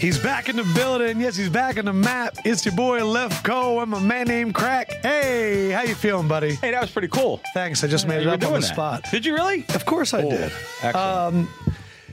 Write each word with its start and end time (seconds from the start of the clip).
He's 0.00 0.18
back 0.18 0.48
in 0.48 0.56
the 0.56 0.64
building. 0.74 1.20
Yes, 1.20 1.36
he's 1.36 1.50
back 1.50 1.76
in 1.76 1.84
the 1.84 1.92
map. 1.92 2.34
It's 2.46 2.64
your 2.64 2.74
boy 2.74 3.00
Lefkoe 3.00 3.82
and 3.82 3.90
my 3.90 4.00
man 4.00 4.28
named 4.28 4.54
Krack. 4.54 4.90
Hey, 5.02 5.70
how 5.70 5.82
you 5.82 5.94
feeling, 5.94 6.26
buddy? 6.26 6.54
Hey, 6.54 6.70
that 6.70 6.80
was 6.80 6.90
pretty 6.90 7.08
cool. 7.08 7.42
Thanks. 7.52 7.84
I 7.84 7.86
just 7.86 8.08
made 8.08 8.22
it 8.22 8.26
up 8.26 8.42
on 8.44 8.54
the 8.54 8.60
that. 8.60 8.62
spot. 8.62 9.04
Did 9.10 9.26
you 9.26 9.34
really? 9.34 9.66
Of 9.74 9.84
course 9.84 10.14
I 10.14 10.22
Cool. 10.22 10.30
did. 10.30 10.52
Excellent. 10.82 10.96
Um, 10.96 11.48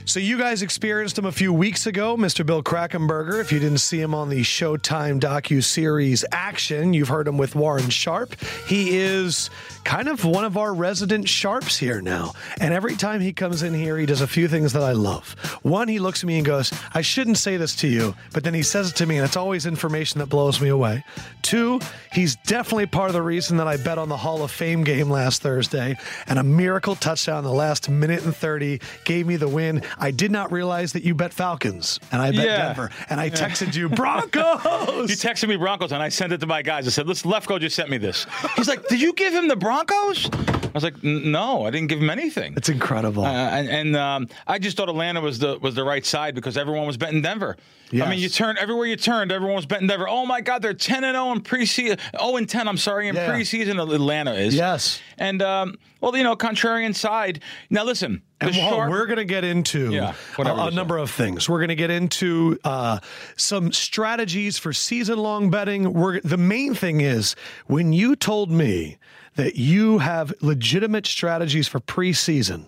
so 0.04 0.20
you 0.20 0.36
guys 0.38 0.60
experienced 0.62 1.18
him 1.18 1.24
a 1.26 1.32
few 1.32 1.52
weeks 1.52 1.86
ago, 1.86 2.16
Mr. 2.16 2.44
Bill 2.44 2.62
Krackomberger. 2.62 3.40
If 3.40 3.52
you 3.52 3.58
didn't 3.58 3.78
see 3.78 4.00
him 4.00 4.14
on 4.14 4.28
the 4.28 4.40
Showtime 4.40 5.18
docu 5.20 5.62
series 5.64 6.24
Action, 6.32 6.92
you've 6.94 7.08
heard 7.08 7.26
him 7.28 7.36
with 7.38 7.54
Warren 7.54 7.88
Sharp. 7.90 8.34
He 8.66 8.96
is 8.98 9.48
kind 9.88 10.08
of 10.08 10.22
one 10.22 10.44
of 10.44 10.58
our 10.58 10.74
resident 10.74 11.26
sharps 11.26 11.78
here 11.78 12.02
now. 12.02 12.34
And 12.60 12.74
every 12.74 12.94
time 12.94 13.22
he 13.22 13.32
comes 13.32 13.62
in 13.62 13.72
here, 13.72 13.96
he 13.96 14.04
does 14.04 14.20
a 14.20 14.26
few 14.26 14.46
things 14.46 14.74
that 14.74 14.82
I 14.82 14.92
love. 14.92 15.32
One, 15.62 15.88
he 15.88 15.98
looks 15.98 16.22
at 16.22 16.26
me 16.26 16.36
and 16.36 16.44
goes, 16.44 16.70
"I 16.92 17.00
shouldn't 17.00 17.38
say 17.38 17.56
this 17.56 17.74
to 17.76 17.88
you," 17.88 18.14
but 18.34 18.44
then 18.44 18.52
he 18.52 18.62
says 18.62 18.90
it 18.90 18.96
to 18.96 19.06
me, 19.06 19.16
and 19.16 19.24
it's 19.24 19.36
always 19.36 19.64
information 19.64 20.18
that 20.18 20.26
blows 20.26 20.60
me 20.60 20.68
away. 20.68 21.04
Two, 21.40 21.80
he's 22.12 22.36
definitely 22.36 22.84
part 22.84 23.08
of 23.08 23.14
the 23.14 23.22
reason 23.22 23.56
that 23.56 23.66
I 23.66 23.78
bet 23.78 23.96
on 23.96 24.10
the 24.10 24.16
Hall 24.18 24.42
of 24.42 24.50
Fame 24.50 24.84
game 24.84 25.08
last 25.08 25.40
Thursday, 25.40 25.96
and 26.26 26.38
a 26.38 26.42
miracle 26.42 26.94
touchdown 26.94 27.38
in 27.38 27.44
the 27.44 27.52
last 27.52 27.88
minute 27.88 28.22
and 28.24 28.36
30 28.36 28.80
gave 29.06 29.26
me 29.26 29.36
the 29.36 29.48
win. 29.48 29.80
I 29.98 30.10
did 30.10 30.30
not 30.30 30.52
realize 30.52 30.92
that 30.92 31.02
you 31.02 31.14
bet 31.14 31.32
Falcons, 31.32 31.98
and 32.12 32.20
I 32.20 32.30
bet 32.32 32.44
Yeah. 32.44 32.66
Denver, 32.66 32.90
and 33.08 33.18
I 33.18 33.30
texted 33.30 33.74
you 33.74 33.88
Broncos. 34.02 35.08
You 35.08 35.16
texted 35.16 35.48
me 35.48 35.56
Broncos, 35.56 35.92
and 35.92 36.02
I 36.02 36.10
sent 36.10 36.34
it 36.34 36.40
to 36.40 36.46
my 36.46 36.60
guys. 36.60 36.86
I 36.86 36.90
said, 36.90 37.06
"Listen, 37.06 37.30
Lefkoe 37.30 37.58
just 37.58 37.74
sent 37.74 37.88
me 37.88 37.96
this." 37.96 38.26
He's 38.56 38.68
like, 38.68 38.86
"Did 38.88 39.00
you 39.00 39.14
give 39.14 39.32
him 39.32 39.48
the 39.48 39.56
Broncos?" 39.56 39.77
I 39.86 40.70
was 40.74 40.84
like, 40.84 41.02
"No, 41.02 41.64
I 41.66 41.70
didn't 41.70 41.88
give 41.88 41.98
him 42.00 42.10
anything." 42.10 42.54
it's 42.56 42.68
incredible. 42.68 43.24
Uh, 43.24 43.28
and 43.32 43.68
and 43.68 43.96
um, 43.96 44.28
I 44.46 44.58
just 44.58 44.76
thought 44.76 44.88
Atlanta 44.88 45.20
was 45.20 45.38
the 45.38 45.58
was 45.60 45.74
the 45.74 45.84
right 45.84 46.04
side 46.04 46.34
because 46.34 46.56
everyone 46.56 46.86
was 46.86 46.96
betting 46.96 47.22
Denver. 47.22 47.56
I 47.90 48.10
mean, 48.10 48.18
you 48.18 48.28
turned 48.28 48.58
everywhere 48.58 48.86
you 48.86 48.96
turned, 48.96 49.32
everyone 49.32 49.56
was 49.56 49.64
betting 49.64 49.86
Denver. 49.86 50.06
Oh 50.08 50.26
my 50.26 50.42
God, 50.42 50.60
they're 50.60 50.74
ten 50.74 51.04
and 51.04 51.14
zero 51.14 51.32
in 51.32 51.40
preseason. 51.40 51.98
Oh 52.18 52.36
and 52.36 52.46
ten, 52.48 52.68
I'm 52.68 52.76
sorry, 52.76 53.08
in 53.08 53.14
Yeah. 53.14 53.28
preseason. 53.30 53.80
Atlanta 53.82 54.34
is 54.34 54.54
Yes. 54.54 55.00
And 55.16 55.40
um, 55.40 55.74
well, 56.02 56.14
you 56.14 56.22
know, 56.22 56.36
contrarian 56.36 56.94
side. 56.94 57.40
Now 57.70 57.84
listen, 57.84 58.20
And 58.42 58.50
well, 58.50 58.70
sharp- 58.70 58.90
we're 58.90 59.06
going 59.06 59.16
to 59.16 59.24
get 59.24 59.42
into 59.42 59.90
Yeah, 59.90 60.12
a, 60.38 60.42
a 60.42 60.70
number 60.70 60.98
of 60.98 61.10
things. 61.10 61.48
We're 61.48 61.58
going 61.60 61.68
to 61.70 61.74
get 61.74 61.90
into 61.90 62.58
uh, 62.62 62.98
some 63.36 63.72
strategies 63.72 64.58
for 64.58 64.72
season-long 64.74 65.50
betting. 65.50 65.92
We're, 65.94 66.20
the 66.20 66.36
main 66.36 66.74
thing 66.74 67.00
is 67.00 67.34
when 67.68 67.92
you 67.94 68.14
told 68.16 68.50
me 68.50 68.98
that 69.38 69.54
you 69.54 69.98
have 69.98 70.34
legitimate 70.40 71.06
strategies 71.06 71.68
for 71.68 71.78
preseason. 71.78 72.66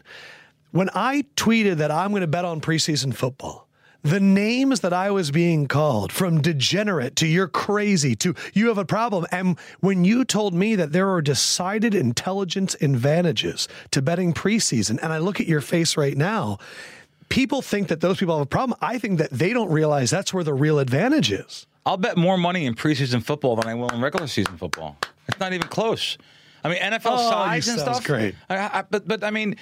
When 0.70 0.88
I 0.94 1.24
tweeted 1.34 1.78
that 1.78 1.90
I'm 1.90 2.10
going 2.10 2.20
to 2.20 2.28
bet 2.28 2.44
on 2.44 2.60
preseason 2.60 3.12
football, 3.12 3.66
the 4.02 4.20
names 4.20 4.78
that 4.80 4.92
I 4.92 5.10
was 5.10 5.32
being 5.32 5.66
called 5.66 6.12
from 6.12 6.40
degenerate 6.40 7.16
to 7.16 7.26
you're 7.26 7.48
crazy 7.48 8.14
to 8.16 8.36
you 8.54 8.68
have 8.68 8.78
a 8.78 8.84
problem. 8.84 9.26
And 9.32 9.58
when 9.80 10.04
you 10.04 10.24
told 10.24 10.54
me 10.54 10.76
that 10.76 10.92
there 10.92 11.10
are 11.10 11.20
decided 11.20 11.92
intelligence 11.92 12.76
advantages 12.80 13.66
to 13.90 14.00
betting 14.00 14.32
preseason, 14.32 15.00
and 15.02 15.12
I 15.12 15.18
look 15.18 15.40
at 15.40 15.48
your 15.48 15.60
face 15.60 15.96
right 15.96 16.16
now, 16.16 16.58
people 17.30 17.62
think 17.62 17.88
that 17.88 18.00
those 18.00 18.18
people 18.18 18.38
have 18.38 18.46
a 18.46 18.48
problem. 18.48 18.78
I 18.80 18.98
think 18.98 19.18
that 19.18 19.30
they 19.32 19.52
don't 19.52 19.72
realize 19.72 20.08
that's 20.08 20.32
where 20.32 20.44
the 20.44 20.54
real 20.54 20.78
advantage 20.78 21.32
is. 21.32 21.66
I'll 21.84 21.96
bet 21.96 22.16
more 22.16 22.38
money 22.38 22.64
in 22.64 22.76
preseason 22.76 23.24
football 23.24 23.56
than 23.56 23.66
I 23.66 23.74
will 23.74 23.88
in 23.88 24.00
regular 24.00 24.28
season 24.28 24.56
football. 24.56 24.98
It's 25.26 25.40
not 25.40 25.52
even 25.52 25.66
close. 25.66 26.16
I 26.64 26.68
mean, 26.68 26.78
NFL 26.78 27.00
Oh, 27.06 27.30
size 27.30 27.68
and 27.68 27.80
stuff. 27.80 28.04
great. 28.04 28.34
I, 28.48 28.56
I, 28.80 28.84
but 28.90 29.06
but 29.08 29.24
I 29.24 29.30
mean, 29.30 29.56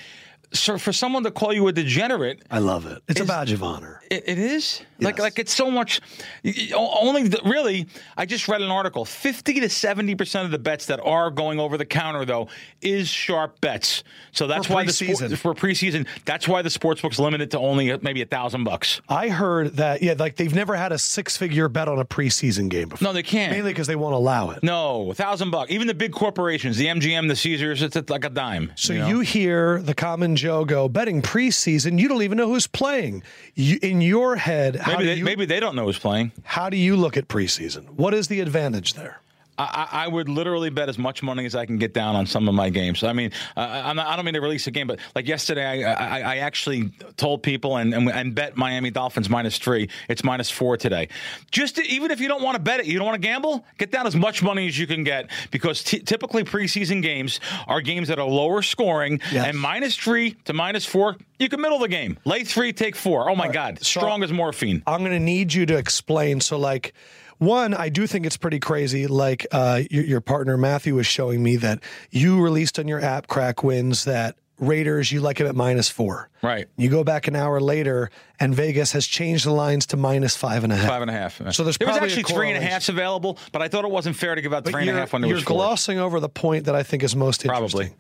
so 0.53 0.78
for 0.78 0.92
someone 0.92 1.22
to 1.25 1.31
call 1.31 1.53
you 1.53 1.66
a 1.69 1.72
degenerate, 1.72 2.42
I 2.50 2.59
love 2.59 2.86
it. 2.86 3.03
It's 3.09 3.20
a 3.20 3.25
badge 3.25 3.53
of 3.53 3.62
honor. 3.62 4.00
it, 4.10 4.25
it 4.26 4.38
is 4.38 4.81
like 5.00 5.16
Yes. 5.16 5.22
like 5.22 5.38
it's 5.38 5.54
so 5.54 5.70
much. 5.70 6.00
y- 6.44 6.54
y- 6.56 6.72
Only 6.75 7.28
the, 7.28 7.41
really, 7.44 7.86
I 8.16 8.26
just 8.26 8.48
read 8.48 8.62
an 8.62 8.70
article. 8.70 9.04
Fifty 9.04 9.60
to 9.60 9.69
seventy 9.69 10.14
percent 10.14 10.47
of 10.47 10.50
the 10.50 10.58
bets 10.58 10.87
that 10.87 11.00
are 11.00 11.31
going 11.31 11.60
over 11.60 11.76
the 11.76 11.84
counter 11.84 12.25
though 12.25 12.48
is 12.81 13.08
sharp 13.08 13.60
bets. 13.60 14.03
So 14.32 14.47
that's 14.47 14.66
For 14.66 14.75
why 14.75 14.84
the 14.84 14.91
preseason. 14.92 15.37
sport, 15.37 15.38
for 15.38 15.54
preseason. 15.54 16.06
That's 16.25 16.48
why 16.48 16.62
the 16.62 16.70
sports 16.70 17.00
book's 17.03 17.19
limited 17.19 17.50
to 17.53 17.58
only 17.58 17.92
uh, 17.92 17.98
maybe 18.03 18.22
a 18.22 18.26
thousand 18.26 18.64
bucks. 18.64 19.00
I 19.08 19.28
heard 19.28 19.76
that, 19.76 20.03
yeah, 20.03 20.14
like 20.19 20.37
they've 20.37 20.54
never 20.54 20.75
had 20.76 20.92
a 20.92 20.98
six 20.98 21.37
figure 21.37 21.69
bet 21.69 21.88
on 21.88 21.98
a 21.98 22.04
preseason 22.04 22.69
game 22.69 22.88
before. 22.88 23.06
No, 23.06 23.12
they 23.12 23.22
can't. 23.22 23.53
Mainly 23.53 23.70
because 23.72 23.87
they 23.87 23.97
won't 23.97 24.14
allow 24.14 24.50
it. 24.50 24.62
No, 24.62 25.10
a 25.10 25.14
thousand 25.14 25.50
bucks. 25.50 25.70
Even 25.70 25.87
the 25.87 25.94
big 25.94 26.12
corporations, 26.12 26.76
the 26.78 26.87
MGM, 26.87 27.28
the 27.28 27.37
Caesars, 27.37 27.82
it's 27.82 28.08
like 28.10 28.25
a 28.25 28.31
dime. 28.31 28.72
So 28.76 28.94
know? 28.94 29.06
you 29.08 29.20
hear 29.20 29.81
the 29.82 29.94
common 29.94 30.37
Joe 30.38 30.65
go 30.65 30.88
betting 30.88 31.22
preseason. 31.22 31.99
You 31.99 32.09
don't 32.09 32.22
even 32.22 32.38
know 32.38 32.49
who's 32.49 32.66
playing. 32.66 33.22
You, 33.54 33.78
in 33.82 34.00
your 34.00 34.37
head, 34.37 34.76
how 34.76 34.93
maybe 34.93 35.04
they, 35.06 35.15
you 35.15 35.25
maybe 35.25 35.44
they 35.44 35.60
don't 35.60 35.76
know 35.76 35.84
who's 35.84 35.99
playing. 35.99 36.32
how 36.44 36.71
do 36.71 36.76
you 36.76 36.97
look 36.97 37.16
at 37.16 37.28
preseason? 37.28 37.88
What 37.91 38.15
is 38.15 38.28
the 38.28 38.41
advantage 38.41 38.94
there? 38.94 39.21
I, 39.58 39.88
I 40.04 40.08
would 40.08 40.28
literally 40.28 40.70
bet 40.70 40.88
as 40.88 40.98
much 40.98 41.22
money 41.22 41.44
as 41.44 41.54
I 41.54 41.66
can 41.66 41.78
get 41.78 41.92
down 41.92 42.14
on 42.16 42.26
some 42.26 42.48
of 42.48 42.54
my 42.54 42.70
games. 42.70 43.02
I 43.02 43.12
mean, 43.12 43.32
uh, 43.56 43.92
not, 43.92 44.06
I 44.06 44.16
don't 44.16 44.24
mean 44.24 44.34
to 44.34 44.41
release 44.41 44.66
a 44.66 44.70
game, 44.70 44.86
but 44.86 44.98
like 45.14 45.26
yesterday, 45.26 45.84
I, 45.84 45.92
I, 45.92 46.20
I 46.20 46.36
actually 46.38 46.91
told 47.16 47.42
people 47.42 47.76
and, 47.76 47.92
and, 47.92 48.08
and 48.10 48.34
bet 48.34 48.56
Miami 48.56 48.91
Dolphins 48.91 49.28
minus 49.28 49.58
three. 49.58 49.88
It's 50.08 50.22
minus 50.22 50.50
four 50.50 50.76
today. 50.76 51.08
Just 51.50 51.76
to, 51.76 51.82
even 51.86 52.10
if 52.10 52.20
you 52.20 52.28
don't 52.28 52.42
want 52.42 52.56
to 52.56 52.62
bet 52.62 52.80
it, 52.80 52.86
you 52.86 52.98
don't 52.98 53.06
want 53.06 53.20
to 53.20 53.26
gamble, 53.26 53.64
get 53.78 53.91
down 53.91 54.06
as 54.06 54.14
much 54.14 54.42
money 54.42 54.69
as 54.69 54.78
you 54.78 54.86
can 54.86 55.04
get 55.04 55.30
because 55.50 55.82
t- 55.82 56.00
typically 56.00 56.44
preseason 56.44 57.02
games 57.02 57.40
are 57.66 57.80
games 57.80 58.08
that 58.08 58.19
are 58.19 58.28
lower 58.28 58.62
scoring 58.62 59.20
Yes. 59.32 59.46
and 59.46 59.58
minus 59.58 59.96
three 59.96 60.32
to 60.44 60.52
minus 60.52 60.84
four. 60.86 61.16
You 61.38 61.48
can 61.48 61.60
middle 61.60 61.78
the 61.78 61.88
game. 61.88 62.19
Lay 62.25 62.44
three, 62.44 62.72
take 62.72 62.96
four. 62.96 63.28
Oh 63.30 63.34
my 63.36 63.48
God, 63.48 63.78
so- 63.78 64.00
strong 64.00 64.22
as 64.22 64.32
morphine. 64.32 64.82
I'm 64.86 65.00
going 65.00 65.12
to 65.12 65.19
need 65.20 65.52
you 65.52 65.66
to 65.66 65.76
explain. 65.76 66.40
So, 66.40 66.58
like, 66.58 66.94
one, 67.38 67.75
I 67.75 67.88
do 67.88 68.06
think 68.06 68.26
it's 68.26 68.37
pretty 68.37 68.60
crazy. 68.60 69.06
Like, 69.06 69.47
uh, 69.53 69.82
your, 69.91 70.04
your 70.04 70.21
partner 70.21 70.56
Matthew 70.56 70.94
was 70.94 71.06
showing 71.06 71.43
me 71.43 71.56
that 71.56 71.81
you 72.10 72.41
released 72.41 72.78
on 72.78 72.88
your 72.88 73.00
app, 73.00 73.26
Krack 73.26 73.62
Wins, 73.62 74.04
that 74.04 74.37
Raiders, 74.59 75.12
you 75.12 75.21
like 75.21 75.38
it 75.41 75.47
at 75.47 75.54
minus 75.54 75.88
four. 75.88 76.31
Right. 76.43 76.66
You 76.76 76.88
go 76.88 77.04
back 77.04 77.28
an 77.28 77.37
hour 77.37 77.60
later, 77.60 78.10
and 78.41 78.53
Vegas 78.53 78.91
has 78.91 79.06
changed 79.06 79.47
the 79.47 79.53
lines 79.53 79.87
to 79.87 79.97
minus 79.97 80.37
five 80.37 80.65
and 80.65 80.72
a 80.72 80.76
half. 80.76 80.88
Five 80.88 81.03
and 81.03 81.10
a 81.10 81.15
half. 81.15 81.37
So 81.53 81.62
there's 81.62 81.78
there 81.78 81.87
was 81.87 81.97
actually 81.97 82.25
three 82.25 82.50
and 82.50 82.59
a 82.59 82.60
halfs 82.60 82.88
available, 82.88 83.38
but 83.53 83.62
I 83.62 83.69
thought 83.69 83.84
it 83.84 83.91
wasn't 83.91 84.16
fair 84.16 84.34
to 84.34 84.43
give 84.43 84.53
out 84.53 84.65
But 84.65 84.72
three 84.72 84.82
and 84.82 84.91
a 84.91 84.93
you're, 84.94 85.00
half 85.00 85.12
you're 85.12 85.43
glossing 85.43 86.00
over 86.00 86.19
the 86.19 86.28
point 86.28 86.65
that 86.65 86.75
I 86.75 86.82
think 86.82 87.05
is 87.05 87.15
most 87.15 87.44
interesting. 87.44 87.70
Probably. 87.70 87.97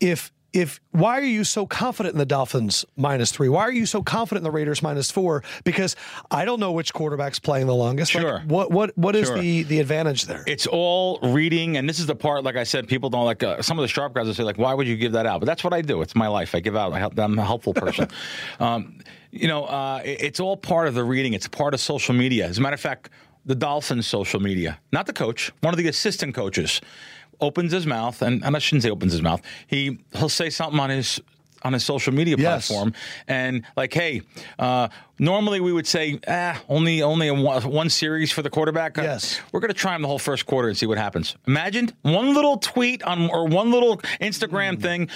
If 0.00 0.32
if 0.52 0.80
why 0.92 1.18
are 1.18 1.24
you 1.24 1.44
so 1.44 1.66
confident 1.66 2.14
in 2.14 2.18
the 2.18 2.24
Dolphins 2.26 2.84
minus 2.96 3.30
three? 3.30 3.48
Why 3.48 3.62
are 3.62 3.72
you 3.72 3.84
so 3.86 4.02
confident 4.02 4.38
in 4.40 4.44
the 4.44 4.50
Raiders 4.56 4.82
minus 4.82 5.10
four? 5.10 5.42
Because 5.64 5.96
I 6.30 6.44
don't 6.44 6.60
know 6.60 6.72
which 6.72 6.92
quarterback's 6.94 7.38
playing 7.38 7.66
the 7.66 7.74
longest. 7.74 8.14
Like, 8.14 8.22
Sure. 8.22 8.42
what 8.46 8.70
what 8.70 8.96
what 8.96 9.14
is 9.16 9.26
Sure. 9.28 9.38
the 9.38 9.64
the 9.64 9.80
advantage 9.80 10.24
there? 10.26 10.44
It's 10.46 10.66
all 10.66 11.18
reading, 11.22 11.76
and 11.76 11.88
this 11.88 11.98
is 11.98 12.06
the 12.06 12.14
part. 12.14 12.44
Like 12.44 12.56
I 12.56 12.64
said, 12.64 12.88
people 12.88 13.10
don't 13.10 13.24
like. 13.26 13.42
Uh, 13.42 13.60
some 13.60 13.78
of 13.78 13.82
the 13.82 13.88
sharp 13.88 14.14
guys 14.14 14.26
will 14.26 14.34
say, 14.34 14.44
like, 14.44 14.58
"Why 14.58 14.72
would 14.72 14.86
you 14.88 14.96
give 14.96 15.12
that 15.12 15.26
out?" 15.26 15.40
But 15.40 15.46
that's 15.46 15.62
what 15.64 15.72
I 15.74 15.82
do. 15.82 16.00
It's 16.00 16.14
my 16.14 16.28
life. 16.28 16.54
I 16.54 16.60
give 16.60 16.76
out. 16.76 16.92
I 16.92 16.98
help, 17.00 17.18
I'm 17.18 17.38
a 17.38 17.44
helpful 17.44 17.74
person. 17.74 18.08
um, 18.60 18.98
you 19.32 19.48
know, 19.48 19.64
uh, 19.64 20.00
it- 20.04 20.22
it's 20.22 20.40
all 20.40 20.56
part 20.56 20.88
of 20.88 20.94
the 20.94 21.04
reading. 21.04 21.34
It's 21.34 21.48
part 21.48 21.74
of 21.74 21.80
social 21.80 22.14
media. 22.14 22.46
As 22.46 22.56
a 22.58 22.60
matter 22.62 22.74
of 22.74 22.80
fact, 22.80 23.10
the 23.44 23.54
Dolphins' 23.54 24.06
social 24.06 24.40
media, 24.40 24.78
not 24.90 25.06
the 25.06 25.12
coach, 25.12 25.52
one 25.60 25.74
of 25.74 25.78
the 25.78 25.86
assistant 25.88 26.34
coaches, 26.34 26.80
opens 27.40 27.72
his 27.72 27.86
mouth, 27.86 28.22
and, 28.22 28.44
and 28.44 28.56
I 28.56 28.58
shouldn't 28.58 28.82
say 28.84 28.90
opens 28.90 29.12
his 29.12 29.22
mouth. 29.22 29.40
He 29.66 29.98
he'll 30.14 30.28
say 30.28 30.50
something 30.50 30.78
on 30.80 30.90
his 30.90 31.20
on 31.62 31.72
his 31.72 31.84
social 31.84 32.12
media 32.14 32.36
Yes. 32.38 32.68
platform 32.68 32.92
and 33.26 33.64
like, 33.76 33.92
hey, 33.92 34.20
uh, 34.58 34.86
normally 35.18 35.58
we 35.58 35.72
would 35.72 35.86
say, 35.86 36.20
ah, 36.28 36.60
only 36.68 37.02
only 37.02 37.26
a 37.28 37.34
one, 37.34 37.62
one 37.64 37.90
series 37.90 38.30
for 38.30 38.42
the 38.42 38.50
quarterback. 38.50 38.96
Uh, 38.98 39.02
Yes. 39.02 39.40
we're 39.50 39.60
going 39.60 39.72
to 39.72 39.74
try 39.74 39.96
him 39.96 40.02
the 40.02 40.06
whole 40.08 40.18
first 40.18 40.46
quarter 40.46 40.68
and 40.68 40.76
see 40.78 40.86
what 40.86 40.98
happens. 40.98 41.34
Imagine 41.48 41.90
one 42.02 42.34
little 42.34 42.58
tweet 42.58 43.02
on 43.02 43.28
or 43.30 43.46
one 43.46 43.72
little 43.72 43.96
Instagram 44.20 44.80
thing. 44.80 45.08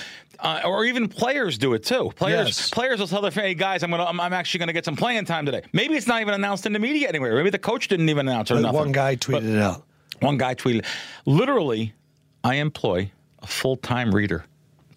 Uh, 0.43 0.63
or 0.65 0.87
even 0.87 1.07
players 1.07 1.59
do 1.59 1.75
it 1.75 1.85
too. 1.85 2.11
Players 2.17 2.47
Yes. 2.49 2.71
players 2.71 2.99
will 2.99 3.07
tell 3.07 3.21
their 3.21 3.31
"Hey 3.31 3.53
guys, 3.53 3.83
I'm 3.83 3.91
gonna 3.91 4.07
I'm, 4.07 4.19
I'm 4.19 4.33
actually 4.33 4.61
gonna 4.61 4.73
get 4.73 4.87
some 4.87 4.97
playing 4.97 5.27
time 5.27 5.45
today." 5.45 5.61
Maybe 5.75 5.95
it's 5.97 6.07
not 6.07 6.23
even 6.23 6.33
announced 6.33 6.65
in 6.65 6.73
the 6.73 6.79
media 6.79 7.09
anywhere. 7.09 7.37
Maybe 7.37 7.51
the 7.51 7.59
coach 7.59 7.89
didn't 7.89 8.09
even 8.09 8.27
announce 8.27 8.51
it 8.51 8.55
or 8.55 8.57
Like 8.57 8.63
nothing. 8.73 8.79
one 8.79 8.93
guy 8.93 9.17
tweeted 9.17 9.55
it 9.55 9.61
out. 9.61 9.85
One 10.21 10.39
guy 10.39 10.55
tweeted, 10.55 10.87
literally, 11.27 11.93
I 12.43 12.55
employ 12.55 13.13
a 13.43 13.47
full 13.47 13.77
time 13.77 14.15
reader. 14.15 14.45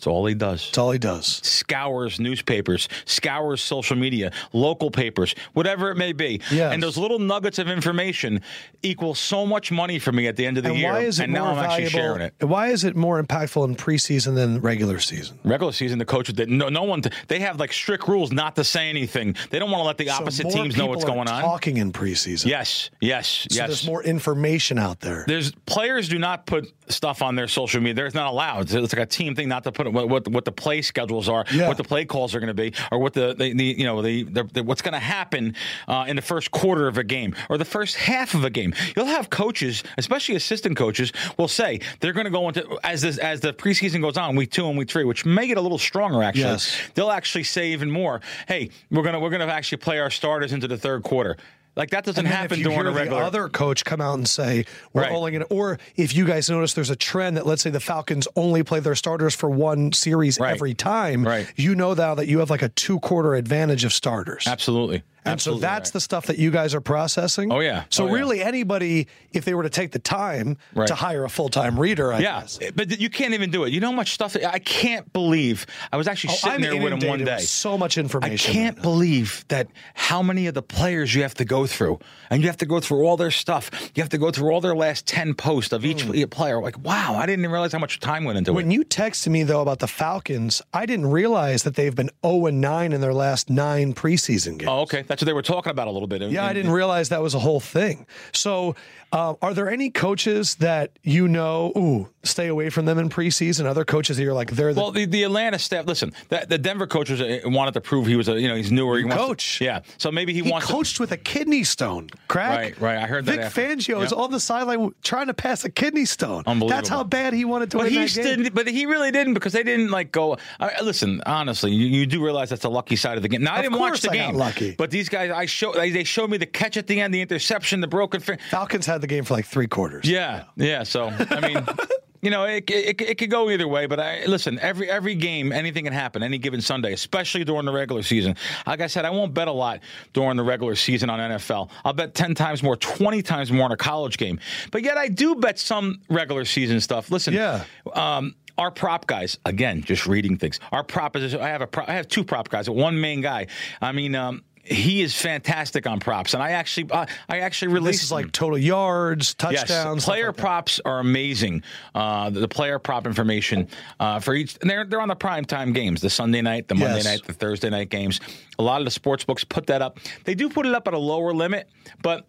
That's 0.04 0.08
all 0.14 0.26
he 0.26 0.36
does. 0.36 0.66
That's 0.66 0.78
all 0.78 0.92
he 0.92 1.00
does. 1.00 1.26
Scours 1.26 2.20
newspapers, 2.20 2.90
scours 3.06 3.62
social 3.62 3.96
media, 3.96 4.34
local 4.52 4.92
papers, 4.92 5.34
whatever 5.54 5.92
it 5.92 5.96
may 5.96 6.12
be. 6.12 6.42
Yes. 6.52 6.74
And 6.74 6.84
those 6.84 6.98
little 6.98 7.20
nuggets 7.20 7.58
of 7.58 7.70
information 7.70 8.42
equal 8.82 9.16
so 9.16 9.46
much 9.46 9.72
money 9.72 10.00
for 10.00 10.12
me 10.12 10.28
at 10.28 10.36
the 10.36 10.46
end 10.46 10.58
of 10.58 10.66
the 10.66 10.72
And 10.72 10.80
year. 10.80 10.92
why 10.92 11.00
is 11.04 11.22
it 11.22 11.24
and 11.24 11.32
more 11.32 11.42
now 11.44 11.52
I'm 11.54 11.58
actually 11.64 11.90
sharing 11.90 12.22
it. 12.22 12.34
Why 12.42 12.68
is 12.68 12.84
it 12.84 12.98
more 12.98 13.24
impactful 13.24 13.66
in 13.66 13.78
preseason 13.78 14.36
than 14.36 14.60
regular 14.60 15.00
season? 15.00 15.40
Regular 15.46 15.72
season, 15.72 16.00
the 16.00 16.06
coaches 16.06 16.36
that 16.36 16.50
no, 16.50 16.68
no 16.68 16.84
one 16.84 17.02
they 17.30 17.40
have 17.40 17.58
like 17.58 17.72
strict 17.72 18.10
rules 18.10 18.34
not 18.34 18.58
to 18.58 18.66
say 18.66 18.90
anything. 18.90 19.38
They 19.52 19.60
don't 19.60 19.72
want 19.72 19.84
to 19.84 19.88
let 19.88 19.98
the 19.98 20.10
opposite 20.10 20.52
so 20.52 20.58
teams 20.58 20.76
know 20.76 20.88
what's 20.88 21.06
going 21.06 21.30
on. 21.30 21.42
Talking 21.42 21.78
in 21.78 21.94
preseason. 21.94 22.48
Yes, 22.48 22.90
yes, 23.00 23.28
So 23.50 23.56
yes. 23.56 23.68
there's 23.68 23.88
more 23.88 24.04
information 24.04 24.78
out 24.78 25.00
there. 25.00 25.24
There's 25.28 25.54
players 25.66 26.10
do 26.10 26.20
not 26.20 26.46
put 26.46 26.70
stuff 26.90 27.22
on 27.22 27.36
their 27.36 27.48
social 27.48 27.80
media. 27.80 27.94
They're 27.94 28.12
not 28.14 28.32
allowed. 28.32 28.70
It's 28.74 28.94
like 28.94 29.02
a 29.02 29.06
team 29.06 29.34
thing 29.36 29.48
not 29.48 29.64
to 29.64 29.72
put 29.72 29.88
what 29.94 30.10
what, 30.10 30.28
what 30.28 30.46
the 30.46 30.52
play 30.52 30.82
schedules 30.82 31.30
are, 31.30 31.46
Yeah. 31.52 31.68
what 31.68 31.78
the 31.78 31.84
play 31.84 32.06
calls 32.06 32.36
are 32.36 32.40
going 32.40 32.48
to 32.48 32.54
be, 32.54 32.74
or 32.92 33.00
what 33.00 33.14
the, 33.14 33.34
the, 33.34 33.54
the 33.54 33.64
you 33.66 33.86
know 33.86 34.02
the, 34.02 34.24
the, 34.24 34.64
what's 34.64 34.82
going 34.82 34.94
to 34.94 35.00
happen 35.00 35.56
uh, 35.88 36.06
in 36.08 36.16
the 36.16 36.22
first 36.22 36.52
quarter 36.52 36.88
of 36.88 36.98
a 36.98 37.04
game 37.04 37.36
or 37.50 37.58
the 37.58 37.66
first 37.66 37.96
half 37.96 38.34
of 38.34 38.44
a 38.44 38.50
game. 38.50 38.74
You'll 38.96 39.06
have 39.06 39.30
coaches, 39.30 39.84
especially 39.98 40.36
assistant 40.36 40.76
coaches, 40.78 41.14
will 41.38 41.48
say 41.48 41.80
they're 42.00 42.14
going 42.14 42.26
to 42.26 42.32
go 42.32 42.48
into 42.48 42.80
as 42.84 43.02
this 43.02 43.18
as 43.18 43.40
the 43.42 43.54
preseason 43.54 44.02
goes 44.02 44.18
on, 44.18 44.36
week 44.36 44.52
two 44.52 44.68
and 44.68 44.78
week 44.78 44.90
three, 44.90 45.04
which 45.04 45.26
may 45.26 45.48
get 45.48 45.58
a 45.58 45.62
little 45.62 45.78
stronger 45.78 46.24
actually. 46.24 46.44
Yes. 46.44 46.78
They'll 46.96 47.12
actually 47.12 47.44
say 47.44 47.72
even 47.72 47.90
more. 47.92 48.22
Hey, 48.48 48.70
we're 48.92 49.04
gonna 49.04 49.20
we're 49.20 49.30
gonna 49.30 49.46
actually 49.48 49.78
play 49.80 50.00
our 50.00 50.10
starters 50.10 50.54
into 50.54 50.68
the 50.68 50.78
third 50.78 51.04
quarter. 51.04 51.38
Like 51.76 51.90
that 51.90 52.04
doesn't 52.06 52.26
happen 52.26 52.54
if 52.54 52.58
you 52.60 52.64
during 52.66 52.78
hear 52.80 52.88
a 52.88 52.92
regular. 52.94 53.20
the 53.22 53.26
other 53.26 53.50
coach 53.50 53.84
come 53.84 54.00
out 54.00 54.16
and 54.16 54.28
say 54.28 54.66
we're 54.94 55.02
Right. 55.04 55.12
only 55.12 55.32
going 55.32 55.42
to, 55.46 55.48
or 55.54 55.80
if 55.96 56.14
you 56.16 56.26
guys 56.26 56.50
notice 56.50 56.74
there's 56.74 56.92
a 56.92 56.96
trend 56.96 57.36
that 57.38 57.48
let's 57.48 57.64
say 57.64 57.72
the 57.72 57.80
Falcons 57.80 58.28
only 58.36 58.62
play 58.64 58.80
their 58.80 58.94
starters 58.96 59.34
for 59.34 59.50
one 59.50 59.92
series 59.92 60.40
Right. 60.40 60.52
every 60.54 60.74
time, 60.76 61.26
Right. 61.26 61.48
you 61.56 61.74
know 61.76 61.94
now 61.96 62.14
that 62.16 62.28
you 62.28 62.40
have 62.40 62.50
like 62.52 62.62
a 62.62 62.70
two 62.70 63.00
quarter 63.00 63.34
advantage 63.34 63.84
of 63.86 63.94
starters. 63.94 64.46
Absolutely. 64.48 65.02
And 65.26 65.40
so 65.42 65.56
that's 65.56 65.90
right. 65.90 65.94
the 65.94 66.00
stuff 66.02 66.26
that 66.28 66.38
you 66.38 66.52
guys 66.52 66.76
are 66.76 66.82
processing. 66.82 67.52
Oh, 67.52 67.60
yeah. 67.60 67.86
So 67.90 68.04
Oh, 68.04 68.08
yeah. 68.08 68.14
really, 68.14 68.44
anybody, 68.44 69.08
if 69.32 69.46
they 69.46 69.54
were 69.54 69.64
to 69.64 69.70
take 69.70 69.92
the 69.92 70.00
time 70.00 70.58
Right. 70.76 70.88
to 70.88 70.96
hire 70.96 71.24
a 71.24 71.30
full 71.30 71.50
time 71.50 71.80
reader, 71.80 72.12
I 72.14 72.20
Yeah, 72.20 72.42
guess. 72.42 72.60
but 72.76 73.00
you 73.00 73.10
can't 73.10 73.34
even 73.34 73.50
do 73.52 73.64
it. 73.64 73.72
You 73.74 73.80
know 73.80 73.92
how 73.92 73.96
much 73.96 74.14
stuff 74.14 74.36
I 74.36 74.60
can't 74.60 75.12
believe. 75.14 75.66
I 75.92 75.98
was 75.98 76.08
actually 76.08 76.34
Oh, 76.34 76.38
sitting 76.38 76.56
I'm 76.56 76.62
there 76.62 76.82
with 76.82 76.94
him 77.02 77.10
one 77.10 77.24
day. 77.24 77.40
so 77.40 77.78
much 77.78 77.98
information. 77.98 78.52
I 78.52 78.54
can't 78.54 78.82
believe 78.82 79.46
that 79.48 79.68
how 79.94 80.22
many 80.22 80.48
of 80.48 80.54
the 80.54 80.62
players 80.62 81.14
you 81.16 81.22
have 81.22 81.34
to 81.36 81.46
go 81.46 81.66
through, 81.66 82.00
and 82.30 82.42
you 82.42 82.48
have 82.48 82.58
to 82.58 82.66
go 82.66 82.80
through 82.80 83.06
all 83.06 83.18
their 83.18 83.32
stuff. 83.32 83.72
You 83.96 84.04
have 84.04 84.10
to 84.10 84.18
go 84.18 84.32
through 84.32 84.52
all 84.52 84.62
their 84.62 84.76
last 84.76 85.08
ten 85.08 85.34
posts 85.34 85.72
of 85.74 85.86
each 85.86 86.04
hmm. 86.04 86.24
player. 86.26 86.62
Like, 86.62 86.78
wow, 86.84 87.16
I 87.16 87.26
didn't 87.26 87.42
even 87.42 87.52
realize 87.52 87.72
how 87.72 87.80
much 87.80 88.00
time 88.00 88.24
went 88.26 88.38
into. 88.38 88.54
When 88.54 88.72
it. 88.72 88.74
you 88.74 88.84
texted 88.84 89.28
me 89.28 89.44
though 89.44 89.62
about 89.62 89.80
the 89.80 89.88
Falcons, 89.88 90.62
I 90.74 90.86
didn't 90.86 91.10
realize 91.12 91.64
that 91.64 91.76
they've 91.76 91.96
been 91.96 92.10
0 92.26 92.48
and 92.48 92.62
9 92.62 92.94
in 92.94 93.02
their 93.02 93.14
last 93.14 93.50
nine 93.50 93.94
preseason 93.94 94.58
games. 94.58 94.70
Oh, 94.70 94.82
okay, 94.82 95.04
that's 95.14 95.22
what 95.22 95.28
they 95.28 95.34
were 95.34 95.44
talking 95.44 95.70
about 95.70 95.88
a 95.88 95.92
little 95.92 96.08
bit. 96.08 96.24
Yeah, 96.24 96.44
I 96.44 96.54
didn't 96.54 96.72
realize 96.72 97.10
that 97.10 97.22
was 97.22 97.36
a 97.36 97.40
whole 97.40 97.60
thing. 97.60 98.08
So, 98.34 98.76
uh, 99.12 99.36
are 99.44 99.54
there 99.54 99.70
any 99.70 99.92
coaches 99.92 100.56
that 100.56 100.98
you 101.04 101.28
know, 101.28 101.72
ooh, 101.78 102.10
stay 102.24 102.48
away 102.48 102.70
from 102.70 102.86
them 102.86 102.98
in 103.00 103.10
preseason? 103.10 103.66
Other 103.66 103.86
coaches 103.86 104.18
that 104.18 104.24
you're 104.24 104.34
like, 104.34 104.52
they're 104.52 104.74
the 104.74 104.82
Well, 104.82 104.92
the, 104.92 105.06
the 105.06 105.24
Atlanta 105.24 105.60
staff. 105.60 105.86
Listen, 105.86 106.14
the, 106.30 106.46
the 106.48 106.58
Denver 106.58 106.88
coach 106.88 107.10
was, 107.10 107.22
uh, 107.22 107.40
wanted 107.46 107.74
to 107.76 107.82
prove 107.82 108.08
he 108.08 108.16
was 108.16 108.28
a 108.30 108.40
you 108.40 108.48
know 108.48 108.56
he's 108.56 108.72
newer. 108.72 108.98
He 108.98 109.04
wants 109.04 109.18
to- 109.22 109.28
coach. 109.28 109.62
yeah, 109.62 109.82
so 109.98 110.12
maybe 110.12 110.34
he, 110.34 110.42
he 110.42 110.52
wants. 110.52 110.68
to, 110.68 110.74
coached 110.74 111.00
with 111.00 111.12
a 111.12 111.18
kidney 111.18 111.64
stone. 111.64 112.10
Krack. 112.30 112.50
Right, 112.50 112.82
right. 112.82 112.98
I 112.98 113.06
heard 113.08 113.26
that 113.26 113.32
Vic 113.32 113.42
after. 113.42 113.62
Fangio 113.62 114.04
is 114.04 114.14
on 114.14 114.32
the 114.32 114.40
sideline 114.40 114.94
trying 115.04 115.28
to 115.28 115.34
pass 115.34 115.64
a 115.66 115.70
kidney 115.70 116.06
stone. 116.06 116.44
Unbelievable. 116.48 116.70
That's 116.70 116.90
how 116.90 117.04
bad 117.04 117.34
he 117.34 117.46
wanted 117.46 117.72
to 117.72 117.78
But 117.78 117.84
win 117.86 117.94
he 117.94 118.00
that 118.00 118.14
game. 118.14 118.24
didn't. 118.24 118.54
But 118.56 118.68
he 118.68 118.86
really 118.86 119.12
didn't 119.12 119.34
because 119.36 119.54
they 119.54 119.64
didn't 119.64 119.92
like 119.92 120.12
go. 120.12 120.38
I, 120.60 120.82
listen, 120.82 121.22
honestly, 121.26 121.72
you, 121.72 121.88
you 121.88 122.06
do 122.06 122.24
realize 122.24 122.50
that's 122.50 122.62
the 122.64 122.70
lucky 122.70 122.96
side 122.96 123.18
of 123.18 123.24
the 123.24 123.30
game. 123.30 123.44
Now 123.44 123.54
I 123.56 123.58
Of 123.60 123.64
didn't 123.64 123.80
watch 123.80 124.02
the 124.02 124.12
I 124.12 124.14
game, 124.16 124.36
lucky. 124.36 124.76
but 124.78 124.92
these 124.92 125.10
guys, 125.10 125.32
I 125.32 125.46
show 125.46 125.74
they, 125.74 125.90
they 125.92 126.04
showed 126.04 126.30
me 126.30 126.38
the 126.38 126.46
catch 126.46 126.78
at 126.78 126.88
the 126.88 127.00
end, 127.02 127.14
the 127.14 127.22
interception, 127.22 127.82
the 127.82 127.88
broken. 127.88 128.22
Falcons 128.50 128.86
had 128.86 129.02
the 129.02 129.08
game 129.08 129.24
for 129.24 129.34
like 129.34 129.46
three 129.46 129.68
quarters. 129.68 130.08
yeah, 130.10 130.46
yeah. 130.56 130.84
So 130.84 131.08
I 131.30 131.40
mean. 131.42 131.66
You 132.24 132.30
know, 132.30 132.46
it, 132.46 132.70
it, 132.70 133.02
it 133.02 133.18
could 133.18 133.30
go 133.30 133.50
either 133.50 133.68
way, 133.68 133.86
but 133.86 134.00
I 134.00 134.24
listen. 134.26 134.58
Every 134.60 134.90
every 134.90 135.14
game, 135.14 135.52
anything 135.52 135.84
can 135.84 135.92
happen 135.94 136.24
any 136.24 136.38
given 136.38 136.62
Sunday, 136.62 136.94
especially 136.94 137.44
during 137.44 137.66
the 137.66 137.74
regular 137.74 138.02
season. 138.02 138.36
Like 138.66 138.80
I 138.80 138.88
said, 138.88 139.04
I 139.04 139.10
won't 139.10 139.34
bet 139.34 139.50
a 139.50 139.52
lot 139.52 139.82
during 140.14 140.38
the 140.38 140.44
regular 140.44 140.76
season 140.76 141.10
on 141.10 141.20
NFL. 141.20 141.70
I'll 141.84 141.92
bet 141.92 142.16
ten 142.16 142.34
times 142.34 142.64
more, 142.64 142.78
twenty 142.78 143.22
times 143.22 143.52
more 143.52 143.66
on 143.66 143.74
a 143.74 143.78
college 143.78 144.18
game. 144.18 144.40
But 144.72 144.84
yet, 144.84 144.98
I 144.98 145.10
do 145.10 145.36
bet 145.36 145.60
some 145.60 146.00
regular 146.10 146.46
season 146.46 146.80
stuff. 146.80 147.12
Listen, 147.12 147.34
Yeah. 147.34 147.66
um, 147.94 148.36
our 148.58 148.72
prop 148.72 149.06
guys, 149.06 149.38
again, 149.46 149.82
just 149.82 150.08
reading 150.08 150.38
things. 150.38 150.62
Our 150.72 150.84
prop 150.84 151.18
is 151.18 151.36
I 151.36 151.50
have 151.50 151.62
a 151.62 151.68
pro, 151.68 151.84
I 151.88 151.94
have 151.94 152.08
two 152.08 152.24
prop 152.24 152.48
guys, 152.48 152.70
one 152.70 153.02
main 153.02 153.20
guy. 153.20 153.48
I 153.82 153.92
mean, 153.92 154.16
um, 154.16 154.44
he 154.64 155.02
is 155.02 155.14
fantastic 155.20 155.86
on 155.86 156.00
props, 156.00 156.34
and 156.34 156.42
I 156.42 156.52
actually 156.52 156.90
uh, 156.90 157.06
I 157.28 157.40
actually 157.40 157.74
released 157.74 158.00
This 158.00 158.04
is 158.06 158.12
like 158.12 158.32
total 158.32 158.58
yards, 158.58 159.34
touchdowns. 159.34 159.98
Yes, 159.98 160.06
player 160.06 160.28
like 160.28 160.36
that. 160.38 160.42
props 160.42 160.80
are 160.86 161.00
amazing. 161.00 161.64
Uh, 161.94 162.30
the, 162.30 162.40
the 162.42 162.48
player 162.48 162.80
prop 162.80 163.06
information 163.06 163.68
uh, 164.00 164.20
for 164.20 164.34
each, 164.34 164.58
and 164.62 164.70
they're 164.70 164.86
they're 164.86 165.02
on 165.02 165.10
the 165.10 165.16
prime 165.16 165.44
time 165.46 165.74
games, 165.74 166.00
the 166.02 166.10
Sunday 166.10 166.42
night, 166.42 166.68
the 166.68 166.76
Monday 166.76 166.96
Yes. 166.96 167.06
night, 167.06 167.24
the 167.26 167.34
Thursday 167.34 167.70
night 167.70 167.90
games. 167.90 168.22
A 168.58 168.64
lot 168.64 168.80
of 168.80 168.86
the 168.86 168.92
sports 168.92 169.24
books 169.26 169.44
put 169.44 169.68
that 169.68 169.82
up. 169.82 170.00
They 170.24 170.36
do 170.36 170.50
put 170.50 170.66
it 170.66 170.74
up 170.74 170.88
at 170.88 170.94
a 170.94 171.00
lower 171.00 171.34
limit, 171.34 171.70
but. 172.02 172.26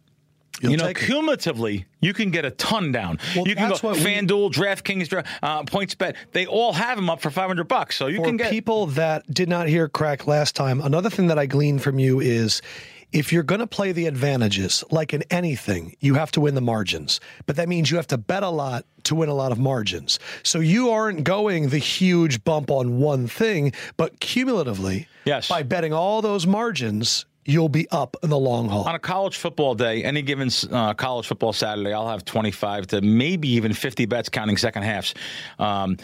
You'll 0.60 0.70
you 0.72 0.76
know, 0.78 0.86
take 0.86 1.02
it. 1.02 1.06
cumulatively, 1.06 1.84
you 2.00 2.14
can 2.14 2.30
get 2.30 2.44
a 2.44 2.50
ton 2.52 2.92
down. 2.92 3.18
Well, 3.34 3.46
you 3.48 3.56
can 3.56 3.70
go 3.70 3.76
what 3.78 3.96
we- 3.96 4.02
FanDuel, 4.04 4.52
DraftKings, 4.52 5.08
Dra- 5.08 5.24
uh, 5.42 5.62
PointsBet. 5.64 6.14
They 6.32 6.46
all 6.46 6.72
have 6.72 6.96
them 6.96 7.10
up 7.10 7.20
for 7.20 7.30
five 7.30 7.48
hundred 7.48 7.68
bucks, 7.68 7.96
so 7.96 8.06
you 8.06 8.22
can 8.22 8.36
get. 8.36 8.50
people 8.50 8.86
that 8.86 9.24
did 9.32 9.48
not 9.48 9.66
hear 9.68 9.88
Krack 9.88 10.26
last 10.26 10.54
time, 10.54 10.80
another 10.80 11.10
thing 11.10 11.26
that 11.26 11.38
I 11.38 11.46
gleaned 11.46 11.82
from 11.82 11.98
you 11.98 12.20
is 12.20 12.62
if 13.12 13.32
you're 13.32 13.42
going 13.44 13.60
to 13.60 13.66
play 13.66 13.92
the 13.92 14.06
advantages, 14.06 14.82
like 14.90 15.12
in 15.14 15.22
anything, 15.30 15.94
you 16.00 16.14
have 16.14 16.32
to 16.32 16.40
win 16.40 16.54
the 16.56 16.60
margins. 16.60 17.20
But 17.46 17.54
that 17.56 17.68
means 17.68 17.90
you 17.90 17.96
have 17.96 18.08
to 18.08 18.18
bet 18.18 18.42
a 18.42 18.48
lot 18.48 18.86
to 19.04 19.14
win 19.14 19.28
a 19.28 19.34
lot 19.34 19.52
of 19.52 19.58
margins. 19.58 20.18
So 20.42 20.58
you 20.60 20.90
aren't 20.90 21.22
going 21.24 21.68
the 21.68 21.78
huge 21.78 22.42
bump 22.42 22.70
on 22.72 22.98
one 22.98 23.26
thing, 23.28 23.72
but 23.96 24.18
cumulatively, 24.20 25.06
Yes. 25.24 25.48
by 25.48 25.62
betting 25.62 25.92
all 25.92 26.22
those 26.22 26.44
margins, 26.46 27.24
you'll 27.44 27.68
be 27.68 27.88
up 27.90 28.16
in 28.22 28.30
the 28.30 28.38
long 28.38 28.68
haul. 28.68 28.84
on 28.84 28.94
a 28.94 28.98
college 28.98 29.36
football 29.36 29.74
day, 29.74 30.02
any 30.04 30.22
given 30.22 30.50
uh, 30.70 30.94
college 30.94 31.26
football 31.26 31.52
Saturday, 31.52 31.92
I'll 31.92 32.08
have 32.08 32.24
25 32.24 32.88
to 32.88 33.00
maybe 33.00 33.48
even 33.50 33.72
50 33.72 34.06
bets 34.06 34.28
counting 34.28 34.56
second 34.56 34.82
halves. 34.82 35.14
Um, 35.58 35.98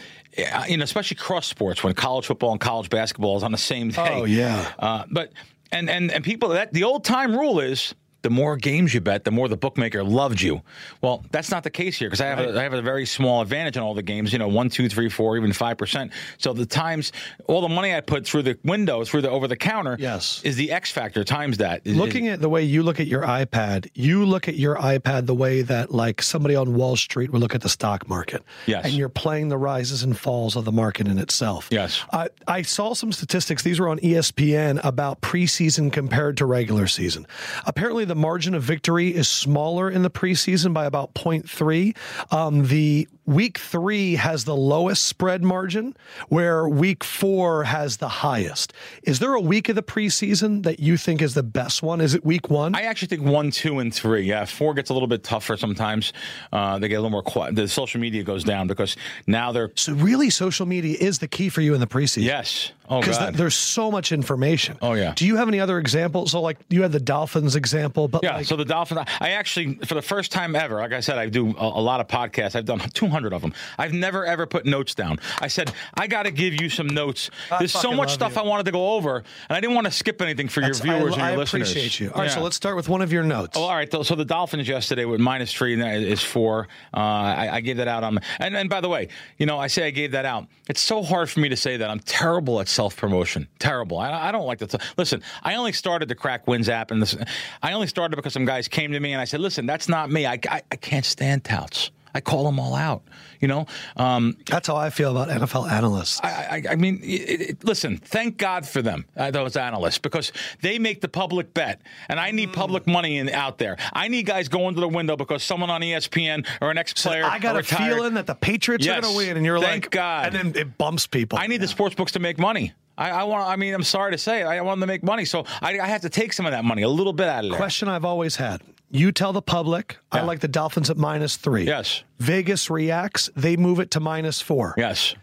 you 0.69 0.77
know, 0.77 0.85
especially 0.85 1.17
cross 1.17 1.47
sports 1.47 1.83
when 1.83 1.95
college 1.95 2.27
football 2.27 2.53
and 2.53 2.61
college 2.61 2.89
basketball 2.91 3.37
is 3.37 3.43
on 3.43 3.53
the 3.53 3.59
same 3.59 3.91
day. 3.91 4.21
Oh, 4.21 4.25
yeah. 4.25 4.71
Uh, 4.79 5.05
but 5.11 5.33
and 5.73 5.89
and 5.89 6.11
and 6.11 6.25
people 6.25 6.51
that 6.51 6.73
the 6.73 6.85
old 6.85 7.05
time 7.05 7.37
rule 7.37 7.61
is. 7.61 7.95
The 8.23 8.31
more 8.31 8.57
games 8.57 8.93
you 8.93 9.01
bet, 9.01 9.25
the 9.25 9.31
more 9.31 9.49
the 9.49 9.57
bookmaker 9.57 10.05
loved 10.05 10.41
you. 10.43 10.61
Well, 11.01 11.25
that's 11.31 11.51
not 11.51 11.63
the 11.65 11.71
case 11.71 11.99
here 11.99 12.09
because 12.09 12.21
I 12.21 12.27
have 12.27 12.39
a, 12.39 12.59
I 12.59 12.63
have 12.63 12.75
a 12.75 12.83
very 12.83 13.07
small 13.07 13.41
advantage 13.41 13.77
on 13.77 13.83
all 13.83 13.95
the 13.95 14.03
games. 14.03 14.33
You 14.33 14.39
know, 14.39 14.49
one, 14.49 14.69
two, 14.69 14.89
three, 14.89 15.09
four, 15.09 15.37
even 15.37 15.53
five 15.53 15.79
percent. 15.79 16.13
So 16.39 16.53
the 16.53 16.67
times, 16.67 17.13
all 17.47 17.61
the 17.63 17.69
money 17.69 17.95
I 17.95 18.01
put 18.01 18.27
through 18.27 18.43
the 18.43 18.59
window, 18.65 19.05
through 19.05 19.23
the 19.23 19.31
over 19.31 19.49
the 19.49 19.57
counter, 19.57 19.97
Yes. 19.99 20.43
is 20.45 20.57
the 20.57 20.71
X 20.73 20.91
factor 20.91 21.25
times 21.25 21.59
that. 21.59 21.81
Is- 21.85 21.97
Looking 21.97 22.29
at 22.29 22.41
the 22.41 22.49
way 22.49 22.63
you 22.63 22.83
look 22.83 23.01
at 23.01 23.07
your 23.07 23.23
iPad, 23.23 23.89
you 23.95 24.25
look 24.27 24.49
at 24.49 24.55
your 24.57 24.77
iPad 24.77 25.27
the 25.27 25.35
way 25.35 25.63
that 25.63 25.91
like 25.91 26.21
somebody 26.21 26.55
on 26.57 26.75
Wall 26.75 26.97
Street 26.97 27.31
would 27.33 27.41
look 27.41 27.55
at 27.55 27.63
the 27.63 27.69
stock 27.69 28.09
market. 28.09 28.43
Yes. 28.67 28.85
And 28.85 28.95
you're 28.95 29.09
playing 29.09 29.49
the 29.49 29.59
rises 29.59 30.03
and 30.03 30.19
falls 30.19 30.57
of 30.57 30.65
the 30.65 30.73
market 30.73 31.07
in 31.09 31.19
itself. 31.19 31.69
Yes. 31.71 32.05
I, 32.13 32.29
I 32.47 32.63
saw 32.63 32.93
some 32.95 33.13
statistics. 33.13 33.63
These 33.63 33.81
were 33.81 33.89
on 33.89 33.99
ESPN 34.01 34.81
about 34.85 35.21
preseason 35.23 35.93
compared 35.93 36.37
to 36.39 36.47
regular 36.47 36.87
season. 36.87 37.27
Apparently, 37.67 38.05
the 38.11 38.17
margin 38.17 38.57
of 38.57 38.63
victory 38.65 39.15
is 39.15 39.29
smaller 39.29 39.89
in 39.89 40.03
the 40.03 40.11
preseason 40.11 40.75
by 40.75 40.85
about 40.85 41.15
0.3. 41.15 41.97
Um, 42.33 42.67
the 42.67 43.07
week 43.25 43.57
three 43.57 44.17
has 44.17 44.45
the 44.45 44.57
lowest 44.57 45.05
spread 45.05 45.45
margin, 45.45 45.97
where 46.29 46.69
week 46.69 47.05
four 47.05 47.63
has 47.63 47.99
the 47.99 48.09
highest. 48.09 48.73
Is 49.05 49.21
there 49.21 49.33
a 49.35 49.41
week 49.41 49.69
of 49.69 49.77
the 49.77 49.83
preseason 49.83 50.65
that 50.65 50.81
you 50.81 50.97
think 50.97 51.23
is 51.23 51.35
the 51.35 51.45
best 51.45 51.85
one? 51.85 52.01
Is 52.01 52.15
it 52.15 52.25
week 52.25 52.51
one? 52.51 52.75
I 52.75 52.83
actually 52.83 53.07
think 53.07 53.23
one, 53.23 53.53
two, 53.53 53.79
and 53.79 53.95
three. 53.95 54.23
Yeah, 54.23 54.45
four 54.45 54.75
gets 54.75 54.91
a 54.91 54.93
little 54.93 55.07
bit 55.07 55.23
tougher 55.23 55.57
sometimes. 55.57 56.13
Uh, 56.53 56.81
they 56.81 56.89
get 56.89 56.97
a 56.97 56.99
little 56.99 57.11
more 57.11 57.23
quiet. 57.23 57.55
The 57.55 57.69
social 57.69 58.01
media 58.01 58.25
goes 58.25 58.43
down 58.43 58.67
because 58.67 58.97
now 59.29 59.53
they're 59.53 59.71
so 59.77 59.93
really, 59.93 60.31
social 60.31 60.67
media 60.67 60.97
is 60.99 61.21
the 61.21 61.29
key 61.29 61.49
for 61.49 61.61
you 61.61 61.75
in 61.75 61.81
the 61.81 61.87
preseason. 61.87 62.25
yes. 62.25 62.73
Oh, 62.91 63.01
because 63.01 63.19
God. 63.19 63.35
there's 63.35 63.55
so 63.55 63.91
much 63.91 64.11
information. 64.11 64.77
Oh, 64.83 64.95
yeah. 64.95 65.13
Do 65.15 65.25
you 65.27 65.37
have 65.37 65.47
any 65.49 65.61
other 65.61 65.79
examples? 65.79 66.33
So 66.33 66.41
like 66.41 66.59
you 66.69 66.83
had 66.83 66.91
the 66.93 67.01
Dolphins 67.01 67.55
example, 67.55 68.09
but 68.09 68.23
Yeah, 68.25 68.37
like, 68.39 68.47
so 68.47 68.57
the 68.57 68.65
Dolphins, 68.65 69.01
I 69.21 69.31
actually, 69.31 69.75
for 69.77 69.95
the 69.95 70.03
first 70.03 70.33
time 70.33 70.57
ever, 70.57 70.77
like 70.79 70.93
I 70.93 71.01
said, 71.01 71.17
I 71.17 71.29
do 71.29 71.55
a, 71.57 71.65
a 71.67 71.83
lot 71.83 72.01
of 72.01 72.09
podcasts. 72.09 72.57
I've 72.57 72.65
done 72.65 72.81
200 72.81 73.33
of 73.33 73.43
them. 73.43 73.55
I've 73.79 73.93
never 73.93 74.27
ever 74.27 74.45
put 74.45 74.67
notes 74.67 74.95
down. 74.95 75.21
I 75.41 75.47
said, 75.49 75.73
I 75.95 76.09
got 76.09 76.25
to 76.25 76.31
give 76.33 76.61
you 76.61 76.69
some 76.69 76.89
notes. 76.89 77.31
I 77.51 77.59
There's 77.59 77.73
so 77.73 77.93
much 77.93 78.13
stuff 78.13 78.35
you. 78.35 78.41
I 78.43 78.45
wanted 78.45 78.67
to 78.67 78.73
go 78.73 78.95
over, 78.95 79.17
and 79.17 79.25
I 79.57 79.61
didn't 79.61 79.75
want 79.77 79.87
to 79.87 79.93
skip 79.93 80.21
anything 80.21 80.49
for 80.49 80.61
your 80.61 80.75
viewers 80.75 81.15
I, 81.17 81.17
and 81.17 81.17
your 81.17 81.25
I 81.27 81.37
listeners. 81.37 81.71
appreciate 81.71 82.01
you. 82.01 82.11
All 82.13 82.23
right, 82.23 82.31
so 82.31 82.43
let's 82.43 82.57
start 82.57 82.75
with 82.77 82.89
one 82.89 83.03
of 83.03 83.13
your 83.13 83.23
notes. 83.23 83.57
Oh, 83.57 83.63
all 83.63 83.75
right. 83.75 83.91
So 84.05 84.15
the 84.15 84.25
Dolphins 84.25 84.67
yesterday 84.67 85.05
with 85.05 85.21
minus 85.21 85.53
three 85.53 85.75
and 85.75 85.83
that 85.83 86.01
is 86.01 86.23
four. 86.23 86.69
Uh, 86.93 86.99
I, 86.99 87.49
I 87.55 87.61
gave 87.61 87.77
that 87.77 87.89
out 87.89 88.03
on. 88.03 88.19
And, 88.41 88.57
and 88.57 88.69
by 88.69 88.81
the 88.81 88.89
way, 88.89 89.09
you 89.39 89.47
know, 89.47 89.59
I 89.59 89.69
say 89.69 89.87
I 89.87 89.91
gave 89.91 90.13
that 90.13 90.25
out. 90.25 90.47
It's 90.69 90.81
so 90.81 91.03
hard 91.03 91.31
for 91.31 91.41
me 91.41 91.49
to 91.51 91.57
say 91.57 91.77
that. 91.77 91.91
I'm 91.91 92.01
terrible 92.01 92.61
at 92.61 92.69
self 92.81 92.97
promotion. 92.97 93.47
Terrible. 93.59 93.99
I, 93.99 94.29
I 94.29 94.33
don't 94.33 94.47
like 94.47 94.59
to. 94.61 94.67
T- 94.67 94.79
listen, 94.97 95.23
I 95.43 95.57
only 95.57 95.73
started 95.73 96.09
the 96.09 96.15
Krack 96.15 96.47
Wins 96.47 96.71
app, 96.71 96.91
and 96.91 97.03
this, 97.03 97.15
I 97.63 97.75
only 97.75 97.87
started 97.87 98.17
because 98.17 98.33
some 98.33 98.47
guys 98.47 98.69
came 98.69 98.93
to 98.93 99.01
me 99.01 99.13
and 99.13 99.21
I 99.21 99.25
said, 99.25 99.41
"Listen, 99.41 99.67
that's 99.67 99.87
not 99.87 100.11
me. 100.11 100.25
I, 100.25 100.39
I, 100.49 100.63
I 100.73 100.77
can't 100.77 101.05
stand 101.05 101.45
touts. 101.45 101.91
I 102.15 102.21
call 102.21 102.45
them 102.45 102.59
all 102.61 102.75
out. 102.75 103.03
You 103.41 103.49
know." 103.49 103.67
Um, 103.97 104.37
That's 104.47 104.67
how 104.69 104.77
I 104.77 104.91
feel 104.91 105.11
about 105.17 105.29
NFL 105.29 105.71
analysts. 105.71 106.21
I, 106.23 106.63
I, 106.69 106.73
I 106.73 106.77
mean, 106.77 107.01
it, 107.03 107.41
it, 107.41 107.65
listen, 107.65 107.97
thank 107.99 108.37
God 108.37 108.67
for 108.67 108.83
them, 108.83 109.07
uh, 109.17 109.31
those 109.31 109.57
analysts, 109.57 109.99
because 109.99 110.33
they 110.63 110.79
make 110.79 111.01
the 111.01 111.09
public 111.09 111.55
bet, 111.55 111.81
and 112.09 112.19
I 112.21 112.31
need 112.31 112.53
public 112.53 112.87
money 112.87 113.19
in, 113.19 113.29
out 113.31 113.59
there. 113.59 113.77
I 113.93 114.09
need 114.09 114.27
guys 114.27 114.49
going 114.49 114.75
to 114.75 114.81
the 114.81 114.89
window 114.89 115.17
because 115.17 115.43
someone 115.43 115.71
on 115.71 115.81
ESPN 115.81 116.47
or 116.61 116.71
an 116.71 116.79
ex-player 116.79 117.25
I 117.25 117.39
got 117.39 117.55
a 117.55 117.59
retired- 117.59 117.95
feeling 117.95 118.15
that 118.15 118.27
the 118.27 118.35
Patriots 118.35 118.87
are 118.87 119.01
going 119.01 119.13
to 119.13 119.17
win, 119.17 119.37
and 119.37 119.47
you're 119.47 119.61
Thank 119.61 119.87
like, 119.87 119.91
God. 119.91 120.27
and 120.35 120.55
then 120.55 120.61
it 120.61 120.79
bumps 120.79 121.07
people. 121.07 121.39
I 121.39 121.47
need 121.47 121.61
the 121.61 121.69
sports 121.69 121.95
books 121.95 122.13
to 122.13 122.19
make 122.19 122.39
money. 122.39 122.73
I, 122.99 123.11
I 123.11 123.23
want. 123.25 123.49
I 123.49 123.57
mean, 123.57 123.73
I'm 123.73 123.83
sorry 123.83 124.13
to 124.13 124.19
say 124.19 124.43
it. 124.43 124.45
I 124.45 124.61
want 124.61 124.79
them 124.79 124.87
to 124.87 124.93
make 124.93 125.03
money, 125.03 125.25
so 125.25 125.45
I, 125.63 125.79
I 125.81 125.87
have 125.87 126.03
to 126.03 126.11
take 126.11 126.35
some 126.35 126.45
of 126.45 126.53
that 126.53 126.65
money, 126.67 126.83
a 126.83 126.89
little 126.89 127.15
bit 127.15 127.29
out 127.29 127.45
of 127.45 127.51
there. 127.51 127.57
Question 127.59 127.89
I've 127.89 128.05
always 128.05 128.37
had: 128.37 128.61
You 128.91 129.13
tell 129.13 129.33
the 129.33 129.43
public, 129.43 129.99
I 130.11 130.23
like 130.23 130.41
the 130.41 130.49
Dolphins 130.49 130.91
at 130.91 130.97
minus 130.97 131.37
three. 131.37 131.65
Yes. 131.65 132.03
Vegas 132.19 132.69
reacts; 132.71 133.31
they 133.37 133.57
move 133.57 133.79
it 133.81 133.91
to 133.93 134.01
minus 134.01 134.41
four. 134.41 134.75
Yes. 134.77 135.15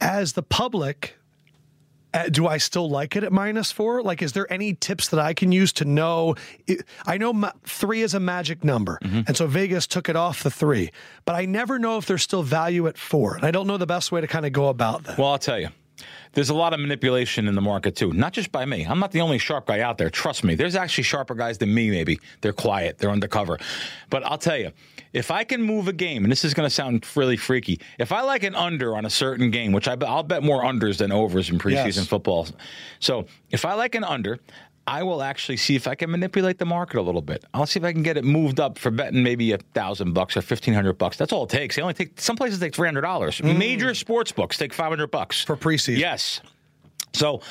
As 0.00 0.34
the 0.34 0.42
public, 0.44 1.16
uh, 2.14 2.28
do 2.28 2.46
I 2.46 2.58
still 2.58 2.88
like 2.88 3.16
it 3.16 3.24
at 3.24 3.32
minus 3.32 3.72
four? 3.72 4.02
Like, 4.02 4.22
is 4.22 4.32
there 4.32 4.50
any 4.52 4.74
tips 4.74 5.08
that 5.08 5.18
I 5.18 5.34
can 5.34 5.50
use 5.50 5.72
to 5.74 5.84
know? 5.84 6.36
I 7.06 7.18
know 7.18 7.50
three 7.64 8.02
is 8.02 8.14
a 8.14 8.20
magic 8.20 8.62
number, 8.62 8.98
Mm-hmm. 9.02 9.22
and 9.26 9.36
so 9.36 9.48
Vegas 9.48 9.88
took 9.88 10.08
it 10.08 10.14
off 10.14 10.44
the 10.44 10.50
three, 10.50 10.92
but 11.24 11.34
I 11.34 11.44
never 11.44 11.78
know 11.80 11.98
if 11.98 12.06
there's 12.06 12.22
still 12.22 12.44
value 12.44 12.86
at 12.86 12.96
four, 12.96 13.34
and 13.34 13.44
I 13.44 13.50
don't 13.50 13.66
know 13.66 13.76
the 13.78 13.86
best 13.86 14.12
way 14.12 14.20
to 14.20 14.28
kind 14.28 14.46
of 14.46 14.52
go 14.52 14.68
about 14.68 15.02
that. 15.04 15.18
Well, 15.18 15.28
I'll 15.32 15.38
tell 15.38 15.58
you. 15.58 15.70
There's 16.32 16.50
a 16.50 16.54
lot 16.54 16.72
of 16.74 16.80
manipulation 16.80 17.48
in 17.48 17.54
the 17.54 17.60
market 17.60 17.96
too, 17.96 18.12
not 18.12 18.32
just 18.32 18.52
by 18.52 18.64
me. 18.64 18.84
I'm 18.84 18.98
not 18.98 19.10
the 19.12 19.20
only 19.20 19.38
sharp 19.38 19.66
guy 19.66 19.80
out 19.80 19.98
there. 19.98 20.10
Trust 20.10 20.44
me. 20.44 20.54
There's 20.54 20.74
actually 20.76 21.04
sharper 21.04 21.34
guys 21.34 21.58
than 21.58 21.72
me. 21.74 21.90
Maybe 21.90 22.20
they're 22.40 22.52
quiet, 22.52 22.98
they're 22.98 23.10
undercover. 23.10 23.58
But 24.10 24.24
I'll 24.24 24.38
tell 24.38 24.56
you, 24.56 24.72
if 25.12 25.30
I 25.30 25.42
can 25.44 25.62
move 25.62 25.88
a 25.88 25.92
game, 25.92 26.24
and 26.24 26.30
this 26.30 26.44
is 26.44 26.52
going 26.54 26.66
to 26.66 26.74
sound 26.74 27.04
really 27.16 27.36
freaky, 27.36 27.80
if 27.98 28.12
I 28.12 28.20
like 28.20 28.42
an 28.44 28.54
under 28.54 28.96
on 28.96 29.06
a 29.06 29.10
certain 29.10 29.50
game, 29.50 29.72
which 29.72 29.88
I, 29.88 29.96
bet- 29.96 30.08
I'll 30.08 30.22
bet 30.22 30.42
more 30.42 30.62
unders 30.62 30.98
than 30.98 31.10
overs 31.12 31.48
in 31.50 31.58
preseason 31.58 31.96
Yes. 31.96 32.06
football. 32.06 32.46
So 33.00 33.26
if 33.50 33.64
I 33.64 33.74
like 33.74 33.94
an 33.94 34.04
under. 34.04 34.38
I 34.88 35.02
will 35.02 35.22
actually 35.22 35.58
see 35.58 35.76
if 35.76 35.86
I 35.86 35.94
can 35.94 36.10
manipulate 36.10 36.56
the 36.56 36.64
market 36.64 36.98
a 36.98 37.02
little 37.02 37.20
bit. 37.20 37.44
I'll 37.52 37.66
see 37.66 37.78
if 37.78 37.84
I 37.84 37.92
can 37.92 38.02
get 38.02 38.16
it 38.16 38.24
moved 38.24 38.58
up 38.58 38.78
for 38.78 38.90
betting 38.90 39.22
maybe 39.22 39.52
a 39.52 39.58
thousand 39.58 40.14
bucks 40.14 40.34
or 40.34 40.40
fifteen 40.40 40.72
hundred 40.72 40.94
bucks. 40.94 41.18
That's 41.18 41.30
all 41.30 41.44
it 41.44 41.50
takes. 41.50 41.76
They 41.76 41.82
only 41.82 41.92
take 41.92 42.18
some 42.18 42.36
places 42.36 42.58
take 42.58 42.74
three 42.74 42.88
hundred 42.88 43.02
dollars. 43.02 43.38
Mm. 43.38 43.58
Major 43.58 43.94
sports 43.94 44.32
books 44.32 44.56
take 44.56 44.72
five 44.72 44.88
hundred 44.88 45.10
bucks 45.10 45.44
For 45.44 45.58
preseason. 45.58 45.98
Yes. 45.98 46.40
So 47.12 47.42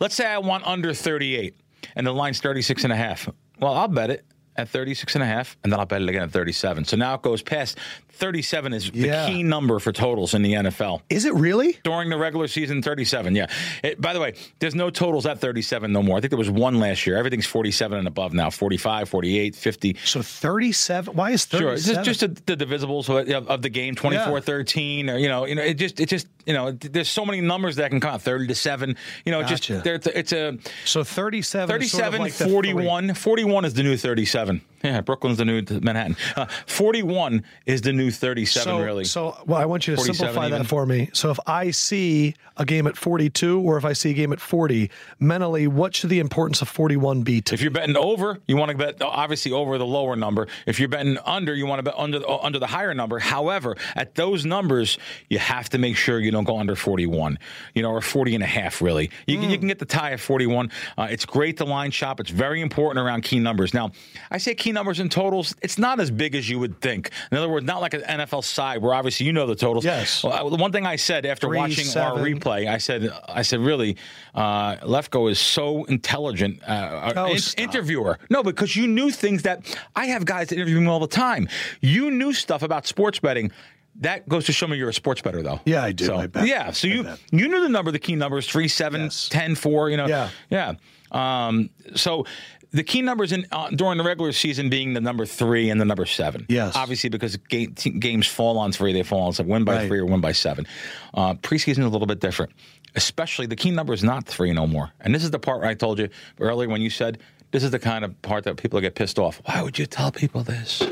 let's 0.00 0.14
say 0.14 0.26
I 0.26 0.38
want 0.38 0.66
under 0.66 0.92
38 0.92 1.54
and 1.96 2.06
the 2.06 2.12
line's 2.12 2.40
36 2.40 2.84
and 2.84 2.92
a 2.92 2.96
half. 2.96 3.28
Well, 3.58 3.74
I'll 3.74 3.88
bet 3.88 4.10
it 4.10 4.24
at 4.56 4.68
36 4.68 5.14
and 5.14 5.22
a 5.22 5.26
half 5.26 5.56
and 5.64 5.72
then 5.72 5.80
I'll 5.80 5.86
bet 5.86 6.02
it 6.02 6.08
again 6.08 6.22
at 6.22 6.30
37. 6.30 6.84
So 6.84 6.96
now 6.96 7.14
it 7.14 7.22
goes 7.22 7.42
past 7.42 7.78
37 8.22 8.72
is 8.72 8.88
Yeah. 8.94 9.26
the 9.26 9.32
key 9.32 9.42
number 9.42 9.80
for 9.80 9.90
totals 9.90 10.32
in 10.34 10.42
the 10.42 10.52
NFL. 10.54 11.02
Is 11.10 11.24
it 11.24 11.34
really? 11.34 11.76
During 11.82 12.08
the 12.08 12.16
regular 12.16 12.46
season, 12.46 12.80
37. 12.80 13.34
Yeah. 13.34 13.46
It, 13.82 14.00
by 14.00 14.12
the 14.12 14.20
way, 14.20 14.34
there's 14.60 14.76
no 14.76 14.90
totals 14.90 15.26
at 15.26 15.40
37 15.40 15.90
no 15.92 16.04
more. 16.04 16.18
I 16.18 16.20
think 16.20 16.30
there 16.30 16.38
was 16.38 16.48
one 16.48 16.78
last 16.78 17.04
year. 17.04 17.16
Everything's 17.18 17.46
47 17.46 17.98
and 17.98 18.06
above 18.06 18.32
now 18.32 18.48
45, 18.48 19.08
48, 19.08 19.56
50. 19.56 19.96
So 20.04 20.22
37. 20.22 21.16
Why 21.16 21.32
is 21.32 21.48
Sure, 21.50 21.70
37? 21.70 22.04
just 22.04 22.20
just 22.20 22.36
the, 22.36 22.42
the 22.46 22.54
divisibles 22.56 23.08
of, 23.08 23.28
of 23.28 23.60
the 23.62 23.68
game, 23.68 23.96
24-13, 23.96 25.12
or 25.12 25.18
you 25.18 25.28
know, 25.28 25.44
you 25.44 25.56
know, 25.56 25.62
it 25.62 25.74
just 25.74 25.98
it 25.98 26.08
just 26.08 26.28
you 26.46 26.52
know, 26.54 26.70
there's 26.72 27.08
so 27.08 27.24
many 27.26 27.40
numbers 27.40 27.76
that 27.76 27.90
can 27.90 28.00
come 28.00 28.14
out, 28.14 28.22
30 28.22 28.46
to 28.48 28.54
seven. 28.54 28.96
You 29.24 29.32
know, 29.32 29.40
Gotcha. 29.42 29.56
just 29.56 29.84
there, 29.84 29.94
it's 30.14 30.32
a, 30.32 30.58
so 30.84 31.02
37. 31.04 31.82
is 31.82 31.90
sort 31.92 32.04
of 32.04 32.12
37, 32.14 32.20
like 32.20 32.32
the 32.34 32.48
41. 32.48 33.14
41 33.14 33.64
is 33.64 33.74
the 33.74 33.82
new 33.82 33.96
37. 33.96 34.60
Yeah, 34.84 35.00
Brooklyn's 35.00 35.38
the 35.38 35.44
new 35.44 35.62
Manhattan. 35.80 36.16
Uh, 36.34 36.46
41 36.66 37.44
is 37.66 37.82
the 37.82 37.92
new 37.92 38.10
37, 38.18 38.64
So, 38.64 38.80
really. 38.82 39.04
so 39.04 39.36
well, 39.46 39.60
I 39.60 39.64
want 39.64 39.86
you 39.86 39.96
to 39.96 40.02
simplify 40.02 40.46
even. 40.46 40.58
that 40.62 40.66
for 40.66 40.86
me. 40.86 41.10
So 41.12 41.30
if 41.30 41.38
I 41.46 41.70
see 41.70 42.34
a 42.56 42.64
game 42.64 42.86
at 42.86 42.96
42 42.96 43.60
or 43.60 43.78
if 43.78 43.84
I 43.84 43.92
see 43.92 44.10
a 44.10 44.14
game 44.14 44.32
at 44.32 44.40
40, 44.40 44.90
mentally, 45.18 45.66
what 45.66 45.94
should 45.94 46.10
the 46.10 46.20
importance 46.20 46.62
of 46.62 46.68
41 46.68 47.22
be 47.22 47.40
to 47.42 47.54
if 47.54 47.62
you're 47.62 47.70
betting 47.70 47.96
over, 47.96 48.38
you 48.46 48.56
want 48.56 48.70
to 48.70 48.76
bet 48.76 49.00
obviously 49.02 49.52
over 49.52 49.78
the 49.78 49.86
lower 49.86 50.16
number. 50.16 50.48
If 50.66 50.78
you're 50.80 50.88
betting 50.88 51.18
under, 51.24 51.54
you 51.54 51.66
want 51.66 51.78
to 51.78 51.82
bet 51.82 51.94
under 51.96 52.18
the, 52.18 52.28
under 52.28 52.58
the 52.58 52.66
higher 52.66 52.94
number. 52.94 53.18
However, 53.18 53.76
at 53.96 54.14
those 54.14 54.44
numbers, 54.44 54.98
you 55.28 55.38
have 55.38 55.68
to 55.70 55.78
make 55.78 55.96
sure 55.96 56.18
you 56.20 56.30
don't 56.30 56.44
go 56.44 56.58
under 56.58 56.76
41, 56.76 57.38
you 57.74 57.82
know, 57.82 57.90
or 57.90 58.00
40 58.00 58.34
and 58.34 58.44
a 58.44 58.46
half, 58.46 58.82
really. 58.82 59.10
You, 59.26 59.38
can, 59.38 59.50
you 59.50 59.58
can 59.58 59.68
get 59.68 59.78
the 59.78 59.84
tie 59.86 60.12
at 60.12 60.20
41. 60.20 60.70
Uh, 60.96 61.08
it's 61.10 61.24
great 61.24 61.56
to 61.58 61.64
line 61.64 61.90
shop. 61.90 62.20
It's 62.20 62.30
very 62.30 62.60
important 62.60 63.04
around 63.04 63.22
key 63.22 63.38
numbers. 63.38 63.72
Now, 63.74 63.92
I 64.30 64.38
say 64.38 64.54
key 64.54 64.72
numbers 64.72 65.00
and 65.00 65.10
totals, 65.10 65.54
it's 65.62 65.78
not 65.78 66.00
as 66.00 66.10
big 66.10 66.34
as 66.34 66.48
you 66.48 66.58
would 66.58 66.80
think. 66.80 67.10
In 67.30 67.38
other 67.38 67.48
words, 67.48 67.66
not 67.66 67.80
like 67.80 67.91
an 67.94 68.02
NFL 68.02 68.44
side 68.44 68.82
where 68.82 68.94
obviously 68.94 69.26
you 69.26 69.32
know 69.32 69.46
the 69.46 69.54
totals. 69.54 69.84
Yes. 69.84 70.22
Well, 70.24 70.50
the 70.50 70.56
one 70.56 70.72
thing 70.72 70.86
I 70.86 70.96
said 70.96 71.26
after 71.26 71.46
Three, 71.48 71.58
watching 71.58 71.86
our 71.98 72.16
replay, 72.18 72.68
I 72.68 72.78
said, 72.78 73.10
I 73.28 73.42
said, 73.42 73.60
really, 73.60 73.96
uh, 74.34 74.76
Lefkoe 74.76 75.30
is 75.30 75.38
so 75.38 75.84
intelligent. 75.84 76.62
Uh, 76.66 77.12
Oh, 77.16 77.26
in- 77.26 77.38
interviewer. 77.58 78.18
No, 78.30 78.42
because 78.42 78.74
you 78.76 78.86
knew 78.86 79.10
things 79.10 79.42
that 79.42 79.78
I 79.94 80.06
have 80.06 80.24
guys 80.24 80.48
that 80.48 80.56
interview 80.56 80.80
me 80.80 80.86
all 80.88 81.00
the 81.00 81.06
time. 81.06 81.48
You 81.80 82.10
knew 82.10 82.32
stuff 82.32 82.62
about 82.62 82.86
sports 82.86 83.18
betting. 83.18 83.50
That 83.96 84.26
goes 84.28 84.46
to 84.46 84.52
show 84.52 84.66
me 84.66 84.78
you're 84.78 84.88
a 84.88 84.94
sports 84.94 85.20
better, 85.20 85.42
though. 85.42 85.60
Yeah, 85.66 85.82
I 85.84 85.92
do. 85.92 86.06
So, 86.06 86.16
I. 86.16 86.44
Yeah, 86.44 86.70
so 86.70 86.88
I 86.88 86.90
you 86.92 87.02
bet. 87.02 87.18
you 87.30 87.46
knew 87.48 87.60
the 87.60 87.68
number, 87.68 87.90
the 87.90 87.98
key 87.98 88.16
numbers, 88.16 88.46
3, 88.48 88.66
7, 88.66 89.02
Yes. 89.02 89.28
10, 89.28 89.54
4, 89.54 89.90
you 89.90 89.98
know. 89.98 90.06
Yeah. 90.06 90.30
Yeah. 90.48 90.74
Um, 91.10 91.68
so 91.94 92.24
the 92.72 92.82
key 92.82 93.02
numbers 93.02 93.32
in 93.32 93.46
uh, 93.52 93.68
during 93.70 93.98
the 93.98 94.04
regular 94.04 94.32
season 94.32 94.68
being 94.70 94.94
the 94.94 95.00
number 95.00 95.26
3 95.26 95.70
and 95.70 95.80
the 95.80 95.84
number 95.84 96.06
7. 96.06 96.46
Yes. 96.48 96.74
Obviously, 96.76 97.10
because 97.10 97.38
te- 97.50 97.66
games 97.66 98.26
fall 98.26 98.58
on 98.58 98.72
3, 98.72 98.92
they 98.92 99.02
fall 99.02 99.22
on 99.26 99.32
so 99.32 99.44
win 99.44 99.64
by 99.64 99.76
Right. 99.76 99.88
3 99.88 99.98
or 100.00 100.06
win 100.06 100.20
by 100.20 100.32
7. 100.32 100.66
Uh, 101.14 101.34
preseason 101.34 101.78
is 101.80 101.84
a 101.84 101.88
little 101.88 102.06
bit 102.06 102.20
different. 102.20 102.52
Especially 102.94 103.46
the 103.46 103.56
key 103.56 103.70
number 103.70 103.92
is 103.92 104.02
not 104.02 104.26
3 104.26 104.52
no 104.52 104.66
more. 104.66 104.90
And 105.00 105.14
this 105.14 105.24
is 105.24 105.30
the 105.30 105.38
part 105.38 105.60
where 105.60 105.68
I 105.68 105.74
told 105.74 105.98
you 105.98 106.08
earlier 106.40 106.68
when 106.68 106.82
you 106.82 106.90
said 106.90 107.18
this 107.50 107.62
is 107.62 107.70
the 107.70 107.78
kind 107.78 108.04
of 108.04 108.20
part 108.22 108.44
that 108.44 108.56
people 108.56 108.80
get 108.80 108.94
pissed 108.94 109.18
off. 109.18 109.40
Why 109.44 109.62
would 109.62 109.78
you 109.78 109.86
tell 109.86 110.10
people 110.10 110.42
this? 110.42 110.82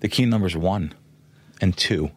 The 0.00 0.08
key 0.08 0.24
number 0.26 0.46
is 0.46 0.56
1 0.56 0.94
and 1.60 1.76
two 1.76 2.10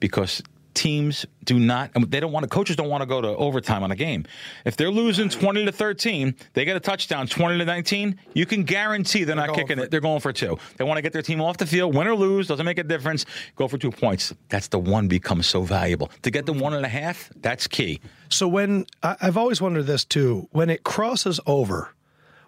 because 0.00 0.42
teams 0.76 1.26
do 1.44 1.58
not 1.58 1.90
they 2.10 2.20
don't 2.20 2.30
want 2.32 2.44
to 2.44 2.48
coaches 2.48 2.76
don't 2.76 2.88
want 2.88 3.00
to 3.00 3.06
go 3.06 3.20
to 3.20 3.28
overtime 3.28 3.82
on 3.82 3.90
a 3.90 3.96
game. 3.96 4.24
If 4.64 4.76
they're 4.76 4.90
losing 4.90 5.28
20 5.28 5.64
to 5.64 5.72
13 5.72 6.34
they 6.52 6.64
get 6.64 6.76
a 6.76 6.80
touchdown 6.80 7.26
20 7.26 7.58
to 7.58 7.64
19 7.64 8.20
you 8.34 8.46
can 8.46 8.62
guarantee 8.62 9.24
they're, 9.24 9.34
not 9.34 9.54
kicking 9.54 9.78
for- 9.78 9.84
it. 9.84 9.90
they're 9.90 10.00
going 10.00 10.20
for 10.20 10.32
two. 10.32 10.58
They 10.76 10.84
want 10.84 10.98
to 10.98 11.02
get 11.02 11.12
their 11.12 11.22
team 11.22 11.40
off 11.40 11.56
the 11.56 11.66
field 11.66 11.94
win 11.94 12.06
or 12.06 12.14
lose 12.14 12.46
doesn't 12.46 12.66
make 12.66 12.78
a 12.78 12.84
difference 12.84 13.24
go 13.56 13.66
for 13.66 13.78
two 13.78 13.90
points. 13.90 14.32
That's 14.50 14.68
the 14.68 14.78
one 14.78 15.08
becomes 15.08 15.46
so 15.46 15.62
valuable. 15.62 16.10
To 16.22 16.30
get 16.30 16.46
the 16.46 16.52
one 16.52 16.74
and 16.74 16.84
a 16.84 16.88
half 16.88 17.30
that's 17.36 17.66
key. 17.66 18.00
So 18.28 18.46
when 18.46 18.86
I've 19.02 19.36
always 19.36 19.60
wondered 19.60 19.86
this 19.86 20.04
too, 20.04 20.48
when 20.52 20.68
it 20.68 20.84
crosses 20.84 21.40
over, 21.46 21.94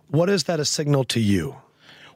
what 0.09 0.29
is 0.29 0.45
that 0.45 0.61
a 0.61 0.65
signal 0.65 1.05
to 1.05 1.21
you? 1.21 1.57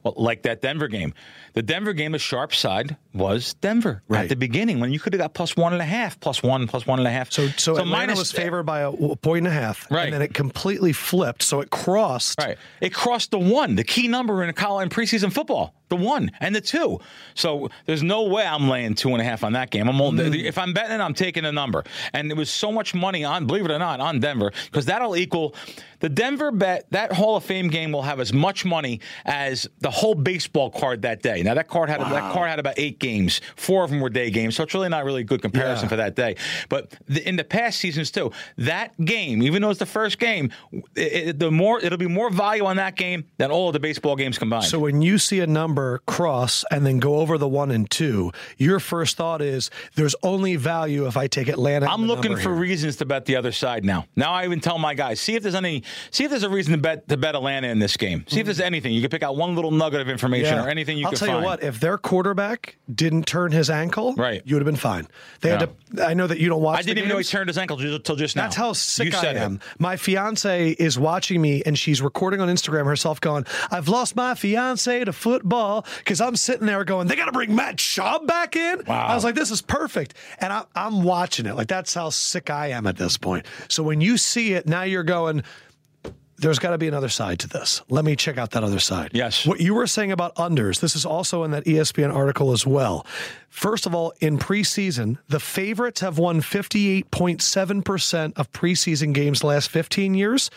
Well, 0.03 0.13
like 0.17 0.43
that 0.43 0.61
Denver 0.61 0.87
game. 0.87 1.13
The 1.53 1.61
Denver 1.61 1.93
game, 1.93 2.11
the 2.11 2.19
sharp 2.19 2.53
side 2.53 2.97
was 3.13 3.53
Denver 3.55 4.03
Right. 4.07 4.23
at 4.23 4.29
the 4.29 4.35
beginning 4.35 4.79
when 4.79 4.91
you 4.91 4.99
could 4.99 5.13
have 5.13 5.19
got 5.19 5.33
plus 5.33 5.55
one 5.55 5.71
and 5.73 5.81
a 5.81 5.85
half, 5.85 6.19
plus 6.19 6.43
one, 6.43 6.67
plus 6.67 6.85
one 6.85 6.99
and 6.99 7.07
a 7.07 7.11
half. 7.11 7.31
So, 7.31 7.47
so, 7.57 7.73
Atlanta 7.77 7.89
minus- 8.07 8.19
was 8.19 8.31
favored 8.31 8.63
by 8.63 8.81
a, 8.81 8.91
a 8.91 9.15
point 9.15 9.45
and 9.45 9.47
a 9.47 9.51
half, 9.59 9.89
Right. 9.89 10.05
and 10.05 10.13
then 10.13 10.21
it 10.21 10.33
completely 10.33 10.91
flipped. 10.93 11.41
So 11.43 11.61
it 11.61 11.69
crossed. 11.69 12.39
Right. 12.39 12.57
It 12.81 12.93
crossed 12.93 13.31
the 13.31 13.39
one, 13.39 13.75
the 13.75 13.83
key 13.83 14.07
number 14.07 14.43
in 14.43 14.49
a 14.49 14.53
college 14.53 14.83
in 14.83 14.89
preseason 14.89 15.31
football. 15.31 15.73
The 15.97 16.03
one 16.03 16.31
and 16.39 16.55
the 16.55 16.61
two. 16.61 16.99
So 17.35 17.69
there's 17.85 18.03
no 18.03 18.23
way 18.23 18.45
I'm 18.45 18.67
laying 18.69 18.95
two 18.95 19.09
and 19.09 19.21
a 19.21 19.23
half 19.23 19.43
on 19.43 19.53
that 19.53 19.69
game. 19.69 19.87
I'm 19.89 19.95
Mm. 20.03 20.35
if 20.43 20.57
I'm 20.57 20.73
betting, 20.73 20.99
I'm 20.99 21.13
taking 21.13 21.45
a 21.45 21.51
number. 21.51 21.83
And 22.13 22.29
there 22.29 22.35
was 22.35 22.49
so 22.49 22.71
much 22.71 22.93
money 22.93 23.23
on, 23.23 23.45
believe 23.47 23.65
it 23.65 23.71
or 23.71 23.79
not, 23.79 23.99
on 23.99 24.19
Denver 24.19 24.51
because 24.65 24.85
that'll 24.85 25.15
equal 25.15 25.55
the 25.99 26.09
Denver 26.09 26.51
bet. 26.51 26.85
That 26.91 27.13
Hall 27.13 27.37
of 27.37 27.45
Fame 27.45 27.69
game 27.69 27.91
will 27.93 28.01
have 28.01 28.19
as 28.19 28.33
much 28.33 28.65
money 28.65 28.99
as 29.25 29.67
the 29.79 29.89
whole 29.89 30.15
baseball 30.15 30.69
card 30.69 31.03
that 31.03 31.21
day. 31.21 31.41
Now 31.43 31.53
that 31.53 31.67
card 31.69 31.89
had 31.89 32.01
that 32.01 32.33
card 32.33 32.49
had 32.49 32.59
about 32.59 32.73
eight 32.77 32.99
games. 32.99 33.39
Four 33.55 33.83
of 33.85 33.89
them 33.89 34.01
were 34.01 34.09
day 34.09 34.29
games, 34.29 34.55
so 34.55 34.63
it's 34.63 34.73
really 34.73 34.89
not 34.89 35.05
really 35.05 35.21
a 35.21 35.23
good 35.23 35.41
comparison 35.41 35.85
Yeah. 35.85 35.89
for 35.89 35.95
that 35.97 36.15
day. 36.15 36.35
But 36.69 36.93
the, 37.07 37.25
in 37.27 37.35
the 37.37 37.43
past 37.45 37.79
seasons 37.79 38.11
too, 38.11 38.31
that 38.57 38.89
game, 39.05 39.41
even 39.43 39.61
though 39.61 39.69
it's 39.69 39.79
the 39.79 39.85
first 39.85 40.19
game, 40.19 40.51
it, 40.95 41.13
it- 41.29 41.39
the 41.39 41.51
more 41.51 41.79
it'll 41.79 41.97
be 41.97 42.07
more 42.07 42.29
value 42.29 42.65
on 42.65 42.75
that 42.77 42.95
game 42.95 43.23
than 43.37 43.49
all 43.51 43.67
of 43.69 43.73
the 43.73 43.79
baseball 43.79 44.15
games 44.15 44.37
combined. 44.37 44.65
So 44.65 44.79
when 44.79 45.01
you 45.01 45.17
see 45.17 45.39
a 45.39 45.47
number 45.47 45.82
cross 46.05 46.63
and 46.71 46.85
then 46.85 46.99
go 46.99 47.17
over 47.17 47.37
the 47.37 47.47
one 47.47 47.71
and 47.71 47.89
two, 47.89 48.31
your 48.57 48.79
first 48.79 49.17
thought 49.17 49.41
is 49.41 49.69
there's 49.95 50.15
only 50.23 50.55
value 50.55 51.07
if 51.07 51.17
I 51.17 51.27
take 51.27 51.47
Atlanta. 51.47 51.87
I'm 51.87 52.05
looking 52.05 52.35
for 52.35 52.53
here. 52.53 52.53
reasons 52.53 52.97
to 52.97 53.05
bet 53.05 53.25
the 53.25 53.35
other 53.35 53.51
side 53.51 53.83
now. 53.85 54.05
Now 54.15 54.31
I 54.33 54.45
even 54.45 54.59
tell 54.59 54.77
my 54.77 54.93
guys, 54.93 55.19
see 55.19 55.35
if 55.35 55.43
there's 55.43 55.55
any, 55.55 55.83
see 56.11 56.23
if 56.23 56.29
there's 56.29 56.43
a 56.43 56.49
reason 56.49 56.73
to 56.73 56.77
bet 56.77 57.07
to 57.07 57.17
bet 57.17 57.35
Atlanta 57.35 57.67
in 57.67 57.79
this 57.79 57.97
game. 57.97 58.25
See 58.27 58.39
if 58.39 58.45
there's 58.45 58.57
mm-hmm. 58.57 58.65
anything 58.65 58.93
you 58.93 59.01
can 59.01 59.09
pick 59.09 59.23
out 59.23 59.35
one 59.35 59.55
little 59.55 59.71
nugget 59.71 60.01
of 60.01 60.09
information 60.09 60.57
or 60.57 60.67
anything 60.67 60.97
you. 60.97 61.05
I'll 61.05 61.11
can 61.11 61.19
tell 61.19 61.27
find. 61.27 61.39
you 61.41 61.45
what, 61.45 61.63
if 61.63 61.79
their 61.79 61.97
quarterback 61.97 62.77
didn't 62.93 63.25
turn 63.25 63.51
his 63.51 63.69
ankle, 63.69 64.13
Right. 64.15 64.41
you 64.45 64.55
would 64.55 64.61
have 64.61 64.71
been 64.71 64.75
fine. 64.75 65.07
They 65.41 65.49
had 65.49 65.59
to. 65.59 66.05
I 66.05 66.13
know 66.13 66.27
that 66.27 66.39
you 66.39 66.49
don't 66.49 66.61
watch. 66.61 66.79
I 66.79 66.81
didn't 66.81 66.99
even 66.99 67.09
know 67.09 67.17
he 67.17 67.23
turned 67.23 67.49
his 67.49 67.57
ankle 67.57 67.79
until 67.79 68.15
just 68.15 68.35
now. 68.35 68.43
That's 68.43 68.55
how 68.55 68.73
sick 68.73 69.13
you 69.13 69.17
I 69.17 69.33
am. 69.33 69.55
It. 69.55 69.61
My 69.79 69.95
fiance 69.97 70.71
is 70.71 70.97
watching 70.97 71.41
me 71.41 71.63
and 71.65 71.77
she's 71.77 72.01
recording 72.01 72.41
on 72.41 72.49
Instagram 72.49 72.85
herself 72.85 73.21
going, 73.21 73.45
I've 73.71 73.87
lost 73.87 74.15
my 74.15 74.35
fiance 74.35 75.03
to 75.03 75.13
football 75.13 75.62
because 75.99 76.21
I'm 76.21 76.35
sitting 76.35 76.65
there 76.65 76.83
going, 76.83 77.07
they 77.07 77.15
got 77.15 77.25
to 77.25 77.31
bring 77.31 77.55
Matt 77.55 77.77
Schaub 77.77 78.27
back 78.27 78.55
in. 78.55 78.83
Wow. 78.85 79.07
I 79.07 79.15
was 79.15 79.23
like, 79.23 79.35
this 79.35 79.51
is 79.51 79.61
perfect. 79.61 80.13
And 80.39 80.51
I, 80.51 80.63
I'm 80.75 81.03
watching 81.03 81.45
it. 81.45 81.55
Like, 81.55 81.67
that's 81.67 81.93
how 81.93 82.09
sick 82.09 82.49
I 82.49 82.67
am 82.67 82.87
at 82.87 82.97
this 82.97 83.17
point. 83.17 83.45
So 83.69 83.83
when 83.83 84.01
you 84.01 84.17
see 84.17 84.53
it, 84.53 84.67
now 84.67 84.83
you're 84.83 85.03
going, 85.03 85.43
there's 86.43 86.59
got 86.59 86.71
to 86.71 86.77
be 86.77 86.87
another 86.87 87.09
side 87.09 87.39
to 87.39 87.47
this. 87.47 87.81
Let 87.89 88.05
me 88.05 88.15
check 88.15 88.37
out 88.37 88.51
that 88.51 88.63
other 88.63 88.79
side. 88.79 89.11
Yes. 89.13 89.47
What 89.47 89.59
you 89.59 89.73
were 89.73 89.87
saying 89.87 90.11
about 90.11 90.35
unders, 90.35 90.79
this 90.79 90.95
is 90.95 91.05
also 91.05 91.43
in 91.43 91.51
that 91.51 91.63
ESPN 91.65 92.13
article 92.13 92.51
as 92.51 92.67
well. 92.67 93.05
First 93.49 93.85
of 93.85 93.93
all, 93.93 94.13
in 94.19 94.39
preseason, 94.39 95.19
the 95.29 95.39
favorites 95.39 96.01
have 96.01 96.17
won 96.17 96.41
58.7% 96.41 98.33
of 98.35 98.51
preseason 98.51 99.13
games 99.13 99.39
the 99.39 99.47
last 99.47 99.69
15 99.69 100.15
years. 100.15 100.49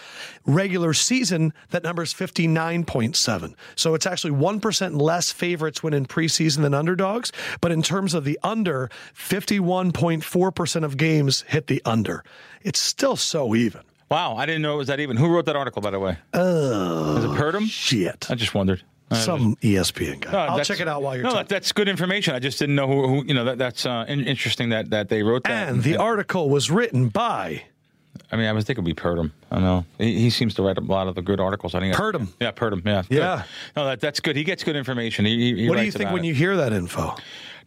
Regular 0.47 0.95
season, 0.95 1.53
that 1.71 1.83
number 1.85 2.03
is 2.03 2.13
59.7. 2.15 3.55
So 3.75 3.95
it's 3.95 4.07
actually 4.07 4.33
1% 4.33 5.01
less 5.01 5.31
favorites 5.31 5.83
win 5.83 5.95
in 5.95 6.07
preseason 6.07 6.63
than 6.63 6.75
underdogs. 6.75 7.33
But 7.61 7.71
in 7.71 7.83
terms 7.83 8.15
of 8.15 8.25
the 8.25 8.39
under, 8.43 8.91
51.4% 9.15 10.85
of 10.85 10.97
games 10.97 11.45
hit 11.49 11.67
the 11.67 11.83
under. 11.85 12.25
It's 12.63 12.81
still 12.81 13.17
so 13.17 13.55
even. 13.55 13.83
Wow, 14.11 14.37
I 14.37 14.47
didn't 14.47 14.63
know 14.63 14.75
it 14.75 14.79
was 14.79 14.89
that 14.89 15.01
even. 15.01 15.17
Who 15.17 15.29
wrote 15.29 15.47
that 15.47 15.57
article, 15.57 15.83
by 15.83 15.91
the 15.91 15.99
way? 15.99 16.17
Uh, 16.33 17.17
Is 17.19 17.25
it 17.25 17.31
Purdum? 17.31 17.67
Shit. 17.69 18.31
I 18.31 18.35
just 18.35 18.55
wondered. 18.55 18.83
I 19.11 19.19
Some 19.19 19.57
ESPN 19.57 20.21
guy. 20.21 20.33
No, 20.33 20.39
I'll 20.39 20.65
check 20.65 20.81
it 20.81 20.89
out 20.89 21.03
while 21.03 21.15
you're 21.15 21.23
no, 21.23 21.31
talking. 21.31 21.45
that, 21.45 21.49
that's 21.49 21.73
good 21.73 21.89
information. 21.89 22.35
I 22.35 22.41
just 22.41 22.59
didn't 22.59 22.75
know 22.75 22.89
who, 22.89 23.07
who 23.07 23.25
you 23.25 23.35
know. 23.35 23.45
That, 23.45 23.59
that's 23.59 23.87
uh, 23.87 24.05
in, 24.09 24.25
interesting 24.25 24.71
that 24.71 24.91
that 24.91 25.09
they 25.09 25.23
wrote 25.23 25.45
that. 25.45 25.69
And 25.69 25.83
the 25.83 25.97
article 25.97 26.51
was 26.51 26.71
written 26.71 27.09
by 27.09 27.63
I 28.31 28.37
mean, 28.37 28.47
I 28.47 28.53
was 28.53 28.65
thinking 28.65 28.85
be 28.85 28.95
Purdum. 28.95 29.31
I 29.51 29.61
know 29.61 29.85
he, 29.99 30.19
he 30.19 30.31
seems 30.31 30.55
to 30.55 30.63
write 30.63 30.79
a 30.79 30.81
lot 30.81 31.09
of 31.09 31.15
the 31.15 31.23
good 31.23 31.41
articles. 31.41 31.75
I 31.75 31.81
think 31.81 31.95
Purdum. 31.95 32.29
Yeah, 32.41 32.51
Purdum. 32.51 32.85
Yeah, 32.85 33.03
good. 33.09 33.19
Yeah. 33.19 33.43
No, 33.77 33.87
that, 33.87 34.01
that's 34.01 34.21
good. 34.21 34.37
He 34.37 34.45
gets 34.45 34.65
good 34.65 34.77
information. 34.77 35.25
He, 35.25 35.55
he, 35.55 35.69
What 35.69 35.79
do 35.79 35.85
you 35.85 35.93
think 35.93 36.11
when 36.11 36.25
it. 36.25 36.29
you 36.29 36.35
hear 36.35 36.57
that 36.57 36.73
info? 36.73 37.15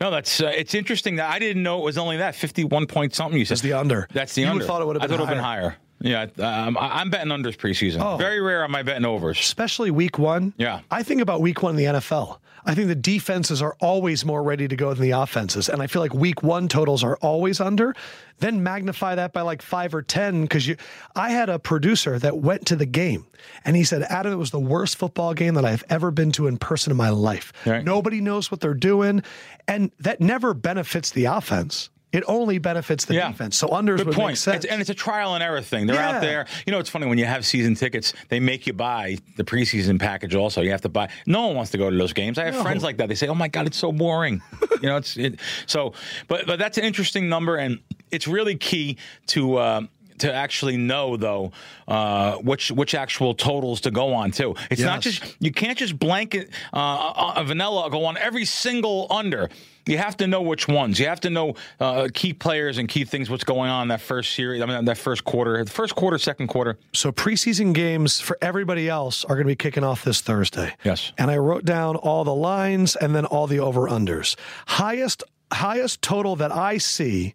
No, 0.01 0.12
that's 0.12 0.41
uh, 0.41 0.51
it's 0.55 0.74
interesting 0.75 1.17
that 1.17 1.29
I 1.29 1.39
didn't 1.39 1.63
know 1.63 1.79
it 1.79 1.84
was 1.84 1.98
only 1.98 2.17
that 2.17 2.34
fifty-one 2.34 2.88
point 2.88 3.13
something. 3.13 3.38
You 3.38 3.46
said 3.46 3.55
That's 3.55 3.62
the 3.63 3.74
under. 3.74 4.08
That's 4.13 4.34
the 4.34 4.43
You 4.43 4.48
under. 4.48 4.63
thought 4.63 4.81
it 4.81 4.86
would 4.86 4.96
have 4.96 5.01
been 5.01 5.10
thought 5.10 5.15
it 5.15 5.22
would 5.24 5.29
have 5.29 5.36
been 5.36 5.43
higher. 5.43 5.75
Yeah, 6.01 6.27
um, 6.39 6.77
I, 6.77 7.01
I'm 7.01 7.10
betting 7.10 7.32
unders 7.32 7.58
preseason. 7.58 8.01
Oh. 8.01 8.18
Very 8.18 8.39
rare 8.39 8.63
am 8.63 8.75
I 8.75 8.84
betting 8.84 9.06
overs. 9.06 9.39
Especially 9.39 9.91
week 9.91 10.18
one. 10.18 10.53
Yeah. 10.58 10.82
I 10.89 11.03
think 11.03 11.22
about 11.22 11.41
week 11.41 11.62
one 11.62 11.72
in 11.72 11.75
the 11.77 12.00
NFL. 12.00 12.39
I 12.65 12.75
think 12.75 12.88
the 12.88 12.96
defenses 12.96 13.62
are 13.62 13.75
always 13.79 14.25
more 14.25 14.44
ready 14.44 14.68
to 14.68 14.75
go 14.75 14.94
than 14.94 15.01
the 15.01 15.12
offenses. 15.12 15.70
And 15.70 15.82
I 15.82 15.88
feel 15.88 16.01
like 16.01 16.13
week 16.13 16.44
one 16.44 16.68
totals 16.68 17.03
are 17.03 17.18
always 17.18 17.60
under. 17.60 17.96
Then 18.39 18.63
magnify 18.63 19.15
that 19.15 19.34
by 19.34 19.41
like 19.41 19.62
five 19.62 19.94
or 19.96 20.01
10. 20.01 20.48
Cause 20.48 20.68
you, 20.68 20.75
I 21.15 21.32
had 21.32 21.50
a 21.50 21.58
producer 21.58 22.20
that 22.20 22.38
went 22.38 22.68
to 22.68 22.75
the 22.75 22.86
game 22.86 23.25
and 23.65 23.75
he 23.75 23.84
said, 23.84 24.03
Adam, 24.03 24.34
it 24.34 24.38
was 24.38 24.51
the 24.51 24.60
worst 24.60 24.98
football 24.98 25.34
game 25.34 25.56
that 25.56 25.65
I've 25.65 25.84
ever 25.89 26.12
been 26.12 26.32
to 26.34 26.48
in 26.48 26.58
person 26.58 26.91
in 26.91 26.98
my 26.98 27.10
life. 27.10 27.53
Right. 27.65 27.84
Nobody 27.84 28.22
knows 28.22 28.51
what 28.51 28.60
they're 28.60 28.74
doing. 28.74 29.24
And 29.68 29.91
that 30.00 30.20
never 30.22 30.53
benefits 30.53 31.12
the 31.12 31.25
offense. 31.25 31.89
It 32.12 32.24
only 32.28 32.58
benefits 32.58 33.06
the 33.06 33.13
Yeah. 33.13 33.28
defense. 33.30 33.56
So 33.56 33.68
unders 33.68 33.98
Good 33.98 34.08
would 34.08 34.16
point. 34.16 34.28
make 34.30 34.38
sense. 34.38 34.63
It's, 34.63 34.72
and 34.72 34.82
it's 34.82 34.89
a 34.89 34.96
trial 34.96 35.36
and 35.36 35.44
error 35.44 35.62
thing. 35.62 35.86
They're 35.86 35.96
Yeah. 35.96 36.16
out 36.16 36.22
there. 36.22 36.48
You 36.66 36.72
know, 36.72 36.80
it's 36.80 36.89
funny 36.89 37.06
when 37.06 37.20
you 37.20 37.25
have 37.25 37.46
season 37.46 37.75
tickets, 37.75 38.13
they 38.30 38.39
make 38.39 38.66
you 38.66 38.74
buy 38.74 39.18
the 39.38 39.44
preseason 39.44 40.00
package 40.00 40.34
also. 40.34 40.62
You 40.62 40.72
have 40.72 40.82
to 40.82 40.89
buy. 40.89 41.10
No 41.28 41.46
one 41.48 41.56
wants 41.56 41.70
to 41.72 41.78
go 41.78 41.89
to 41.89 41.96
those 41.96 42.13
games. 42.13 42.39
I 42.39 42.46
have 42.46 42.56
No. 42.56 42.63
friends 42.63 42.82
like 42.84 42.98
that. 42.98 43.10
They 43.10 43.16
say, 43.16 43.28
"Oh 43.28 43.36
my 43.36 43.48
god, 43.48 43.68
it's 43.68 43.78
so 43.78 43.92
boring." 43.92 44.42
you 44.82 44.89
know, 44.89 44.98
it's 44.98 45.18
it, 45.18 45.39
so. 45.68 45.94
But 46.28 46.48
but 46.48 46.58
that's 46.58 46.80
an 46.80 46.84
interesting 46.84 47.30
number, 47.30 47.58
and 47.58 47.80
it's 48.12 48.28
really 48.28 48.56
key 48.56 48.98
to. 49.28 49.58
Uh, 49.58 49.82
to 50.19 50.34
actually 50.34 50.77
know 50.77 51.17
though 51.17 51.51
uh, 51.88 52.36
which 52.38 52.71
which 52.71 52.95
actual 52.95 53.34
totals 53.34 53.82
to 53.82 53.91
go 53.91 54.13
on 54.13 54.32
too. 54.32 54.55
It's 54.69 54.82
not 54.82 55.01
just 55.01 55.23
you 55.39 55.51
can't 55.51 55.77
just 55.77 55.97
blanket 55.97 56.49
uh, 56.73 57.34
a 57.36 57.43
vanilla 57.43 57.89
go 57.89 58.05
on 58.05 58.17
every 58.17 58.45
single 58.45 59.08
under. 59.10 59.49
You 59.86 59.97
have 59.97 60.17
to 60.17 60.27
know 60.27 60.43
which 60.43 60.67
ones. 60.67 60.99
You 60.99 61.08
have 61.08 61.21
to 61.21 61.32
know 61.32 61.55
uh, 61.79 62.10
key 62.13 62.34
players 62.34 62.77
and 62.77 62.88
key 62.88 63.05
things. 63.05 63.27
What's 63.27 63.43
going 63.43 63.71
on 63.71 63.84
in 63.84 63.88
that 63.88 64.01
first 64.01 64.34
series? 64.34 64.62
I 64.62 64.67
mean, 64.67 64.86
that 64.86 64.99
first 64.99 65.23
quarter, 65.23 65.63
the 65.63 65.71
first 65.71 65.95
quarter, 65.95 66.19
second 66.19 66.47
quarter. 66.47 66.77
So 66.93 67.12
preseason 67.12 67.73
games 67.73 68.19
for 68.19 68.38
everybody 68.39 68.88
else 68.88 69.25
are 69.25 69.36
going 69.36 69.47
to 69.47 69.51
be 69.51 69.55
kicking 69.55 69.84
off 69.84 70.03
this 70.03 70.21
Thursday. 70.21 70.75
Yes. 70.84 71.12
And 71.17 71.32
I 71.32 71.38
wrote 71.38 71.65
down 71.65 71.95
all 71.95 72.23
the 72.23 72.36
lines 72.36 72.95
and 72.97 73.15
then 73.15 73.25
all 73.25 73.47
the 73.47 73.60
over 73.60 73.89
unders. 73.89 74.36
Highest 74.67 75.23
highest 75.51 76.03
total 76.03 76.36
that 76.36 76.51
I 76.51 76.77
see 76.77 77.34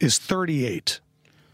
is 0.00 0.18
38. 0.18 1.00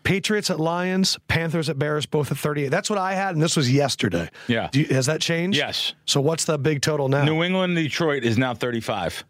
Patriots 0.02 0.50
at 0.50 0.58
Lions, 0.60 1.18
Panthers 1.28 1.68
at 1.68 1.78
Bears, 1.78 2.06
both 2.06 2.30
at 2.30 2.38
38. 2.38 2.68
That's 2.68 2.88
what 2.90 2.98
I 2.98 3.14
had, 3.14 3.34
and 3.34 3.42
this 3.42 3.56
was 3.56 3.70
yesterday. 3.72 4.28
Yeah. 4.48 4.68
Do 4.72 4.80
you, 4.80 4.86
has 4.94 5.06
that 5.06 5.20
changed? 5.20 5.56
Yes. 5.58 5.94
So 6.06 6.20
what's 6.20 6.44
the 6.44 6.58
big 6.58 6.82
total 6.82 7.08
now? 7.08 7.24
New 7.24 7.42
England, 7.42 7.76
Detroit 7.76 8.24
is 8.24 8.38
now 8.38 8.54
thirty-five. 8.54 9.24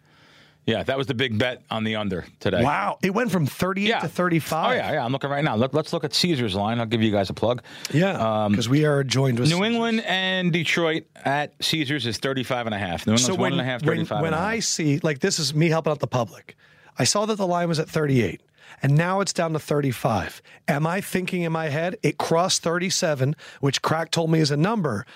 Yeah, 0.66 0.82
that 0.84 0.96
was 0.98 1.06
the 1.06 1.14
big 1.14 1.36
bet 1.38 1.62
on 1.70 1.84
the 1.84 1.96
under 1.96 2.26
today. 2.38 2.62
Wow. 2.62 2.98
It 3.02 3.10
went 3.10 3.32
from 3.32 3.46
38 3.46 3.88
Yeah. 3.88 4.00
to 4.00 4.08
35. 4.08 4.70
Oh 4.70 4.74
yeah, 4.74 4.92
yeah. 4.92 5.04
I'm 5.04 5.10
looking 5.10 5.30
right 5.30 5.42
now. 5.42 5.56
Let, 5.56 5.74
us 5.74 5.92
look 5.92 6.04
at 6.04 6.14
Caesar's 6.14 6.54
line. 6.54 6.78
I'll 6.78 6.86
give 6.86 7.02
you 7.02 7.10
guys 7.10 7.30
a 7.30 7.34
plug. 7.34 7.62
Yeah. 7.92 8.44
Um, 8.44 8.52
because 8.52 8.68
we 8.68 8.84
are 8.84 9.02
joined 9.02 9.40
with 9.40 9.48
New 9.48 9.64
England 9.64 10.04
and 10.06 10.52
Detroit 10.52 11.04
at 11.24 11.54
Caesars 11.64 12.06
is 12.06 12.18
35 12.18 12.66
and 12.66 12.74
a 12.74 12.78
half. 12.78 13.06
New 13.06 13.12
England's 13.14 13.24
So 13.26 13.34
when, 13.34 13.52
and 13.52 13.60
a 13.60 13.64
half, 13.64 13.82
when, 13.82 14.04
when 14.06 14.24
and 14.26 14.34
a 14.34 14.38
half. 14.38 14.46
I 14.46 14.60
see 14.60 14.98
like 15.02 15.20
this 15.20 15.38
is 15.38 15.54
me 15.54 15.70
helping 15.70 15.90
out 15.90 15.98
the 15.98 16.06
public, 16.06 16.56
I 16.98 17.04
saw 17.04 17.24
that 17.26 17.36
the 17.36 17.46
line 17.46 17.66
was 17.68 17.80
at 17.80 17.88
38 17.88 18.40
and 18.82 18.96
now 18.96 19.20
it's 19.20 19.32
down 19.32 19.52
to 19.52 19.58
35. 19.58 20.42
Am 20.68 20.86
I 20.86 21.00
thinking 21.00 21.42
in 21.42 21.52
my 21.52 21.68
head 21.68 21.96
it 22.02 22.18
crossed 22.18 22.62
37, 22.62 23.36
which 23.60 23.82
Krack 23.82 24.10
told 24.10 24.30
me 24.30 24.40
is 24.40 24.50
a 24.50 24.56
number? 24.56 25.06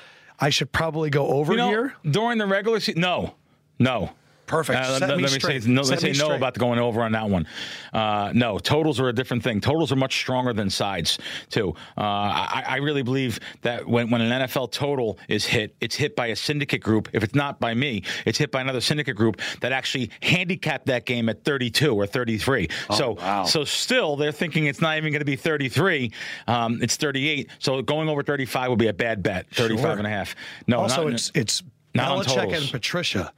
I 0.41 0.51
should 0.51 0.73
probably 0.73 1.11
go 1.11 1.29
over 1.29 1.53
you 1.53 1.59
know, 1.59 1.69
here. 1.69 1.95
during 2.09 2.39
the 2.39 2.47
regular 2.47 2.81
season, 2.81 3.01
no, 3.01 3.35
no. 3.79 4.13
Perfect. 4.47 4.79
Uh, 4.79 4.99
let, 5.01 5.17
me 5.17 5.23
let 5.23 5.33
me 5.33 5.39
straight. 5.41 5.63
say 5.63 5.71
no. 5.71 5.83
Set 5.83 5.91
Let's 5.93 6.03
say 6.03 6.13
me 6.13 6.19
no 6.19 6.35
about 6.35 6.55
going 6.59 6.79
over 6.79 7.03
on 7.03 7.13
that 7.13 7.29
one. 7.29 7.47
Uh, 7.93 8.31
no, 8.35 8.59
totals 8.59 9.01
are 9.01 9.09
a 9.09 9.13
different 9.13 9.43
thing. 9.43 9.61
Totals 9.61 9.91
are 9.91 9.97
much 9.97 10.17
stronger 10.17 10.53
than 10.53 10.69
sides 10.71 11.19
too. 11.51 11.75
Uh, 11.97 12.01
I, 12.01 12.65
I 12.67 12.77
really 12.77 13.03
believe 13.03 13.41
that 13.63 13.87
when, 13.87 14.11
when 14.11 14.21
an 14.21 14.43
NFL 14.43 14.71
total 14.73 15.19
is 15.29 15.45
hit, 15.47 15.75
it's 15.81 15.97
hit 15.97 16.15
by 16.15 16.27
a 16.27 16.37
syndicate 16.37 16.83
group. 16.83 17.09
If 17.13 17.23
it's 17.23 17.35
not 17.35 17.59
by 17.59 17.75
me, 17.75 18.03
it's 18.27 18.39
hit 18.39 18.51
by 18.51 18.61
another 18.61 18.81
syndicate 18.81 19.17
group 19.17 19.41
that 19.61 19.73
actually 19.73 20.11
handicapped 20.23 20.87
that 20.87 21.07
game 21.07 21.29
at 21.29 21.45
32 21.45 21.95
or 21.95 22.07
33. 22.07 22.69
so 22.95 23.13
wow. 23.13 23.45
so 23.45 23.65
still 23.65 24.17
they're 24.17 24.33
thinking 24.33 24.67
it's 24.67 24.81
not 24.81 24.97
even 24.99 25.13
going 25.13 25.21
to 25.21 25.25
be 25.25 25.37
33. 25.37 26.13
Um, 26.47 26.81
it's 26.83 26.97
38. 26.97 27.49
So 27.59 27.81
going 27.83 28.09
over 28.09 28.23
35 28.23 28.71
would 28.71 28.79
be 28.79 28.89
a 28.89 28.93
bad 28.93 29.23
bet. 29.23 29.49
35 29.51 29.81
Sure. 29.81 29.91
and 29.93 30.07
a 30.07 30.11
half. 30.11 30.35
No, 30.67 30.81
Also, 30.81 31.05
not, 31.05 31.13
it's 31.15 31.33
it's 31.35 31.63
not 31.95 32.11
on 32.11 32.25
Belichick 32.25 32.57
and 32.57 32.71
Patricia. 32.71 33.33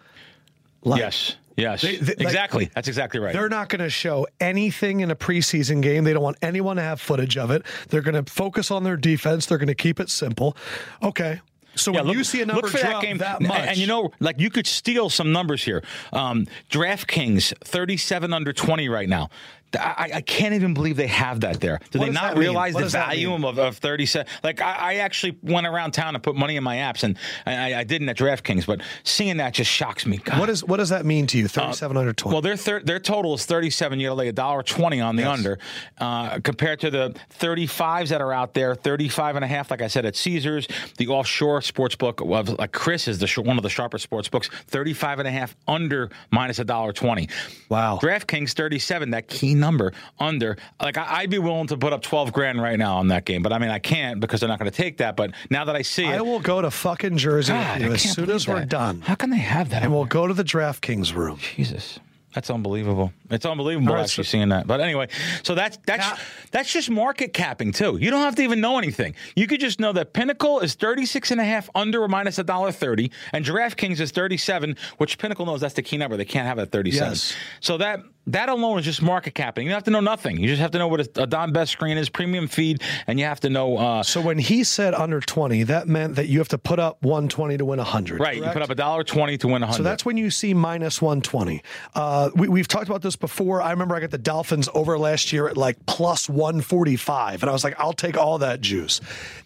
Like, 0.86 1.00
yes. 1.00 1.36
Yes, 1.56 1.80
They- 1.80 1.96
they- 1.96 2.12
like- 2.12 2.20
exactly. 2.20 2.70
That's 2.74 2.86
exactly 2.86 3.18
right. 3.18 3.32
They're 3.32 3.48
not 3.48 3.70
going 3.70 3.80
to 3.80 3.88
show 3.88 4.26
anything 4.40 5.00
in 5.00 5.10
a 5.10 5.16
preseason 5.16 5.80
game. 5.80 6.04
They 6.04 6.12
don't 6.12 6.22
want 6.22 6.36
anyone 6.42 6.76
to 6.76 6.82
have 6.82 7.00
footage 7.00 7.38
of 7.38 7.50
it. 7.50 7.62
They're 7.88 8.02
going 8.02 8.22
to 8.22 8.30
focus 8.30 8.70
on 8.70 8.84
their 8.84 8.96
defense. 8.98 9.46
They're 9.46 9.56
going 9.56 9.68
to 9.68 9.74
keep 9.74 9.98
it 9.98 10.10
simple. 10.10 10.54
Okay. 11.02 11.40
So 11.74 11.92
Yeah, 11.92 11.98
when 12.00 12.08
look, 12.08 12.16
you 12.18 12.24
see 12.24 12.40
a 12.42 12.46
number 12.46 12.62
look 12.62 12.70
for 12.72 12.78
drop 12.78 13.00
that 13.00 13.06
game 13.06 13.18
that 13.18 13.40
and- 13.40 13.50
and, 13.50 13.76
you 13.78 13.86
know, 13.86 14.10
like 14.20 14.38
you 14.38 14.48
could 14.50 14.66
steal 14.66 15.08
some 15.10 15.32
numbers 15.32 15.62
here. 15.62 15.82
Um, 16.12 16.46
DraftKings 16.70 17.52
thirty-seven 17.64 18.32
under 18.32 18.52
twenty 18.52 18.88
right 18.88 19.08
now. 19.08 19.28
I, 19.76 20.10
I 20.16 20.20
can't 20.20 20.54
even 20.54 20.74
believe 20.74 20.96
they 20.96 21.06
have 21.06 21.40
that 21.40 21.60
there. 21.60 21.80
Do 21.90 21.98
What 21.98 22.06
they 22.06 22.12
not 22.12 22.36
realize 22.36 22.74
the 22.74 22.86
value 22.86 23.34
of, 23.46 23.58
of 23.58 23.76
30 23.78 24.06
cents? 24.06 24.30
Like, 24.42 24.60
I, 24.60 24.74
I 24.76 24.94
actually 24.96 25.38
went 25.42 25.66
around 25.66 25.92
town 25.92 26.14
and 26.14 26.22
put 26.22 26.34
money 26.36 26.56
in 26.56 26.64
my 26.64 26.76
apps, 26.76 27.02
and 27.02 27.18
I, 27.46 27.74
I 27.74 27.84
didn't 27.84 28.08
at 28.08 28.16
DraftKings, 28.16 28.66
but 28.66 28.80
seeing 29.04 29.36
that 29.38 29.54
just 29.54 29.70
shocks 29.70 30.06
me. 30.06 30.18
God. 30.18 30.38
What 30.40 30.50
is 30.50 30.64
what 30.64 30.78
does 30.78 30.88
that 30.90 31.04
mean 31.06 31.26
to 31.28 31.38
you? 31.38 31.48
Thirty 31.48 31.72
seven 31.74 31.96
under 31.96 32.12
twenty. 32.12 32.34
Well, 32.34 32.42
their 32.42 32.56
thir- 32.56 32.82
their 32.82 32.98
total 33.00 33.34
is 33.34 33.44
37. 33.46 34.00
You 34.00 34.08
got 34.08 34.10
to 34.10 34.14
lay 34.14 34.28
a 34.28 34.32
dollar 34.32 34.62
twenty 34.62 35.00
on 35.00 35.16
the 35.16 35.22
Yes. 35.22 35.38
under, 35.38 35.58
uh, 35.98 36.38
compared 36.40 36.80
to 36.80 36.90
the 36.90 37.14
35s 37.40 38.08
that 38.08 38.20
are 38.20 38.32
out 38.32 38.54
there. 38.54 38.74
35 38.74 39.36
and 39.36 39.44
a 39.44 39.48
half, 39.48 39.70
like 39.70 39.82
I 39.82 39.88
said, 39.88 40.04
at 40.06 40.14
Caesars, 40.16 40.68
the 40.98 41.08
offshore 41.08 41.60
sports 41.62 41.94
book 41.96 42.20
of 42.20 42.48
like 42.58 42.72
Chris 42.72 43.08
is 43.08 43.18
the 43.18 43.26
sh- 43.26 43.38
one 43.38 43.56
of 43.56 43.62
the 43.62 43.68
sharpest 43.70 44.04
sports 44.04 44.28
books. 44.28 44.48
35 44.68 45.18
and 45.20 45.28
a 45.28 45.30
half 45.30 45.56
under 45.66 46.10
minus 46.30 46.58
a 46.58 46.64
dollar 46.64 46.92
twenty. 46.92 47.28
Wow. 47.68 47.98
DraftKings 48.00 48.52
37, 48.52 49.10
that 49.10 49.28
key 49.28 49.54
number 49.54 49.65
under. 49.66 50.56
Like 50.80 50.96
I, 50.96 51.18
I'd 51.18 51.30
be 51.30 51.38
willing 51.38 51.66
to 51.68 51.76
put 51.76 51.92
up 51.92 52.02
12 52.02 52.32
grand 52.32 52.60
right 52.62 52.78
now 52.78 52.96
on 52.98 53.08
that 53.08 53.24
game, 53.24 53.42
but 53.42 53.52
I 53.52 53.58
mean 53.58 53.70
I 53.70 53.78
can't 53.78 54.20
because 54.20 54.40
they're 54.40 54.48
not 54.48 54.58
going 54.58 54.70
to 54.70 54.76
take 54.76 54.98
that. 54.98 55.16
But 55.16 55.32
now 55.50 55.64
that 55.64 55.76
I 55.76 55.82
see 55.82 56.04
it, 56.04 56.14
I 56.16 56.20
will 56.22 56.40
go 56.40 56.60
to 56.62 56.70
fucking 56.70 57.16
Jersey 57.18 57.52
God, 57.52 57.78
with 57.78 57.82
you 57.86 57.90
I 57.90 57.94
as 57.94 58.02
soon 58.14 58.30
as 58.30 58.46
we're 58.48 58.60
that. 58.60 58.68
done, 58.68 59.00
How 59.02 59.14
can 59.14 59.30
they 59.30 59.36
have 59.38 59.70
that? 59.70 59.82
and 59.82 59.92
we'll 59.92 60.04
go 60.04 60.26
to 60.26 60.34
the 60.34 60.44
DraftKings 60.44 61.14
room. 61.14 61.38
Jesus. 61.38 61.98
That's 62.34 62.50
unbelievable. 62.50 63.14
It's 63.30 63.46
unbelievable 63.46 63.94
right, 63.94 64.02
actually 64.02 64.24
so- 64.24 64.32
seeing 64.32 64.50
that. 64.50 64.66
But 64.66 64.82
anyway, 64.82 65.08
so 65.42 65.54
that's 65.54 65.78
that's 65.86 66.20
that's 66.50 66.70
just 66.70 66.90
market 66.90 67.32
capping 67.32 67.72
too. 67.72 67.96
You 67.96 68.10
don't 68.10 68.20
have 68.20 68.34
to 68.34 68.42
even 68.42 68.60
know 68.60 68.76
anything. 68.76 69.14
You 69.34 69.46
could 69.46 69.58
just 69.58 69.80
know 69.80 69.90
that 69.94 70.12
Pinnacle 70.12 70.60
is 70.60 70.74
36 70.74 71.30
and 71.30 71.40
a 71.40 71.44
half 71.44 71.70
under 71.74 72.02
or 72.02 72.08
minus 72.08 72.38
a 72.38 72.44
dollar 72.44 72.72
30 72.72 73.10
and 73.32 73.42
DraftKings 73.42 74.00
is 74.00 74.10
37, 74.10 74.76
which 74.98 75.16
Pinnacle 75.16 75.46
knows 75.46 75.62
that's 75.62 75.72
the 75.72 75.82
key 75.82 75.96
number. 75.96 76.18
They 76.18 76.26
can't 76.26 76.46
have 76.46 76.58
it 76.58 76.62
at 76.62 76.72
37. 76.72 77.08
Yes. 77.08 77.34
So 77.60 77.78
that 77.78 78.00
that 78.28 78.48
alone 78.48 78.78
is 78.78 78.84
just 78.84 79.02
market 79.02 79.34
capping. 79.34 79.66
You 79.66 79.70
don't 79.70 79.76
have 79.76 79.84
to 79.84 79.90
know 79.90 80.00
nothing. 80.00 80.38
You 80.38 80.48
just 80.48 80.60
have 80.60 80.72
to 80.72 80.78
know 80.78 80.88
what 80.88 81.00
a, 81.00 81.22
a 81.22 81.26
Don 81.26 81.52
Best 81.52 81.72
screen 81.72 81.96
is, 81.96 82.08
premium 82.08 82.48
feed, 82.48 82.82
and 83.06 83.18
you 83.18 83.24
have 83.24 83.40
to 83.40 83.50
know 83.50 83.76
uh, 83.76 84.02
So 84.02 84.20
when 84.20 84.38
he 84.38 84.64
said 84.64 84.94
under 84.94 85.20
twenty, 85.20 85.62
that 85.64 85.88
meant 85.88 86.16
that 86.16 86.26
you 86.26 86.38
have 86.38 86.48
to 86.48 86.58
put 86.58 86.78
up 86.78 87.02
one 87.02 87.28
twenty 87.28 87.56
to 87.56 87.64
win 87.64 87.78
hundred. 87.78 88.20
right, 88.20 88.36
you 88.36 88.42
put 88.42 88.62
up 88.62 88.70
a 88.70 88.74
dollar 88.74 89.04
20 89.04 89.38
to 89.38 89.46
win 89.46 89.62
100. 89.62 89.76
So 89.76 89.82
that's 89.82 90.04
when 90.04 90.16
you 90.16 90.30
see 90.30 90.54
minus 90.54 91.00
120. 91.00 91.62
Uh, 91.94 92.30
we, 92.34 92.48
we've 92.48 92.68
talked 92.68 92.88
about 92.88 93.02
this 93.02 93.16
before. 93.16 93.62
I 93.62 93.70
remember 93.70 93.94
I 93.94 94.00
got 94.00 94.10
the 94.10 94.18
Dolphins 94.18 94.68
over 94.74 94.98
last 94.98 95.32
year 95.32 95.48
at 95.48 95.56
like 95.56 95.84
plus 95.86 96.28
145, 96.28 97.42
and 97.42 97.50
I 97.50 97.52
was 97.52 97.64
like, 97.64 97.78
I'll 97.78 97.92
take 97.92 98.16
all 98.16 98.38
that 98.38 98.60
juice. 98.60 99.00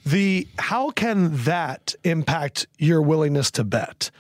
The 0.07 0.47
how 0.59 0.91
can 0.91 1.37
that 1.45 1.95
impact 2.05 2.67
your 2.79 3.03
willingness 3.03 3.51
to 3.53 3.65
bet 3.65 4.11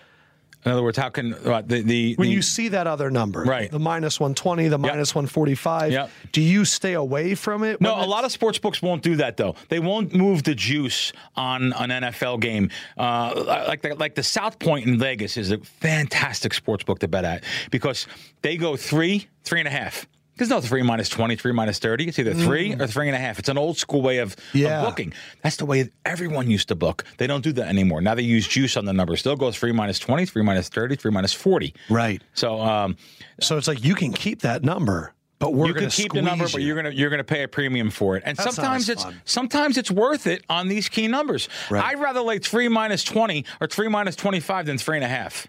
in 0.64 0.72
other 0.72 0.82
words, 0.82 0.98
how 0.98 1.08
can 1.08 1.34
uh, 1.34 1.62
the 1.64 1.82
the 1.82 2.14
when 2.16 2.28
the- 2.28 2.34
you 2.34 2.42
see 2.42 2.68
that 2.68 2.86
other 2.86 3.10
number, 3.10 3.42
Right. 3.42 3.70
The 3.70 3.78
minus 3.78 4.20
120, 4.20 4.68
the 4.68 4.78
minus 4.78 5.14
145. 5.14 5.92
Yep. 5.92 6.10
Do 6.32 6.40
you 6.42 6.64
stay 6.64 6.92
away 6.94 7.34
from 7.34 7.64
it? 7.64 7.80
No, 7.80 7.94
a 8.02 8.06
lot 8.06 8.24
of 8.24 8.32
sports 8.32 8.58
books 8.58 8.82
won't 8.82 9.02
do 9.02 9.16
that 9.16 9.36
though. 9.36 9.54
They 9.68 9.78
won't 9.80 10.14
move 10.14 10.42
the 10.42 10.54
juice 10.54 11.12
on 11.36 11.72
an 11.72 11.90
NFL 11.90 12.40
game. 12.40 12.70
Uh, 12.98 13.64
like 13.68 13.82
the, 13.82 13.94
like 13.94 14.14
the 14.14 14.22
South 14.22 14.58
Point 14.58 14.86
in 14.86 14.98
Vegas 14.98 15.36
is 15.36 15.50
a 15.50 15.58
fantastic 15.58 16.52
sports 16.54 16.84
book 16.84 16.98
to 17.00 17.08
bet 17.08 17.24
at 17.24 17.44
because 17.70 18.06
they 18.42 18.56
go 18.56 18.76
three, 18.76 19.28
three 19.44 19.60
and 19.60 19.68
a 19.68 19.70
half. 19.72 20.06
There's 20.36 20.48
no 20.48 20.60
three 20.62 20.82
minus 20.82 21.08
20, 21.10 21.36
three 21.36 21.52
minus 21.52 21.78
30. 21.78 22.08
It's 22.08 22.18
either 22.18 22.32
three 22.32 22.74
or 22.74 22.86
three 22.86 23.08
and 23.08 23.14
a 23.16 23.18
half. 23.18 23.38
It's 23.38 23.48
an 23.50 23.58
old 23.58 23.76
school 23.76 24.00
way 24.00 24.18
of, 24.18 24.32
of 24.32 24.38
Yeah. 24.54 24.82
booking. 24.82 25.12
That's 25.42 25.56
the 25.56 25.66
way 25.66 25.90
everyone 26.06 26.50
used 26.50 26.68
to 26.68 26.74
book. 26.74 27.04
They 27.18 27.26
don't 27.26 27.42
do 27.44 27.52
that 27.52 27.68
anymore. 27.68 28.00
Now 28.00 28.14
they 28.14 28.22
use 28.22 28.48
juice 28.48 28.76
on 28.76 28.86
the 28.86 28.92
number. 28.94 29.16
Still 29.16 29.36
goes 29.36 29.56
three 29.58 29.72
minus 29.72 29.98
20, 29.98 30.24
three 30.26 30.42
minus 30.42 30.68
30, 30.70 30.96
three 30.96 31.10
minus 31.10 31.34
40. 31.34 31.74
Right. 31.90 32.22
So, 32.34 32.58
um, 32.60 32.96
So 33.40 33.58
it's 33.58 33.68
like 33.68 33.84
you 33.84 33.94
can 33.94 34.12
keep 34.14 34.40
that 34.42 34.62
number, 34.64 35.12
but 35.38 35.52
we're 35.52 35.66
you 35.68 35.74
can 35.74 35.90
to 35.90 35.96
keep 35.96 36.12
the 36.12 36.22
number, 36.22 36.44
squeeze 36.46 36.52
but 36.52 36.60
you. 36.62 36.66
you're 36.68 36.76
gonna 36.76 36.90
you're 36.90 37.10
gonna 37.10 37.24
pay 37.24 37.42
a 37.42 37.48
premium 37.48 37.90
for 37.90 38.16
it. 38.16 38.22
And 38.26 38.36
That's 38.36 38.46
not 38.46 38.54
sometimes 38.54 38.88
it's 38.88 39.02
fun. 39.04 39.20
sometimes 39.24 39.76
it's 39.78 39.90
worth 39.90 40.26
it 40.26 40.42
on 40.48 40.68
these 40.68 40.88
key 40.88 41.06
numbers. 41.08 41.48
Right. 41.70 41.84
I'd 41.84 42.00
rather 42.00 42.20
lay 42.20 42.38
three 42.38 42.68
minus 42.68 43.04
twenty 43.04 43.44
or 43.60 43.66
three 43.66 43.88
minus 43.88 44.16
twenty 44.16 44.40
five 44.40 44.64
than 44.66 44.78
three 44.78 44.96
and 44.96 45.04
a 45.04 45.08
half. 45.08 45.46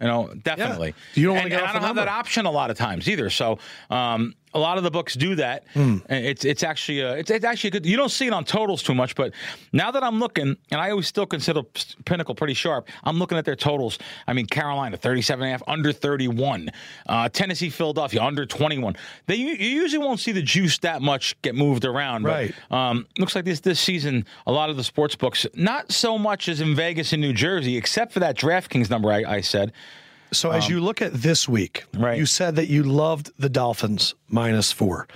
You 0.00 0.06
know, 0.06 0.32
definitely. 0.42 0.94
You 1.14 1.26
don't 1.26 1.38
and, 1.38 1.50
get 1.50 1.60
and 1.60 1.68
off 1.68 1.70
I 1.70 1.72
don't 1.78 1.82
have 1.82 1.96
that 1.96 2.08
option 2.08 2.46
a 2.46 2.50
lot 2.50 2.70
of 2.70 2.76
times 2.76 3.08
either. 3.08 3.30
So 3.30 3.58
um, 3.90 4.34
a 4.54 4.58
lot 4.58 4.78
of 4.78 4.84
the 4.84 4.90
books 4.90 5.14
do 5.14 5.34
that. 5.36 5.64
And 5.74 6.02
It's 6.08 6.44
it's 6.44 6.62
actually 6.62 7.02
uh, 7.02 7.14
it's, 7.14 7.30
it's 7.30 7.44
actually 7.44 7.70
good. 7.70 7.86
You 7.86 7.96
don't 7.96 8.08
see 8.10 8.26
it 8.26 8.32
on 8.32 8.44
totals 8.44 8.82
too 8.82 8.94
much, 8.94 9.14
but 9.14 9.32
now 9.72 9.90
that 9.90 10.02
I'm 10.02 10.18
looking, 10.18 10.56
and 10.70 10.80
I 10.80 10.90
always 10.90 11.06
still 11.06 11.26
consider 11.26 11.62
Pinnacle 12.04 12.34
pretty 12.34 12.54
sharp. 12.54 12.88
I'm 13.04 13.18
looking 13.18 13.38
at 13.38 13.44
their 13.44 13.56
totals. 13.56 13.98
I 14.26 14.32
mean, 14.32 14.46
Carolina 14.46 14.96
37 14.96 15.42
and 15.42 15.48
a 15.48 15.52
half, 15.52 15.62
under 15.66 15.92
31. 15.92 16.70
Uh, 17.06 17.28
Tennessee, 17.28 17.70
Philadelphia 17.70 18.22
under 18.22 18.46
21. 18.46 18.96
They 19.26 19.36
you 19.36 19.48
you 19.54 19.68
usually 19.82 20.04
won't 20.04 20.20
see 20.20 20.32
the 20.32 20.42
juice 20.42 20.78
that 20.78 21.02
much 21.02 21.40
get 21.42 21.54
moved 21.54 21.84
around. 21.84 22.22
But, 22.22 22.28
Right. 22.28 22.54
Um, 22.70 23.06
looks 23.18 23.34
like 23.34 23.44
this 23.44 23.60
this 23.60 23.80
season, 23.80 24.24
a 24.46 24.52
lot 24.52 24.70
of 24.70 24.76
the 24.76 24.84
sports 24.84 25.14
books, 25.16 25.46
not 25.54 25.92
so 25.92 26.18
much 26.18 26.48
as 26.48 26.60
in 26.60 26.74
Vegas 26.74 27.12
and 27.12 27.20
New 27.20 27.32
Jersey, 27.32 27.76
except 27.76 28.12
for 28.12 28.20
that 28.20 28.36
DraftKings 28.36 28.90
number 28.90 29.10
I, 29.12 29.24
I 29.24 29.40
said. 29.40 29.72
So 30.32 30.50
as 30.50 30.68
you 30.68 30.80
look 30.80 31.00
at 31.02 31.12
this 31.12 31.48
week, 31.48 31.84
Um, 31.94 32.02
Right. 32.04 32.18
you 32.18 32.26
said 32.26 32.56
that 32.56 32.68
you 32.68 32.82
loved 32.82 33.30
the 33.38 33.48
Dolphins 33.48 34.14
minus 34.28 34.72
four. 34.72 35.08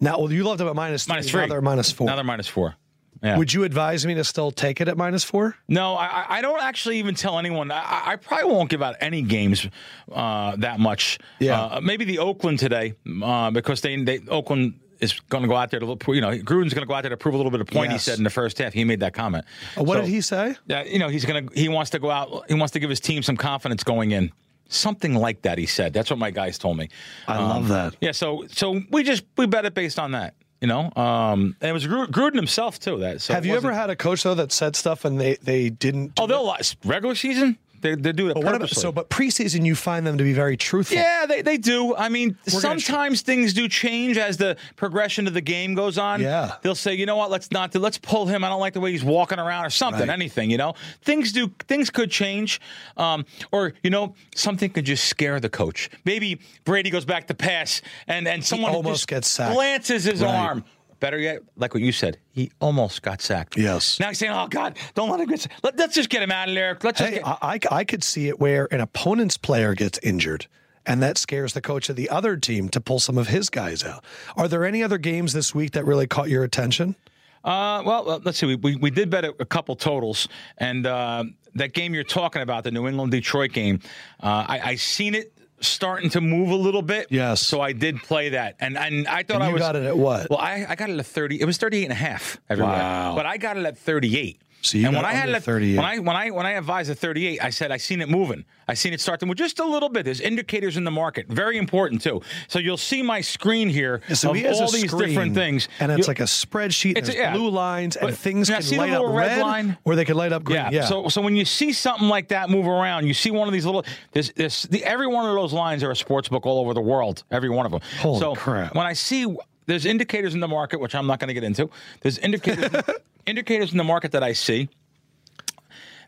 Now, 0.00 0.18
well, 0.18 0.32
you 0.32 0.44
loved 0.44 0.60
them 0.60 0.68
at 0.68 0.74
minus 0.76 1.04
three. 1.04 1.14
Minus 1.14 1.32
Now 1.32 1.46
they're 1.46 1.60
minus 1.60 1.90
four. 1.92 2.06
Now 2.06 2.14
they're 2.14 2.24
minus 2.24 2.48
four. 2.48 2.74
Yeah. 3.22 3.36
Would 3.36 3.52
you 3.52 3.64
advise 3.64 4.06
me 4.06 4.14
to 4.14 4.22
still 4.22 4.52
take 4.52 4.80
it 4.80 4.86
at 4.86 4.96
minus 4.96 5.24
four? 5.24 5.56
No, 5.66 5.94
I, 5.96 6.38
I- 6.38 6.40
don't 6.40 6.62
actually 6.62 6.98
even 7.00 7.16
tell 7.16 7.36
anyone. 7.38 7.70
I, 7.72 8.02
I 8.12 8.16
probably 8.16 8.52
won't 8.52 8.70
give 8.70 8.80
out 8.80 8.94
any 9.00 9.22
games 9.22 9.66
uh, 10.12 10.54
that 10.56 10.78
much. 10.78 11.18
Yeah. 11.40 11.60
Uh, 11.60 11.80
maybe 11.80 12.04
the 12.04 12.18
Oakland 12.20 12.60
today 12.60 12.94
uh, 13.22 13.50
because 13.50 13.80
they, 13.80 13.96
they 14.04 14.20
Oakland 14.28 14.74
is 15.00 15.18
going 15.30 15.42
to 15.42 15.48
go 15.48 15.56
out 15.56 15.70
there 15.72 15.80
to 15.80 15.86
you 16.08 16.20
know 16.20 16.30
Gruden's 16.30 16.74
going 16.74 16.82
to 16.82 16.86
go 16.86 16.94
out 16.94 17.02
there 17.02 17.10
to 17.10 17.16
prove 17.16 17.34
a 17.34 17.36
little 17.36 17.50
bit 17.52 17.60
of 17.60 17.66
point. 17.66 17.90
Yes. 17.90 18.04
He 18.04 18.10
said 18.10 18.18
in 18.18 18.24
the 18.24 18.30
first 18.30 18.58
half 18.58 18.72
he 18.72 18.84
made 18.84 19.00
that 19.00 19.14
comment. 19.14 19.44
What 19.76 19.96
So, 19.96 20.00
did 20.02 20.10
he 20.10 20.20
say? 20.20 20.56
Yeah, 20.66 20.84
you 20.84 20.98
know 21.00 21.08
he's 21.08 21.24
going 21.24 21.48
to 21.48 21.54
he 21.60 21.68
wants 21.68 21.90
to 21.92 21.98
go 21.98 22.10
out. 22.12 22.44
He 22.48 22.54
wants 22.54 22.72
to 22.72 22.78
give 22.80 22.90
his 22.90 23.00
team 23.00 23.22
some 23.24 23.36
confidence 23.36 23.82
going 23.82 24.12
in. 24.12 24.30
Something 24.68 25.14
like 25.14 25.42
that. 25.42 25.58
He 25.58 25.66
said. 25.66 25.92
That's 25.92 26.10
what 26.10 26.18
my 26.18 26.30
guys 26.30 26.58
told 26.58 26.76
me. 26.76 26.88
I 27.26 27.38
love 27.38 27.68
that. 27.68 27.96
Yeah. 28.00 28.12
So 28.12 28.44
so 28.50 28.80
we 28.90 29.02
just 29.02 29.24
we 29.36 29.46
bet 29.46 29.64
it 29.64 29.74
based 29.74 29.98
on 29.98 30.12
that. 30.12 30.34
You 30.60 30.66
know, 30.66 30.90
um, 30.96 31.54
and 31.60 31.70
it 31.70 31.72
was 31.72 31.86
Gruden 31.86 32.34
himself 32.34 32.80
too. 32.80 32.98
That 32.98 33.20
so 33.20 33.32
Have 33.32 33.46
you 33.46 33.54
ever 33.54 33.72
had 33.72 33.90
a 33.90 33.96
coach 33.96 34.24
though 34.24 34.34
that 34.34 34.50
said 34.52 34.74
stuff 34.76 35.04
and 35.04 35.20
they 35.20 35.36
they 35.36 35.70
didn't? 35.70 36.16
do 36.16 36.22
Oh, 36.22 36.24
it? 36.24 36.28
they'll 36.28 36.44
lie. 36.46 36.60
regular 36.84 37.14
season. 37.14 37.56
They 37.80 37.94
they 37.94 38.12
do 38.12 38.28
it 38.28 38.34
But 38.34 38.44
what 38.44 38.54
about, 38.54 38.70
so, 38.70 38.90
but 38.92 39.08
preseason 39.10 39.64
you 39.64 39.74
find 39.74 40.06
them 40.06 40.18
to 40.18 40.24
be 40.24 40.32
very 40.32 40.56
truthful. 40.56 40.96
Yeah, 40.96 41.26
they, 41.26 41.42
they 41.42 41.56
do. 41.58 41.94
I 41.94 42.08
mean, 42.08 42.36
We're 42.52 42.60
sometimes 42.60 43.22
things 43.22 43.52
do 43.54 43.68
change 43.68 44.18
as 44.18 44.36
the 44.36 44.56
progression 44.76 45.26
of 45.26 45.34
the 45.34 45.40
game 45.40 45.74
goes 45.74 45.98
on. 45.98 46.20
Yeah. 46.20 46.54
They'll 46.62 46.74
say, 46.74 46.94
you 46.94 47.06
know 47.06 47.16
what, 47.16 47.30
let's 47.30 47.50
not 47.52 47.70
do, 47.72 47.78
let's 47.78 47.98
pull 47.98 48.26
him. 48.26 48.42
I 48.44 48.48
don't 48.48 48.60
like 48.60 48.72
the 48.74 48.80
way 48.80 48.90
he's 48.92 49.04
walking 49.04 49.38
around 49.38 49.64
or 49.66 49.70
something, 49.70 50.08
Right. 50.08 50.14
anything, 50.14 50.50
you 50.50 50.58
know? 50.58 50.74
Things 51.02 51.32
do 51.32 51.50
things 51.68 51.90
could 51.90 52.10
change. 52.10 52.60
Um, 52.96 53.24
or, 53.52 53.74
you 53.82 53.90
know, 53.90 54.14
something 54.34 54.70
could 54.70 54.84
just 54.84 55.04
scare 55.04 55.38
the 55.40 55.48
coach. 55.48 55.88
Maybe 56.04 56.40
Brady 56.64 56.90
goes 56.90 57.04
back 57.04 57.26
to 57.28 57.34
pass 57.34 57.80
and, 58.06 58.26
and 58.26 58.44
someone 58.44 58.72
almost 58.72 59.00
just 59.00 59.08
gets 59.08 59.28
sacked. 59.28 59.54
glances 59.54 60.04
his 60.04 60.22
Right. 60.22 60.34
arm. 60.34 60.64
Better 61.00 61.18
yet, 61.18 61.42
like 61.56 61.74
what 61.74 61.82
you 61.82 61.92
said, 61.92 62.18
he 62.32 62.50
almost 62.60 63.02
got 63.02 63.20
sacked. 63.22 63.56
Yes. 63.56 64.00
Now 64.00 64.08
he's 64.08 64.18
saying, 64.18 64.32
"Oh 64.32 64.48
God, 64.48 64.76
don't 64.94 65.10
let 65.10 65.20
him 65.20 65.28
get. 65.28 65.46
Let, 65.62 65.76
let's 65.78 65.94
just 65.94 66.08
get 66.08 66.22
him 66.22 66.32
out 66.32 66.48
of 66.48 66.54
there. 66.54 66.76
Let's 66.82 66.98
just 66.98 67.10
Hey, 67.10 67.18
get." 67.18 67.26
I, 67.26 67.36
I 67.40 67.58
I 67.70 67.84
could 67.84 68.02
see 68.02 68.28
it 68.28 68.40
where 68.40 68.66
an 68.72 68.80
opponent's 68.80 69.36
player 69.36 69.74
gets 69.74 69.98
injured. 70.02 70.46
And 70.86 71.02
that 71.02 71.18
scares 71.18 71.52
the 71.52 71.60
coach 71.60 71.90
of 71.90 71.96
the 71.96 72.08
other 72.08 72.38
team 72.38 72.70
to 72.70 72.80
pull 72.80 72.98
some 72.98 73.18
of 73.18 73.28
his 73.28 73.50
guys 73.50 73.84
out. 73.84 74.02
Are 74.36 74.48
there 74.48 74.64
any 74.64 74.82
other 74.82 74.96
games 74.96 75.34
this 75.34 75.54
week 75.54 75.72
that 75.72 75.84
really 75.84 76.06
caught 76.06 76.30
your 76.30 76.44
attention? 76.44 76.96
Uh, 77.44 77.82
well, 77.84 78.06
well, 78.06 78.22
let's 78.24 78.38
see. 78.38 78.46
We, 78.46 78.54
we, 78.56 78.76
we 78.76 78.90
did 78.90 79.10
bet 79.10 79.24
a, 79.26 79.34
a 79.38 79.44
couple 79.44 79.76
totals, 79.76 80.28
and 80.56 80.86
uh, 80.86 81.24
that 81.56 81.74
game 81.74 81.92
you're 81.94 82.04
talking 82.04 82.40
about, 82.40 82.64
the 82.64 82.70
New 82.70 82.88
England 82.88 83.12
Detroit 83.12 83.52
game, 83.52 83.80
uh, 84.22 84.46
I, 84.48 84.60
I 84.64 84.74
seen 84.76 85.14
it 85.14 85.37
starting 85.60 86.10
to 86.10 86.20
move 86.20 86.50
a 86.50 86.56
little 86.56 86.82
bit. 86.82 87.08
Yes. 87.10 87.40
So 87.40 87.60
I 87.60 87.72
did 87.72 87.96
play 88.02 88.30
that, 88.30 88.56
and 88.60 88.76
and 88.76 89.06
I 89.08 89.22
thought 89.22 89.36
And 89.36 89.44
I 89.44 89.48
you 89.48 89.54
was 89.54 89.60
got 89.62 89.76
it 89.76 89.84
at 89.84 89.96
what? 89.96 90.30
Well, 90.30 90.38
I, 90.38 90.66
I 90.68 90.74
got 90.74 90.90
it 90.90 90.98
at 90.98 91.06
30. 91.06 91.40
It 91.40 91.44
was 91.44 91.56
38 91.58 91.84
and 91.84 91.92
a 91.92 91.96
half 91.96 92.38
everywhere. 92.48 92.74
Wow. 92.74 93.14
But 93.16 93.26
I 93.26 93.36
got 93.36 93.56
it 93.56 93.64
at 93.66 93.78
38. 93.78 94.40
So 94.60 94.76
you 94.76 94.86
and 94.88 94.96
when 94.96 95.04
I 95.04 95.12
had 95.12 95.28
at 95.28 95.42
38. 95.44 95.76
when 95.76 95.84
I 95.86 95.98
when 95.98 96.16
I 96.16 96.30
when 96.30 96.44
I 96.46 96.52
advised 96.52 96.90
at 96.90 96.98
38, 96.98 97.42
I 97.42 97.50
said 97.50 97.70
I 97.70 97.76
seen 97.76 98.00
it 98.00 98.08
moving. 98.08 98.44
I 98.66 98.74
seen 98.74 98.92
it 98.92 99.00
start 99.00 99.20
to 99.20 99.26
move 99.26 99.36
just 99.36 99.60
a 99.60 99.64
little 99.64 99.88
bit. 99.88 100.04
There's 100.04 100.20
indicators 100.20 100.76
in 100.76 100.84
the 100.84 100.90
market, 100.90 101.26
very 101.28 101.56
important 101.58 102.02
too. 102.02 102.20
So 102.48 102.58
you'll 102.58 102.76
see 102.76 103.00
my 103.02 103.20
screen 103.20 103.68
here 103.68 104.00
So 104.12 104.30
of 104.30 104.36
he 104.36 104.46
all 104.46 104.68
a 104.68 104.70
these 104.72 104.90
screen, 104.90 105.08
different 105.08 105.34
things, 105.34 105.68
and 105.80 105.92
it's 105.92 106.00
You- 106.00 106.04
like 106.10 106.20
a 106.20 106.24
spreadsheet. 106.24 106.98
It's 106.98 107.08
There's 107.08 107.18
a- 107.18 107.22
yeah. 107.22 107.32
blue 107.34 107.50
lines, 107.50 107.96
and 107.96 108.08
But- 108.08 108.16
things 108.18 108.50
can 108.50 108.76
light 108.76 108.92
up 108.92 109.04
red 109.06 109.14
red, 109.14 109.40
line? 109.42 109.78
or 109.84 109.94
they 109.94 110.04
can 110.04 110.16
light 110.16 110.32
up 110.32 110.42
green. 110.44 110.56
Yeah. 110.58 110.70
Yeah. 110.70 110.84
So 110.86 111.08
so 111.08 111.22
when 111.22 111.36
you 111.36 111.44
see 111.44 111.72
something 111.72 112.08
like 112.08 112.28
that 112.28 112.50
move 112.50 112.66
around, 112.66 113.06
you 113.06 113.14
see 113.14 113.30
one 113.30 113.46
of 113.46 113.52
these 113.54 113.64
little 113.64 113.84
this 114.12 114.32
this 114.34 114.62
the, 114.64 114.84
every 114.84 115.06
one 115.06 115.24
of 115.24 115.34
those 115.36 115.52
lines 115.52 115.82
are 115.84 115.92
a 115.92 115.96
sports 115.96 116.28
book 116.28 116.44
all 116.46 116.58
over 116.60 116.74
the 116.74 116.80
world. 116.82 117.22
Every 117.30 117.48
one 117.48 117.64
of 117.64 117.72
them. 117.72 117.80
Holy 118.00 118.18
so 118.18 118.34
crap. 118.34 118.74
when 118.74 118.86
I 118.86 118.92
see 118.94 119.24
there's 119.66 119.86
indicators 119.86 120.34
in 120.34 120.40
the 120.40 120.48
market, 120.48 120.80
which 120.80 120.94
I'm 120.94 121.06
not 121.06 121.20
going 121.20 121.28
to 121.28 121.34
get 121.34 121.44
into. 121.44 121.70
There's 122.00 122.18
indicators 122.18 122.70
indicators 123.28 123.72
in 123.72 123.78
the 123.78 123.84
market 123.84 124.12
that 124.12 124.22
I 124.22 124.32
see 124.32 124.68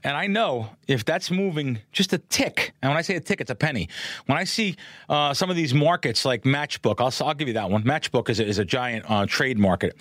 And 0.02 0.16
I 0.16 0.26
know 0.26 0.70
if 0.88 1.04
that's 1.04 1.30
moving 1.30 1.78
just 1.92 2.12
a 2.12 2.18
tick, 2.18 2.72
and 2.80 2.90
when 2.90 2.96
I 2.96 3.02
say 3.02 3.16
a 3.16 3.20
tick, 3.20 3.40
it's 3.40 3.50
a 3.50 3.54
penny. 3.54 3.88
When 4.26 4.38
I 4.38 4.44
see 4.44 4.76
uh, 5.08 5.34
some 5.34 5.50
of 5.50 5.56
these 5.56 5.74
markets 5.74 6.24
like 6.24 6.44
Matchbook, 6.44 6.96
I'll, 7.00 7.26
I'll 7.26 7.34
give 7.34 7.48
you 7.48 7.54
that 7.54 7.70
one. 7.70 7.82
Matchbook 7.84 8.30
is 8.30 8.40
a, 8.40 8.46
is 8.46 8.58
a 8.58 8.64
giant 8.64 9.04
uh, 9.08 9.26
trade 9.26 9.58
market, 9.58 9.96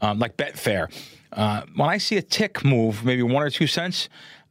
um, 0.00 0.18
like 0.18 0.36
Betfair. 0.36 0.92
Uh, 1.32 1.62
when 1.76 1.88
I 1.88 1.98
see 1.98 2.16
a 2.16 2.22
tick 2.22 2.64
move, 2.64 3.04
maybe 3.04 3.22
one 3.22 3.42
or 3.42 3.50
two 3.50 3.66
cents, 3.68 4.08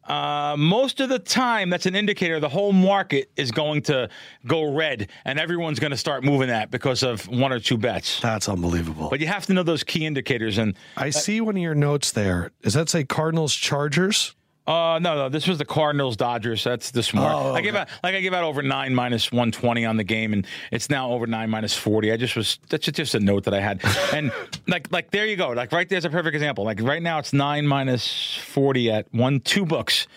uh, 0.08 0.56
most 0.58 1.00
of 1.00 1.10
the 1.10 1.20
time, 1.20 1.70
that's 1.70 1.86
an 1.86 1.96
indicator 1.96 2.40
the 2.40 2.50
whole 2.50 2.74
market 2.74 3.32
is 3.36 3.52
going 3.52 3.82
to 3.84 4.10
go 4.46 4.74
red, 4.74 5.10
and 5.26 5.40
everyone's 5.40 5.80
going 5.80 5.92
to 5.92 5.98
start 5.98 6.24
moving 6.24 6.50
that 6.50 6.72
because 6.72 7.04
of 7.04 7.28
one 7.28 7.54
or 7.54 7.60
two 7.60 7.78
bets. 7.78 8.20
That's 8.20 8.50
unbelievable. 8.50 9.10
But 9.10 9.20
you 9.20 9.28
have 9.28 9.46
to 9.46 9.54
know 9.54 9.64
those 9.64 9.84
key 9.84 10.06
indicators. 10.06 10.58
And 10.58 10.76
I 10.98 11.10
see 11.10 11.42
one 11.42 11.56
of 11.56 11.62
your 11.62 11.76
notes 11.76 12.12
there. 12.12 12.52
Does 12.62 12.74
that 12.74 12.90
say 12.90 13.04
Cardinals 13.04 13.54
Chargers? 13.54 14.36
Uh, 14.66 14.98
no, 15.02 15.16
no. 15.16 15.28
This 15.30 15.46
was 15.48 15.58
the 15.58 15.66
Cardinals 15.66 16.16
Dodgers. 16.16 16.64
That's 16.64 16.92
this 16.92 17.14
morning. 17.14 17.38
Oh, 17.38 17.54
I 17.54 17.60
gave 17.60 17.76
out 17.76 17.90
like 18.02 18.16
I 18.16 18.22
gave 18.22 18.34
out 18.34 18.44
over 18.46 18.62
nine 18.64 18.96
minus 18.96 19.30
one 19.32 19.52
twenty 19.52 19.84
on 19.86 19.98
the 19.98 20.06
game, 20.06 20.32
and 20.32 20.48
it's 20.72 20.90
now 20.90 21.12
over 21.12 21.28
nine 21.28 21.50
minus 21.50 21.76
forty. 21.76 22.12
I 22.14 22.18
just 22.18 22.36
was 22.38 22.60
that's 22.70 22.86
just- 22.86 22.96
just 22.96 23.16
a 23.16 23.20
note 23.20 23.44
that 23.44 23.54
I 23.54 23.60
had, 23.60 23.82
and 24.14 24.32
like 24.68 24.90
like 24.92 25.12
there 25.12 25.26
you 25.26 25.36
go. 25.36 25.50
Like 25.50 25.72
right 25.74 25.90
there's 25.90 26.06
a 26.06 26.10
perfect 26.10 26.34
example. 26.36 26.64
Like 26.64 26.80
right 26.82 27.02
now 27.04 27.20
it's 27.20 27.34
nine 27.34 27.68
minus 27.68 28.38
forty 28.38 28.90
at 28.90 29.06
one 29.14 29.42
two 29.42 29.66
books. 29.66 30.08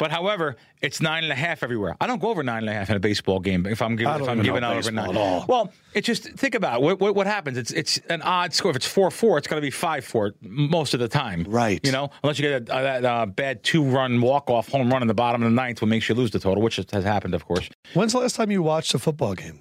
But 0.00 0.10
however, 0.10 0.56
it's 0.82 1.00
nine 1.00 1.22
and 1.24 1.32
a 1.32 1.36
half 1.36 1.62
everywhere. 1.62 1.94
I 2.00 2.06
don't 2.08 2.20
go 2.20 2.28
over 2.30 2.42
nine 2.42 2.62
and 2.62 2.70
a 2.70 2.72
half 2.72 2.88
in 2.90 2.96
a 2.96 3.00
baseball 3.00 3.38
game 3.38 3.66
if 3.66 3.80
I'm 3.82 3.94
giving 3.96 4.12
if 4.20 4.28
I'm 4.28 4.42
giving 4.42 4.64
out 4.64 4.76
over 4.78 4.90
nine. 4.90 5.10
at 5.10 5.16
all. 5.16 5.44
Well, 5.46 5.72
it's 5.94 6.06
just 6.06 6.24
think 6.32 6.54
about 6.54 6.80
it. 6.80 6.82
What, 6.82 6.98
what, 7.00 7.14
what 7.14 7.26
happens? 7.26 7.58
It's 7.58 7.70
it's 7.70 7.98
an 8.08 8.22
odd 8.22 8.54
score. 8.54 8.70
If 8.70 8.76
it's 8.78 8.86
four 8.86 9.10
four, 9.10 9.36
it's 9.36 9.46
going 9.46 9.60
to 9.60 9.64
be 9.66 9.70
five 9.70 10.04
four 10.04 10.32
most 10.40 10.94
of 10.94 11.00
the 11.00 11.08
time. 11.08 11.44
Right. 11.46 11.84
You 11.84 11.92
know, 11.92 12.10
unless 12.24 12.38
you 12.38 12.48
get 12.48 12.68
a, 12.70 12.78
a, 12.78 12.82
that 12.82 13.04
uh, 13.04 13.26
bad 13.26 13.62
two 13.62 13.84
run 13.84 14.20
walk 14.22 14.48
off 14.48 14.68
home 14.68 14.90
run 14.90 15.02
in 15.02 15.08
the 15.08 15.14
bottom 15.14 15.42
of 15.42 15.50
the 15.50 15.54
ninth, 15.54 15.82
what 15.82 15.88
makes 15.88 16.08
you 16.08 16.14
lose 16.14 16.30
the 16.30 16.40
total, 16.40 16.62
which 16.62 16.76
has 16.76 17.04
happened, 17.04 17.34
of 17.34 17.44
course. 17.46 17.68
When's 17.92 18.12
the 18.12 18.20
last 18.20 18.36
time 18.36 18.50
you 18.50 18.62
watched 18.62 18.94
a 18.94 18.98
football 18.98 19.34
game? 19.34 19.60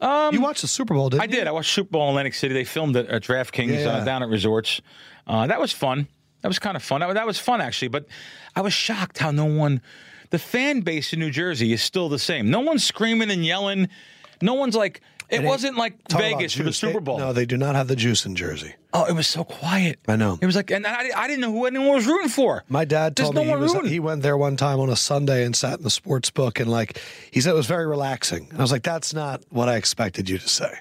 Um, 0.00 0.34
you 0.34 0.40
watched 0.40 0.60
the 0.62 0.68
Super 0.68 0.94
Bowl, 0.94 1.08
didn't 1.08 1.22
I 1.22 1.24
you? 1.24 1.30
did. 1.30 1.46
I 1.46 1.50
watched 1.52 1.72
Super 1.72 1.90
Bowl 1.90 2.02
in 2.04 2.08
Atlantic 2.10 2.34
City. 2.34 2.54
They 2.54 2.64
filmed 2.64 2.94
it 2.96 3.08
at 3.08 3.22
DraftKings 3.22 3.80
Yeah. 3.84 3.88
uh, 3.88 4.04
down 4.04 4.22
at 4.22 4.28
resorts. 4.28 4.80
Uh, 5.26 5.46
that 5.46 5.58
was 5.60 5.72
fun. 5.72 6.06
That 6.44 6.48
was 6.48 6.58
kind 6.58 6.76
of 6.76 6.82
fun. 6.82 7.00
That, 7.00 7.14
that 7.14 7.26
was 7.26 7.38
fun 7.38 7.62
actually. 7.62 7.88
But 7.88 8.04
I 8.54 8.60
was 8.60 8.74
shocked 8.74 9.16
how 9.16 9.30
no 9.30 9.46
one, 9.46 9.80
the 10.28 10.38
fan 10.38 10.82
base 10.82 11.14
in 11.14 11.18
New 11.18 11.30
Jersey 11.30 11.72
is 11.72 11.82
still 11.82 12.10
the 12.10 12.18
same. 12.18 12.50
No 12.50 12.60
one's 12.60 12.84
screaming 12.84 13.30
and 13.30 13.42
yelling. 13.46 13.88
No 14.42 14.52
one's 14.52 14.76
like. 14.76 15.00
It 15.30 15.42
wasn't 15.42 15.78
like 15.78 15.94
Vegas 16.12 16.52
for 16.52 16.64
the. 16.64 16.72
Super 16.74 17.00
They- 17.00 17.04
Bowl. 17.04 17.18
no, 17.18 17.32
they 17.32 17.46
do 17.46 17.56
not 17.56 17.76
have 17.76 17.88
the 17.88 17.96
juice 17.96 18.26
in 18.26 18.36
Jersey. 18.36 18.74
oh, 18.92 19.06
it 19.06 19.14
was 19.14 19.26
so 19.26 19.42
quiet. 19.42 19.98
I 20.06 20.16
know. 20.16 20.38
It 20.38 20.44
was 20.44 20.54
like, 20.54 20.70
and 20.70 20.86
I, 20.86 21.08
I 21.16 21.26
didn't 21.26 21.40
know 21.40 21.50
who 21.50 21.64
anyone 21.64 21.88
was 21.94 22.06
rooting 22.06 22.28
for. 22.28 22.62
My 22.68 22.84
dad 22.84 23.16
There's 23.16 23.28
told 23.30 23.36
no 23.36 23.42
me 23.42 23.48
he, 23.48 23.56
was, 23.56 23.90
he 23.90 24.00
went 24.00 24.22
there 24.22 24.36
one 24.36 24.58
time 24.58 24.80
on 24.80 24.90
a 24.90 24.96
Sunday 24.96 25.44
and 25.44 25.56
sat 25.56 25.78
in 25.78 25.82
the 25.82 25.88
sports 25.90 26.28
book 26.28 26.60
and 26.60 26.70
like 26.70 27.00
he 27.30 27.40
said 27.40 27.52
it 27.52 27.56
was 27.56 27.66
very 27.66 27.86
relaxing. 27.86 28.48
And 28.50 28.58
I 28.58 28.62
was 28.62 28.70
like, 28.70 28.82
that's 28.82 29.14
not 29.14 29.42
what 29.48 29.70
I 29.70 29.76
expected 29.76 30.28
you 30.28 30.36
to 30.36 30.48
say. 30.48 30.74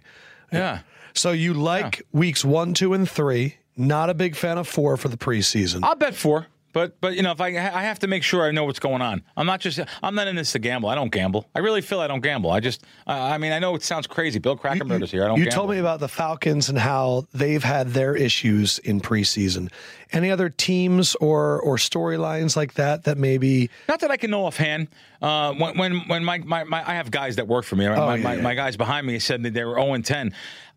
yeah. 0.51 0.79
So 1.13 1.31
you 1.31 1.53
like 1.53 2.01
weeks 2.11 2.43
one, 2.43 2.73
two, 2.73 2.93
and 2.93 3.09
three. 3.09 3.55
Not 3.75 4.09
a 4.09 4.13
big 4.13 4.35
fan 4.35 4.57
of 4.57 4.67
four 4.67 4.97
for 4.97 5.07
the 5.07 5.17
preseason. 5.17 5.79
I'll 5.83 5.95
bet 5.95 6.15
four. 6.15 6.47
But 6.73 6.99
but 6.99 7.15
you 7.15 7.21
know 7.21 7.31
if 7.31 7.39
I 7.39 7.49
I 7.49 7.83
have 7.83 7.99
to 7.99 8.07
make 8.07 8.23
sure 8.23 8.43
I 8.43 8.49
know 8.49 8.65
what's 8.65 8.79
going 8.79 9.03
on. 9.03 9.21
I'm 9.37 9.45
not 9.45 9.59
just 9.59 9.79
I'm 10.01 10.15
not 10.15 10.27
in 10.27 10.35
this 10.35 10.53
to 10.53 10.59
gamble. 10.59 10.89
I 10.89 10.95
don't 10.95 11.11
gamble. 11.11 11.47
I 11.53 11.59
really 11.59 11.81
feel 11.81 11.99
I 11.99 12.07
don't 12.07 12.21
gamble. 12.21 12.49
I 12.49 12.59
just 12.59 12.83
uh, 13.05 13.11
I 13.11 13.37
mean 13.37 13.51
I 13.51 13.59
know 13.59 13.75
it 13.75 13.83
sounds 13.83 14.07
crazy. 14.07 14.39
Bill 14.39 14.57
Krackomberger's 14.57 15.11
here. 15.11 15.23
I 15.23 15.27
don't. 15.27 15.37
you 15.37 15.45
gamble. 15.45 15.55
told 15.55 15.69
me 15.69 15.77
about 15.77 15.99
the 15.99 16.07
Falcons 16.07 16.69
and 16.69 16.79
how 16.79 17.27
they've 17.31 17.63
had 17.63 17.89
their 17.89 18.15
issues 18.15 18.79
in 18.79 19.01
preseason. 19.01 19.71
Any 20.11 20.31
other 20.31 20.49
teams 20.49 21.13
or 21.15 21.61
or 21.61 21.77
storylines 21.77 22.55
like 22.55 22.73
that 22.73 23.03
that 23.03 23.19
maybe 23.19 23.69
Not 23.87 23.99
that 23.99 24.09
I 24.09 24.17
can 24.17 24.31
know 24.31 24.45
offhand. 24.45 24.87
Uh, 25.21 25.53
when 25.53 25.77
when 25.77 25.99
when 26.07 26.25
my, 26.25 26.39
my, 26.39 26.63
my 26.63 26.89
I 26.89 26.95
have 26.95 27.11
guys 27.11 27.35
that 27.35 27.47
work 27.47 27.65
for 27.65 27.75
me. 27.75 27.87
my, 27.87 27.95
Oh, 27.95 28.13
yeah, 28.15 28.23
my, 28.23 28.33
yeah. 28.33 28.41
my 28.41 28.55
guys 28.55 28.77
behind 28.77 29.05
me 29.05 29.19
said 29.19 29.43
that 29.43 29.53
they 29.53 29.63
were 29.63 29.75
0 29.75 29.93
and 29.93 30.03
10. 30.03 30.33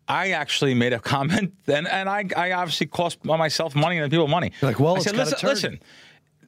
I 0.07 0.31
actually 0.31 0.73
made 0.73 0.93
a 0.93 0.99
comment, 1.13 1.53
and 1.67 1.87
and 1.87 2.07
I 2.09 2.25
I 2.35 2.51
obviously 2.53 2.87
cost 2.87 3.23
myself 3.25 3.75
money 3.75 3.97
and 3.97 4.09
people 4.11 4.27
money. 4.27 4.51
You're 4.61 4.71
like, 4.71 4.79
well, 4.79 4.93
I 4.93 4.97
it's 4.97 5.05
said, 5.05 5.15
listen, 5.15 5.37
turn." 5.39 5.49
listen. 5.49 5.79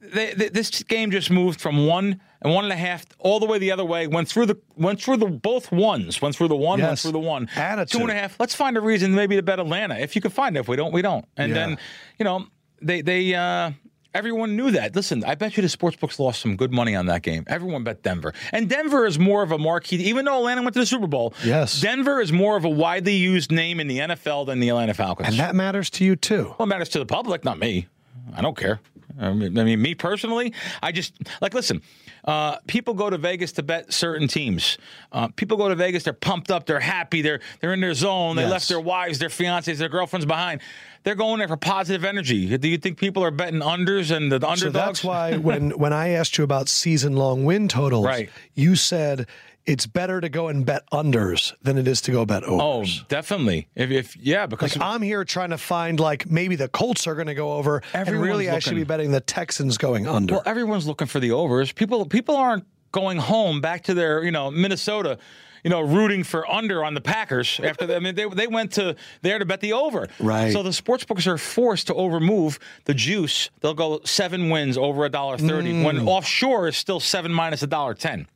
They, 0.02 0.32
they, 0.32 0.48
this 0.48 0.82
game 0.84 1.10
just 1.10 1.30
moved 1.30 1.60
from 1.60 1.86
one 1.86 2.20
and 2.40 2.54
one 2.54 2.64
and 2.64 2.72
a 2.72 2.76
half 2.76 3.04
all 3.18 3.38
the 3.38 3.44
way 3.46 3.58
the 3.58 3.70
other 3.70 3.84
way. 3.84 4.06
Went 4.06 4.28
through 4.28 4.46
the 4.46 4.56
went 4.74 5.00
through 5.00 5.18
the 5.18 5.26
both 5.26 5.70
ones. 5.70 6.22
Went 6.22 6.34
through 6.34 6.48
the 6.48 6.56
one. 6.56 6.80
Went 6.80 6.90
Yes. 6.92 7.02
through 7.02 7.12
the 7.12 7.18
one. 7.20 7.48
And 7.54 7.80
a 7.80 7.86
two 7.86 8.00
and 8.00 8.10
a 8.10 8.14
half. 8.14 8.40
Let's 8.40 8.54
find 8.54 8.76
a 8.78 8.80
reason 8.80 9.14
maybe 9.14 9.36
to 9.36 9.42
bet 9.42 9.60
Atlanta. 9.60 9.96
If 9.98 10.16
you 10.16 10.22
can 10.22 10.30
find 10.30 10.56
it. 10.56 10.60
If 10.60 10.68
we 10.68 10.76
don't, 10.76 10.92
we 10.92 11.02
don't. 11.02 11.26
And 11.36 11.50
Yeah. 11.50 11.54
then 11.66 11.78
you 12.18 12.24
know 12.24 12.46
they 12.80 13.02
they. 13.02 13.34
uh 13.34 13.72
Everyone 14.12 14.56
knew 14.56 14.72
that. 14.72 14.96
Listen, 14.96 15.22
I 15.24 15.36
bet 15.36 15.56
you 15.56 15.62
the 15.62 15.68
sportsbooks 15.68 16.18
lost 16.18 16.40
some 16.40 16.56
good 16.56 16.72
money 16.72 16.96
on 16.96 17.06
that 17.06 17.22
game. 17.22 17.44
Everyone 17.46 17.84
bet 17.84 18.02
Denver. 18.02 18.34
And 18.52 18.68
Denver 18.68 19.06
is 19.06 19.18
more 19.20 19.42
of 19.44 19.52
a 19.52 19.58
marquee, 19.58 19.96
even 19.96 20.24
though 20.24 20.38
Atlanta 20.38 20.62
went 20.62 20.74
to 20.74 20.80
the 20.80 20.86
Super 20.86 21.06
Bowl. 21.06 21.32
Yes. 21.44 21.80
Denver 21.80 22.20
is 22.20 22.32
more 22.32 22.56
of 22.56 22.64
a 22.64 22.68
widely 22.68 23.14
used 23.14 23.52
name 23.52 23.78
in 23.78 23.86
the 23.86 23.98
NFL 23.98 24.46
than 24.46 24.58
the 24.58 24.68
Atlanta 24.68 24.94
Falcons. 24.94 25.28
and 25.28 25.38
that 25.38 25.54
matters 25.54 25.90
to 25.90 26.04
you 26.04 26.16
too. 26.16 26.54
Well, 26.58 26.66
it 26.66 26.66
matters 26.66 26.88
to 26.90 26.98
the 26.98 27.06
public, 27.06 27.44
not 27.44 27.58
me. 27.58 27.86
I 28.34 28.42
don't 28.42 28.56
care. 28.56 28.80
I 29.18 29.32
mean, 29.32 29.58
I 29.58 29.64
mean 29.64 29.80
me 29.80 29.94
personally, 29.94 30.52
I 30.82 30.92
just 30.92 31.14
like 31.40 31.54
listen. 31.54 31.82
Uh, 32.22 32.58
people 32.66 32.92
go 32.92 33.08
to 33.08 33.16
Vegas 33.16 33.52
to 33.52 33.62
bet 33.62 33.92
certain 33.94 34.28
teams. 34.28 34.76
Uh, 35.10 35.28
people 35.36 35.56
go 35.56 35.68
to 35.70 35.74
Vegas; 35.74 36.02
they're 36.04 36.12
pumped 36.12 36.50
up, 36.50 36.66
they're 36.66 36.78
happy, 36.80 37.22
they're 37.22 37.40
they're 37.60 37.72
in 37.72 37.80
their 37.80 37.94
zone. 37.94 38.36
They 38.36 38.42
Yes. 38.42 38.50
left 38.50 38.68
their 38.68 38.80
wives, 38.80 39.18
their 39.18 39.30
fiancés, 39.30 39.78
their 39.78 39.88
girlfriends 39.88 40.26
behind. 40.26 40.60
They're 41.02 41.14
going 41.14 41.38
there 41.38 41.48
for 41.48 41.56
positive 41.56 42.04
energy. 42.04 42.58
Do 42.58 42.68
you 42.68 42.76
think 42.76 42.98
people 42.98 43.24
are 43.24 43.30
betting 43.30 43.60
unders 43.60 44.14
and 44.14 44.30
the 44.30 44.36
underdogs? 44.36 44.60
So 44.60 44.70
that's 44.70 45.02
why 45.04 45.36
when 45.48 45.70
when 45.70 45.94
I 45.94 46.10
asked 46.10 46.36
you 46.36 46.44
about 46.44 46.68
season 46.68 47.16
long 47.16 47.44
win 47.46 47.68
totals, 47.68 48.04
Right. 48.04 48.28
you 48.54 48.76
said 48.76 49.26
it's 49.70 49.86
better 49.86 50.20
to 50.20 50.28
go 50.28 50.48
and 50.48 50.66
bet 50.66 50.82
unders 50.90 51.52
than 51.62 51.78
it 51.78 51.86
is 51.86 52.00
to 52.02 52.10
go 52.10 52.26
bet 52.26 52.42
overs. 52.42 53.00
Oh, 53.02 53.06
definitely. 53.08 53.68
If, 53.76 53.90
if 53.90 54.16
yeah, 54.16 54.46
because 54.46 54.76
Like 54.76 54.84
I'm 54.84 55.00
here 55.00 55.24
trying 55.24 55.50
to 55.50 55.58
find 55.58 56.00
like 56.00 56.28
maybe 56.28 56.56
the 56.56 56.68
Colts 56.68 57.06
are 57.06 57.14
going 57.14 57.28
to 57.28 57.34
go 57.34 57.52
over, 57.52 57.82
and 57.94 58.08
really 58.20 58.50
I 58.50 58.58
should 58.58 58.74
be 58.74 58.84
betting 58.84 59.12
the 59.12 59.20
Texans 59.20 59.78
going 59.78 60.06
under. 60.08 60.34
Well, 60.34 60.42
everyone's 60.44 60.86
looking 60.88 61.06
for 61.06 61.20
the 61.20 61.30
overs. 61.30 61.70
People 61.72 62.04
people 62.06 62.34
aren't 62.36 62.64
going 62.92 63.18
home 63.18 63.60
back 63.60 63.84
to 63.84 63.94
their 63.94 64.24
you 64.24 64.32
know 64.32 64.50
Minnesota. 64.50 65.18
You 65.62 65.68
know, 65.68 65.82
rooting 65.82 66.24
for 66.24 66.50
under 66.50 66.82
on 66.82 66.94
the 66.94 67.02
Packers 67.02 67.60
after 67.62 67.86
they, 67.86 67.94
I 67.94 67.98
mean, 67.98 68.14
they 68.14 68.26
they 68.26 68.46
went 68.46 68.72
to 68.72 68.96
there 69.20 69.38
to 69.38 69.44
bet 69.44 69.60
the 69.60 69.74
over. 69.74 70.08
Right. 70.18 70.54
So 70.54 70.62
the 70.62 70.72
sports 70.72 71.04
books 71.04 71.26
are 71.26 71.36
forced 71.36 71.88
to 71.88 71.92
overmove 71.94 72.58
the 72.86 72.94
juice. 72.94 73.50
They'll 73.60 73.74
go 73.74 74.00
seven 74.06 74.48
wins 74.48 74.78
over 74.78 75.04
a 75.04 75.10
dollar 75.10 75.36
thirty 75.36 75.74
Mm. 75.74 75.84
when 75.84 76.08
offshore 76.08 76.68
is 76.68 76.78
still 76.78 76.98
seven 76.98 77.30
minus 77.30 77.62
a 77.62 77.66
dollar 77.66 77.92
ten. 77.92 78.26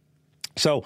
So, 0.56 0.84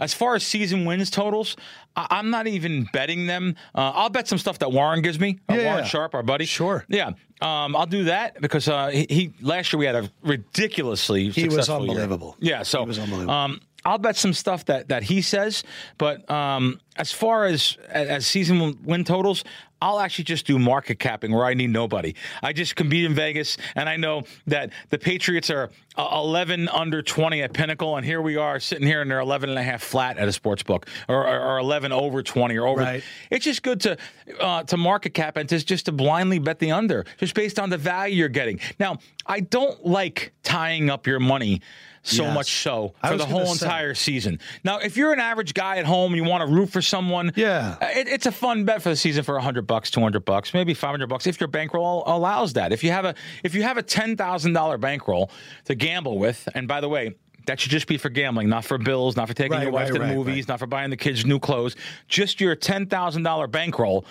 as 0.00 0.14
far 0.14 0.34
as 0.34 0.42
season 0.44 0.84
wins 0.84 1.10
totals, 1.10 1.56
I- 1.96 2.06
I'm 2.10 2.30
not 2.30 2.46
even 2.46 2.86
betting 2.92 3.26
them. 3.26 3.56
Uh, 3.74 3.92
I'll 3.94 4.08
bet 4.08 4.26
some 4.28 4.38
stuff 4.38 4.58
that 4.60 4.72
Warren 4.72 5.02
gives 5.02 5.20
me. 5.20 5.38
Uh, 5.50 5.54
Yeah, 5.54 5.64
Warren. 5.72 5.84
Sharp, 5.84 6.14
our 6.14 6.22
buddy. 6.22 6.46
Sure. 6.46 6.84
Yeah. 6.88 7.10
Um, 7.42 7.76
I'll 7.76 7.86
do 7.86 8.04
that 8.04 8.40
because 8.40 8.68
uh, 8.68 8.88
he, 8.88 9.06
he 9.10 9.32
last 9.42 9.72
year 9.72 9.80
we 9.80 9.86
had 9.86 9.96
a 9.96 10.10
ridiculously 10.22 11.30
He 11.30 11.44
was 11.44 11.54
successful 11.54 11.80
year. 11.84 11.90
unbelievable. 11.90 12.36
Yeah. 12.40 12.62
So 12.62 12.80
He 12.82 12.88
was 12.88 12.98
unbelievable. 12.98 13.34
Um, 13.34 13.60
I'll 13.84 13.98
bet 13.98 14.14
some 14.16 14.32
stuff 14.32 14.66
that 14.66 14.88
that 14.90 15.02
he 15.02 15.22
says, 15.22 15.64
but 15.98 16.30
um, 16.30 16.80
as 16.96 17.10
far 17.10 17.46
as 17.46 17.76
as 17.88 18.28
season 18.28 18.78
win 18.84 19.02
totals, 19.02 19.42
I'll 19.82 19.98
actually 19.98 20.24
just 20.24 20.46
do 20.46 20.60
market 20.60 21.00
capping 21.00 21.32
where 21.32 21.44
I 21.44 21.54
need 21.54 21.70
nobody. 21.70 22.14
I 22.40 22.52
just 22.52 22.76
can 22.76 22.88
be 22.88 23.04
in 23.04 23.14
Vegas, 23.14 23.56
and 23.74 23.88
I 23.88 23.96
know 23.96 24.22
that 24.46 24.70
the 24.90 24.98
Patriots 24.98 25.50
are 25.50 25.70
uh, 25.96 26.08
11 26.12 26.68
under 26.68 27.02
20 27.02 27.42
at 27.42 27.52
Pinnacle, 27.52 27.96
and 27.96 28.06
here 28.06 28.22
we 28.22 28.36
are 28.36 28.60
sitting 28.60 28.86
here 28.86 29.02
and 29.02 29.10
they're 29.10 29.18
11 29.18 29.50
and 29.50 29.58
a 29.58 29.62
half 29.62 29.82
flat 29.82 30.18
at 30.18 30.28
a 30.28 30.32
sports 30.32 30.62
book, 30.62 30.86
or, 31.08 31.26
or, 31.26 31.40
or 31.40 31.58
11 31.58 31.90
over 31.90 32.22
20 32.22 32.56
or 32.56 32.68
over. 32.68 32.80
Right. 32.80 33.02
It's 33.28 33.44
just 33.44 33.64
good 33.64 33.80
to 33.80 33.98
uh, 34.38 34.62
to 34.62 34.76
market 34.76 35.14
cap 35.14 35.36
and 35.36 35.48
just 35.48 35.66
just 35.66 35.86
to 35.86 35.92
blindly 35.92 36.38
bet 36.38 36.60
the 36.60 36.70
under, 36.70 37.04
just 37.18 37.34
based 37.34 37.58
on 37.58 37.68
the 37.68 37.76
value 37.76 38.14
you're 38.14 38.28
getting. 38.28 38.60
Now, 38.78 38.98
I 39.26 39.40
don't 39.40 39.84
like 39.84 40.32
tying 40.44 40.90
up 40.90 41.08
your 41.08 41.18
money 41.18 41.60
so 42.02 42.24
Yes. 42.24 42.34
much 42.34 42.52
so 42.62 42.94
for 43.06 43.16
the 43.16 43.24
whole 43.24 43.46
say. 43.46 43.64
entire 43.66 43.94
season. 43.94 44.38
Now, 44.64 44.78
if 44.78 44.96
you're 44.96 45.12
an 45.12 45.20
average 45.20 45.54
guy 45.54 45.78
at 45.78 45.84
home, 45.86 46.12
and 46.12 46.22
you 46.24 46.28
want 46.28 46.46
to 46.48 46.52
root 46.52 46.70
for 46.70 46.82
someone. 46.82 47.32
Yeah. 47.36 47.76
uh, 47.80 47.86
it, 47.94 48.08
it's 48.08 48.26
a 48.26 48.32
fun 48.32 48.64
bet 48.64 48.82
for 48.82 48.88
the 48.88 48.96
season 48.96 49.22
for 49.24 49.38
hundred 49.38 49.66
bucks, 49.66 49.90
two 49.90 50.00
hundred 50.00 50.24
bucks, 50.24 50.52
maybe 50.52 50.74
five 50.74 50.90
hundred 50.90 51.08
bucks 51.08 51.26
if 51.26 51.40
your 51.40 51.48
bankroll 51.48 52.02
allows 52.06 52.54
that. 52.54 52.72
If 52.72 52.82
you 52.84 52.90
have 52.90 53.04
a 53.04 53.14
if 53.42 53.54
you 53.54 53.62
have 53.62 53.76
a 53.76 53.82
ten 53.82 54.16
thousand 54.16 54.52
dollar 54.52 54.78
bankroll 54.78 55.30
to 55.66 55.74
gamble 55.74 56.18
with, 56.18 56.48
and 56.54 56.66
by 56.68 56.80
the 56.80 56.88
way. 56.88 57.14
That 57.46 57.58
should 57.58 57.72
just 57.72 57.88
be 57.88 57.96
for 57.98 58.08
gambling, 58.08 58.48
not 58.48 58.64
for 58.64 58.78
bills, 58.78 59.16
not 59.16 59.26
for 59.26 59.34
taking 59.34 59.54
Right, 59.54 59.64
your 59.64 59.72
wife 59.72 59.86
right, 59.88 59.94
to 59.94 59.98
the 59.98 60.04
right, 60.04 60.14
movies, 60.14 60.46
not 60.46 60.60
for 60.60 60.68
buying 60.68 60.90
the 60.90 60.96
kids 60.96 61.26
new 61.26 61.40
clothes. 61.40 61.74
Just 62.06 62.40
your 62.40 62.54
ten 62.54 62.86
thousand 62.86 63.24
dollar 63.24 63.48
bankroll. 63.48 64.04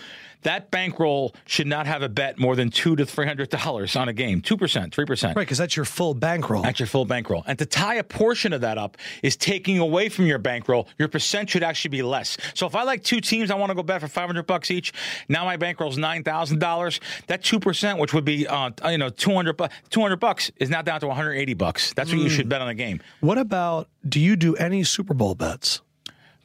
That 0.43 0.71
bankroll 0.71 1.33
should 1.45 1.67
not 1.67 1.87
have 1.87 2.01
a 2.01 2.09
bet 2.09 2.39
more 2.39 2.55
than 2.55 2.69
two 2.69 2.95
to 2.95 3.05
three 3.05 3.25
hundred 3.25 3.49
dollars 3.49 3.95
on 3.95 4.09
a 4.09 4.13
game. 4.13 4.41
Two 4.41 4.57
percent, 4.57 4.93
three 4.93 5.05
percent. 5.05 5.35
Right, 5.35 5.43
because 5.43 5.57
that's 5.57 5.75
your 5.75 5.85
full 5.85 6.13
bankroll. 6.13 6.63
That's 6.63 6.79
your 6.79 6.87
full 6.87 7.05
bankroll. 7.05 7.43
And 7.47 7.57
to 7.59 7.65
tie 7.65 7.95
a 7.95 8.03
portion 8.03 8.53
of 8.53 8.61
that 8.61 8.77
up 8.77 8.97
is 9.23 9.35
taking 9.35 9.79
away 9.79 10.09
from 10.09 10.25
your 10.25 10.39
bankroll. 10.39 10.87
Your 10.97 11.07
percent 11.07 11.49
should 11.49 11.63
actually 11.63 11.89
be 11.89 12.01
less. 12.01 12.37
So 12.53 12.65
if 12.65 12.75
I 12.75 12.83
like 12.83 13.03
two 13.03 13.21
teams, 13.21 13.51
I 13.51 13.55
want 13.55 13.69
to 13.69 13.75
go 13.75 13.83
bet 13.83 14.01
for 14.01 14.07
five 14.07 14.27
hundred 14.27 14.47
bucks 14.47 14.71
each. 14.71 14.93
Now 15.29 15.45
my 15.45 15.57
bankroll's 15.57 15.97
nine 15.97 16.23
thousand 16.23 16.59
dollars. 16.59 16.99
That 17.27 17.43
two 17.43 17.59
percent, 17.59 17.99
which 17.99 18.13
would 18.13 18.25
be 18.25 18.47
uh, 18.47 18.71
you 18.89 18.97
know 18.97 19.09
200, 19.09 19.59
200 19.89 20.15
bucks, 20.17 20.51
is 20.57 20.69
now 20.69 20.81
down 20.81 20.99
to 21.01 21.07
one 21.07 21.15
hundred 21.15 21.33
eighty 21.33 21.53
bucks. 21.53 21.93
That's 21.93 22.11
what 22.11 22.19
you 22.19 22.29
should 22.29 22.49
bet 22.49 22.61
on 22.61 22.69
a 22.69 22.75
game. 22.75 23.01
What 23.19 23.37
about? 23.37 23.87
Do 24.07 24.19
you 24.19 24.35
do 24.35 24.55
any 24.55 24.83
Super 24.83 25.13
Bowl 25.13 25.35
bets? 25.35 25.81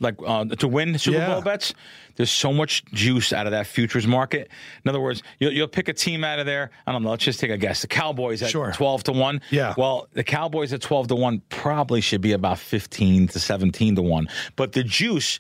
Like 0.01 0.17
uh, 0.27 0.45
to 0.45 0.69
win 0.69 0.99
Super 0.99 1.19
Yeah. 1.19 1.33
Bowl 1.33 1.43
bets. 1.43 1.75
There's 2.17 2.31
so 2.31 2.53
much 2.53 2.85
juice 2.87 3.33
out 3.33 3.47
of 3.47 3.53
that 3.53 3.67
futures 3.67 4.07
market. 4.07 4.49
In 4.85 4.89
other 4.89 5.01
words, 5.01 5.23
you'll, 5.39 5.53
you'll 5.53 5.69
pick 5.69 5.89
a 5.89 5.93
team 5.93 6.25
out 6.25 6.39
of 6.39 6.47
there. 6.47 6.71
I 6.87 6.93
don't 6.93 7.03
know. 7.03 7.11
Let's 7.11 7.25
just 7.25 7.41
take 7.41 7.51
a 7.51 7.59
guess. 7.59 7.83
The 7.83 7.89
Cowboys 7.89 8.43
at 8.43 8.51
Sure. 8.51 8.73
12 8.73 9.05
to 9.05 9.13
one. 9.13 9.41
Yeah. 9.51 9.75
Well, 9.77 10.09
the 10.15 10.25
Cowboys 10.25 10.73
at 10.73 10.81
12 10.81 11.09
to 11.09 11.15
one 11.15 11.43
probably 11.51 12.01
should 12.01 12.23
be 12.23 12.33
about 12.33 12.59
15 12.59 13.29
to 13.29 13.39
17 13.39 13.97
to 13.97 14.03
one. 14.03 14.29
But 14.57 14.73
the 14.73 14.83
juice 14.83 15.39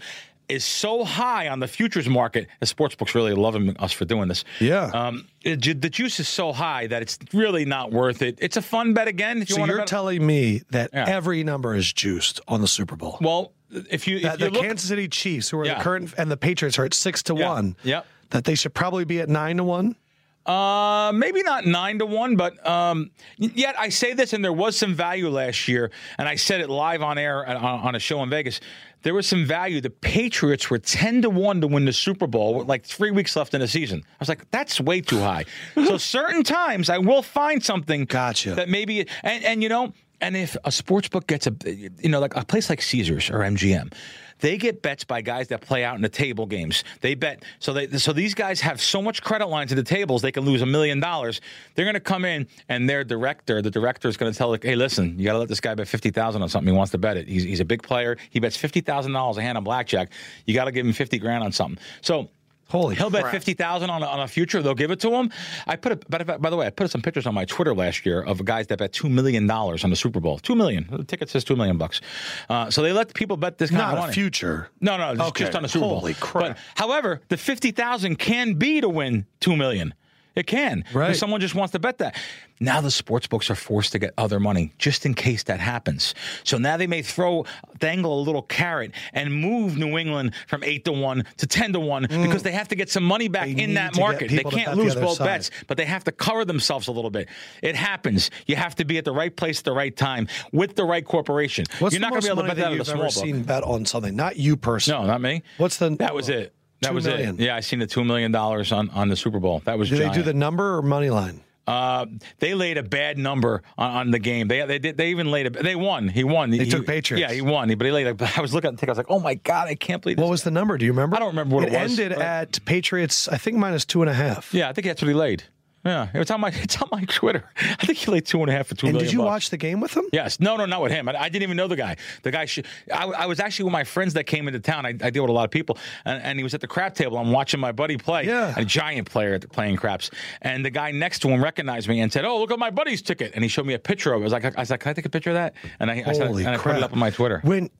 is 0.48 0.64
so 0.64 1.02
high 1.02 1.48
on 1.48 1.58
the 1.60 1.66
futures 1.66 2.08
market. 2.08 2.46
The 2.60 2.66
sportsbooks 2.66 3.14
really 3.14 3.32
loving 3.34 3.76
us 3.78 3.90
for 3.92 4.04
doing 4.04 4.28
this. 4.28 4.44
Yeah. 4.60 4.90
Um, 4.94 5.26
it, 5.42 5.80
the 5.80 5.90
juice 5.90 6.20
is 6.20 6.28
so 6.28 6.52
high 6.52 6.86
that 6.88 7.02
it's 7.02 7.18
really 7.32 7.64
not 7.64 7.90
worth 7.90 8.22
it. 8.22 8.38
It's 8.40 8.56
a 8.56 8.62
fun 8.62 8.92
bet 8.94 9.08
again. 9.08 9.42
If 9.42 9.48
you 9.50 9.56
so 9.56 9.64
you're 9.64 9.84
telling 9.86 10.24
me 10.24 10.62
that 10.70 10.90
Yeah. 10.92 11.06
every 11.08 11.42
number 11.42 11.74
is 11.74 11.92
juiced 11.92 12.40
on 12.46 12.60
the 12.60 12.68
Super 12.68 12.94
Bowl. 12.96 13.18
well, 13.20 13.52
if 13.90 14.06
you 14.06 14.16
if 14.16 14.22
that 14.22 14.40
you 14.40 14.46
the 14.46 14.50
look, 14.52 14.62
Kansas 14.62 14.88
City 14.88 15.08
Chiefs, 15.08 15.50
who 15.50 15.58
are 15.60 15.66
Yeah. 15.66 15.78
the 15.78 15.84
current, 15.84 16.14
and 16.18 16.30
the 16.30 16.36
Patriots 16.36 16.78
are 16.78 16.84
at 16.84 16.94
six 16.94 17.22
to 17.24 17.34
Yeah. 17.34 17.48
one. 17.48 17.76
Yep. 17.84 18.06
That 18.30 18.44
they 18.44 18.54
should 18.54 18.74
probably 18.74 19.04
be 19.04 19.20
at 19.20 19.28
nine 19.28 19.56
to 19.58 19.64
one. 19.64 19.96
Uh, 20.44 21.10
maybe 21.12 21.42
not 21.42 21.66
nine 21.66 21.98
to 21.98 22.06
one, 22.06 22.36
but 22.36 22.64
um, 22.64 23.10
yet 23.36 23.74
I 23.78 23.88
say 23.88 24.12
this, 24.14 24.32
and 24.32 24.44
there 24.44 24.52
was 24.52 24.76
some 24.76 24.94
value 24.94 25.28
last 25.28 25.66
year, 25.66 25.90
and 26.18 26.28
I 26.28 26.36
said 26.36 26.60
it 26.60 26.70
live 26.70 27.02
on 27.02 27.18
air 27.18 27.44
on, 27.44 27.56
on 27.56 27.94
a 27.96 27.98
show 27.98 28.22
in 28.22 28.30
Vegas. 28.30 28.60
There 29.02 29.12
was 29.12 29.26
some 29.26 29.44
value. 29.44 29.80
The 29.80 29.90
Patriots 29.90 30.70
were 30.70 30.78
ten 30.78 31.20
to 31.22 31.30
one 31.30 31.60
to 31.62 31.66
win 31.66 31.84
the 31.84 31.92
Super 31.92 32.28
Bowl 32.28 32.54
with 32.54 32.68
like 32.68 32.84
three 32.84 33.10
weeks 33.10 33.34
left 33.34 33.54
in 33.54 33.60
the 33.60 33.66
season. 33.68 34.02
I 34.04 34.16
was 34.20 34.28
like, 34.28 34.48
that's 34.52 34.80
way 34.80 35.00
too 35.00 35.18
high. 35.18 35.46
so 35.74 35.96
certain 35.98 36.44
times 36.44 36.90
I 36.90 36.98
will 36.98 37.22
find 37.22 37.62
something 37.62 38.04
Gotcha. 38.04 38.54
that 38.54 38.68
maybe 38.68 39.00
and 39.24 39.44
and 39.44 39.62
you 39.64 39.68
know, 39.68 39.92
and 40.20 40.36
if 40.36 40.56
a 40.64 40.72
sports 40.72 41.08
book 41.08 41.26
gets 41.26 41.46
a 41.46 41.54
you 41.64 42.08
know 42.08 42.20
like 42.20 42.36
a 42.36 42.44
place 42.44 42.70
like 42.70 42.82
Caesars 42.82 43.30
or 43.30 43.40
MGM. 43.40 43.92
They 44.40 44.58
get 44.58 44.82
bets 44.82 45.02
by 45.02 45.22
guys 45.22 45.48
that 45.48 45.62
play 45.62 45.82
out 45.82 45.96
in 45.96 46.02
the 46.02 46.10
table 46.10 46.44
games. 46.44 46.84
They 47.00 47.14
bet 47.14 47.42
so 47.58 47.72
they 47.72 47.88
so 47.96 48.12
these 48.12 48.34
guys 48.34 48.60
have 48.60 48.80
so 48.80 49.00
much 49.00 49.22
credit 49.22 49.46
lines 49.46 49.72
at 49.72 49.76
the 49.76 49.82
tables 49.82 50.20
they 50.20 50.32
can 50.32 50.44
lose 50.44 50.60
a 50.60 50.66
million 50.66 51.00
dollars. 51.00 51.40
They're 51.74 51.86
going 51.86 51.94
to 51.94 52.00
come 52.00 52.24
in 52.24 52.46
and 52.68 52.88
their 52.88 53.02
director, 53.02 53.62
the 53.62 53.70
director 53.70 54.08
is 54.08 54.16
going 54.16 54.30
to 54.30 54.36
tell 54.36 54.50
like, 54.50 54.62
hey, 54.62 54.76
listen, 54.76 55.18
you 55.18 55.24
got 55.24 55.32
to 55.32 55.38
let 55.38 55.48
this 55.48 55.60
guy 55.60 55.74
bet 55.74 55.88
fifty 55.88 56.10
thousand 56.10 56.42
on 56.42 56.48
something. 56.48 56.72
He 56.72 56.76
wants 56.76 56.92
to 56.92 56.98
bet 56.98 57.16
it. 57.16 57.28
He's, 57.28 57.44
he's 57.44 57.60
a 57.60 57.64
big 57.64 57.82
player. 57.82 58.18
He 58.30 58.40
bets 58.40 58.56
fifty 58.56 58.80
thousand 58.80 59.12
dollars 59.12 59.38
a 59.38 59.42
hand 59.42 59.56
on 59.56 59.64
blackjack. 59.64 60.10
You 60.44 60.54
got 60.54 60.66
to 60.66 60.72
give 60.72 60.84
him 60.84 60.92
fifty 60.92 61.18
grand 61.18 61.42
on 61.42 61.52
something. 61.52 61.82
So. 62.02 62.28
Holy 62.68 62.96
He'll 62.96 63.10
bet 63.10 63.30
fifty 63.30 63.54
thousand 63.54 63.90
on 63.90 64.02
a, 64.02 64.06
on 64.06 64.20
a 64.20 64.26
future. 64.26 64.60
They'll 64.60 64.74
give 64.74 64.90
it 64.90 64.98
to 65.00 65.10
him. 65.10 65.30
I 65.68 65.76
put 65.76 65.92
it. 65.92 66.10
By, 66.10 66.18
by 66.24 66.50
the 66.50 66.56
way, 66.56 66.66
I 66.66 66.70
put 66.70 66.90
some 66.90 67.00
pictures 67.00 67.24
on 67.26 67.32
my 67.34 67.44
Twitter 67.44 67.72
last 67.74 68.04
year 68.04 68.22
of 68.22 68.44
guys 68.44 68.66
that 68.66 68.78
bet 68.78 68.92
two 68.92 69.08
million 69.08 69.46
dollars 69.46 69.84
on 69.84 69.90
the 69.90 69.96
Super 69.96 70.18
Bowl. 70.18 70.38
Two 70.38 70.56
million. 70.56 70.88
The 70.90 71.04
ticket 71.04 71.30
says 71.30 71.44
two 71.44 71.54
million 71.54 71.78
bucks. 71.78 72.00
Uh, 72.48 72.68
so 72.70 72.82
they 72.82 72.92
let 72.92 73.14
people 73.14 73.36
bet 73.36 73.58
this 73.58 73.70
kind 73.70 73.78
Not 73.82 73.92
of 73.92 73.98
a 73.98 74.00
money. 74.02 74.12
future. 74.14 74.68
No, 74.80 74.96
no, 74.96 75.14
just, 75.14 75.28
Okay. 75.28 75.44
just 75.44 75.56
on 75.56 75.62
the 75.62 75.68
Super 75.68 75.84
Bowl. 75.86 76.00
Holy 76.00 76.14
crap. 76.14 76.56
But 76.56 76.58
however, 76.74 77.20
the 77.28 77.36
fifty 77.36 77.70
thousand 77.70 78.16
can 78.16 78.54
be 78.54 78.80
to 78.80 78.88
win 78.88 79.26
two 79.40 79.56
million. 79.56 79.94
It 80.36 80.46
can. 80.46 80.84
Right. 80.92 81.10
If 81.12 81.16
someone 81.16 81.40
just 81.40 81.54
wants 81.54 81.72
to 81.72 81.78
bet 81.78 81.98
that. 81.98 82.16
Now 82.60 82.80
the 82.80 82.90
sports 82.90 83.26
books 83.26 83.50
are 83.50 83.54
forced 83.54 83.92
to 83.92 83.98
get 83.98 84.14
other 84.16 84.40
money 84.40 84.72
just 84.78 85.04
in 85.04 85.12
case 85.14 85.42
that 85.44 85.60
happens. 85.60 86.14
So 86.44 86.56
now 86.56 86.76
they 86.78 86.86
may 86.86 87.02
throw, 87.02 87.44
dangle 87.78 88.18
a 88.18 88.22
little 88.22 88.40
carrot 88.42 88.92
and 89.12 89.34
move 89.34 89.76
New 89.76 89.98
England 89.98 90.32
from 90.46 90.64
eight 90.64 90.84
to 90.86 90.92
one 90.92 91.24
to 91.38 91.46
ten 91.46 91.72
to 91.74 91.80
one 91.80 92.02
because 92.08 92.42
they 92.42 92.52
have 92.52 92.68
to 92.68 92.74
get 92.74 92.88
some 92.90 93.04
money 93.04 93.28
back 93.28 93.46
Mm. 93.48 93.56
They 93.56 93.62
in 93.64 93.74
that 93.74 93.96
market. 93.96 94.30
They 94.30 94.42
can't 94.42 94.54
bet 94.66 94.76
the 94.76 94.82
lose 94.82 94.94
both 94.94 95.18
side. 95.18 95.24
bets, 95.24 95.50
but 95.68 95.76
they 95.76 95.84
have 95.84 96.04
to 96.04 96.12
cover 96.12 96.44
themselves 96.44 96.88
a 96.88 96.92
little 96.92 97.10
bit. 97.10 97.28
It 97.62 97.76
happens. 97.76 98.30
You 98.46 98.56
have 98.56 98.74
to 98.76 98.84
be 98.84 98.98
at 98.98 99.04
the 99.04 99.12
right 99.12 99.34
place 99.34 99.58
at 99.60 99.64
the 99.64 99.72
right 99.72 99.94
time 99.96 100.26
with 100.52 100.74
the 100.76 100.84
right 100.84 101.04
corporation. 101.04 101.64
What's 101.78 101.94
You're 101.94 102.00
not 102.00 102.10
going 102.10 102.22
to 102.22 102.26
be 102.26 102.32
able 102.32 102.42
to 102.42 102.48
bet 102.48 102.56
that 102.56 102.62
that 102.62 102.66
out 102.68 102.72
of 102.72 102.78
you've 102.78 102.88
ever 102.88 103.08
small 103.10 103.24
book. 103.24 103.34
seen 103.36 103.42
bet 103.42 103.62
on 103.64 103.84
something? 103.86 104.16
Not 104.16 104.36
you 104.36 104.56
personally. 104.56 105.02
No, 105.02 105.06
not 105.12 105.20
me. 105.20 105.42
What's 105.58 105.76
the? 105.76 105.90
That 105.90 106.14
was 106.14 106.28
it. 106.28 106.54
That 106.80 106.94
was 106.94 107.06
million. 107.06 107.40
it. 107.40 107.44
Yeah, 107.44 107.56
I 107.56 107.60
seen 107.60 107.78
the 107.78 107.86
two 107.86 108.04
million 108.04 108.32
dollars 108.32 108.72
on, 108.72 108.90
on 108.90 109.08
the 109.08 109.16
Super 109.16 109.40
Bowl. 109.40 109.60
That 109.64 109.78
was 109.78 109.88
Do 109.88 109.96
they 109.96 110.10
do 110.10 110.22
the 110.22 110.34
number 110.34 110.76
or 110.76 110.82
money 110.82 111.10
line? 111.10 111.40
Uh, 111.66 112.06
they 112.38 112.54
laid 112.54 112.78
a 112.78 112.82
bad 112.82 113.18
number 113.18 113.62
on, 113.76 113.90
on 113.90 114.10
the 114.12 114.20
game. 114.20 114.46
They 114.46 114.64
they 114.64 114.78
did. 114.78 114.96
They 114.96 115.10
even 115.10 115.30
laid 115.32 115.46
a. 115.46 115.50
They 115.50 115.74
won. 115.74 116.06
He 116.08 116.22
won. 116.22 116.50
They 116.50 116.64
took 116.64 116.86
Patriots. 116.86 117.20
Yeah, 117.20 117.34
he 117.34 117.42
won. 117.42 117.68
But 117.76 117.84
he 117.84 117.90
laid. 117.90 118.06
A, 118.06 118.32
I 118.36 118.40
was 118.40 118.54
looking 118.54 118.68
at 118.68 118.74
the 118.74 118.80
ticket. 118.80 118.90
I 118.90 118.92
was 118.92 118.98
like, 118.98 119.10
oh 119.10 119.18
my 119.18 119.34
god, 119.34 119.68
I 119.68 119.74
can't 119.74 120.00
believe. 120.00 120.18
What 120.18 120.30
was 120.30 120.44
the 120.44 120.52
number? 120.52 120.78
Do 120.78 120.84
you 120.84 120.92
remember? 120.92 121.16
I 121.16 121.18
don't 121.18 121.28
remember 121.28 121.56
what 121.56 121.64
it 121.64 121.72
was, 121.72 121.98
ended 121.98 122.12
at 122.12 122.64
Patriots. 122.66 123.28
I 123.28 123.36
think 123.36 123.56
minus 123.56 123.84
two 123.84 124.00
and 124.02 124.10
a 124.10 124.14
half. 124.14 124.54
Yeah, 124.54 124.68
I 124.68 124.72
think 124.74 124.86
that's 124.86 125.02
what 125.02 125.08
he 125.08 125.14
laid. 125.14 125.42
Yeah, 125.86 126.08
it's 126.14 126.30
on 126.30 126.40
my 126.40 126.48
it's 126.54 126.80
on 126.82 126.88
my 126.92 127.04
Twitter. 127.04 127.44
I 127.56 127.86
think 127.86 127.98
he 127.98 128.10
laid 128.10 128.26
two 128.26 128.40
and 128.40 128.50
a 128.50 128.52
half 128.52 128.66
for 128.66 128.74
two 128.74 128.88
And 128.88 128.98
did 128.98 129.12
you 129.12 129.18
bucks. 129.20 129.26
watch 129.26 129.50
the 129.50 129.56
game 129.56 129.80
with 129.80 129.96
him? 129.96 130.04
Yes. 130.12 130.40
No, 130.40 130.56
no, 130.56 130.66
not 130.66 130.82
with 130.82 130.92
him. 130.92 131.08
I, 131.08 131.14
I 131.22 131.28
didn't 131.28 131.44
even 131.44 131.56
know 131.56 131.68
the 131.68 131.76
guy. 131.76 131.96
The 132.22 132.30
guy, 132.30 132.44
sh- 132.46 132.60
I, 132.92 133.04
I 133.06 133.26
was 133.26 133.40
actually 133.40 133.64
with 133.64 133.72
my 133.72 133.84
friends 133.84 134.14
that 134.14 134.24
came 134.24 134.48
into 134.48 134.60
town. 134.60 134.84
I, 134.84 134.90
I 134.90 135.10
deal 135.10 135.22
with 135.22 135.30
a 135.30 135.32
lot 135.32 135.44
of 135.44 135.50
people, 135.50 135.78
and, 136.04 136.22
and 136.22 136.38
he 136.38 136.42
was 136.42 136.54
at 136.54 136.60
the 136.60 136.66
crap 136.66 136.94
table. 136.94 137.16
I'm 137.18 137.30
watching 137.32 137.60
my 137.60 137.72
buddy 137.72 137.96
play, 137.96 138.26
Yeah. 138.26 138.52
a 138.56 138.64
giant 138.64 139.08
player 139.10 139.34
at 139.34 139.40
the 139.40 139.48
playing 139.48 139.76
craps. 139.76 140.10
And 140.42 140.64
the 140.64 140.70
guy 140.70 140.90
next 140.90 141.20
to 141.20 141.28
him 141.28 141.42
recognized 141.42 141.88
me 141.88 142.00
and 142.00 142.12
said, 142.12 142.24
"Oh, 142.24 142.38
look 142.40 142.50
at 142.50 142.58
my 142.58 142.70
buddy's 142.70 143.00
ticket." 143.02 143.32
And 143.34 143.44
he 143.44 143.48
showed 143.48 143.66
me 143.66 143.74
a 143.74 143.78
picture 143.78 144.12
of 144.12 144.20
it. 144.20 144.24
I 144.24 144.24
was 144.24 144.32
like, 144.32 144.44
I 144.44 144.60
was 144.60 144.70
like, 144.70 144.80
"Can 144.80 144.90
I 144.90 144.92
take 144.94 145.06
a 145.06 145.10
picture 145.10 145.30
of 145.30 145.34
that?" 145.34 145.54
And 145.78 145.90
I, 145.90 146.02
I, 146.06 146.12
said, 146.12 146.30
and 146.30 146.48
I 146.48 146.56
put 146.56 146.76
it 146.76 146.82
up 146.82 146.92
on 146.92 146.98
my 146.98 147.10
Twitter. 147.10 147.40
When, 147.44 147.70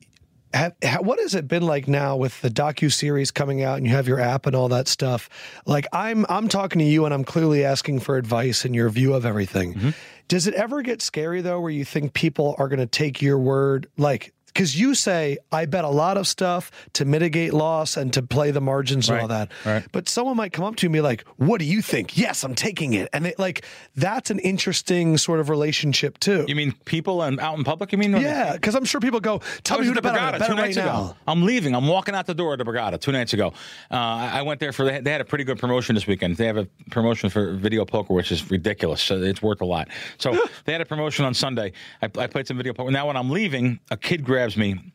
have, 0.53 0.73
what 1.01 1.19
has 1.19 1.35
it 1.35 1.47
been 1.47 1.63
like 1.63 1.87
now 1.87 2.15
with 2.15 2.41
the 2.41 2.49
docu 2.49 2.91
series 2.91 3.31
coming 3.31 3.63
out, 3.63 3.77
and 3.77 3.85
you 3.85 3.93
have 3.93 4.07
your 4.07 4.19
app 4.19 4.45
and 4.45 4.55
all 4.55 4.69
that 4.69 4.87
stuff? 4.87 5.29
Like 5.65 5.87
I'm, 5.91 6.25
I'm 6.29 6.47
talking 6.47 6.79
to 6.79 6.85
you, 6.85 7.05
and 7.05 7.13
I'm 7.13 7.23
clearly 7.23 7.65
asking 7.65 7.99
for 7.99 8.17
advice 8.17 8.65
and 8.65 8.75
your 8.75 8.89
view 8.89 9.13
of 9.13 9.25
everything. 9.25 9.73
Mm-hmm. 9.73 9.89
Does 10.27 10.47
it 10.47 10.53
ever 10.55 10.81
get 10.81 11.01
scary 11.01 11.41
though, 11.41 11.59
where 11.59 11.71
you 11.71 11.85
think 11.85 12.13
people 12.13 12.55
are 12.57 12.67
going 12.67 12.79
to 12.79 12.87
take 12.87 13.21
your 13.21 13.39
word, 13.39 13.87
like? 13.97 14.33
Because 14.57 14.75
you 14.75 14.95
say 14.95 15.37
I 15.51 15.67
bet 15.67 15.83
a 15.83 15.89
lot 15.89 16.17
of 16.17 16.27
stuff 16.27 16.71
to 16.93 17.05
mitigate 17.05 17.53
loss 17.53 17.95
and 17.95 18.11
to 18.13 18.23
play 18.23 18.49
the 18.49 18.59
margins 18.59 19.07
and 19.07 19.21
all 19.21 19.27
that, 19.27 19.51
right. 19.63 19.85
but 19.91 20.09
someone 20.09 20.35
might 20.35 20.51
come 20.51 20.65
up 20.65 20.77
to 20.77 20.89
me 20.89 20.99
like, 20.99 21.23
"What 21.35 21.59
do 21.59 21.65
you 21.65 21.79
think?" 21.79 22.17
Yes, 22.17 22.43
I'm 22.43 22.55
taking 22.55 22.93
it, 22.93 23.07
and 23.13 23.27
it, 23.27 23.37
like 23.37 23.63
that's 23.95 24.31
an 24.31 24.39
interesting 24.39 25.15
sort 25.19 25.39
of 25.39 25.49
relationship 25.49 26.17
too. 26.17 26.45
You 26.47 26.55
mean 26.55 26.73
people 26.85 27.21
and 27.21 27.39
out 27.39 27.55
in 27.55 27.63
public? 27.63 27.91
You 27.91 27.99
mean? 27.99 28.13
Yeah, 28.13 28.53
because 28.53 28.73
I'm 28.73 28.83
sure 28.83 28.99
people 28.99 29.19
go, 29.19 29.41
tell 29.63 29.77
me 29.77 29.85
who 29.85 29.93
to 29.93 30.01
bet 30.01 30.17
on. 30.17 30.31
Bet 30.31 30.47
two 30.47 30.53
it 30.53 30.55
right 30.55 30.65
nights 30.65 30.77
ago. 30.77 30.85
now. 30.87 31.15
I'm 31.27 31.43
leaving. 31.43 31.75
I'm 31.75 31.87
walking 31.87 32.15
out 32.15 32.25
the 32.25 32.33
door 32.33 32.53
at 32.53 32.57
the 32.57 32.65
Borgata 32.65 32.99
two 32.99 33.11
nights 33.11 33.33
ago. 33.33 33.53
Uh, 33.91 33.95
I 33.95 34.41
went 34.41 34.59
there 34.59 34.71
for 34.71 34.85
they 34.85 34.93
had, 34.93 35.03
they 35.03 35.11
had 35.11 35.21
a 35.21 35.25
pretty 35.25 35.43
good 35.43 35.59
promotion 35.59 35.93
this 35.93 36.07
weekend. 36.07 36.35
They 36.37 36.47
have 36.47 36.57
a 36.57 36.67
promotion 36.89 37.29
for 37.29 37.53
video 37.53 37.85
poker, 37.85 38.11
which 38.15 38.31
is 38.31 38.49
ridiculous. 38.49 39.03
So 39.03 39.21
it's 39.21 39.43
worth 39.43 39.61
a 39.61 39.65
lot. 39.65 39.89
So 40.17 40.47
they 40.65 40.71
had 40.71 40.81
a 40.81 40.85
promotion 40.85 41.25
on 41.25 41.35
Sunday. 41.35 41.73
I, 42.01 42.05
I 42.17 42.25
played 42.25 42.47
some 42.47 42.57
video 42.57 42.73
poker. 42.73 42.89
Now 42.89 43.05
when 43.05 43.17
I'm 43.17 43.29
leaving, 43.29 43.79
a 43.91 43.97
kid 43.97 44.23
grabs 44.23 44.46
me. 44.55 44.93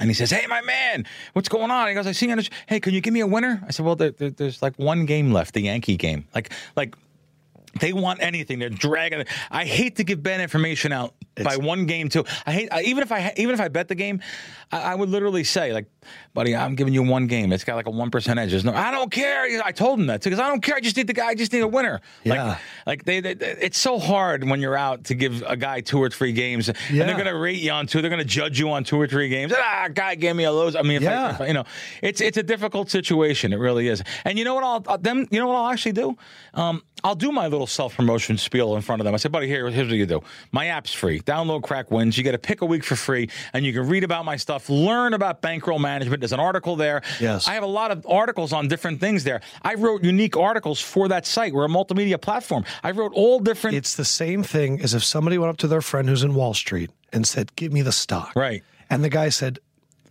And 0.00 0.08
he 0.08 0.14
says, 0.14 0.30
"Hey, 0.30 0.46
my 0.46 0.60
man, 0.60 1.04
what's 1.32 1.48
going 1.48 1.72
on?" 1.72 1.88
He 1.88 1.94
goes, 1.94 2.06
"I 2.06 2.12
see 2.12 2.26
you 2.26 2.32
on 2.32 2.38
the 2.38 2.44
sh- 2.44 2.50
Hey, 2.68 2.78
can 2.78 2.94
you 2.94 3.00
give 3.00 3.12
me 3.12 3.20
a 3.20 3.26
winner?" 3.26 3.60
I 3.66 3.72
said, 3.72 3.84
"Well, 3.84 3.96
there, 3.96 4.12
there, 4.12 4.30
there's 4.30 4.62
like 4.62 4.78
one 4.78 5.06
game 5.06 5.32
left, 5.32 5.54
the 5.54 5.62
Yankee 5.62 5.96
game. 5.96 6.28
Like, 6.34 6.52
like 6.76 6.94
they 7.80 7.92
want 7.92 8.22
anything. 8.22 8.58
They're 8.58 8.70
dragging. 8.70 9.20
it. 9.20 9.28
I 9.50 9.64
hate 9.64 9.96
to 9.96 10.04
give 10.04 10.22
bad 10.22 10.40
information 10.40 10.92
out 10.92 11.14
by 11.42 11.56
one 11.56 11.86
game 11.86 12.08
too. 12.08 12.24
I 12.46 12.52
hate 12.52 12.68
I, 12.72 12.82
even 12.82 13.02
if 13.02 13.12
I 13.12 13.32
even 13.36 13.54
if 13.54 13.60
I 13.60 13.68
bet 13.68 13.88
the 13.88 13.94
game, 13.94 14.20
I, 14.70 14.92
I 14.92 14.94
would 14.94 15.08
literally 15.08 15.44
say 15.44 15.72
like, 15.72 15.86
"Buddy, 16.34 16.54
I'm 16.54 16.74
giving 16.74 16.92
you 16.94 17.02
one 17.02 17.26
game. 17.26 17.52
It's 17.52 17.64
got 17.64 17.76
like 17.76 17.86
a 17.86 17.90
one 17.90 18.10
percent 18.10 18.38
edge. 18.38 18.50
There's 18.50 18.64
no. 18.64 18.72
I 18.74 18.90
don't 18.90 19.10
care. 19.10 19.46
I 19.64 19.72
told 19.72 19.98
him 20.00 20.06
that 20.06 20.22
because 20.22 20.38
I 20.38 20.48
don't 20.48 20.60
care. 20.62 20.76
I 20.76 20.80
just 20.80 20.96
need 20.96 21.06
the 21.06 21.12
guy. 21.14 21.26
I 21.28 21.34
just 21.34 21.52
need 21.52 21.60
a 21.60 21.68
winner. 21.68 22.00
Yeah. 22.24 22.44
Like, 22.44 22.58
like 22.86 23.04
they, 23.04 23.20
they, 23.20 23.30
it's 23.60 23.78
so 23.78 23.98
hard 23.98 24.44
when 24.44 24.60
you're 24.60 24.76
out 24.76 25.04
to 25.04 25.14
give 25.14 25.42
a 25.46 25.56
guy 25.56 25.80
two 25.80 25.98
or 25.98 26.10
three 26.10 26.32
games, 26.32 26.68
and 26.68 26.76
they're 26.90 27.16
gonna 27.16 27.36
rate 27.36 27.60
you 27.60 27.70
on 27.70 27.86
two. 27.86 28.00
They're 28.02 28.10
gonna 28.10 28.24
judge 28.24 28.58
you 28.58 28.70
on 28.70 28.84
two 28.84 29.00
or 29.00 29.06
three 29.06 29.28
games. 29.28 29.52
Ah, 29.56 29.88
guy 29.92 30.14
gave 30.14 30.36
me 30.36 30.44
a 30.44 30.52
lows. 30.52 30.76
I 30.76 30.82
mean, 30.82 31.02
if 31.02 31.08
I- 31.08 31.12
Yeah. 31.12 31.30
if 31.34 31.40
I, 31.40 31.46
you 31.46 31.54
know, 31.54 31.64
it's 32.02 32.20
it's 32.20 32.36
a 32.36 32.42
difficult 32.42 32.90
situation. 32.90 33.52
It 33.52 33.58
really 33.58 33.88
is. 33.88 34.02
And 34.24 34.38
you 34.38 34.44
know 34.44 34.54
what? 34.54 34.64
I'll 34.64 34.84
uh, 34.94 34.96
them. 34.98 35.26
You 35.30 35.40
know 35.40 35.46
what 35.48 35.56
I'll 35.56 35.70
actually 35.72 35.92
do? 35.92 36.16
Um, 36.54 36.82
I'll 37.04 37.14
do 37.14 37.30
my 37.30 37.46
little 37.46 37.66
self 37.68 37.94
promotion 37.96 38.36
spiel 38.38 38.74
in 38.74 38.82
front 38.82 39.00
of 39.00 39.04
them. 39.04 39.14
I 39.14 39.18
say, 39.18 39.28
buddy, 39.28 39.46
here, 39.46 39.70
here's 39.70 39.86
what 39.88 39.96
you 39.96 40.04
do. 40.06 40.20
My 40.50 40.66
app's 40.66 40.92
free. 40.92 41.20
Download 41.20 41.62
Krack 41.62 41.90
Wins. 41.92 42.18
You 42.18 42.24
get 42.24 42.34
a 42.34 42.38
pick 42.38 42.60
a 42.60 42.66
week 42.66 42.82
for 42.82 42.96
free, 42.96 43.30
and 43.52 43.64
you 43.64 43.72
can 43.72 43.86
read 43.88 44.02
about 44.02 44.24
my 44.24 44.36
stuff, 44.36 44.57
learn 44.68 45.14
about 45.14 45.42
bankroll 45.42 45.78
management. 45.78 46.20
There's 46.20 46.32
an 46.32 46.40
article 46.40 46.76
there. 46.76 47.02
Yes. 47.20 47.46
I 47.46 47.54
have 47.54 47.62
a 47.62 47.66
lot 47.66 47.90
of 47.90 48.06
articles 48.08 48.52
on 48.52 48.68
different 48.68 49.00
things 49.00 49.24
there. 49.24 49.40
I 49.62 49.74
wrote 49.74 50.02
unique 50.02 50.36
articles 50.36 50.80
for 50.80 51.08
that 51.08 51.26
site. 51.26 51.52
We're 51.52 51.66
a 51.66 51.68
multimedia 51.68 52.20
platform. 52.20 52.64
I 52.82 52.90
wrote 52.90 53.12
all 53.14 53.40
different. 53.40 53.76
It's 53.76 53.96
the 53.96 54.04
same 54.04 54.42
thing 54.42 54.80
as 54.80 54.94
if 54.94 55.04
somebody 55.04 55.38
went 55.38 55.50
up 55.50 55.56
to 55.58 55.68
their 55.68 55.82
friend 55.82 56.08
who's 56.08 56.22
in 56.22 56.34
Wall 56.34 56.54
Street 56.54 56.90
and 57.12 57.26
said, 57.26 57.54
"Give 57.56 57.72
me 57.72 57.82
the 57.82 57.92
stock." 57.92 58.32
Right. 58.34 58.62
And 58.90 59.04
the 59.04 59.10
guy 59.10 59.28
said, 59.28 59.58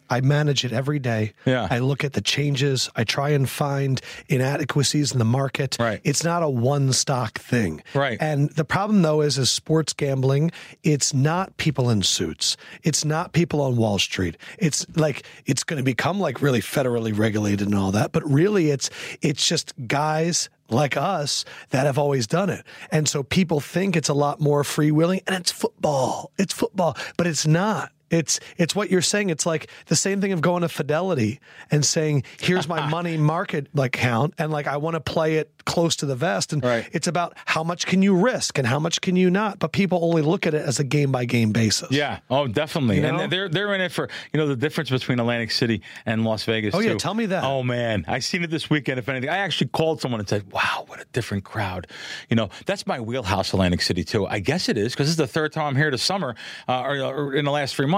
I 0.09 0.21
manage 0.21 0.65
it 0.65 0.71
every 0.71 0.99
day. 0.99 1.33
Yeah. 1.45 1.67
I 1.69 1.79
look 1.79 2.03
at 2.03 2.13
the 2.13 2.21
changes. 2.21 2.89
I 2.95 3.03
try 3.03 3.29
and 3.29 3.49
find 3.49 4.01
inadequacies 4.27 5.11
in 5.11 5.19
the 5.19 5.25
market. 5.25 5.77
Right. 5.79 6.01
It's 6.03 6.23
not 6.23 6.43
a 6.43 6.49
one 6.49 6.93
stock 6.93 7.39
thing. 7.39 7.83
Right. 7.93 8.17
And 8.21 8.49
the 8.51 8.65
problem 8.65 9.01
though 9.01 9.21
is 9.21 9.37
is 9.37 9.49
sports 9.49 9.93
gambling, 9.93 10.51
it's 10.83 11.13
not 11.13 11.57
people 11.57 11.89
in 11.89 12.03
suits. 12.03 12.57
It's 12.83 13.03
not 13.05 13.33
people 13.33 13.61
on 13.61 13.75
Wall 13.75 13.99
Street. 13.99 14.37
It's 14.57 14.85
like 14.95 15.25
it's 15.45 15.63
going 15.63 15.77
to 15.77 15.83
become 15.83 16.19
like 16.19 16.41
really 16.41 16.61
federally 16.61 17.17
regulated 17.17 17.67
and 17.67 17.75
all 17.75 17.91
that, 17.91 18.11
but 18.11 18.23
really 18.29 18.71
it's 18.71 18.89
it's 19.21 19.45
just 19.45 19.73
guys 19.87 20.49
like 20.69 20.97
us 20.97 21.45
that 21.69 21.85
have 21.85 21.97
always 21.97 22.27
done 22.27 22.49
it. 22.49 22.65
And 22.91 23.07
so 23.07 23.23
people 23.23 23.59
think 23.59 23.95
it's 23.95 24.09
a 24.09 24.13
lot 24.13 24.39
more 24.39 24.63
freewheeling 24.63 25.21
and 25.27 25.35
it's 25.35 25.51
football. 25.51 26.31
It's 26.37 26.53
football, 26.53 26.97
but 27.17 27.27
it's 27.27 27.47
not. 27.47 27.91
It's 28.09 28.39
it's 28.57 28.75
what 28.75 28.89
you're 28.91 29.01
saying. 29.01 29.29
It's 29.29 29.45
like 29.45 29.69
the 29.87 29.95
same 29.95 30.21
thing 30.21 30.31
of 30.31 30.41
going 30.41 30.61
to 30.61 30.69
Fidelity 30.69 31.39
and 31.71 31.85
saying, 31.85 32.23
"Here's 32.39 32.67
my 32.67 32.87
money 32.89 33.17
market 33.17 33.67
like 33.73 33.91
count," 33.91 34.33
and 34.37 34.51
like 34.51 34.67
I 34.67 34.77
want 34.77 34.93
to 34.95 34.99
play 34.99 35.35
it 35.35 35.51
close 35.65 35.97
to 35.97 36.05
the 36.05 36.15
vest. 36.15 36.53
And 36.53 36.63
Right. 36.63 36.87
it's 36.93 37.07
about 37.07 37.33
how 37.45 37.63
much 37.63 37.85
can 37.85 38.01
you 38.01 38.15
risk 38.15 38.57
and 38.57 38.65
how 38.65 38.79
much 38.79 39.01
can 39.01 39.15
you 39.17 39.29
not. 39.29 39.59
But 39.59 39.73
people 39.73 39.99
only 40.03 40.21
look 40.21 40.47
at 40.47 40.53
it 40.53 40.65
as 40.65 40.79
a 40.79 40.83
game 40.85 41.11
by 41.11 41.25
game 41.25 41.51
basis. 41.51 41.91
Yeah. 41.91 42.19
Oh, 42.29 42.47
definitely. 42.47 42.97
You 42.97 43.01
know? 43.01 43.19
And 43.19 43.31
they're 43.31 43.49
they're 43.49 43.73
in 43.75 43.81
it 43.81 43.91
for 43.91 44.07
you 44.33 44.37
know 44.39 44.47
the 44.47 44.55
difference 44.55 44.89
between 44.89 45.19
Atlantic 45.19 45.51
City 45.51 45.81
and 46.05 46.23
Las 46.23 46.43
Vegas. 46.45 46.73
Oh, 46.73 46.79
yeah, 46.79 46.93
too. 46.93 46.97
tell 46.99 47.13
me 47.13 47.25
that. 47.27 47.43
Oh 47.43 47.63
man, 47.63 48.05
I 48.07 48.19
seen 48.19 48.43
it 48.43 48.49
this 48.49 48.69
weekend. 48.69 48.99
If 48.99 49.09
anything, 49.09 49.29
I 49.29 49.37
actually 49.39 49.67
called 49.67 49.99
someone 50.01 50.19
and 50.21 50.29
said, 50.29 50.51
"Wow, 50.53 50.85
what 50.87 51.01
a 51.01 51.05
different 51.11 51.43
crowd." 51.43 51.87
You 52.29 52.35
know, 52.37 52.49
that's 52.65 52.87
my 52.87 52.99
wheelhouse, 53.01 53.51
Atlantic 53.53 53.81
City 53.81 54.03
too. 54.05 54.25
I 54.27 54.39
guess 54.39 54.69
it 54.69 54.77
is 54.77 54.93
because 54.93 55.07
this 55.07 55.11
is 55.11 55.17
the 55.17 55.27
third 55.27 55.51
time 55.51 55.65
I'm 55.67 55.75
here 55.75 55.91
this 55.91 56.03
summer, 56.03 56.35
uh, 56.69 56.81
or, 56.81 56.99
or 57.01 57.33
in 57.33 57.43
the 57.43 57.51
last 57.51 57.75
three 57.75 57.85
months, 57.87 57.96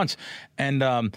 and. 0.57 0.81
Um, 0.83 1.11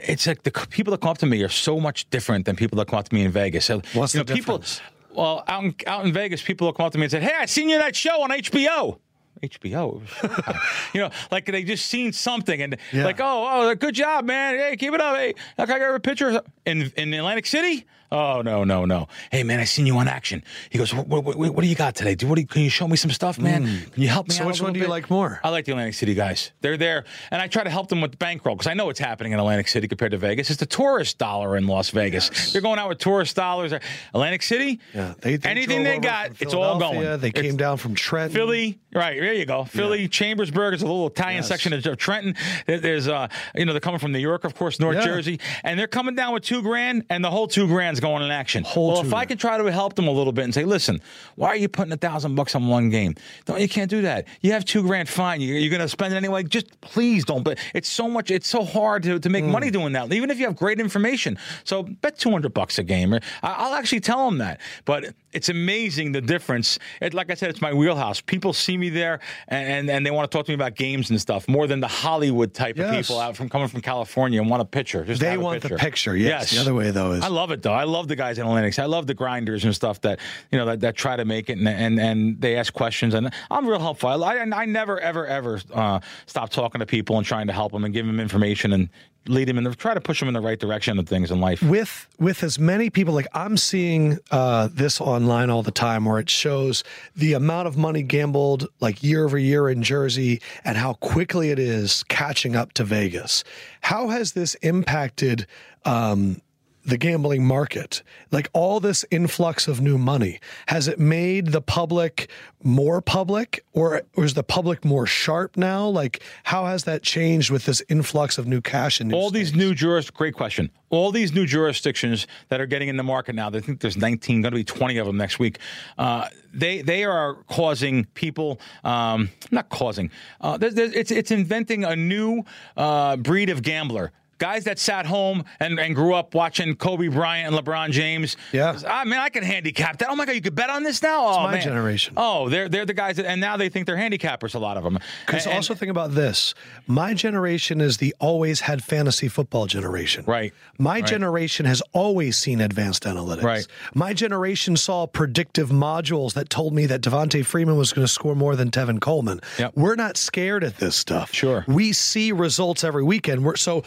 it's 0.00 0.28
like 0.28 0.44
the 0.44 0.52
people 0.52 0.92
that 0.92 1.00
come 1.00 1.10
up 1.10 1.18
to 1.18 1.26
me 1.26 1.42
are 1.42 1.48
so 1.48 1.80
much 1.80 2.08
different 2.10 2.46
than 2.46 2.54
people 2.54 2.76
that 2.76 2.86
come 2.86 3.00
up 3.00 3.08
to 3.08 3.12
me 3.12 3.24
in 3.24 3.32
Vegas. 3.32 3.64
So, 3.64 3.82
What's 3.94 4.14
you 4.14 4.22
the 4.22 4.30
know, 4.30 4.36
people, 4.36 4.58
difference? 4.58 4.80
well, 5.12 5.42
out 5.48 5.64
in, 5.64 5.74
out 5.88 6.06
in 6.06 6.12
Vegas, 6.12 6.40
people 6.40 6.68
will 6.68 6.72
come 6.72 6.86
up 6.86 6.92
to 6.92 6.98
me 6.98 7.06
and 7.06 7.10
say, 7.10 7.18
"Hey, 7.20 7.32
I 7.36 7.46
seen 7.46 7.68
you 7.68 7.74
in 7.74 7.80
that 7.80 7.96
show 7.96 8.22
on 8.22 8.30
HBO." 8.30 9.00
HBO, 9.42 10.00
you 10.94 11.00
know, 11.00 11.10
like 11.32 11.46
they 11.46 11.64
just 11.64 11.86
seen 11.86 12.12
something 12.12 12.62
and 12.62 12.76
Yeah. 12.92 13.04
like, 13.04 13.20
oh, 13.20 13.48
oh, 13.68 13.74
good 13.74 13.94
job, 13.96 14.24
man. 14.24 14.56
Hey, 14.56 14.76
keep 14.76 14.94
it 14.94 15.00
up. 15.00 15.16
Hey, 15.16 15.34
can 15.56 15.70
I 15.70 15.78
get 15.80 15.94
a 15.94 15.98
picture 16.00 16.42
in 16.64 16.92
in 16.96 17.12
Atlantic 17.14 17.46
City? 17.46 17.84
Oh 18.10 18.40
no, 18.42 18.64
no, 18.64 18.84
no. 18.86 19.06
Hey, 19.30 19.42
man, 19.42 19.60
I 19.60 19.64
seen 19.64 19.86
you 19.86 19.96
on 19.98 20.08
action. 20.08 20.42
He 20.70 20.78
goes, 20.78 20.94
what, 20.94 21.06
what, 21.08 21.24
what, 21.24 21.36
what 21.36 21.60
do 21.62 21.66
you 21.68 21.74
got 21.74 21.94
today? 21.94 22.14
Do 22.14 22.26
what? 22.26 22.36
Do 22.36 22.40
you, 22.40 22.46
can 22.46 22.62
you 22.62 22.70
show 22.70 22.88
me 22.88 22.96
some 22.96 23.10
stuff, 23.10 23.38
man? 23.38 23.64
Can 23.92 24.02
you 24.02 24.08
help 24.08 24.28
me 24.28 24.34
Mm. 24.34 24.38
So 24.38 24.46
which 24.46 24.62
one 24.62 24.72
do 24.72 24.78
you 24.78 24.84
bit?" 24.86 24.90
like 24.90 25.10
more? 25.10 25.40
I 25.44 25.50
like 25.50 25.64
the 25.66 25.72
Atlantic 25.72 25.94
City 25.94 26.14
guys. 26.14 26.52
They're 26.60 26.76
there, 26.76 27.04
and 27.30 27.42
I 27.42 27.48
try 27.48 27.64
to 27.64 27.70
help 27.70 27.88
them 27.88 28.00
with 28.00 28.18
bankroll 28.18 28.54
because 28.56 28.66
I 28.66 28.74
know 28.74 28.86
what's 28.86 28.98
happening 29.00 29.32
in 29.32 29.38
Atlantic 29.38 29.68
City 29.68 29.88
compared 29.88 30.12
to 30.12 30.18
Vegas. 30.18 30.48
It's 30.50 30.58
the 30.60 30.66
tourist 30.66 31.18
dollar 31.18 31.56
in 31.56 31.66
Las 31.66 31.90
Vegas. 31.90 32.52
They're 32.52 32.62
going 32.62 32.78
out 32.78 32.88
with 32.88 32.98
tourist 32.98 33.36
dollars. 33.36 33.72
Atlantic 34.14 34.42
City, 34.42 34.80
Yeah, 34.94 35.14
they, 35.20 35.36
they 35.36 35.48
anything 35.50 35.82
they 35.82 35.98
got, 35.98 36.32
it's 36.40 36.54
all 36.54 36.78
going. 36.78 37.00
They 37.20 37.28
It's- 37.28 37.42
came 37.42 37.56
down 37.56 37.76
from 37.78 37.94
Trenton. 37.94 38.34
Philly, 38.34 38.78
right? 38.94 39.18
There 39.20 39.34
you 39.34 39.44
go. 39.46 39.64
Philly, 39.64 40.08
Chambersburg 40.08 40.74
is 40.74 40.82
a 40.82 40.86
little 40.86 41.06
Italian 41.08 41.38
Yes. 41.38 41.48
section 41.48 41.72
of 41.72 41.98
Trenton. 41.98 42.34
There's, 42.66 43.08
uh, 43.08 43.28
you 43.54 43.64
know, 43.64 43.72
they're 43.72 43.80
coming 43.80 43.98
from 44.00 44.12
New 44.12 44.18
York, 44.18 44.44
of 44.44 44.54
course, 44.54 44.80
North 44.80 44.96
Yeah. 44.96 45.04
Jersey, 45.04 45.40
and 45.64 45.78
they're 45.78 45.86
coming 45.86 46.14
down 46.14 46.32
with 46.32 46.42
two 46.42 46.62
grand, 46.62 47.04
and 47.10 47.24
the 47.24 47.30
whole 47.30 47.46
two 47.48 47.66
going 48.00 48.22
in 48.22 48.30
action. 48.30 48.64
Well, 48.76 49.00
if 49.00 49.12
I 49.14 49.24
could 49.24 49.38
try 49.40 49.58
to 49.58 49.64
help 49.72 49.94
them 49.94 50.06
a 50.08 50.10
little 50.10 50.32
bit 50.32 50.44
and 50.44 50.54
say, 50.54 50.64
listen, 50.64 51.00
why 51.36 51.48
are 51.48 51.56
you 51.56 51.68
putting 51.68 51.92
a 51.92 51.96
thousand 51.96 52.34
bucks 52.34 52.54
on 52.54 52.68
one 52.68 52.90
game? 52.90 53.14
Don't 53.44 53.60
you 53.60 53.68
can't 53.68 53.90
do 53.90 54.02
that. 54.02 54.26
You 54.40 54.52
have 54.52 54.64
two 54.64 54.82
grand, 54.82 55.08
fine. 55.08 55.40
You, 55.40 55.54
you're 55.54 55.70
going 55.70 55.80
to 55.82 55.88
spend 55.88 56.14
it 56.14 56.16
anyway. 56.16 56.42
Just 56.44 56.80
please 56.80 57.24
don't. 57.24 57.42
But 57.42 57.58
it's 57.74 57.88
so 57.88 58.08
much. 58.08 58.30
It's 58.30 58.48
so 58.48 58.64
hard 58.64 59.02
to, 59.04 59.18
to 59.18 59.28
make 59.28 59.44
Mm. 59.44 59.50
money 59.50 59.70
doing 59.70 59.92
that, 59.92 60.12
even 60.12 60.30
if 60.30 60.38
you 60.38 60.46
have 60.46 60.56
great 60.56 60.80
information. 60.80 61.38
So 61.64 61.82
bet 61.84 62.18
two 62.18 62.30
hundred 62.30 62.52
bucks 62.54 62.78
a 62.78 62.82
game. 62.82 63.14
I, 63.14 63.20
I'll 63.42 63.74
actually 63.74 64.00
tell 64.00 64.24
them 64.28 64.38
that. 64.38 64.60
But 64.84 65.14
it's 65.32 65.48
amazing 65.48 66.12
the 66.12 66.20
difference. 66.20 66.78
It, 67.00 67.14
like 67.14 67.30
I 67.30 67.34
said, 67.34 67.50
it's 67.50 67.60
my 67.60 67.72
wheelhouse. 67.72 68.20
People 68.20 68.52
see 68.52 68.76
me 68.76 68.88
there 68.88 69.20
and, 69.48 69.88
and 69.90 70.04
they 70.04 70.10
want 70.10 70.30
to 70.30 70.36
talk 70.36 70.46
to 70.46 70.50
me 70.50 70.54
about 70.54 70.74
games 70.74 71.10
and 71.10 71.20
stuff 71.20 71.46
more 71.48 71.66
than 71.66 71.80
the 71.80 71.86
Hollywood 71.88 72.54
type 72.54 72.78
of 72.78 72.90
people 72.90 73.20
out 73.20 73.36
from 73.36 73.48
coming 73.48 73.68
from 73.68 73.80
California 73.80 74.40
and 74.40 74.50
want 74.50 74.62
a 74.62 74.64
picture. 74.64 75.04
Just 75.04 75.20
They 75.20 75.36
want 75.36 75.62
the 75.62 75.68
picture. 75.68 75.78
picture, 75.84 76.16
yes. 76.16 76.50
The 76.50 76.58
other 76.60 76.74
way, 76.74 76.90
though, 76.90 77.12
is- 77.12 77.22
I 77.24 77.28
love 77.28 77.50
it 77.50 77.62
though. 77.62 77.72
I 77.72 77.84
love 77.88 78.08
the 78.08 78.16
guys 78.16 78.38
in 78.38 78.46
analytics. 78.46 78.78
I 78.78 78.86
love 78.86 79.06
the 79.06 79.14
grinders 79.14 79.64
and 79.64 79.74
stuff 79.74 80.00
that 80.02 80.20
you 80.50 80.58
know 80.58 80.66
that, 80.66 80.80
that 80.80 80.96
try 80.96 81.16
to 81.16 81.24
make 81.24 81.50
it 81.50 81.58
and, 81.58 81.68
and 81.68 82.00
and 82.00 82.40
they 82.40 82.56
ask 82.56 82.72
questions 82.72 83.14
and 83.14 83.32
I'm 83.50 83.66
real 83.66 83.80
helpful. 83.80 84.24
I 84.24 84.36
I, 84.38 84.64
never 84.64 85.00
ever 85.00 85.26
ever 85.26 85.60
uh, 85.72 86.00
stop 86.26 86.50
talking 86.50 86.78
to 86.80 86.86
people 86.86 87.16
and 87.16 87.26
trying 87.26 87.46
to 87.48 87.52
help 87.52 87.72
them 87.72 87.84
and 87.84 87.92
give 87.92 88.06
them 88.06 88.20
information 88.20 88.72
and 88.72 88.90
lead 89.28 89.48
them 89.48 89.58
and 89.58 89.78
try 89.78 89.94
to 89.94 90.00
push 90.00 90.20
them 90.20 90.28
in 90.28 90.34
the 90.34 90.40
right 90.40 90.58
direction 90.58 90.98
of 90.98 91.08
things 91.08 91.30
in 91.30 91.40
life. 91.40 91.62
with 91.62 92.08
with 92.18 92.42
as 92.42 92.58
many 92.58 92.90
people 92.90 93.14
like 93.14 93.26
I'm 93.34 93.56
seeing 93.56 94.18
uh, 94.30 94.68
this 94.72 95.00
online 95.00 95.50
all 95.50 95.62
the 95.62 95.70
time, 95.70 96.04
where 96.04 96.18
it 96.18 96.30
shows 96.30 96.84
the 97.14 97.34
amount 97.34 97.68
of 97.68 97.76
money 97.76 98.02
gambled 98.02 98.68
like 98.80 99.02
year 99.02 99.24
over 99.24 99.38
year 99.38 99.68
in 99.68 99.82
Jersey 99.82 100.40
and 100.64 100.76
how 100.76 100.94
quickly 100.94 101.50
it 101.50 101.58
is 101.58 102.02
catching 102.04 102.56
up 102.56 102.72
to 102.74 102.84
Vegas. 102.84 103.44
How 103.82 104.08
has 104.08 104.32
this 104.32 104.54
impacted? 104.56 105.46
Um, 105.84 106.42
the 106.88 106.96
gambling 106.96 107.44
market, 107.44 108.02
like 108.30 108.48
all 108.52 108.80
this 108.80 109.04
influx 109.10 109.68
of 109.68 109.80
new 109.80 109.98
money, 109.98 110.40
has 110.66 110.88
it 110.88 110.98
made 110.98 111.48
the 111.48 111.60
public 111.60 112.30
more 112.62 113.00
public, 113.00 113.64
or, 113.72 114.02
or 114.16 114.24
is 114.24 114.34
the 114.34 114.42
public 114.42 114.84
more 114.84 115.06
sharp 115.06 115.56
now? 115.56 115.86
Like, 115.86 116.22
how 116.44 116.66
has 116.66 116.84
that 116.84 117.02
changed 117.02 117.50
with 117.50 117.66
this 117.66 117.82
influx 117.88 118.38
of 118.38 118.46
new 118.46 118.60
cash 118.60 119.00
and 119.00 119.10
new 119.10 119.16
all 119.16 119.30
these 119.30 119.54
new 119.54 119.74
juris 119.74 120.10
great 120.10 120.34
question. 120.34 120.70
All 120.90 121.12
these 121.12 121.34
new 121.34 121.44
jurisdictions 121.44 122.26
that 122.48 122.60
are 122.60 122.66
getting 122.66 122.88
in 122.88 122.96
the 122.96 123.02
market 123.02 123.34
now 123.34 123.48
i 123.48 123.60
think 123.60 123.80
there's 123.80 123.96
19 123.96 124.42
going 124.42 124.52
to 124.52 124.56
be 124.56 124.64
20 124.64 124.96
of 124.98 125.06
them 125.06 125.16
next 125.16 125.38
week 125.38 125.58
uh, 125.98 126.28
they 126.52 126.82
they 126.82 127.04
are 127.04 127.34
causing 127.48 128.04
people 128.14 128.58
um, 128.84 129.30
not 129.50 129.68
causing 129.68 130.10
uh, 130.40 130.56
there's, 130.56 130.74
there's, 130.74 130.92
it's 130.92 131.10
it's 131.10 131.30
inventing 131.30 131.84
a 131.84 131.94
new 131.94 132.42
uh, 132.76 133.16
breed 133.16 133.50
of 133.50 133.62
gambler 133.62 134.12
Guys 134.38 134.64
that 134.64 134.78
sat 134.78 135.06
home 135.06 135.44
and, 135.60 135.78
and 135.78 135.94
grew 135.94 136.14
up 136.14 136.34
watching 136.34 136.74
Kobe 136.76 137.08
Bryant 137.08 137.54
and 137.54 137.64
LeBron 137.64 137.90
James. 137.90 138.36
Yeah. 138.52 138.78
I 138.86 139.04
mean, 139.04 139.18
I 139.18 139.28
can 139.28 139.42
handicap 139.42 139.98
that. 139.98 140.08
Oh 140.08 140.16
my 140.16 140.26
God, 140.26 140.34
you 140.34 140.40
could 140.40 140.54
bet 140.54 140.70
on 140.70 140.82
this 140.82 141.02
now? 141.02 141.26
Oh, 141.26 141.42
my 141.42 141.52
man. 141.52 141.62
generation. 141.62 142.14
Oh, 142.16 142.48
they're 142.48 142.68
they're 142.68 142.86
the 142.86 142.94
guys 142.94 143.16
that, 143.16 143.26
and 143.26 143.40
now 143.40 143.56
they 143.56 143.68
think 143.68 143.86
they're 143.86 143.96
handicappers. 143.96 144.54
A 144.54 144.58
lot 144.58 144.76
of 144.76 144.84
them. 144.84 144.98
Because 145.26 145.46
also 145.46 145.74
think 145.74 145.90
about 145.90 146.12
this. 146.12 146.54
My 146.86 147.14
generation 147.14 147.80
is 147.80 147.98
the 147.98 148.14
always 148.20 148.60
had 148.60 148.82
fantasy 148.82 149.28
football 149.28 149.66
generation. 149.66 150.24
Right. 150.26 150.52
My 150.78 151.00
generation 151.00 151.66
has 151.66 151.82
always 151.92 152.36
seen 152.36 152.60
advanced 152.60 153.04
analytics. 153.04 153.42
Right. 153.42 153.66
My 153.94 154.12
generation 154.12 154.76
saw 154.76 155.06
predictive 155.06 155.70
modules 155.70 156.34
that 156.34 156.50
told 156.50 156.72
me 156.72 156.86
that 156.86 157.00
Devonta 157.00 157.44
Freeman 157.44 157.76
was 157.76 157.92
going 157.92 158.06
to 158.06 158.12
score 158.12 158.34
more 158.34 158.56
than 158.56 158.70
Tevin 158.70 159.00
Coleman. 159.00 159.40
Yep. 159.58 159.72
We're 159.76 159.96
not 159.96 160.16
scared 160.16 160.64
at 160.64 160.76
this 160.76 160.96
stuff. 160.96 161.32
Sure. 161.34 161.64
We 161.66 161.92
see 161.92 162.32
results 162.32 162.84
every 162.84 163.02
weekend. 163.02 163.44
We're 163.44 163.56
so 163.56 163.84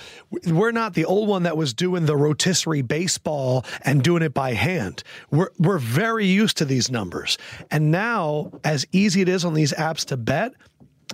we're 0.48 0.72
not 0.72 0.94
the 0.94 1.06
old 1.06 1.28
one 1.30 1.44
that 1.44 1.56
was 1.58 1.74
doing 1.74 2.06
the 2.06 2.16
rotisserie 2.18 2.82
baseball 2.82 3.66
and 3.84 4.04
doing 4.04 4.24
it 4.24 4.34
by 4.34 4.54
hand. 4.54 5.04
We're 5.30 5.50
we're 5.60 5.78
very 5.80 6.26
used 6.26 6.58
to 6.58 6.66
these 6.66 6.90
numbers. 6.92 7.38
And 7.70 7.92
now 7.92 8.52
as 8.64 8.86
easy 8.92 9.22
it 9.22 9.30
is 9.30 9.46
on 9.46 9.54
these 9.54 9.74
apps 9.74 10.06
to 10.08 10.18
bet, 10.18 10.54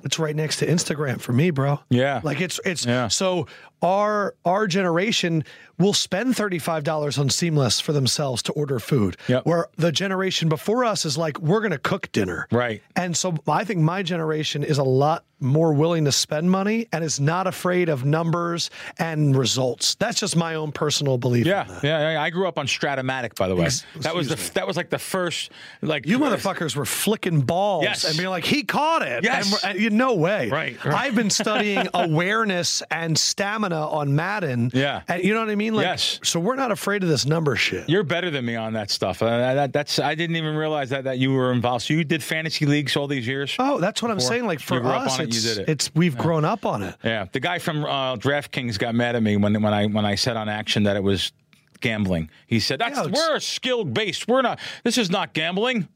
it's 0.04 0.20
right 0.20 0.36
next 0.36 0.58
to 0.58 0.68
Instagram 0.68 1.20
for 1.20 1.34
me, 1.34 1.50
bro. 1.50 1.80
Yeah. 1.90 2.22
Like 2.24 2.40
it's 2.42 2.60
it's 2.66 2.86
Yeah. 2.86 3.08
so 3.10 3.48
our 3.82 4.36
our 4.46 4.68
generation 4.68 5.44
will 5.78 5.94
spend 5.94 6.34
$35 6.36 7.20
on 7.20 7.30
Seamless 7.30 7.80
for 7.80 7.94
themselves 7.94 8.42
to 8.44 8.52
order 8.54 8.80
food. 8.80 9.16
Yep. 9.28 9.46
Where 9.46 9.68
the 9.78 9.92
generation 9.92 10.50
before 10.50 10.84
us 10.86 11.06
is 11.06 11.18
like, 11.18 11.40
we're 11.40 11.62
gonna 11.62 11.78
cook 11.78 12.12
dinner. 12.12 12.48
Right. 12.52 12.82
And 12.96 13.16
so 13.16 13.36
I 13.48 13.64
think 13.64 13.80
my 13.82 14.04
generation 14.04 14.64
is 14.64 14.78
a 14.78 14.84
lot 14.84 15.24
more 15.40 15.72
willing 15.72 16.04
to 16.06 16.12
spend 16.12 16.50
money 16.50 16.88
and 16.92 17.04
is 17.04 17.20
not 17.20 17.46
afraid 17.46 17.90
of 17.90 18.04
numbers 18.04 18.72
and 18.98 19.38
results. 19.38 19.94
That's 19.94 20.20
just 20.20 20.36
my 20.36 20.56
own 20.56 20.72
personal 20.72 21.20
belief. 21.20 21.46
Yeah, 21.46 21.68
yeah, 21.84 22.14
yeah. 22.14 22.24
I 22.24 22.32
grew 22.32 22.48
up 22.48 22.58
on 22.58 22.66
Strat-O-Matic, 22.66 23.36
by 23.36 23.48
the 23.48 23.56
way. 23.56 23.66
Ex- 23.66 23.86
that 23.98 24.16
was 24.16 24.30
the 24.30 24.52
that 24.56 24.66
was 24.66 24.76
like 24.78 24.90
the 24.90 24.98
first 24.98 25.52
like 25.84 26.08
You 26.08 26.18
motherfuckers 26.18 26.76
were 26.76 26.86
flicking 26.86 27.42
balls 27.42 27.84
Yes. 27.84 28.04
and 28.04 28.18
being 28.18 28.32
like, 28.32 28.46
he 28.46 28.64
caught 28.64 29.04
it. 29.04 29.24
Yes. 29.24 29.64
And 29.64 29.74
and 29.74 29.80
uh, 29.80 29.84
you 29.84 29.92
no 29.92 30.16
way. 30.16 30.50
Right, 30.50 30.84
right. 30.84 30.96
I've 30.96 31.14
been 31.14 31.30
studying 31.30 31.88
awareness 31.94 32.82
and 32.90 33.16
stamina 33.16 33.90
on 33.90 34.16
Madden. 34.16 34.72
Yeah. 34.74 35.04
And 35.08 35.24
you 35.24 35.36
know 35.36 35.42
what 35.42 35.50
I 35.52 35.56
mean? 35.56 35.66
Like, 35.74 35.86
Yes. 35.86 36.20
So 36.24 36.39
we're 36.39 36.55
not 36.55 36.72
afraid 36.72 37.03
of 37.03 37.09
this 37.09 37.26
number 37.26 37.55
shit. 37.55 37.89
You're 37.89 38.03
better 38.03 38.30
than 38.30 38.45
me 38.45 38.55
on 38.55 38.74
that 38.74 38.89
stuff. 38.91 39.22
Uh, 39.22 39.38
that, 39.38 39.74
that's 39.74 39.99
I 39.99 40.15
didn't 40.15 40.36
even 40.36 40.55
realize 40.55 40.89
that 40.89 41.03
that 41.05 41.20
you 41.20 41.34
were 41.34 41.51
involved. 41.51 41.86
So 41.86 41.93
you 41.93 42.03
did 42.03 42.24
fantasy 42.24 42.65
leagues 42.65 42.95
all 42.95 43.07
these 43.07 43.28
years. 43.28 43.55
Oh, 43.59 43.80
that's 43.80 44.01
what 44.01 44.11
I'm 44.11 44.20
saying. 44.20 44.45
Like 44.45 44.59
for 44.59 44.76
you 44.76 44.82
grew 44.82 44.89
up 44.91 45.07
us, 45.07 45.20
it, 45.20 45.30
it's, 45.30 45.57
it. 45.57 45.70
it's 45.70 45.95
we've 45.95 46.18
grown 46.18 46.45
up 46.45 46.65
on 46.65 46.84
it. 46.84 46.95
Yeah, 47.03 47.26
the 47.32 47.39
guy 47.39 47.59
from 47.59 47.86
uh, 47.86 48.15
DraftKings 48.15 48.78
got 48.78 48.95
mad 48.95 49.15
at 49.15 49.24
me 49.24 49.38
when 49.38 49.61
when 49.61 49.74
I 49.74 49.86
when 49.88 50.05
I 50.05 50.15
said 50.15 50.38
on 50.38 50.49
action 50.49 50.84
that 50.84 50.95
it 50.95 51.03
was 51.03 51.32
gambling. 51.80 52.30
He 52.47 52.59
said, 52.59 52.80
"That's 52.80 52.97
Yeah, 52.97 53.07
we're 53.07 53.39
skill 53.39 53.84
based. 53.84 54.28
We're 54.28 54.41
not. 54.41 54.59
This 54.84 54.97
is 54.97 55.09
not 55.09 55.34
gambling." 55.34 55.88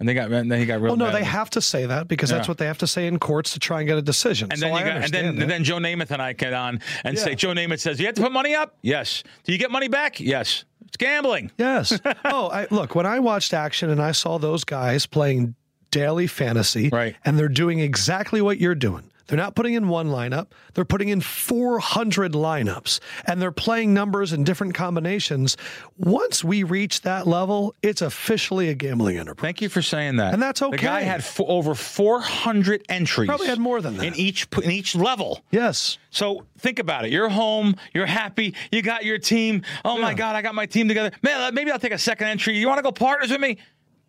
And 0.00 0.08
they 0.08 0.14
got 0.14 0.32
and 0.32 0.50
then 0.50 0.58
he 0.58 0.66
got 0.66 0.80
real. 0.80 0.88
Well, 0.92 0.96
no, 0.96 1.04
mad 1.06 1.14
they 1.14 1.24
have 1.24 1.50
to 1.50 1.60
say 1.60 1.86
that 1.86 2.08
because 2.08 2.30
that's 2.30 2.46
Yeah. 2.48 2.50
what 2.50 2.58
they 2.58 2.66
have 2.66 2.78
to 2.78 2.86
say 2.88 3.06
in 3.06 3.18
courts 3.20 3.52
to 3.52 3.58
try 3.60 3.80
and 3.80 3.86
get 3.88 3.98
a 3.98 4.02
decision. 4.02 4.48
And 4.50 4.58
So 4.58 4.66
then 4.66 4.74
got, 4.84 4.86
and 5.04 5.12
then 5.12 5.24
and 5.42 5.50
then 5.50 5.62
Joe 5.62 5.76
Namath 5.76 6.10
and 6.10 6.20
I 6.20 6.32
get 6.32 6.52
on 6.54 6.80
and 7.04 7.16
Yeah. 7.16 7.22
say 7.22 7.34
Joe 7.36 7.50
Namath 7.50 7.80
says 7.80 8.00
you 8.00 8.06
have 8.06 8.16
to 8.16 8.22
put 8.22 8.32
money 8.32 8.54
up. 8.54 8.74
Yes. 8.82 9.22
Do 9.44 9.52
you 9.52 9.58
get 9.58 9.70
money 9.70 9.88
back? 9.88 10.18
Yes. 10.18 10.64
It's 10.88 10.96
gambling. 10.96 11.52
Yes. 11.58 11.98
oh, 12.24 12.48
I, 12.50 12.66
look, 12.70 12.94
when 12.96 13.06
I 13.06 13.20
watched 13.20 13.54
action 13.54 13.90
and 13.90 14.00
I 14.02 14.10
saw 14.12 14.38
those 14.38 14.64
guys 14.64 15.06
playing 15.06 15.54
daily 15.92 16.26
fantasy, 16.26 16.88
Right. 16.88 17.14
and 17.24 17.38
they're 17.38 17.48
doing 17.48 17.78
exactly 17.80 18.40
what 18.40 18.58
you're 18.58 18.74
doing. 18.74 19.09
They're 19.30 19.36
not 19.36 19.54
putting 19.54 19.74
in 19.74 19.86
one 19.86 20.08
lineup, 20.08 20.48
they're 20.74 20.84
putting 20.84 21.08
in 21.08 21.20
400 21.20 22.32
lineups, 22.32 22.98
and 23.26 23.40
they're 23.40 23.52
playing 23.52 23.94
numbers 23.94 24.32
in 24.32 24.42
different 24.42 24.74
combinations. 24.74 25.56
Once 25.96 26.42
we 26.42 26.64
reach 26.64 27.02
that 27.02 27.28
level, 27.28 27.76
it's 27.80 28.02
officially 28.02 28.70
a 28.70 28.74
gambling 28.74 29.18
enterprise. 29.18 29.40
Thank 29.42 29.62
you 29.62 29.68
for 29.68 29.82
saying 29.82 30.16
that. 30.16 30.34
And 30.34 30.42
that's 30.42 30.60
okay. 30.62 30.76
The 30.76 30.82
guy 30.82 31.02
had 31.02 31.24
fo- 31.24 31.46
over 31.46 31.76
400 31.76 32.84
entries. 32.88 33.28
Probably 33.28 33.46
had 33.46 33.60
more 33.60 33.80
than 33.80 33.98
that. 33.98 34.04
in 34.06 34.16
each 34.16 34.48
in 34.64 34.72
each 34.72 34.96
level. 34.96 35.44
Yes. 35.52 35.96
So 36.10 36.44
think 36.58 36.80
about 36.80 37.04
it. 37.04 37.12
You're 37.12 37.28
home. 37.28 37.76
You're 37.94 38.06
happy. 38.06 38.56
You 38.72 38.82
got 38.82 39.04
your 39.04 39.18
team. 39.18 39.62
Oh 39.84 39.96
my 39.96 40.12
God, 40.12 40.34
I 40.34 40.42
got 40.42 40.56
my 40.56 40.66
team 40.66 40.88
together. 40.88 41.12
Man, 41.22 41.40
uh, 41.40 41.52
maybe 41.52 41.70
I'll 41.70 41.78
take 41.78 41.92
a 41.92 41.98
second 41.98 42.26
entry. 42.26 42.58
You 42.58 42.66
want 42.66 42.78
to 42.78 42.82
go 42.82 42.90
partners 42.90 43.30
with 43.30 43.40
me? 43.40 43.58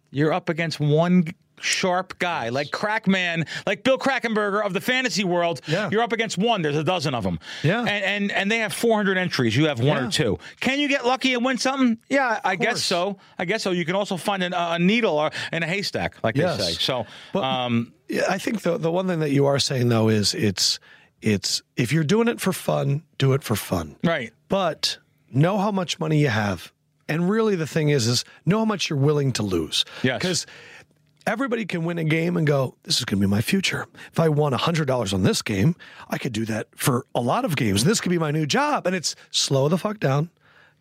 You're 0.09 0.33
up 0.33 0.49
against 0.49 0.79
one 0.79 1.25
sharp 1.61 2.17
guy 2.19 2.49
like 2.49 2.67
Krackman, 2.71 3.47
like 3.65 3.83
Bill 3.83 3.97
Krackomberger 3.97 4.63
of 4.65 4.73
the 4.73 4.81
fantasy 4.81 5.23
world. 5.23 5.61
Yeah. 5.67 5.89
You're 5.91 6.01
up 6.03 6.11
against 6.13 6.37
one. 6.37 6.61
There's 6.61 6.75
a 6.77 6.83
dozen 6.83 7.13
of 7.15 7.23
them. 7.23 7.39
Yeah. 7.63 7.81
And 7.81 8.03
and, 8.03 8.31
and 8.31 8.51
they 8.51 8.59
have 8.59 8.73
400 8.73 9.17
entries. 9.17 9.55
You 9.55 9.65
have 9.67 9.79
one 9.79 9.87
Yeah. 9.87 10.07
or 10.07 10.11
two. 10.11 10.39
Can 10.59 10.79
you 10.79 10.87
get 10.87 11.05
lucky 11.05 11.33
and 11.33 11.45
win 11.45 11.57
something? 11.57 11.97
Yeah, 12.09 12.39
I 12.43 12.55
guess 12.55 12.83
so. 12.83 13.17
I 13.39 13.45
guess 13.45 13.63
so. 13.63 13.71
You 13.71 13.85
can 13.85 13.95
also 13.95 14.17
find 14.17 14.43
an, 14.43 14.53
a 14.53 14.77
needle 14.79 15.17
or 15.17 15.31
in 15.53 15.63
a 15.63 15.67
haystack, 15.67 16.15
like 16.23 16.35
Yes. 16.35 16.57
they 16.57 16.63
say. 16.63 16.73
So, 16.73 17.05
But- 17.33 17.43
um, 17.43 17.93
Yeah, 18.09 18.23
I 18.29 18.37
think 18.37 18.61
the 18.63 18.77
the 18.77 18.91
one 18.91 19.07
thing 19.07 19.19
that 19.19 19.31
you 19.31 19.45
are 19.45 19.59
saying 19.59 19.87
though 19.89 20.09
is 20.09 20.33
it's 20.33 20.79
it's 21.21 21.61
if 21.77 21.93
you're 21.93 22.03
doing 22.03 22.27
it 22.27 22.41
for 22.41 22.51
fun, 22.53 23.03
do 23.17 23.33
it 23.33 23.43
for 23.43 23.55
fun. 23.55 23.95
right. 24.03 24.33
But 24.49 24.97
know 25.31 25.57
how 25.57 25.71
much 25.71 25.97
money 25.99 26.17
you 26.19 26.27
have. 26.29 26.73
And 27.07 27.29
really 27.29 27.55
the 27.55 27.67
thing 27.67 27.89
is 27.89 28.07
is 28.07 28.25
know 28.45 28.59
how 28.59 28.65
much 28.65 28.89
you're 28.89 28.99
willing 28.99 29.31
to 29.33 29.43
lose. 29.43 29.85
Yes. 30.03 30.17
Because 30.19 30.45
everybody 31.25 31.65
can 31.65 31.83
win 31.83 31.97
a 31.97 32.03
game 32.03 32.37
and 32.37 32.45
go, 32.45 32.75
this 32.83 32.99
is 32.99 33.05
going 33.05 33.19
to 33.19 33.27
be 33.27 33.29
my 33.29 33.41
future. 33.41 33.85
If 34.11 34.19
I 34.19 34.29
won 34.29 34.53
$100 34.53 35.13
on 35.13 35.23
this 35.23 35.41
game, 35.41 35.75
I 36.09 36.17
could 36.17 36.33
do 36.33 36.45
that 36.45 36.67
for 36.75 37.05
a 37.13 37.21
lot 37.21 37.45
of 37.45 37.55
games. 37.55 37.83
This 37.83 38.01
could 38.01 38.09
be 38.09 38.19
my 38.19 38.31
new 38.31 38.45
job. 38.45 38.87
And 38.87 38.95
it's 38.95 39.15
slow 39.29 39.67
the 39.69 39.77
fuck 39.77 39.99
down, 39.99 40.29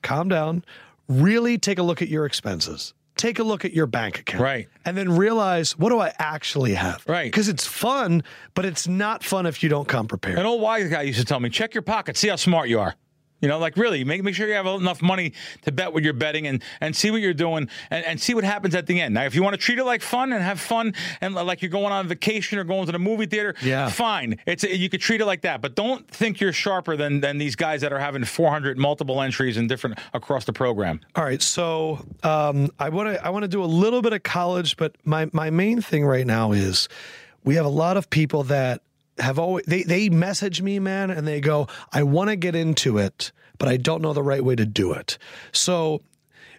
calm 0.03 0.29
down, 0.29 0.65
really 1.09 1.59
take 1.59 1.79
a 1.79 1.83
look 1.83 2.03
at 2.03 2.09
your 2.09 2.25
expenses. 2.27 2.95
Take 3.17 3.39
a 3.39 3.43
look 3.43 3.67
at 3.67 3.75
your 3.75 3.87
bank 3.87 4.19
account. 4.19 4.43
Right. 4.43 4.69
And 4.85 4.97
then 4.97 5.15
realize 5.15 5.77
what 5.77 5.91
do 5.91 5.99
I 5.99 6.15
actually 6.19 6.73
have? 6.75 7.05
Right. 7.07 7.25
Because 7.25 7.49
it's 7.49 7.67
fun, 7.67 8.23
but 8.55 8.65
it's 8.65 8.89
not 8.89 9.23
fun 9.23 9.45
if 9.45 9.63
you 9.63 9.69
don't 9.69 9.87
come 9.87 10.09
prepared. 10.09 10.39
An 10.39 10.47
old 10.47 10.63
wise 10.63 10.89
guy 10.89 11.03
used 11.03 11.19
to 11.19 11.25
tell 11.27 11.39
me, 11.39 11.51
check 11.51 11.75
your 11.75 11.83
pockets, 11.83 12.21
see 12.21 12.29
how 12.29 12.37
smart 12.37 12.71
you 12.71 12.81
are. 12.81 12.95
You 13.41 13.49
know, 13.49 13.59
like 13.59 13.77
really, 13.77 14.05
make 14.05 14.23
make 14.23 14.35
sure 14.35 14.47
you 14.49 14.55
have 14.55 14.67
enough 14.67 15.01
money 15.03 15.33
to 15.63 15.73
bet 15.73 15.93
what 15.93 16.03
you're 16.03 16.13
betting 16.13 16.47
and 16.47 16.63
and 16.81 16.95
see 16.95 17.11
what 17.11 17.21
you're 17.23 17.33
doing 17.35 17.69
and, 17.91 18.05
and 18.05 18.21
see 18.21 18.35
what 18.35 18.45
happens 18.45 18.75
at 18.75 18.87
the 18.87 19.01
end. 19.01 19.15
Now, 19.15 19.25
if 19.25 19.35
you 19.35 19.43
want 19.43 19.55
to 19.55 19.59
treat 19.59 19.79
it 19.79 19.85
like 19.85 20.03
fun 20.03 20.33
and 20.33 20.43
have 20.43 20.61
fun 20.61 20.95
and 21.21 21.35
like 21.35 21.63
you're 21.63 21.71
going 21.71 21.93
on 21.93 22.07
vacation 22.09 22.59
or 22.59 22.65
going 22.65 22.87
to 22.87 22.93
the 22.93 22.99
movie 22.99 23.27
theater, 23.27 23.55
Yeah. 23.63 23.89
fine. 23.89 24.39
It's 24.47 24.63
you 24.65 24.89
could 24.91 25.01
treat 25.01 25.21
it 25.21 25.27
like 25.27 25.43
that, 25.43 25.61
but 25.63 25.75
don't 25.75 26.07
think 26.09 26.41
you're 26.41 26.53
sharper 26.53 26.97
than 26.97 27.21
than 27.21 27.39
these 27.39 27.57
guys 27.57 27.81
that 27.81 27.93
are 27.93 27.99
having 27.99 28.25
400 28.25 28.77
multiple 28.79 29.21
entries 29.23 29.57
and 29.57 29.69
different 29.69 29.99
across 30.13 30.45
the 30.45 30.53
program. 30.53 31.01
All 31.17 31.25
right, 31.25 31.41
so 31.41 32.05
um, 32.23 32.71
I 32.79 32.89
want 32.91 33.15
to 33.15 33.25
I 33.25 33.31
want 33.31 33.45
to 33.45 33.49
do 33.49 33.63
a 33.63 33.67
little 33.67 34.03
bit 34.03 34.13
of 34.13 34.23
college, 34.23 34.77
but 34.77 34.97
my 35.05 35.31
my 35.33 35.51
main 35.51 35.81
thing 35.81 36.05
right 36.05 36.27
now 36.27 36.53
is 36.53 36.89
we 37.45 37.55
have 37.55 37.65
a 37.65 37.71
lot 37.71 37.97
of 37.97 38.11
people 38.11 38.43
that 38.45 38.83
have 39.21 39.39
always 39.39 39.65
they 39.67 39.83
they 39.83 40.09
message 40.09 40.63
me, 40.63 40.79
man, 40.79 41.11
and 41.11 41.27
they 41.27 41.41
go, 41.41 41.69
I 41.93 42.03
want 42.03 42.31
to 42.31 42.37
get 42.37 42.55
into 42.55 42.99
it, 42.99 43.33
but 43.59 43.69
I 43.69 43.77
don't 43.77 44.03
know 44.03 44.13
the 44.13 44.23
right 44.23 44.45
way 44.45 44.57
to 44.57 44.67
do 44.67 44.93
it. 44.93 45.19
So 45.53 46.01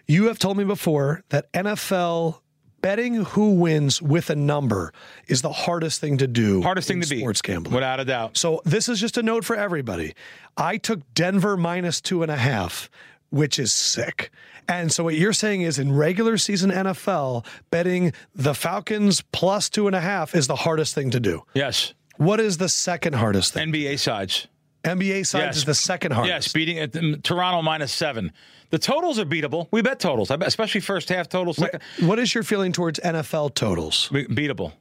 you 0.06 0.26
have 0.26 0.38
told 0.38 0.56
me 0.56 0.64
before 0.64 1.22
that 1.28 1.52
NFL 1.52 2.38
betting 2.80 3.14
who 3.14 3.52
wins 3.52 4.02
with 4.02 4.28
a 4.28 4.34
number 4.34 4.92
is 5.28 5.40
the 5.42 5.52
hardest 5.52 6.00
thing 6.00 6.18
to 6.18 6.26
do. 6.26 6.62
Hardest 6.62 6.88
thing 6.88 6.98
in 6.98 7.02
to 7.04 7.08
be 7.08 7.20
sports 7.20 7.40
gambling. 7.40 7.74
without 7.74 8.00
a 8.00 8.04
doubt. 8.04 8.36
So 8.36 8.60
this 8.64 8.88
is 8.88 9.00
just 9.00 9.16
a 9.16 9.22
note 9.22 9.44
for 9.44 9.54
everybody. 9.56 10.14
I 10.56 10.76
took 10.78 11.00
Denver 11.14 11.56
minus 11.56 12.00
two 12.00 12.22
and 12.22 12.30
a 12.30 12.36
half, 12.36 12.90
which 13.30 13.58
is 13.58 13.72
sick. 13.72 14.30
And 14.68 14.92
so 14.92 15.04
what 15.04 15.14
you're 15.14 15.32
saying 15.32 15.62
is 15.62 15.78
in 15.78 15.92
regular 15.94 16.36
season 16.38 16.70
NFL, 16.70 17.46
betting 17.70 18.12
the 18.34 18.54
Falcons 18.54 19.22
plus 19.32 19.70
two 19.70 19.86
and 19.86 19.94
a 19.96 20.00
half 20.00 20.34
is 20.34 20.46
the 20.46 20.56
hardest 20.56 20.94
thing 20.94 21.10
to 21.10 21.20
do. 21.20 21.42
Yes, 21.54 21.94
What 22.22 22.40
is 22.40 22.58
the 22.58 22.68
second 22.68 23.14
hardest 23.14 23.52
thing? 23.54 23.72
NBA 23.72 23.98
sides. 23.98 24.46
NBA 24.84 25.26
sides 25.26 25.44
Yes. 25.44 25.56
is 25.58 25.64
the 25.64 25.74
second 25.74 26.12
hardest. 26.12 26.46
Yes, 26.48 26.52
beating 26.52 26.78
um, 26.98 27.20
Toronto 27.22 27.62
minus 27.62 27.92
seven. 27.92 28.32
The 28.70 28.78
totals 28.78 29.18
are 29.18 29.24
beatable. 29.24 29.68
We 29.70 29.82
bet 29.82 30.00
totals, 30.00 30.30
I 30.30 30.36
bet, 30.36 30.48
especially 30.48 30.80
first 30.80 31.08
half 31.08 31.28
totals. 31.28 31.56
Second, 31.58 31.82
What 32.00 32.18
is 32.18 32.34
your 32.34 32.42
feeling 32.42 32.72
towards 32.72 32.98
NFL 33.00 33.54
totals? 33.54 34.08
be- 34.08 34.24
beatable. 34.26 34.72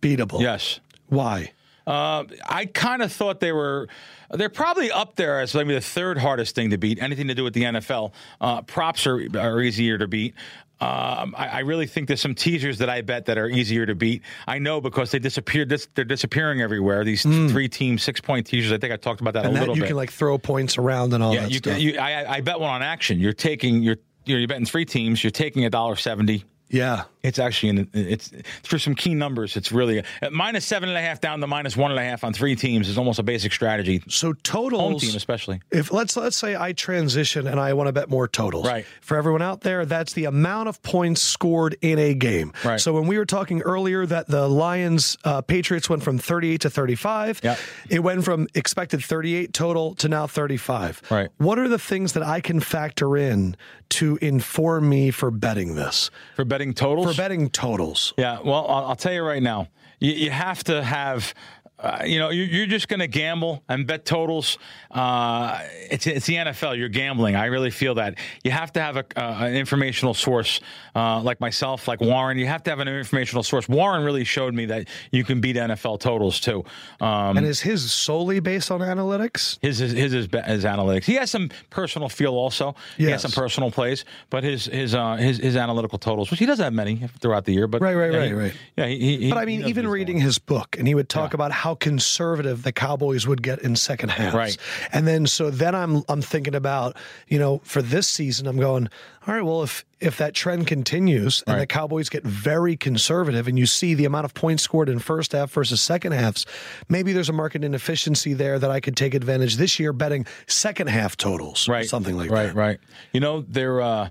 Beatable. 0.00 0.40
Yes. 0.40 0.80
Why? 1.08 1.52
Uh, 1.86 2.24
I 2.46 2.66
kind 2.66 3.02
of 3.02 3.12
thought 3.12 3.40
they 3.40 3.52
were. 3.52 3.88
They're 4.30 4.48
probably 4.48 4.92
up 4.92 5.16
there 5.16 5.40
as 5.40 5.54
maybe 5.54 5.74
the 5.74 5.80
third 5.80 6.18
hardest 6.18 6.54
thing 6.54 6.70
to 6.70 6.78
beat. 6.78 7.02
Anything 7.02 7.26
to 7.28 7.34
do 7.34 7.42
with 7.42 7.52
the 7.54 7.64
NFL. 7.64 8.12
Uh, 8.40 8.62
props 8.62 9.06
are, 9.06 9.26
are 9.36 9.60
easier 9.60 9.98
to 9.98 10.06
beat. 10.06 10.34
Um, 10.82 11.34
I, 11.36 11.48
I 11.48 11.58
really 11.60 11.86
think 11.86 12.08
there's 12.08 12.22
some 12.22 12.34
teasers 12.34 12.78
that 12.78 12.88
I 12.88 13.02
bet 13.02 13.26
that 13.26 13.36
are 13.36 13.48
easier 13.48 13.84
to 13.84 13.94
beat. 13.94 14.22
I 14.46 14.58
know 14.58 14.80
because 14.80 15.10
they 15.10 15.18
disappeared. 15.18 15.68
This, 15.68 15.88
they're 15.94 16.06
disappearing 16.06 16.62
everywhere. 16.62 17.04
These 17.04 17.22
three 17.22 17.68
team 17.68 17.98
six 17.98 18.20
point 18.20 18.46
teasers. 18.46 18.72
I 18.72 18.78
think 18.78 18.90
I 18.90 18.96
talked 18.96 19.20
about 19.20 19.34
that. 19.34 19.44
And 19.44 19.54
a 19.54 19.54
that 19.54 19.60
little 19.60 19.76
you 19.76 19.82
bit. 19.82 19.88
You 19.88 19.90
can 19.90 19.96
like 19.96 20.10
throw 20.10 20.38
points 20.38 20.78
around 20.78 21.12
and 21.12 21.22
all 21.22 21.34
yeah, 21.34 21.42
that 21.42 21.50
you, 21.50 21.58
stuff. 21.58 21.78
you 21.78 21.98
I, 21.98 22.36
I 22.36 22.40
bet 22.40 22.60
one 22.60 22.70
on 22.70 22.82
action. 22.82 23.20
You're 23.20 23.34
taking 23.34 23.82
you're, 23.82 23.98
you're 24.24 24.48
betting 24.48 24.64
three 24.64 24.86
teams. 24.86 25.22
You're 25.22 25.30
taking 25.32 25.66
a 25.66 25.70
dollar 25.70 25.96
seventy. 25.96 26.44
Yeah. 26.70 27.04
It's 27.22 27.38
actually 27.38 27.68
in, 27.68 27.90
it's 27.92 28.32
for 28.62 28.78
some 28.78 28.94
key 28.94 29.12
numbers. 29.12 29.54
It's 29.54 29.70
really 29.70 30.02
minus 30.30 30.64
seven 30.64 30.88
and 30.88 30.96
a 30.96 31.02
half 31.02 31.20
down 31.20 31.40
to 31.40 31.46
minus 31.46 31.76
one 31.76 31.90
and 31.90 32.00
a 32.00 32.02
half 32.02 32.24
on 32.24 32.32
three 32.32 32.56
teams 32.56 32.88
is 32.88 32.96
almost 32.96 33.18
a 33.18 33.22
basic 33.22 33.52
strategy. 33.52 34.02
So 34.08 34.32
totals 34.32 34.80
Home 34.80 34.98
team 34.98 35.14
especially. 35.14 35.60
if 35.70 35.92
let's 35.92 36.16
let's 36.16 36.38
say 36.38 36.56
I 36.56 36.72
transition 36.72 37.46
and 37.46 37.60
I 37.60 37.74
want 37.74 37.88
to 37.88 37.92
bet 37.92 38.08
more 38.08 38.26
totals. 38.26 38.66
Right. 38.66 38.86
For 39.02 39.18
everyone 39.18 39.42
out 39.42 39.60
there, 39.60 39.84
that's 39.84 40.14
the 40.14 40.24
amount 40.24 40.70
of 40.70 40.82
points 40.82 41.20
scored 41.20 41.76
in 41.82 41.98
a 41.98 42.14
game. 42.14 42.54
Right. 42.64 42.80
So 42.80 42.94
when 42.94 43.06
we 43.06 43.18
were 43.18 43.26
talking 43.26 43.60
earlier 43.60 44.06
that 44.06 44.26
the 44.28 44.48
Lions 44.48 45.18
uh, 45.22 45.42
Patriots 45.42 45.90
went 45.90 46.02
from 46.02 46.16
38 46.16 46.62
to 46.62 46.70
35, 46.70 47.40
Yeah. 47.42 47.56
it 47.90 47.98
went 47.98 48.24
from 48.24 48.48
expected 48.54 49.04
38 49.04 49.52
total 49.52 49.94
to 49.96 50.08
now 50.08 50.26
35. 50.26 51.02
Right. 51.10 51.28
What 51.36 51.58
are 51.58 51.68
the 51.68 51.78
things 51.78 52.14
that 52.14 52.22
I 52.22 52.40
can 52.40 52.60
factor 52.60 53.14
in 53.18 53.56
to 53.90 54.18
inform 54.22 54.88
me 54.88 55.10
for 55.10 55.30
betting 55.30 55.74
this? 55.74 56.10
For 56.36 56.44
betting 56.46 56.59
totals? 56.74 57.14
For 57.14 57.22
betting 57.22 57.50
totals. 57.50 58.14
Yeah, 58.16 58.38
well, 58.44 58.66
I'll, 58.68 58.84
I'll 58.86 58.96
tell 58.96 59.12
you 59.12 59.22
right 59.22 59.42
now, 59.42 59.68
you, 59.98 60.12
you 60.12 60.30
have 60.30 60.62
to 60.64 60.82
have. 60.82 61.34
Uh, 61.80 62.02
you 62.04 62.18
know, 62.18 62.28
you're, 62.28 62.46
you're 62.46 62.66
just 62.66 62.88
going 62.88 63.00
to 63.00 63.06
gamble 63.06 63.62
and 63.68 63.86
bet 63.86 64.04
totals. 64.04 64.58
Uh, 64.90 65.58
it's 65.90 66.06
it's 66.06 66.26
the 66.26 66.34
NFL. 66.34 66.76
You're 66.76 66.88
gambling. 66.88 67.36
I 67.36 67.46
really 67.46 67.70
feel 67.70 67.94
that 67.94 68.18
you 68.44 68.50
have 68.50 68.72
to 68.74 68.80
have 68.82 68.96
a, 68.96 69.04
uh, 69.16 69.44
an 69.46 69.54
informational 69.54 70.12
source 70.12 70.60
uh, 70.94 71.20
like 71.22 71.40
myself, 71.40 71.88
like 71.88 72.00
Warren. 72.00 72.36
You 72.38 72.46
have 72.46 72.62
to 72.64 72.70
have 72.70 72.80
an 72.80 72.88
informational 72.88 73.42
source. 73.42 73.68
Warren 73.68 74.04
really 74.04 74.24
showed 74.24 74.52
me 74.54 74.66
that 74.66 74.88
you 75.10 75.24
can 75.24 75.40
beat 75.40 75.56
NFL 75.56 76.00
totals 76.00 76.40
too. 76.40 76.64
Um, 77.00 77.36
And 77.38 77.46
is 77.46 77.60
his 77.60 77.90
solely 77.92 78.40
based 78.40 78.70
on 78.70 78.80
analytics? 78.80 79.58
his 79.62 79.78
his 79.78 79.92
his, 79.92 80.12
his, 80.12 80.26
his 80.46 80.64
analytics. 80.64 81.04
He 81.04 81.14
has 81.14 81.30
some 81.30 81.50
personal 81.70 82.08
feel 82.08 82.34
also. 82.34 82.74
He 82.98 83.04
has 83.04 83.22
some 83.22 83.30
personal 83.32 83.70
plays, 83.70 84.04
but 84.28 84.44
his 84.44 84.66
his 84.66 84.94
uh, 84.94 85.16
his 85.16 85.38
his 85.38 85.56
analytical 85.56 85.98
totals, 85.98 86.30
which 86.30 86.40
he 86.40 86.46
doesn't 86.46 86.62
have 86.64 86.74
many 86.74 87.08
throughout 87.20 87.44
the 87.44 87.52
year. 87.54 87.66
But 87.66 87.80
Right, 87.80 87.94
right, 87.94 88.12
yeah, 88.12 88.18
right, 88.18 88.28
he- 88.28 88.34
right. 88.34 88.52
Yeah, 88.76 88.86
he, 88.86 89.16
he, 89.16 89.28
But 89.30 89.38
I 89.38 89.44
mean, 89.46 89.64
even 89.66 89.86
reading 89.88 90.18
his 90.18 90.38
book, 90.38 90.76
and 90.78 90.86
he 90.86 90.94
would 90.94 91.08
talk 91.08 91.32
about 91.34 91.52
how 91.52 91.69
conservative 91.74 92.62
the 92.62 92.72
Cowboys 92.72 93.26
would 93.26 93.42
get 93.42 93.60
in 93.60 93.76
second 93.76 94.10
halves. 94.10 94.34
Right. 94.34 94.56
And 94.92 95.06
then 95.06 95.26
so 95.26 95.50
then 95.50 95.74
I'm 95.74 96.02
I'm 96.08 96.22
thinking 96.22 96.54
about, 96.54 96.96
you 97.28 97.38
know, 97.38 97.60
for 97.64 97.82
this 97.82 98.08
season, 98.08 98.46
I'm 98.46 98.58
going, 98.58 98.88
all 99.26 99.34
right, 99.34 99.42
well, 99.42 99.62
if 99.62 99.84
if 100.00 100.16
that 100.16 100.34
trend 100.34 100.66
continues 100.66 101.42
and 101.46 101.60
the 101.60 101.66
Cowboys 101.66 102.08
get 102.08 102.24
very 102.24 102.76
conservative 102.76 103.46
and 103.46 103.58
you 103.58 103.66
see 103.66 103.94
the 103.94 104.06
amount 104.06 104.24
of 104.24 104.32
points 104.32 104.62
scored 104.62 104.88
in 104.88 104.98
first 104.98 105.32
half 105.32 105.50
versus 105.50 105.82
second 105.82 106.12
halves, 106.12 106.46
maybe 106.88 107.12
there's 107.12 107.28
a 107.28 107.34
market 107.34 107.62
inefficiency 107.62 108.32
there 108.32 108.58
that 108.58 108.70
I 108.70 108.80
could 108.80 108.96
take 108.96 109.14
advantage 109.14 109.56
this 109.56 109.78
year 109.78 109.92
betting 109.92 110.26
second 110.46 110.88
half 110.88 111.16
totals. 111.16 111.68
or 111.68 111.72
right, 111.72 111.86
Something 111.86 112.16
like 112.16 112.28
that. 112.30 112.34
right, 112.34 112.46
that. 112.46 112.54
Right, 112.54 112.78
You 113.12 113.20
know, 113.20 113.42
they're 113.42 113.82
uh, 113.82 114.08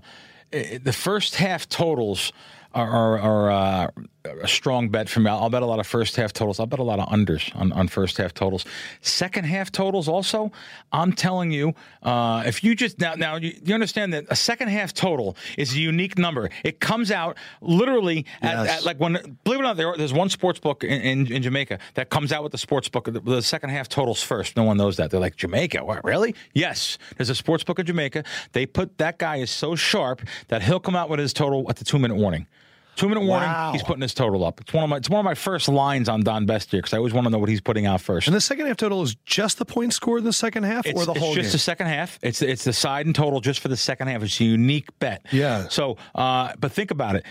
eh, 0.52 0.78
the 0.82 0.92
first 0.92 1.34
half 1.36 1.68
totals 1.68 2.32
are 2.72 2.88
are, 2.88 3.18
are 3.18 3.50
uh, 3.50 3.90
a 4.24 4.48
strong 4.48 4.88
bet 4.88 5.08
for 5.08 5.20
me. 5.20 5.30
I'll 5.30 5.50
bet 5.50 5.62
a 5.62 5.66
lot 5.66 5.78
of 5.78 5.86
first 5.86 6.16
half 6.16 6.32
totals. 6.32 6.60
I'll 6.60 6.66
bet 6.66 6.78
a 6.78 6.84
lot 6.84 6.98
of 6.98 7.08
unders 7.08 7.54
on, 7.56 7.72
on 7.72 7.88
first 7.88 8.16
half 8.16 8.34
totals. 8.34 8.64
Second 9.00 9.44
half 9.44 9.72
totals 9.72 10.08
also. 10.08 10.52
I'm 10.92 11.12
telling 11.12 11.50
you, 11.50 11.74
uh, 12.02 12.42
if 12.46 12.62
you 12.62 12.74
just 12.74 12.98
now 12.98 13.14
now 13.14 13.36
you, 13.36 13.54
you, 13.64 13.74
understand 13.74 14.12
that 14.12 14.26
a 14.28 14.36
second 14.36 14.68
half 14.68 14.92
total 14.92 15.36
is 15.56 15.74
a 15.74 15.78
unique 15.78 16.18
number. 16.18 16.50
It 16.64 16.80
comes 16.80 17.10
out 17.10 17.36
literally 17.60 18.26
at, 18.42 18.64
yes. 18.64 18.78
at 18.78 18.84
like 18.84 19.00
when 19.00 19.12
believe 19.44 19.60
it 19.60 19.62
or 19.62 19.62
not, 19.62 19.76
there, 19.76 19.94
there's 19.96 20.12
one 20.12 20.28
sports 20.28 20.58
book 20.58 20.84
in, 20.84 21.00
in, 21.00 21.32
in, 21.32 21.42
Jamaica 21.42 21.78
that 21.94 22.10
comes 22.10 22.32
out 22.32 22.42
with 22.42 22.52
the 22.52 22.58
sports 22.58 22.88
book 22.88 23.04
the, 23.04 23.20
the, 23.20 23.42
second 23.42 23.70
half 23.70 23.88
totals 23.88 24.22
first. 24.22 24.56
No 24.56 24.64
one 24.64 24.76
knows 24.76 24.96
that. 24.98 25.10
They're 25.10 25.20
like 25.20 25.36
Jamaica. 25.36 25.84
What 25.84 26.04
really? 26.04 26.34
Yes, 26.52 26.98
there's 27.16 27.30
a 27.30 27.34
sports 27.34 27.64
book 27.64 27.78
in 27.78 27.86
Jamaica. 27.86 28.24
They 28.52 28.66
put 28.66 28.98
that 28.98 29.18
guy 29.18 29.36
is 29.36 29.50
so 29.50 29.74
sharp 29.74 30.22
that 30.48 30.62
he'll 30.62 30.80
come 30.80 30.96
out 30.96 31.08
with 31.08 31.18
his 31.20 31.32
total 31.32 31.68
at 31.70 31.76
the 31.76 31.84
two 31.84 31.98
minute 31.98 32.16
warning. 32.16 32.46
Two 33.00 33.08
minute 33.08 33.22
warning. 33.22 33.48
Wow. 33.48 33.72
He's 33.72 33.82
putting 33.82 34.02
his 34.02 34.12
total 34.12 34.44
up. 34.44 34.60
It's 34.60 34.74
one 34.74 34.84
of 34.84 34.90
my 34.90 34.98
it's 34.98 35.08
one 35.08 35.20
of 35.20 35.24
my 35.24 35.34
first 35.34 35.68
lines 35.68 36.06
on 36.06 36.20
Don 36.20 36.44
Best 36.44 36.70
here 36.70 36.80
because 36.80 36.92
I 36.92 36.98
always 36.98 37.14
want 37.14 37.24
to 37.24 37.30
know 37.30 37.38
what 37.38 37.48
he's 37.48 37.62
putting 37.62 37.86
out 37.86 38.02
first. 38.02 38.26
And 38.28 38.36
the 38.36 38.42
second 38.42 38.66
half 38.66 38.76
total 38.76 39.00
is 39.02 39.14
just 39.24 39.56
the 39.56 39.64
point 39.64 39.94
score 39.94 40.18
in 40.18 40.24
the 40.24 40.34
second 40.34 40.64
half, 40.64 40.84
it's, 40.84 41.00
or 41.00 41.06
the 41.06 41.12
it's 41.12 41.20
whole. 41.20 41.30
It's 41.30 41.36
just 41.36 41.46
game? 41.46 41.52
the 41.52 41.58
second 41.60 41.86
half. 41.86 42.18
It's 42.20 42.42
it's 42.42 42.64
the 42.64 42.74
side 42.74 43.06
and 43.06 43.14
total 43.14 43.40
just 43.40 43.60
for 43.60 43.68
the 43.68 43.76
second 43.78 44.08
half. 44.08 44.22
It's 44.22 44.38
a 44.38 44.44
unique 44.44 44.86
bet. 44.98 45.24
Yeah. 45.32 45.68
So, 45.68 45.96
uh, 46.14 46.52
but 46.58 46.72
think 46.72 46.90
about 46.90 47.16
it. 47.16 47.24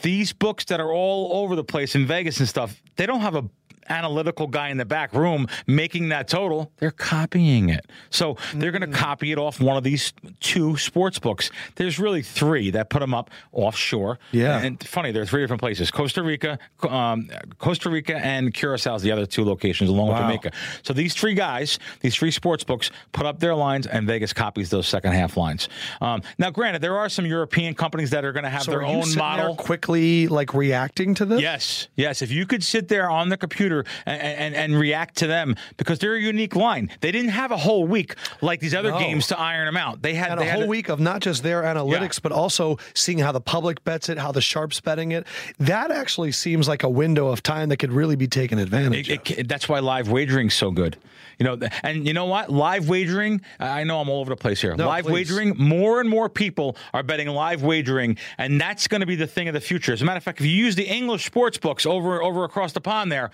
These 0.00 0.32
books 0.32 0.64
that 0.64 0.80
are 0.80 0.90
all 0.90 1.42
over 1.44 1.56
the 1.56 1.64
place 1.64 1.94
in 1.94 2.06
Vegas 2.06 2.38
and 2.40 2.48
stuff, 2.48 2.82
they 2.96 3.04
don't 3.04 3.20
have 3.20 3.34
a 3.34 3.44
analytical 3.88 4.46
guy 4.46 4.68
in 4.68 4.76
the 4.76 4.84
back 4.84 5.12
room 5.14 5.46
making 5.66 6.08
that 6.10 6.28
total, 6.28 6.72
they're 6.78 6.90
copying 6.90 7.68
it. 7.68 7.86
So 8.10 8.36
they're 8.54 8.70
going 8.70 8.82
to 8.82 8.88
mm. 8.88 8.94
copy 8.94 9.32
it 9.32 9.38
off 9.38 9.60
one 9.60 9.76
of 9.76 9.84
these 9.84 10.12
two 10.40 10.76
sports 10.76 11.18
books. 11.18 11.50
There's 11.76 11.98
really 11.98 12.22
three 12.22 12.70
that 12.70 12.90
put 12.90 13.00
them 13.00 13.14
up 13.14 13.30
offshore. 13.52 14.18
Yeah. 14.30 14.60
And 14.60 14.82
funny, 14.86 15.12
there 15.12 15.22
are 15.22 15.26
three 15.26 15.42
different 15.42 15.60
places 15.60 15.90
Costa 15.90 16.22
Rica, 16.22 16.58
um, 16.88 17.28
Costa 17.58 17.90
Rica, 17.90 18.16
and 18.16 18.52
Curacao 18.52 18.94
is 18.94 19.02
the 19.02 19.12
other 19.12 19.26
two 19.26 19.44
locations, 19.44 19.90
along 19.90 20.08
wow. 20.08 20.14
with 20.14 20.22
Jamaica. 20.22 20.52
So 20.82 20.92
these 20.92 21.14
three 21.14 21.34
guys, 21.34 21.78
these 22.00 22.14
three 22.14 22.30
sports 22.30 22.64
books, 22.64 22.90
put 23.12 23.26
up 23.26 23.40
their 23.40 23.54
lines, 23.54 23.86
and 23.86 24.06
Vegas 24.06 24.32
copies 24.32 24.70
those 24.70 24.86
second 24.86 25.12
half 25.12 25.36
lines. 25.36 25.68
Um, 26.00 26.22
now, 26.38 26.50
granted, 26.50 26.82
there 26.82 26.96
are 26.96 27.08
some 27.08 27.26
European 27.26 27.74
companies 27.74 28.10
that 28.10 28.24
are 28.24 28.32
going 28.32 28.44
to 28.44 28.50
have 28.50 28.62
so 28.62 28.70
their 28.70 28.82
own 28.82 29.04
model. 29.16 29.56
quickly, 29.56 30.28
like 30.28 30.54
reacting 30.54 31.14
to 31.14 31.24
this? 31.24 31.40
Yes. 31.40 31.88
Yes. 31.96 32.22
If 32.22 32.30
you 32.30 32.46
could 32.46 32.62
sit 32.62 32.88
there 32.88 33.10
on 33.10 33.28
the 33.28 33.36
computer 33.36 33.71
and, 33.80 34.22
and, 34.22 34.54
and, 34.54 34.78
react 34.78 35.16
to 35.18 35.26
them 35.26 35.54
because 35.76 35.98
they're 35.98 36.14
a 36.14 36.20
unique 36.20 36.56
line. 36.56 36.90
They 37.00 37.12
didn't 37.12 37.30
have 37.30 37.50
a 37.50 37.56
whole 37.56 37.86
week 37.86 38.16
like 38.40 38.60
these 38.60 38.74
other 38.74 38.90
no. 38.90 38.98
games 38.98 39.26
to 39.28 39.38
iron 39.38 39.66
them 39.66 39.76
out. 39.76 40.02
They 40.02 40.14
had 40.14 40.38
they 40.38 40.48
a 40.48 40.52
whole 40.52 40.64
a, 40.64 40.66
week 40.66 40.88
of 40.88 40.98
not 40.98 41.20
just 41.20 41.42
their 41.42 41.62
analytics, 41.62 42.16
yeah. 42.16 42.20
but 42.22 42.32
also 42.32 42.78
seeing 42.94 43.18
how 43.18 43.32
the 43.32 43.40
public 43.40 43.84
bets 43.84 44.08
it, 44.08 44.18
how 44.18 44.32
the 44.32 44.40
sharps 44.40 44.80
betting 44.80 45.12
it. 45.12 45.26
That 45.58 45.90
actually 45.90 46.32
seems 46.32 46.68
like 46.68 46.82
a 46.82 46.90
window 46.90 47.28
of 47.28 47.42
time 47.42 47.68
that 47.68 47.76
could 47.76 47.92
really 47.92 48.16
be 48.16 48.26
taken 48.26 48.58
advantage 48.58 49.08
it, 49.08 49.30
it, 49.30 49.48
that's 49.48 49.68
why 49.68 49.78
live 49.80 50.10
wagering's 50.10 50.54
so 50.54 50.70
good. 50.70 50.96
You 51.38 51.44
know, 51.44 51.68
and 51.82 52.06
you 52.06 52.12
know 52.12 52.26
what? 52.26 52.50
Live 52.50 52.88
wagering. 52.88 53.40
I 53.58 53.84
know 53.84 54.00
I'm 54.00 54.08
all 54.08 54.20
over 54.20 54.30
the 54.30 54.36
place 54.36 54.60
here. 54.60 54.76
No, 54.76 54.86
live 54.86 55.06
please. 55.06 55.30
wagering. 55.30 55.56
More 55.56 56.00
and 56.00 56.08
more 56.08 56.28
people 56.28 56.76
are 56.92 57.02
betting 57.02 57.28
live 57.28 57.62
wagering, 57.62 58.18
and 58.38 58.60
that's 58.60 58.86
going 58.86 59.00
to 59.00 59.06
be 59.06 59.16
the 59.16 59.26
thing 59.26 59.48
of 59.48 59.54
the 59.54 59.60
future. 59.60 59.92
As 59.92 60.02
a 60.02 60.04
matter 60.04 60.18
of 60.18 60.24
fact, 60.24 60.40
if 60.40 60.46
you 60.46 60.52
use 60.52 60.76
the 60.76 60.86
English 60.86 61.24
sports 61.24 61.58
books 61.58 61.86
over 61.86 62.22
over 62.22 62.44
across 62.44 62.72
the 62.72 62.80
pond 62.80 63.10
there 63.10 63.30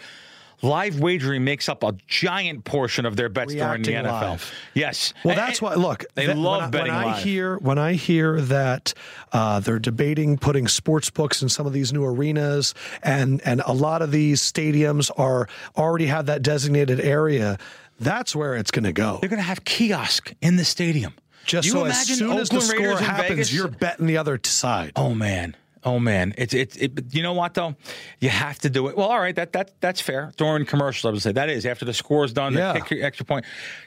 live 0.62 1.00
wagering 1.00 1.44
makes 1.44 1.68
up 1.68 1.82
a 1.82 1.94
giant 2.06 2.64
portion 2.64 3.06
of 3.06 3.16
their 3.16 3.28
bets 3.28 3.54
Reacting 3.54 3.82
during 3.82 4.04
the 4.04 4.11
NFL. 4.11 4.30
Live. 4.30 4.52
Yes. 4.74 5.14
Well, 5.24 5.36
that's 5.36 5.62
why. 5.62 5.74
Look, 5.74 6.04
they 6.14 6.26
that, 6.26 6.36
love 6.36 6.61
when 6.61 6.64
I, 6.64 6.70
betting 6.70 6.94
when 6.94 7.04
live. 7.04 7.16
I 7.16 7.20
hear 7.20 7.56
when 7.59 7.78
I 7.78 7.92
hear 7.94 8.40
that 8.42 8.94
uh, 9.32 9.61
they're 9.61 9.78
debating 9.78 10.38
putting 10.38 10.68
sports 10.68 11.11
books 11.11 11.42
in 11.42 11.48
some 11.48 11.66
of 11.66 11.72
these 11.72 11.92
new 11.92 12.04
arenas, 12.04 12.74
and 13.02 13.40
and 13.44 13.62
a 13.66 13.72
lot 13.72 14.02
of 14.02 14.11
these 14.11 14.40
stadiums 14.40 15.11
are 15.16 15.48
already 15.76 16.06
have 16.06 16.26
that 16.26 16.42
designated 16.42 17.00
area. 17.00 17.59
That's 18.00 18.34
where 18.34 18.54
it's 18.54 18.70
going 18.70 18.84
to 18.84 18.92
go. 18.92 19.18
They're 19.20 19.28
going 19.30 19.40
to 19.40 19.46
have 19.46 19.64
kiosk 19.64 20.32
in 20.40 20.56
the 20.56 20.64
stadium. 20.64 21.14
Just 21.44 21.66
you 21.66 21.72
so 21.72 21.84
as 21.86 22.06
soon 22.06 22.30
Oakland 22.30 22.40
as 22.42 22.48
the 22.50 22.61
score 22.61 22.98
happens, 22.98 23.28
Vegas? 23.28 23.52
you're 23.52 23.68
betting 23.68 24.06
the 24.06 24.18
other 24.18 24.38
side. 24.44 24.92
Oh 24.96 25.14
man. 25.14 25.56
Oh 25.89 25.99
man, 25.99 26.34
it's 26.36 26.53
it's 26.53 26.76
it, 26.76 27.14
you 27.14 27.22
know 27.22 27.32
what 27.32 27.55
though, 27.55 27.74
you 28.20 28.28
have 28.28 28.59
to 28.59 28.68
do 28.68 28.89
it. 28.89 28.97
Well, 28.99 29.09
all 29.09 29.18
right, 29.18 29.34
that 29.36 29.55
that 29.55 29.80
that's 29.80 30.03
fair 30.03 30.32
during 30.36 30.66
commercials. 30.66 31.09
I 31.09 31.11
would 31.12 31.22
say 31.22 31.32
that 31.32 31.49
is 31.49 31.64
after 31.64 31.86
the 31.86 31.95
score 31.95 32.26
is 32.26 32.32
done, 32.34 32.53
yeah. 32.53 32.78
kick 32.78 33.03
extra 33.03 33.24
point. 33.24 33.47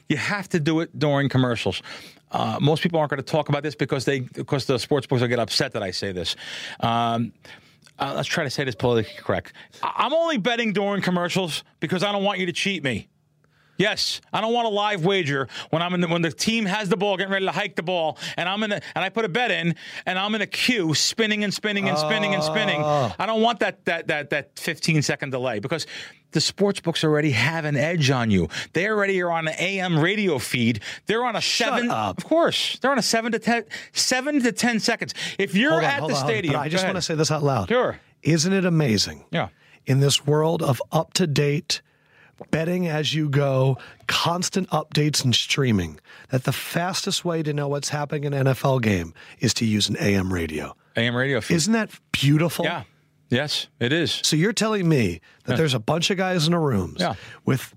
You 0.09 0.17
have 0.17 0.49
to 0.49 0.59
do 0.59 0.79
it 0.79 0.97
during 0.97 1.29
commercials. 1.29 1.83
Uh, 2.31 2.57
most 2.59 2.81
people 2.81 2.97
aren't 2.97 3.11
going 3.11 3.21
to 3.21 3.31
talk 3.31 3.49
about 3.49 3.61
this 3.61 3.75
because 3.75 4.05
they 4.05 4.21
because 4.21 4.65
the 4.65 4.79
sports 4.79 5.05
books 5.05 5.21
will 5.21 5.27
get 5.27 5.37
upset 5.37 5.73
that 5.73 5.83
I 5.83 5.91
say 5.91 6.11
this. 6.11 6.35
Um, 6.79 7.33
uh, 7.99 8.13
let's 8.15 8.27
try 8.27 8.43
to 8.43 8.49
say 8.49 8.63
this 8.63 8.73
politically 8.73 9.21
correct. 9.21 9.53
I'm 9.83 10.11
only 10.11 10.37
betting 10.37 10.73
during 10.73 11.03
commercials 11.03 11.63
because 11.79 12.01
I 12.01 12.11
don't 12.11 12.23
want 12.23 12.39
you 12.39 12.47
to 12.47 12.53
cheat 12.53 12.83
me. 12.83 13.09
Yes, 13.81 14.21
I 14.31 14.41
don't 14.41 14.53
want 14.53 14.67
a 14.67 14.69
live 14.69 15.03
wager 15.03 15.47
when 15.71 15.81
I'm 15.81 15.95
in 15.95 16.01
the, 16.01 16.07
when 16.07 16.21
the 16.21 16.31
team 16.31 16.65
has 16.65 16.87
the 16.87 16.97
ball, 16.97 17.17
getting 17.17 17.33
ready 17.33 17.47
to 17.47 17.51
hike 17.51 17.75
the 17.75 17.81
ball, 17.81 18.19
and 18.37 18.47
I'm 18.47 18.61
in 18.61 18.69
the, 18.69 18.81
and 18.93 19.03
I 19.03 19.09
put 19.09 19.25
a 19.25 19.29
bet 19.29 19.49
in, 19.49 19.73
and 20.05 20.19
I'm 20.19 20.35
in 20.35 20.41
a 20.41 20.45
queue, 20.45 20.93
spinning 20.93 21.43
and 21.43 21.51
spinning 21.51 21.89
and 21.89 21.97
spinning 21.97 22.35
and 22.35 22.43
spinning. 22.43 22.79
Oh. 22.83 23.11
I 23.17 23.25
don't 23.25 23.41
want 23.41 23.59
that 23.61 23.83
that 23.85 24.07
that 24.09 24.29
that 24.29 24.59
15 24.59 25.01
second 25.01 25.31
delay 25.31 25.57
because 25.57 25.87
the 26.29 26.39
sports 26.39 26.79
books 26.79 27.03
already 27.03 27.31
have 27.31 27.65
an 27.65 27.75
edge 27.75 28.11
on 28.11 28.29
you. 28.29 28.49
They 28.73 28.87
already 28.87 29.19
are 29.19 29.31
on 29.31 29.47
an 29.47 29.55
AM 29.57 29.97
radio 29.97 30.37
feed. 30.37 30.81
They're 31.07 31.25
on 31.25 31.35
a 31.35 31.41
Shut 31.41 31.69
seven. 31.69 31.89
Up. 31.89 32.19
Of 32.19 32.25
course, 32.25 32.77
they're 32.79 32.91
on 32.91 32.99
a 32.99 33.01
seven 33.01 33.31
to 33.31 33.39
ten, 33.39 33.65
seven 33.93 34.43
to 34.43 34.51
ten 34.51 34.79
seconds. 34.79 35.15
If 35.39 35.55
you're 35.55 35.73
on, 35.73 35.83
at 35.83 36.01
the 36.01 36.13
on, 36.13 36.23
stadium, 36.23 36.55
I 36.55 36.69
just 36.69 36.83
want 36.85 36.97
to 36.97 37.01
say 37.01 37.15
this 37.15 37.31
out 37.31 37.41
loud. 37.41 37.69
Sure. 37.69 37.99
Isn't 38.21 38.53
it 38.53 38.63
amazing? 38.63 39.25
Yeah. 39.31 39.47
In 39.87 40.01
this 40.01 40.27
world 40.27 40.61
of 40.61 40.79
up 40.91 41.13
to 41.13 41.25
date 41.25 41.81
betting 42.49 42.87
as 42.87 43.13
you 43.13 43.29
go, 43.29 43.77
constant 44.07 44.69
updates 44.69 45.23
and 45.23 45.35
streaming, 45.35 45.99
that 46.29 46.43
the 46.43 46.51
fastest 46.51 47.23
way 47.23 47.43
to 47.43 47.53
know 47.53 47.67
what's 47.67 47.89
happening 47.89 48.23
in 48.23 48.33
an 48.33 48.47
NFL 48.47 48.81
game 48.81 49.13
is 49.39 49.53
to 49.55 49.65
use 49.65 49.89
an 49.89 49.97
AM 49.99 50.33
radio. 50.33 50.75
AM 50.95 51.15
radio 51.15 51.41
feed. 51.41 51.55
Isn't 51.55 51.73
that 51.73 51.89
beautiful? 52.11 52.65
Yeah. 52.65 52.83
Yes, 53.29 53.67
it 53.79 53.93
is. 53.93 54.19
So 54.23 54.35
you're 54.35 54.51
telling 54.51 54.89
me 54.89 55.21
that 55.45 55.53
yeah. 55.53 55.57
there's 55.57 55.73
a 55.73 55.79
bunch 55.79 56.09
of 56.09 56.17
guys 56.17 56.47
in 56.47 56.53
a 56.53 56.59
rooms 56.59 56.97
yeah. 56.99 57.15
with 57.45 57.73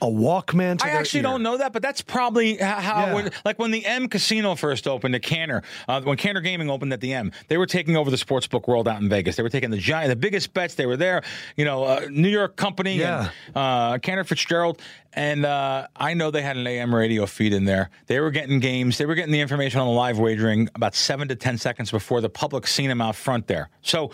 a 0.00 0.06
Walkman. 0.06 0.82
I 0.82 0.90
actually 0.90 1.18
ear. 1.18 1.24
don't 1.24 1.42
know 1.42 1.58
that, 1.58 1.72
but 1.72 1.82
that's 1.82 2.02
probably 2.02 2.56
how. 2.56 3.06
Yeah. 3.06 3.14
When, 3.14 3.30
like 3.44 3.58
when 3.58 3.70
the 3.70 3.84
M 3.84 4.08
Casino 4.08 4.54
first 4.54 4.86
opened 4.86 5.14
at 5.14 5.22
Cantor, 5.22 5.62
uh, 5.88 6.00
when 6.02 6.16
Cantor 6.16 6.40
Gaming 6.40 6.70
opened 6.70 6.92
at 6.92 7.00
the 7.00 7.12
M, 7.12 7.32
they 7.48 7.56
were 7.56 7.66
taking 7.66 7.96
over 7.96 8.10
the 8.10 8.16
sportsbook 8.16 8.68
world 8.68 8.88
out 8.88 9.00
in 9.00 9.08
Vegas. 9.08 9.36
They 9.36 9.42
were 9.42 9.48
taking 9.48 9.70
the 9.70 9.78
giant, 9.78 10.10
the 10.10 10.16
biggest 10.16 10.54
bets. 10.54 10.74
They 10.74 10.86
were 10.86 10.96
there. 10.96 11.22
You 11.56 11.64
know, 11.64 11.84
uh, 11.84 12.06
New 12.10 12.28
York 12.28 12.56
company 12.56 12.96
yeah. 12.96 13.30
and 13.48 13.56
uh, 13.56 13.98
Cantor 13.98 14.24
Fitzgerald, 14.24 14.80
and 15.12 15.44
uh, 15.44 15.88
I 15.96 16.14
know 16.14 16.30
they 16.30 16.42
had 16.42 16.56
an 16.56 16.66
AM 16.66 16.94
radio 16.94 17.26
feed 17.26 17.52
in 17.52 17.64
there. 17.64 17.90
They 18.06 18.20
were 18.20 18.30
getting 18.30 18.60
games. 18.60 18.98
They 18.98 19.06
were 19.06 19.14
getting 19.14 19.32
the 19.32 19.40
information 19.40 19.80
on 19.80 19.86
the 19.86 19.92
live 19.92 20.18
wagering 20.18 20.68
about 20.74 20.94
seven 20.94 21.28
to 21.28 21.36
ten 21.36 21.58
seconds 21.58 21.90
before 21.90 22.20
the 22.20 22.30
public 22.30 22.66
seen 22.66 22.88
them 22.88 23.00
out 23.00 23.16
front 23.16 23.46
there. 23.46 23.70
So 23.82 24.10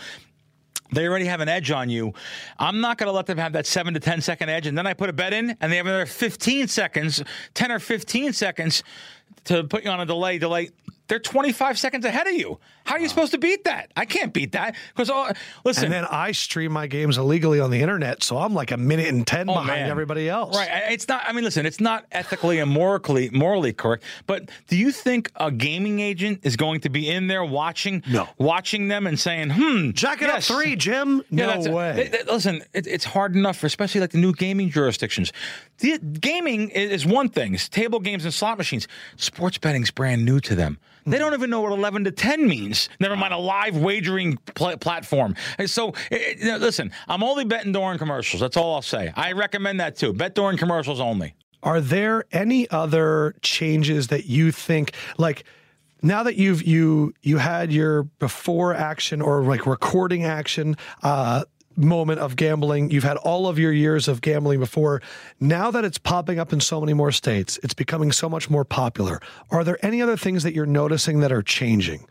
they 0.95 1.07
already 1.07 1.25
have 1.25 1.41
an 1.41 1.49
edge 1.49 1.71
on 1.71 1.89
you. 1.89 2.13
I'm 2.57 2.81
not 2.81 2.97
going 2.97 3.07
to 3.07 3.13
let 3.13 3.25
them 3.25 3.37
have 3.37 3.53
that 3.53 3.65
seven 3.65 3.93
to 3.93 3.99
10 3.99 4.21
second 4.21 4.49
edge. 4.49 4.67
And 4.67 4.77
then 4.77 4.87
I 4.87 4.93
put 4.93 5.09
a 5.09 5.13
bet 5.13 5.33
in, 5.33 5.55
and 5.61 5.71
they 5.71 5.77
have 5.77 5.85
another 5.85 6.05
15 6.05 6.67
seconds, 6.67 7.23
10 7.53 7.71
or 7.71 7.79
15 7.79 8.33
seconds 8.33 8.83
to 9.45 9.63
put 9.63 9.83
you 9.83 9.89
on 9.89 9.99
a 9.99 10.05
delay. 10.05 10.37
Delay 10.37 10.69
they're 11.07 11.19
25 11.19 11.77
seconds 11.77 12.05
ahead 12.05 12.27
of 12.27 12.33
you. 12.33 12.59
How 12.85 12.95
are 12.95 12.99
you 12.99 13.07
supposed 13.07 13.31
to 13.31 13.37
beat 13.37 13.63
that? 13.63 13.91
I 13.95 14.05
can't 14.05 14.31
beat 14.31 14.51
that 14.51 14.75
because 14.95 15.09
listen. 15.63 15.85
And 15.85 15.93
then 15.93 16.05
I 16.05 16.31
stream 16.31 16.71
my 16.71 16.85
games 16.85 17.17
illegally 17.17 17.59
on 17.59 17.71
the 17.71 17.81
internet, 17.81 18.23
so 18.23 18.37
I'm 18.37 18.53
like 18.53 18.71
a 18.71 18.77
minute 18.77 19.07
and 19.07 19.25
ten 19.25 19.49
oh, 19.49 19.53
behind 19.53 19.81
man. 19.81 19.89
everybody 19.89 20.29
else. 20.29 20.55
Right? 20.55 20.69
It's 20.91 21.07
not. 21.07 21.23
I 21.25 21.31
mean, 21.31 21.43
listen. 21.43 21.65
It's 21.65 21.79
not 21.79 22.05
ethically 22.11 22.59
and 22.59 22.69
morally 22.69 23.31
morally 23.31 23.73
correct. 23.73 24.03
But 24.27 24.49
do 24.67 24.77
you 24.77 24.91
think 24.91 25.31
a 25.35 25.51
gaming 25.51 25.99
agent 25.99 26.41
is 26.43 26.55
going 26.55 26.81
to 26.81 26.89
be 26.89 27.09
in 27.09 27.27
there 27.27 27.43
watching? 27.43 28.03
No. 28.07 28.29
Watching 28.37 28.87
them 28.87 29.07
and 29.07 29.19
saying, 29.19 29.51
"Hmm, 29.51 29.91
jack 29.91 30.21
it 30.21 30.27
yes. 30.27 30.49
up 30.49 30.55
three, 30.55 30.75
Jim." 30.75 31.23
Yeah, 31.31 31.55
No 31.55 31.71
way. 31.71 32.01
It, 32.01 32.13
it, 32.13 32.27
listen, 32.27 32.61
it, 32.73 32.85
it's 32.85 33.05
hard 33.05 33.35
enough 33.35 33.57
for 33.57 33.65
especially 33.65 34.01
like 34.01 34.11
the 34.11 34.19
new 34.19 34.33
gaming 34.33 34.69
jurisdictions. 34.69 35.33
The, 35.79 35.97
gaming 35.97 36.69
is 36.69 37.05
one 37.05 37.29
thing. 37.29 37.55
It's 37.55 37.67
table 37.67 37.99
games 37.99 38.25
and 38.25 38.33
slot 38.33 38.57
machines. 38.57 38.87
Sports 39.17 39.57
betting's 39.57 39.91
brand 39.91 40.23
new 40.23 40.39
to 40.41 40.55
them. 40.55 40.77
They 41.05 41.19
don't 41.19 41.33
even 41.33 41.49
know 41.49 41.61
what 41.61 41.71
11 41.71 42.05
to 42.05 42.11
10 42.11 42.47
means. 42.47 42.89
Never 42.99 43.15
mind 43.15 43.33
a 43.33 43.37
live 43.37 43.77
wagering 43.77 44.37
pl- 44.55 44.77
platform. 44.77 45.35
So, 45.65 45.89
it, 46.09 46.41
it, 46.41 46.61
listen, 46.61 46.91
I'm 47.07 47.23
only 47.23 47.45
betting 47.45 47.71
during 47.71 47.97
commercials. 47.97 48.41
That's 48.41 48.57
all 48.57 48.73
I'll 48.75 48.81
say. 48.81 49.13
I 49.15 49.33
recommend 49.33 49.79
that 49.79 49.95
too. 49.95 50.13
Bet 50.13 50.35
during 50.35 50.57
commercials 50.57 50.99
only. 50.99 51.35
Are 51.61 51.81
there 51.81 52.25
any 52.31 52.69
other 52.69 53.35
changes 53.41 54.07
that 54.07 54.25
you 54.25 54.51
think 54.51 54.93
like 55.17 55.45
now 56.01 56.21
that 56.23 56.35
you've 56.35 56.61
you 56.61 57.13
you 57.23 57.37
had 57.37 57.73
your 57.73 58.03
before 58.03 58.73
action 58.73 59.21
or 59.21 59.43
like 59.43 59.65
recording 59.65 60.23
action 60.23 60.75
uh 61.01 61.43
moment 61.77 62.19
of 62.19 62.35
gambling. 62.35 62.91
You've 62.91 63.03
had 63.03 63.17
all 63.17 63.47
of 63.47 63.59
your 63.59 63.71
years 63.71 64.07
of 64.07 64.21
gambling 64.21 64.59
before. 64.59 65.01
Now 65.39 65.71
that 65.71 65.85
it's 65.85 65.97
popping 65.97 66.39
up 66.39 66.53
in 66.53 66.59
so 66.59 66.79
many 66.79 66.93
more 66.93 67.11
states, 67.11 67.59
it's 67.63 67.73
becoming 67.73 68.11
so 68.11 68.29
much 68.29 68.49
more 68.49 68.65
popular. 68.65 69.19
Are 69.51 69.63
there 69.63 69.83
any 69.83 70.01
other 70.01 70.17
things 70.17 70.43
that 70.43 70.53
you're 70.53 70.65
noticing 70.65 71.19
that 71.19 71.31
are 71.31 71.43
changing? 71.43 72.07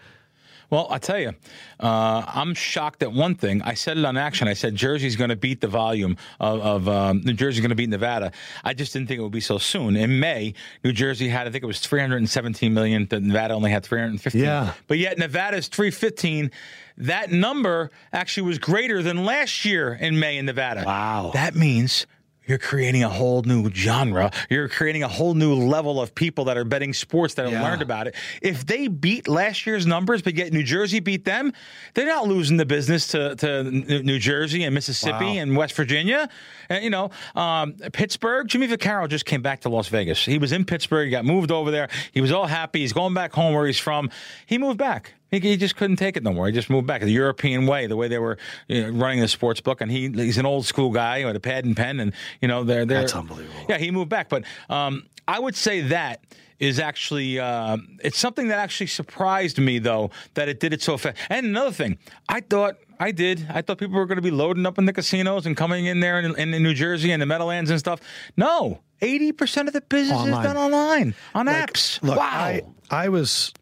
Well, 0.75 0.89
I 0.91 0.99
tell 0.99 1.21
you, 1.21 1.33
uh, 1.79 2.25
I'm 2.27 2.53
shocked 2.53 3.05
at 3.05 3.13
one 3.13 3.37
thing. 3.37 3.63
I 3.63 3.75
said 3.75 3.97
it 3.97 4.05
on 4.05 4.17
action. 4.17 4.49
I 4.49 4.55
said 4.55 4.75
Jersey's 4.75 5.15
going 5.15 5.31
to 5.31 5.37
beat 5.37 5.61
the 5.61 5.69
volume 5.69 6.17
of, 6.41 6.61
of 6.61 6.89
um, 6.89 7.21
New 7.21 7.35
Jersey's 7.35 7.61
going 7.61 7.69
to 7.69 7.77
beat 7.77 7.91
Nevada. 7.91 8.33
I 8.65 8.75
just 8.75 8.93
didn't 8.93 9.07
think 9.07 9.21
it 9.21 9.23
would 9.23 9.31
be 9.31 9.39
so 9.39 9.57
soon. 9.57 9.95
In 9.95 10.19
May, 10.19 10.55
New 10.83 10.93
Jersey 10.93 11.29
had, 11.29 11.47
I 11.47 11.51
think 11.51 11.63
it 11.63 11.69
was 11.69 11.79
317 11.79 12.75
million. 12.75 13.07
Nevada 13.09 13.55
only 13.55 13.71
had 13.71 13.85
315. 13.85 14.43
Yeah. 14.43 14.73
But 14.89 14.99
yet 14.99 15.17
Nevada's 15.17 15.69
315. 15.69 16.51
That 16.99 17.31
number 17.31 17.93
actually 18.13 18.49
was 18.49 18.59
greater 18.59 19.01
than 19.01 19.25
last 19.25 19.65
year 19.65 19.95
in 19.95 20.19
May 20.19 20.39
in 20.39 20.47
Nevada. 20.47 20.83
Wow. 20.85 21.31
That 21.35 21.55
means 21.55 22.05
you're 22.47 22.59
creating 22.59 23.03
a 23.05 23.09
whole 23.09 23.43
new 23.43 23.71
genre. 23.71 24.31
You're 24.51 24.69
creating 24.69 25.03
a 25.03 25.09
whole 25.09 25.35
new 25.35 25.55
level 25.55 26.01
of 26.01 26.15
people 26.15 26.45
that 26.47 26.57
are 26.57 26.65
betting 26.65 26.93
sports 26.93 27.35
that 27.35 27.45
have 27.45 27.53
Yeah. 27.53 27.63
learned 27.63 27.83
about 27.83 28.07
it. 28.07 28.15
If 28.43 28.67
they 28.67 28.89
beat 28.89 29.29
last 29.29 29.67
year's 29.67 29.87
numbers, 29.87 30.23
but 30.23 30.35
yet 30.37 30.53
New 30.53 30.63
Jersey 30.63 31.01
beat 31.01 31.25
them, 31.25 31.53
they're 31.95 32.07
not 32.07 32.27
losing 32.29 32.57
the 32.57 32.67
business 32.67 33.07
to, 33.09 33.35
to 33.37 33.65
New 34.03 34.19
Jersey 34.19 34.63
and 34.65 34.75
Mississippi 34.75 35.25
Wow. 35.25 35.33
and 35.43 35.57
West 35.57 35.75
Virginia. 35.75 36.29
And, 36.69 36.85
you 36.85 36.91
know, 36.91 37.11
um, 37.35 37.75
Pittsburgh, 37.93 38.47
Jimmy 38.49 38.69
Vaccaro 38.69 39.09
just 39.09 39.25
came 39.25 39.43
back 39.43 39.61
to 39.63 39.69
Las 39.69 39.89
Vegas. 39.89 40.25
He 40.25 40.39
was 40.39 40.53
in 40.53 40.65
Pittsburgh, 40.65 41.07
he 41.07 41.11
got 41.11 41.25
moved 41.25 41.51
over 41.51 41.71
there. 41.71 41.89
He 42.13 42.21
was 42.21 42.31
all 42.33 42.47
happy. 42.47 42.81
He's 42.81 42.93
going 42.93 43.15
back 43.15 43.33
home 43.33 43.55
where 43.55 43.67
he's 43.67 43.79
from. 43.79 44.11
He 44.47 44.59
moved 44.59 44.79
back. 44.79 45.15
He, 45.35 45.49
he 45.51 45.57
just 45.57 45.77
couldn't 45.77 45.97
take 45.97 46.17
it 46.17 46.23
no 46.23 46.33
more. 46.33 46.47
He 46.47 46.53
just 46.53 46.71
moved 46.71 46.87
back 46.87 47.01
the 47.01 47.11
European 47.11 47.67
way, 47.67 47.87
the 47.87 47.97
way 47.97 48.09
they 48.09 48.19
were 48.19 48.39
you 48.69 48.83
know, 48.83 48.91
running 48.91 49.21
the 49.21 49.29
sports 49.29 49.61
book. 49.61 49.81
And 49.81 49.91
he 49.91 50.09
he's 50.09 50.39
an 50.39 50.47
old 50.47 50.65
school 50.67 50.91
guy 50.91 51.25
with 51.25 51.37
a 51.37 51.41
pad 51.41 51.65
and 51.65 51.77
pen, 51.77 52.01
and 52.01 52.13
you 52.41 52.49
know 52.49 52.65
they're 52.65 52.87
they're 52.87 53.01
That's 53.01 53.15
unbelievable. 53.15 53.67
Yeah, 53.69 53.79
he 53.79 53.91
moved 53.91 54.11
back, 54.11 54.29
but 54.29 54.45
um, 54.71 55.07
I 55.27 55.39
would 55.41 55.57
say 55.57 55.81
that 55.83 56.21
is 56.61 56.79
actually 56.79 57.39
uh, 57.41 57.77
it's 58.03 58.19
something 58.19 58.49
that 58.49 58.59
actually 58.59 58.87
surprised 58.87 59.59
me 59.59 59.79
though 59.81 60.11
that 60.35 60.49
it 60.49 60.61
did 60.61 60.73
it 60.73 60.83
so 60.83 60.97
fast. 60.97 61.17
And 61.29 61.47
another 61.47 61.73
thing, 61.73 61.99
I 62.29 62.41
thought. 62.41 62.77
I 63.01 63.11
did. 63.11 63.49
I 63.53 63.61
thought 63.61 63.79
people 63.79 63.97
were 63.97 64.07
going 64.07 64.19
to 64.19 64.23
be 64.23 64.31
loading 64.31 64.65
up 64.67 64.79
in 64.79 64.85
the 64.85 64.93
casinos 64.93 65.47
and 65.47 65.57
coming 65.57 65.87
in 65.87 65.99
there 65.99 66.21
in, 66.21 66.39
in 66.39 66.63
New 66.63 66.75
Jersey 66.75 67.11
and 67.11 67.21
the 67.21 67.27
Meadowlands 67.27 67.69
and 67.69 67.79
stuff. 67.81 68.01
No, 68.37 68.83
eighty 69.03 69.33
percent 69.33 69.67
of 69.67 69.75
the 69.75 69.81
business 69.81 70.17
Online. 70.17 70.41
is 70.41 70.47
done 70.47 70.57
online 70.57 71.15
on 71.35 71.47
Like, 71.47 71.73
apps. 71.73 72.01
Look, 72.05 72.17
wow. 72.17 72.25
I, 72.31 72.63
I 72.91 73.09
was. 73.09 73.53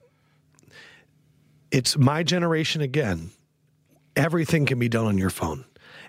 It's 1.73 1.97
my 1.97 2.23
generation 2.23 2.83
again. 2.83 3.31
Everything 4.15 4.67
can 4.67 4.79
be 4.79 4.91
done 4.91 5.07
on 5.07 5.17
your 5.17 5.31
phone. 5.31 5.65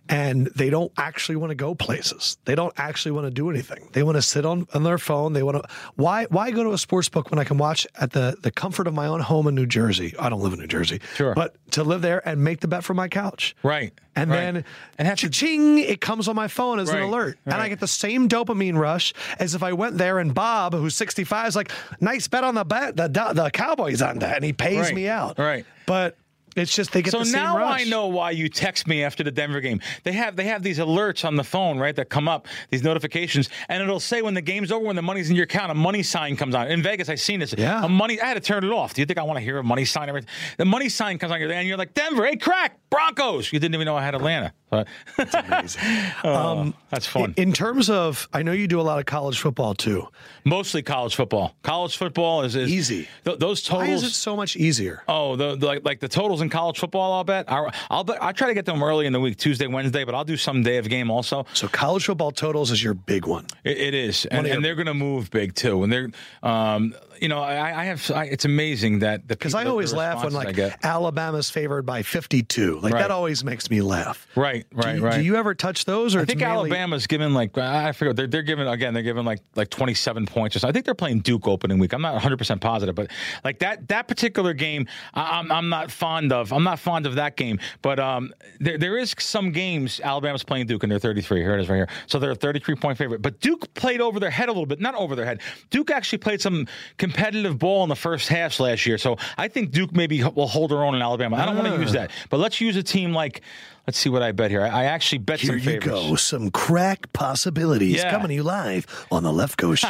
And 0.09 0.47
they 0.47 0.69
don't 0.69 0.91
actually 0.97 1.37
want 1.37 1.51
to 1.51 1.55
go 1.55 1.73
places. 1.75 2.37
They 2.43 2.55
don't 2.55 2.73
actually 2.75 3.11
want 3.13 3.25
to 3.27 3.31
do 3.31 3.49
anything. 3.49 3.87
They 3.93 4.03
want 4.03 4.15
to 4.17 4.21
sit 4.21 4.45
on, 4.45 4.67
on 4.73 4.83
their 4.83 4.97
phone. 4.97 5.31
They 5.31 5.43
want 5.43 5.63
to. 5.63 5.69
Why? 5.95 6.25
Why 6.25 6.51
go 6.51 6.63
to 6.63 6.73
a 6.73 6.77
sports 6.77 7.07
book 7.07 7.31
when 7.31 7.39
I 7.39 7.45
can 7.45 7.57
watch 7.57 7.87
at 7.95 8.11
the 8.11 8.35
the 8.41 8.51
comfort 8.51 8.87
of 8.87 8.93
my 8.93 9.07
own 9.07 9.21
home 9.21 9.47
in 9.47 9.55
New 9.55 9.65
Jersey? 9.65 10.13
I 10.19 10.27
don't 10.27 10.41
live 10.41 10.51
in 10.53 10.59
New 10.59 10.67
Jersey. 10.67 10.99
Sure. 11.15 11.33
But 11.33 11.55
to 11.71 11.83
live 11.85 12.01
there 12.01 12.27
and 12.27 12.43
make 12.43 12.59
the 12.59 12.67
bet 12.67 12.83
from 12.83 12.97
my 12.97 13.07
couch. 13.07 13.55
Right. 13.63 13.93
And 14.15 14.29
right. 14.29 14.35
then 14.53 14.65
and 14.99 15.07
have 15.07 15.17
ching, 15.17 15.79
it 15.79 16.01
comes 16.01 16.27
on 16.27 16.35
my 16.35 16.47
phone 16.49 16.79
as 16.79 16.89
Right, 16.89 16.97
an 16.97 17.03
alert. 17.03 17.39
And 17.45 17.55
I 17.55 17.69
get 17.69 17.79
the 17.79 17.87
same 17.87 18.27
dopamine 18.29 18.77
rush 18.77 19.13
as 19.39 19.55
if 19.55 19.63
I 19.63 19.73
went 19.73 19.97
there 19.97 20.19
and 20.19 20.35
Bob, 20.35 20.73
who's 20.73 20.95
65, 20.95 21.47
is 21.47 21.55
like, 21.55 21.71
nice 21.99 22.27
bet 22.27 22.43
on 22.43 22.53
the 22.55 22.63
bet, 22.63 22.95
the, 22.97 23.07
the 23.07 23.49
Cowboys 23.51 24.01
on 24.03 24.19
that. 24.19 24.35
And 24.35 24.45
he 24.45 24.53
pays 24.53 24.81
Right, 24.81 24.93
me 24.95 25.07
out. 25.07 25.39
right. 25.39 25.65
But 25.87 26.15
it's 26.55 26.75
just 26.75 26.91
they 26.91 27.01
get 27.01 27.11
So 27.11 27.19
the 27.19 27.25
same 27.25 27.41
rush. 27.41 27.53
So 27.53 27.59
now. 27.59 27.67
I 27.67 27.83
know 27.85 28.07
why 28.07 28.31
you 28.31 28.49
text 28.49 28.87
me 28.87 29.03
after 29.03 29.23
the 29.23 29.31
Denver 29.31 29.61
game. 29.61 29.81
They 30.03 30.13
have 30.13 30.35
they 30.35 30.45
have 30.45 30.63
these 30.63 30.79
alerts 30.79 31.25
on 31.25 31.35
the 31.35 31.43
phone, 31.43 31.79
right, 31.79 31.95
that 31.95 32.09
come 32.09 32.27
up, 32.27 32.47
these 32.69 32.83
notifications, 32.83 33.49
and 33.69 33.81
it'll 33.81 33.99
say 33.99 34.21
when 34.21 34.33
the 34.33 34.41
game's 34.41 34.71
over, 34.71 34.85
when 34.85 34.95
the 34.95 35.01
money's 35.01 35.29
in 35.29 35.35
your 35.35 35.45
account, 35.45 35.71
a 35.71 35.75
money 35.75 36.03
sign 36.03 36.35
comes 36.35 36.55
on. 36.55 36.67
In 36.67 36.81
Vegas, 36.81 37.09
I 37.09 37.15
seen 37.15 37.39
this. 37.39 37.53
Yeah. 37.57 37.83
A 37.83 37.89
money 37.89 38.19
I 38.19 38.25
had 38.25 38.35
to 38.35 38.39
turn 38.41 38.63
it 38.63 38.71
off. 38.71 38.93
Do 38.93 39.01
you 39.01 39.05
think 39.05 39.19
I 39.19 39.23
want 39.23 39.37
to 39.37 39.43
hear 39.43 39.57
a 39.57 39.63
money 39.63 39.85
sign? 39.85 40.09
Everything. 40.09 40.29
The 40.57 40.65
money 40.65 40.89
sign 40.89 41.17
comes 41.17 41.31
on 41.31 41.39
your 41.39 41.51
and 41.51 41.67
you're 41.67 41.77
like, 41.77 41.93
Denver, 41.93 42.25
hey 42.25 42.35
Krack, 42.35 42.71
Broncos. 42.89 43.51
You 43.51 43.59
didn't 43.59 43.75
even 43.75 43.85
know 43.85 43.95
I 43.95 44.03
had 44.03 44.15
Atlanta. 44.15 44.53
But 44.73 44.87
Oh, 46.23 46.73
that's 46.89 47.05
fun. 47.05 47.33
In 47.37 47.53
terms 47.53 47.89
of, 47.89 48.27
I 48.33 48.41
know 48.43 48.51
you 48.51 48.67
do 48.67 48.79
a 48.79 48.83
lot 48.83 48.97
of 48.99 49.05
college 49.05 49.39
football 49.39 49.75
too. 49.75 50.07
Mostly 50.45 50.81
college 50.81 51.15
football. 51.15 51.55
College 51.61 51.95
football 51.95 52.41
is, 52.41 52.55
is 52.55 52.71
Easy. 52.71 53.07
th- 53.23 53.37
those 53.39 53.61
totals. 53.61 53.87
Why 53.87 53.93
is 53.93 54.03
it 54.03 54.11
so 54.11 54.35
much 54.35 54.55
easier? 54.55 55.03
Oh, 55.07 55.35
the, 55.35 55.55
the 55.55 55.65
like 55.65 55.85
like 55.85 55.99
the 55.99 56.07
totals 56.07 56.41
in 56.41 56.49
college 56.49 56.79
football. 56.79 57.13
I'll 57.13 57.23
bet. 57.23 57.51
I'll, 57.51 57.71
I'll 57.89 58.03
bet. 58.03 58.21
I 58.21 58.31
try 58.31 58.47
to 58.47 58.53
get 58.53 58.65
them 58.65 58.81
early 58.81 59.05
in 59.05 59.13
the 59.13 59.19
week, 59.19 59.37
Tuesday, 59.37 59.67
Wednesday, 59.67 60.03
but 60.03 60.15
I'll 60.15 60.25
do 60.25 60.37
some 60.37 60.63
day 60.63 60.77
of 60.77 60.89
game 60.89 61.11
also. 61.11 61.45
So 61.53 61.67
college 61.67 62.05
football 62.05 62.31
totals 62.31 62.71
is 62.71 62.83
your 62.83 62.93
big 62.95 63.25
one. 63.27 63.45
It, 63.63 63.77
it 63.77 63.93
is, 63.93 64.25
and, 64.25 64.47
and 64.47 64.65
they're 64.65 64.75
going 64.75 64.87
to 64.87 64.93
move 64.93 65.29
big 65.29 65.53
too. 65.55 65.83
And 65.83 65.93
they're, 65.93 66.09
um, 66.41 66.95
you 67.23 67.29
know, 67.29 67.39
I, 67.39 67.83
I 67.83 67.85
have. 67.85 68.11
I, 68.11 68.25
it's 68.25 68.43
amazing 68.43 68.99
that 68.99 69.21
the 69.29 69.35
Because 69.37 69.55
I 69.55 69.63
always 69.63 69.93
laugh 69.93 70.25
when 70.25 70.33
like. 70.33 70.59
Alabama's 70.83 71.49
favored 71.49 71.85
by 71.85 72.03
52. 72.03 72.81
Like 72.81 72.93
Right. 72.93 72.99
that 72.99 73.11
always 73.11 73.45
makes 73.45 73.69
me 73.69 73.81
laugh. 73.81 74.27
right, 74.35 74.69
Do 74.69 74.77
right, 74.77 74.95
you, 74.97 75.05
right. 75.05 75.15
Do 75.15 75.21
you 75.23 75.37
ever 75.37 75.55
touch 75.55 75.85
those? 75.85 76.15
Or 76.15 76.19
I 76.19 76.25
think 76.25 76.41
Alabama's 76.41 77.07
given 77.07 77.33
like 77.33 77.57
I 77.57 77.93
forget 77.93 78.17
they're 78.17 78.27
they're 78.27 78.41
giving 78.41 78.67
again 78.67 78.93
they're 78.93 79.03
giving 79.03 79.23
like 79.23 79.39
like 79.55 79.69
27 79.69 80.25
points 80.25 80.57
or 80.57 80.59
so. 80.59 80.67
I 80.67 80.73
think 80.73 80.83
they're 80.83 80.93
playing 80.93 81.19
Duke 81.19 81.47
opening 81.47 81.79
week. 81.79 81.93
I'm 81.93 82.01
not 82.01 82.11
100 82.11 82.35
percent 82.35 82.59
positive, 82.59 82.93
but 82.93 83.09
like 83.45 83.59
that 83.59 83.87
that 83.87 84.09
particular 84.09 84.53
game, 84.53 84.85
I, 85.13 85.39
I'm 85.39 85.49
I'm 85.49 85.69
not 85.69 85.91
fond 85.91 86.33
of. 86.33 86.51
I'm 86.51 86.65
not 86.65 86.77
fond 86.77 87.05
of 87.05 87.15
that 87.15 87.37
game. 87.37 87.57
But 87.81 88.01
um, 88.01 88.33
there 88.59 88.77
there 88.77 88.97
is 88.97 89.15
some 89.17 89.53
games 89.53 90.01
Alabama's 90.03 90.43
playing 90.43 90.67
Duke 90.67 90.83
and 90.83 90.91
they're 90.91 90.99
33. 90.99 91.39
Here 91.39 91.57
it 91.57 91.61
is 91.61 91.69
right 91.69 91.77
here. 91.77 91.89
So 92.07 92.19
they're 92.19 92.31
a 92.31 92.35
33 92.35 92.75
point 92.75 92.97
favorite. 92.97 93.21
But 93.21 93.39
Duke 93.39 93.73
played 93.75 94.01
over 94.01 94.19
their 94.19 94.29
head 94.29 94.49
a 94.49 94.51
little 94.51 94.65
bit, 94.65 94.81
not 94.81 94.95
over 94.95 95.15
their 95.15 95.25
head. 95.25 95.39
Duke 95.69 95.89
actually 95.89 96.17
played 96.17 96.41
some 96.41 96.67
competitive 97.13 97.59
ball 97.59 97.83
in 97.83 97.89
the 97.89 97.95
first 97.95 98.27
half 98.27 98.59
last 98.59 98.85
year. 98.85 98.97
So 98.97 99.17
I 99.37 99.47
think 99.47 99.71
Duke 99.71 99.93
maybe 99.93 100.23
will 100.23 100.47
hold 100.47 100.71
their 100.71 100.83
own 100.83 100.95
in 100.95 101.01
Alabama. 101.01 101.37
I 101.37 101.45
don't 101.45 101.55
want 101.55 101.67
to 101.67 101.75
ah. 101.75 101.79
use 101.79 101.93
that, 101.93 102.11
but 102.29 102.39
let's 102.39 102.59
use 102.59 102.75
a 102.75 102.83
team 102.83 103.13
like. 103.13 103.41
Let's 103.85 103.97
see 103.99 104.07
what 104.09 104.23
I 104.23 104.31
bet 104.31 104.49
here. 104.49 104.61
I, 104.63 104.69
I 104.69 104.83
actually 104.85 105.17
bet 105.17 105.41
Here 105.41 105.59
some 105.59 105.73
you 105.73 105.79
go. 105.79 106.15
Some 106.15 106.51
Krack 106.51 107.11
possibilities 107.11 107.97
Yeah. 107.97 108.11
coming 108.11 108.29
to 108.29 108.33
you 108.33 108.43
live 108.43 108.85
on 109.11 109.23
the 109.23 109.29
Lefkoe 109.29 109.77
Show. 109.77 109.89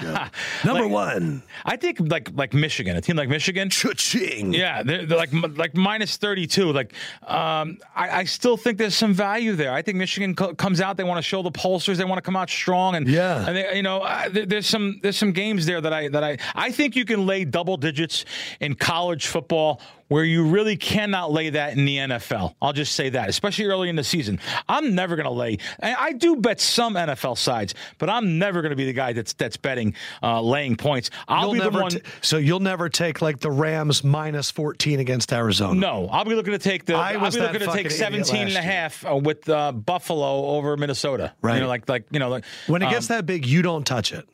Number 0.68 0.86
Like- 0.86 0.92
one, 0.92 1.44
I 1.64 1.76
think 1.76 2.00
like 2.00 2.32
like 2.34 2.56
Michigan, 2.56 2.98
a 2.98 3.02
team 3.02 3.16
like 3.18 3.30
Michigan. 3.30 3.70
cha-ching. 3.70 4.54
Yeah, 4.56 4.82
they're, 4.82 5.06
they're 5.06 5.18
like 5.18 5.32
like 5.58 5.76
minus 5.76 6.18
thirty 6.18 6.48
two. 6.48 6.72
Like, 6.74 6.94
um, 7.28 7.78
I, 7.96 8.10
I 8.22 8.24
still 8.24 8.58
think 8.58 8.80
there's 8.80 8.96
some 8.96 9.14
value 9.14 9.54
there. 9.56 9.72
I 9.72 9.84
think 9.84 9.98
Michigan 10.00 10.34
co- 10.34 10.56
comes 10.56 10.82
out. 10.82 10.98
They 10.98 11.04
want 11.04 11.20
to 11.20 11.22
show 11.30 11.44
the 11.44 11.52
pollsters. 11.52 11.98
They 11.98 12.06
want 12.06 12.18
to 12.18 12.24
come 12.24 12.36
out 12.36 12.50
strong. 12.50 12.96
And 12.96 13.08
Yeah. 13.08 13.46
and 13.48 13.56
they, 13.56 13.76
you 13.76 13.84
know, 13.84 14.02
uh, 14.02 14.28
there, 14.30 14.48
there's 14.48 14.66
some 14.66 15.00
there's 15.04 15.18
some 15.18 15.34
games 15.34 15.68
there 15.68 15.82
that 15.82 15.94
I 15.94 16.08
that 16.08 16.24
I 16.24 16.38
I 16.56 16.72
think 16.72 16.96
you 16.96 17.06
can 17.06 17.28
lay 17.28 17.46
double 17.46 17.78
digits 17.78 18.26
in 18.60 18.74
college 18.74 19.28
football 19.28 19.80
where 20.08 20.24
you 20.24 20.46
really 20.48 20.76
cannot 20.78 21.32
lay 21.32 21.50
that 21.52 21.78
in 21.78 21.86
the 21.86 21.98
NFL. 21.98 22.56
I'll 22.62 22.74
just 22.74 22.94
say 22.94 23.10
that, 23.10 23.30
especially 23.30 23.66
early 23.66 23.90
in 23.90 23.96
the 23.96 24.04
season. 24.04 24.40
I'm 24.68 24.96
never 24.96 25.16
going 25.16 25.26
to 25.26 25.32
lay. 25.32 25.58
I 25.82 25.94
I 25.96 26.12
do 26.14 26.36
bet 26.36 26.60
some 26.62 26.96
NFL 26.96 27.38
sides, 27.38 27.74
but 27.98 28.10
I'm 28.10 28.38
never 28.40 28.62
going 28.62 28.72
to 28.72 28.76
be 28.76 28.86
the 28.86 28.94
guy 28.94 29.14
that's 29.14 29.34
that's 29.34 29.58
betting 29.58 29.96
uh, 30.22 30.42
laying 30.42 30.76
points. 30.76 31.10
I'll 31.28 31.56
You'll 31.56 31.66
be 31.66 31.70
the 31.78 31.82
one. 31.82 31.92
t- 31.92 32.02
so 32.22 32.38
you'll 32.38 32.60
never 32.60 32.90
take 32.90 33.22
like 33.22 33.40
the 33.40 33.52
Rams 33.52 34.04
minus 34.04 34.52
14 34.52 35.00
against 35.00 35.32
Arizona. 35.34 35.80
No, 35.80 36.08
I'll 36.12 36.26
be 36.26 36.36
looking 36.36 36.54
to 36.54 36.60
take 36.60 36.86
the. 36.86 36.96
I 36.96 37.14
I'll 37.14 37.22
was 37.22 37.36
be 37.36 37.42
looking 37.42 37.60
to 37.62 37.68
take 37.72 37.90
17 37.92 38.36
and 38.36 38.50
a 38.50 38.54
last 38.54 38.54
year. 38.54 38.62
half 38.64 39.06
uh, 39.06 39.16
with 39.16 39.48
uh, 39.50 39.72
Buffalo 39.72 40.46
over 40.48 40.78
Minnesota. 40.78 41.34
Right. 41.42 41.56
You 41.56 41.62
know, 41.62 41.68
like 41.68 41.88
like 41.90 42.06
you 42.12 42.20
know, 42.20 42.30
like 42.30 42.46
When 42.68 42.82
it 42.82 42.86
um, 42.86 42.92
gets 42.92 43.08
that 43.08 43.26
big, 43.26 43.46
you 43.46 43.62
don't 43.62 43.86
touch 43.86 44.12
it. 44.14 44.28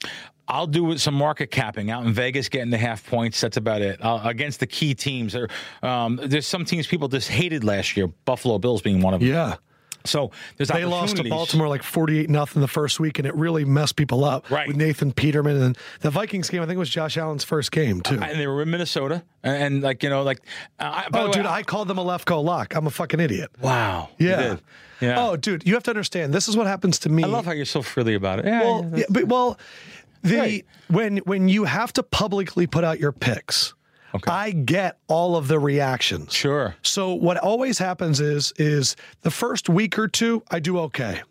I'll 0.49 0.67
do 0.67 0.97
some 0.97 1.13
market 1.13 1.51
capping 1.51 1.91
out 1.91 2.05
in 2.05 2.11
Vegas, 2.11 2.49
getting 2.49 2.71
the 2.71 2.77
half 2.77 3.05
points. 3.05 3.39
That's 3.39 3.57
about 3.57 3.81
it. 3.81 4.03
Uh, 4.03 4.19
against 4.23 4.59
the 4.59 4.67
key 4.67 4.95
teams, 4.95 5.35
or 5.35 5.47
um, 5.83 6.19
there's 6.23 6.47
some 6.47 6.65
teams 6.65 6.87
people 6.87 7.07
just 7.07 7.29
hated 7.29 7.63
last 7.63 7.95
year. 7.95 8.07
Buffalo 8.25 8.57
Bills 8.57 8.81
being 8.81 9.01
one 9.01 9.13
of 9.13 9.19
them. 9.19 9.29
Yeah. 9.29 9.55
So 10.05 10.31
there's 10.57 10.69
They 10.69 10.85
lost 10.85 11.17
to. 11.17 11.29
Baltimore 11.29 11.67
like 11.67 11.83
48 11.83 12.29
nothing 12.29 12.61
the 12.61 12.67
first 12.67 12.99
week, 12.99 13.19
and 13.19 13.27
it 13.27 13.35
really 13.35 13.65
messed 13.65 13.95
people 13.95 14.23
up. 14.23 14.49
Right. 14.49 14.67
With 14.67 14.77
Nathan 14.77 15.11
Peterman. 15.11 15.61
And 15.61 15.77
the 15.99 16.09
Vikings 16.09 16.49
game, 16.49 16.61
I 16.61 16.65
think, 16.65 16.77
it 16.77 16.79
was 16.79 16.89
Josh 16.89 17.17
Allen's 17.17 17.43
first 17.43 17.71
game, 17.71 18.01
too. 18.01 18.19
and 18.21 18.39
they 18.39 18.47
were 18.47 18.61
in 18.61 18.71
Minnesota, 18.71 19.23
and, 19.43 19.63
and 19.63 19.83
like 19.83 20.01
you 20.01 20.09
know, 20.09 20.23
like 20.23 20.39
uh, 20.79 20.83
I, 20.83 21.07
oh, 21.13 21.25
way, 21.25 21.31
dude, 21.31 21.45
I 21.45 21.63
called 21.63 21.87
them 21.89 21.97
a 21.97 22.03
left 22.03 22.25
go 22.25 22.41
lock. 22.41 22.75
I'm 22.75 22.87
a 22.87 22.91
fucking 22.91 23.19
idiot. 23.19 23.51
wow, 23.61 24.09
Yeah. 24.17 24.57
yeah. 25.01 25.15
Oh, 25.27 25.35
dude, 25.35 25.67
you 25.67 25.73
have 25.73 25.83
to 25.83 25.91
understand. 25.91 26.33
This 26.33 26.47
is 26.47 26.55
what 26.57 26.65
happens 26.67 26.99
to 26.99 27.09
me. 27.09 27.23
I 27.23 27.27
love 27.27 27.45
how 27.45 27.51
you're 27.51 27.65
so 27.65 27.81
frilly 27.81 28.15
about 28.15 28.39
it. 28.39 28.45
Yeah, 28.45 28.63
Well, 28.63 28.91
yeah, 28.95 29.05
but 29.09 29.25
well, 29.25 29.59
the 30.23 30.37
Right. 30.37 30.65
when 30.89 31.17
when 31.19 31.47
you 31.49 31.63
have 31.65 31.93
to 31.93 32.03
publicly 32.03 32.67
put 32.67 32.83
out 32.83 32.99
your 32.99 33.11
picks, 33.11 33.73
Okay. 34.15 34.31
I 34.31 34.51
get 34.51 34.97
all 35.07 35.35
of 35.35 35.47
the 35.47 35.59
reactions. 35.59 36.33
sure. 36.33 36.75
So 36.81 37.13
what 37.13 37.37
always 37.37 37.77
happens 37.77 38.19
is 38.19 38.51
is 38.57 38.95
the 39.21 39.29
first 39.31 39.69
week 39.69 39.99
or 39.99 40.07
two 40.07 40.41
I 40.49 40.59
do 40.59 40.79
okay. 40.79 41.21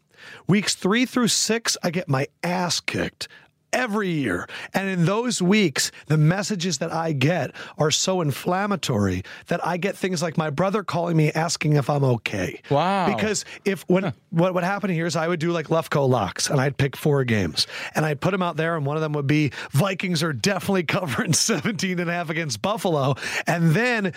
Weeks 0.47 0.75
3 0.75 1.05
through 1.07 1.29
6 1.29 1.77
I 1.83 1.91
get 1.91 2.09
my 2.09 2.27
ass 2.43 2.81
kicked 2.81 3.29
every 3.73 4.11
year. 4.11 4.49
And 4.75 4.89
in 4.89 5.05
those 5.05 5.43
weeks 5.43 5.91
the 6.07 6.19
messages 6.19 6.79
that 6.79 6.93
I 6.93 7.13
get 7.13 7.53
are 7.77 7.91
so 7.91 8.21
inflammatory 8.21 9.23
that 9.47 9.65
I 9.67 9.77
get 9.77 9.97
things 9.97 10.23
like 10.23 10.37
my 10.37 10.51
brother 10.51 10.83
calling 10.83 11.17
me 11.17 11.33
asking 11.33 11.75
if 11.75 11.91
I'm 11.91 12.05
okay. 12.05 12.61
Wow. 12.71 13.15
Because 13.15 13.45
if 13.65 13.85
when 13.89 14.13
what 14.31 14.55
would 14.55 14.65
happen 14.65 14.91
here 14.91 15.07
is 15.07 15.17
I 15.17 15.29
would 15.29 15.41
do 15.41 15.53
like 15.53 15.69
Lefkoe 15.69 16.09
locks 16.09 16.51
and 16.51 16.61
I'd 16.61 16.77
pick 16.77 16.97
four 16.97 17.25
games 17.25 17.67
and 17.95 18.05
I'd 18.05 18.21
put 18.21 18.33
them 18.33 18.43
out 18.43 18.57
there 18.57 18.77
and 18.77 18.85
one 18.87 18.97
of 18.97 19.03
them 19.03 19.13
would 19.13 19.27
be 19.27 19.53
Vikings 19.71 20.23
are 20.23 20.33
definitely 20.33 20.83
covering 20.85 21.33
17 21.33 21.99
and 21.99 22.11
a 22.11 22.13
half 22.13 22.31
against 22.31 22.63
Buffalo 22.63 23.15
and 23.47 23.73
then 23.73 24.13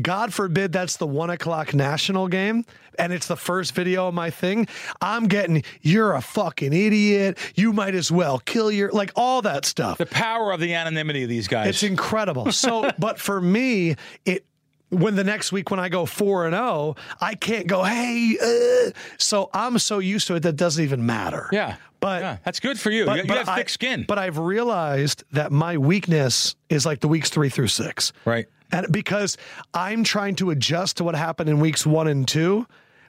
God 0.00 0.32
forbid 0.32 0.72
that's 0.72 0.96
the 0.96 1.06
one 1.06 1.30
o'clock 1.30 1.74
national 1.74 2.28
game 2.28 2.64
and 2.98 3.12
it's 3.12 3.26
the 3.26 3.36
first 3.36 3.74
video 3.74 4.08
of 4.08 4.14
my 4.14 4.30
thing, 4.30 4.66
I'm 5.00 5.26
getting, 5.26 5.62
you're 5.80 6.12
a 6.12 6.20
fucking 6.20 6.72
idiot. 6.72 7.38
You 7.54 7.72
might 7.72 7.94
as 7.94 8.12
well 8.12 8.38
kill 8.40 8.70
your, 8.70 8.90
like 8.90 9.12
all 9.16 9.42
that 9.42 9.64
stuff. 9.64 9.98
The 9.98 10.06
power 10.06 10.52
of 10.52 10.60
the 10.60 10.74
anonymity 10.74 11.22
of 11.22 11.28
these 11.28 11.48
guys. 11.48 11.68
It's 11.68 11.82
incredible. 11.82 12.52
So, 12.52 12.90
but 12.98 13.18
for 13.18 13.40
me, 13.40 13.96
it, 14.24 14.44
when 14.90 15.16
the 15.16 15.24
next 15.24 15.52
week 15.52 15.70
when 15.70 15.80
I 15.80 15.88
go 15.88 16.04
four 16.04 16.46
and 16.46 16.54
zero, 16.54 16.96
I 17.20 17.34
can't 17.36 17.66
go 17.66 17.84
hey. 17.84 18.36
Uh, 18.42 18.90
so 19.18 19.48
I'm 19.54 19.78
so 19.78 19.98
used 20.00 20.26
to 20.26 20.34
it 20.34 20.40
that 20.40 20.56
doesn't 20.56 20.82
even 20.82 21.06
matter. 21.06 21.48
yeah. 21.52 21.76
but 22.00 22.22
yeah, 22.22 22.36
that's 22.44 22.58
good 22.60 22.78
for 22.78 22.90
you. 22.90 23.06
but, 23.06 23.16
you, 23.16 23.22
you 23.22 23.28
but 23.28 23.38
have 23.38 23.48
I- 23.48 23.56
thick 23.56 23.68
skin. 23.68 24.04
But 24.06 24.18
I've 24.18 24.36
realized 24.38 25.22
that 25.32 25.52
my 25.52 25.78
weakness 25.78 26.56
is 26.68 26.84
like 26.84 27.00
the 27.00 27.08
weeks 27.08 27.30
three 27.30 27.48
through 27.48 27.68
six. 27.68 28.12
Right. 28.24 28.46
And 28.72 28.86
because 28.90 29.36
I'm 29.74 30.04
trying 30.04 30.36
to 30.36 30.50
adjust 30.50 30.98
to 30.98 31.04
what 31.04 31.14
happened 31.14 31.48
in 31.50 31.60
weeks 31.60 31.86
one 31.86 32.06
and 32.08 32.26
two, 32.26 32.66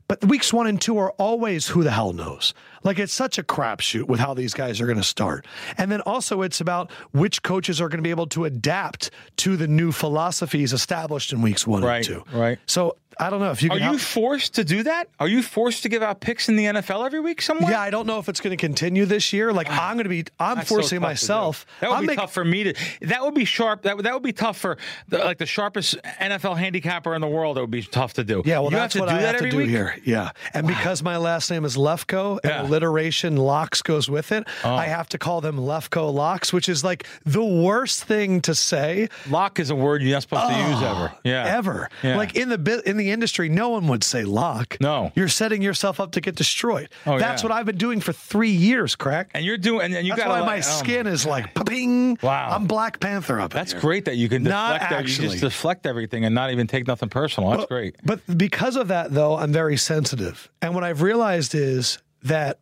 but 0.07 0.24
weeks 0.26 0.51
one 0.51 0.68
and 0.68 0.82
two 0.82 0.97
are 0.97 1.12
always 1.12 1.68
who 1.68 1.84
the 1.84 1.91
hell 1.91 2.12
knows. 2.12 2.53
Like 2.84 2.99
it's 2.99 3.14
such 3.14 3.38
a 3.38 3.43
crapshoot 3.43 4.07
with 4.07 4.20
how 4.20 4.34
these 4.34 4.53
guys 4.53 4.82
are 4.82 4.86
going 4.86 4.97
to 4.97 5.03
start. 5.03 5.45
And 5.78 5.89
then 5.91 6.01
also 6.01 6.41
it's 6.41 6.59
about 6.59 6.91
which 7.12 7.43
coaches 7.43 7.80
are 7.80 7.88
going 7.88 7.99
to 7.99 8.03
be 8.03 8.09
able 8.09 8.28
to 8.28 8.43
adapt 8.45 9.12
to 9.38 9.55
the 9.55 9.68
new 9.68 9.91
philosophies 9.93 10.74
established 10.74 11.32
in 11.32 11.41
weeks 11.41 11.66
one 11.66 11.84
Right, 11.84 11.97
and 12.09 12.26
two. 12.26 12.38
right. 12.38 12.59
So 12.66 12.97
I 13.22 13.30
don't 13.30 13.39
know 13.39 13.51
if 13.51 13.61
you 13.61 13.69
Are 13.72 13.78
you 13.80 13.97
forced 13.97 14.55
to 14.55 14.63
do 14.63 14.84
that? 14.84 15.07
Are 15.19 15.28
you 15.28 15.41
forced 15.43 15.84
to 15.84 15.89
give 15.89 16.01
out 16.01 16.19
picks 16.22 16.49
in 16.49 16.55
the 16.55 16.65
NFL 16.65 17.05
every 17.05 17.19
week 17.19 17.41
somewhere? 17.41 17.72
yeah, 17.72 17.80
I 17.82 17.89
don't 17.91 18.07
know 18.07 18.17
if 18.19 18.28
it's 18.28 18.41
going 18.41 18.51
to 18.51 18.57
continue 18.57 19.05
this 19.05 19.32
year. 19.32 19.53
Like 19.53 19.67
ah, 19.69 19.89
I'm 19.89 19.95
going 19.95 20.05
to 20.05 20.09
be, 20.09 20.26
I'm 20.39 20.57
That's 20.57 20.69
forcing 20.69 20.97
do. 20.97 21.01
myself. 21.03 21.65
That 21.80 21.89
would 21.91 21.95
I'm 21.97 22.01
be 22.01 22.07
making- 22.07 22.22
tough 22.22 22.34
for 22.34 22.43
me 22.43 22.63
to. 22.65 22.74
That 23.01 23.22
would 23.24 23.36
be 23.36 23.45
sharp. 23.45 23.84
That 23.84 23.95
would, 23.97 24.05
that 24.05 24.13
would 24.13 24.24
be 24.24 24.34
tough 24.34 24.57
for 24.57 24.78
the, 25.07 25.19
like 25.19 25.38
the 25.38 25.45
sharpest 25.45 25.97
NFL 26.19 26.57
handicapper 26.57 27.13
in 27.13 27.22
the 27.22 27.28
world. 27.28 27.57
It 27.57 27.61
would 27.61 27.69
be 27.72 27.84
tough 27.84 28.13
to 28.13 28.24
do. 28.24 28.41
Yeah, 28.45 28.59
well, 28.59 28.72
you 28.72 28.78
that's 28.78 28.95
have 28.95 29.01
to 29.01 29.05
what 29.05 29.09
do 29.11 29.15
I 29.17 29.22
that 29.22 29.36
have 29.36 29.43
to 29.43 29.49
do 29.51 29.57
week? 29.57 29.69
here. 29.69 29.95
Yeah, 30.03 30.32
and 30.53 30.65
because 30.65 31.03
my 31.03 31.17
last 31.17 31.51
name 31.51 31.63
is 31.63 31.78
Lefkoe 31.78 32.39
and 32.43 32.51
Yeah. 32.51 32.61
alliteration 32.63 33.38
locks 33.38 33.82
goes 33.84 34.09
with 34.09 34.32
it, 34.32 34.47
Oh. 34.63 34.74
I 34.76 34.86
have 34.86 35.07
to 35.09 35.17
call 35.19 35.41
them 35.41 35.57
Lefkoe 35.57 36.11
locks, 36.13 36.51
which 36.51 36.67
is 36.69 36.84
like 36.84 37.05
the 37.26 37.43
worst 37.43 38.03
thing 38.05 38.41
to 38.41 38.55
say 38.55 39.09
Lock 39.30 39.59
is 39.59 39.69
a 39.69 39.76
word 39.76 40.01
you're 40.01 40.13
not 40.13 40.24
supposed 40.24 40.47
to 40.47 40.53
ah, 40.55 40.69
use 40.72 40.82
ever. 40.82 41.13
Yeah, 41.24 41.43
Oh, 41.45 41.57
ever. 41.57 41.89
Yeah. 42.03 42.17
Like 42.17 42.36
in 42.36 42.49
the 42.49 42.57
bit 42.57 42.86
in 42.86 42.97
the 42.97 43.11
industry, 43.12 43.49
no 43.49 43.70
one 43.70 43.88
would 43.88 44.03
say 44.03 44.24
lock. 44.24 44.78
No. 44.82 45.12
you're 45.16 45.28
setting 45.28 45.62
yourself 45.62 45.99
up 45.99 46.12
to 46.14 46.22
get 46.22 46.36
destroyed. 46.36 46.89
Oh, 47.05 47.20
That's 47.20 47.41
yeah. 47.43 47.49
what 47.49 47.55
I've 47.57 47.66
been 47.66 47.78
doing 47.78 48.01
for 48.01 48.14
three 48.14 48.51
years, 48.51 48.95
Krack. 48.95 49.28
and 49.34 49.45
you're 49.45 49.57
doing, 49.57 49.86
and, 49.86 49.95
and 49.95 50.07
you 50.07 50.14
That's 50.16 50.28
got 50.28 50.41
why 50.41 50.45
my 50.45 50.57
oh 50.57 50.62
skin 50.62 51.07
is 51.07 51.26
like 51.26 51.53
ping. 51.66 52.18
Wow. 52.22 52.49
I'm 52.51 52.66
Black 52.68 52.99
Panther 52.99 53.39
up. 53.39 53.51
That's 53.53 53.74
great 53.74 54.05
that 54.05 54.16
you 54.18 54.30
can 54.30 54.43
Not 54.43 54.74
deflect. 54.74 54.82
that. 54.89 54.91
You 54.91 54.97
actually. 54.97 55.28
just 55.30 55.41
deflect 55.41 55.86
everything 55.86 56.26
and 56.26 56.34
not 56.36 56.51
even 56.51 56.68
take 56.68 56.88
nothing 56.88 57.09
personal. 57.09 57.51
That's 57.51 57.66
great. 57.66 57.95
But 58.03 58.22
because 58.38 58.76
of 58.76 58.88
that, 58.89 59.12
though, 59.12 59.36
I'm 59.38 59.51
very 59.51 59.78
sensitive. 59.78 60.49
And 60.62 60.74
what 60.76 60.84
I've 60.84 61.01
realized 61.01 61.55
is 61.55 61.97
that 62.24 62.59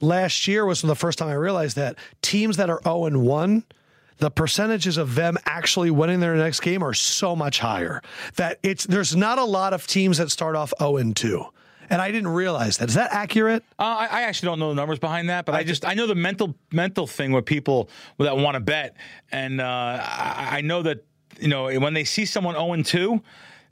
last 0.00 0.46
year 0.46 0.64
was 0.66 0.82
the 0.82 0.94
first 0.96 1.18
time 1.18 1.28
I 1.28 1.34
realized 1.34 1.76
that 1.76 1.96
teams 2.22 2.56
that 2.58 2.68
are 2.70 2.80
0 2.84 3.06
and 3.06 3.22
1, 3.22 3.64
the 4.18 4.30
percentages 4.30 4.96
of 4.96 5.14
them 5.14 5.36
actually 5.44 5.90
winning 5.90 6.20
their 6.20 6.34
next 6.36 6.60
game 6.60 6.82
are 6.82 6.94
so 6.94 7.36
much 7.36 7.58
higher 7.58 8.02
that 8.36 8.58
it's 8.62 8.84
there's 8.84 9.14
not 9.14 9.38
a 9.38 9.44
lot 9.44 9.72
of 9.72 9.86
teams 9.86 10.18
that 10.18 10.30
start 10.30 10.56
off 10.56 10.72
0 10.78 10.96
and 10.96 11.16
2. 11.16 11.44
And 11.88 12.02
I 12.02 12.10
didn't 12.10 12.30
realize 12.30 12.78
that. 12.78 12.88
Is 12.88 12.94
that 12.94 13.12
accurate? 13.12 13.62
Uh, 13.78 13.82
I, 13.82 14.06
I 14.06 14.22
actually 14.22 14.46
don't 14.46 14.58
know 14.58 14.70
the 14.70 14.74
numbers 14.74 14.98
behind 14.98 15.28
that, 15.28 15.46
but 15.46 15.54
I, 15.54 15.62
just 15.62 15.84
I 15.84 15.94
know 15.94 16.06
the 16.08 16.16
mental 16.16 16.56
mental 16.72 17.06
thing 17.06 17.30
with 17.30 17.44
people 17.44 17.88
that 18.18 18.36
want 18.36 18.54
to 18.56 18.60
bet, 18.60 18.96
and 19.30 19.60
uh, 19.60 19.64
I, 19.64 20.48
I 20.50 20.60
know 20.62 20.82
that 20.82 21.04
you 21.38 21.46
know 21.46 21.70
when 21.78 21.94
they 21.94 22.02
see 22.02 22.24
someone 22.24 22.54
zero 22.54 22.72
and 22.72 22.84
two. 22.84 23.22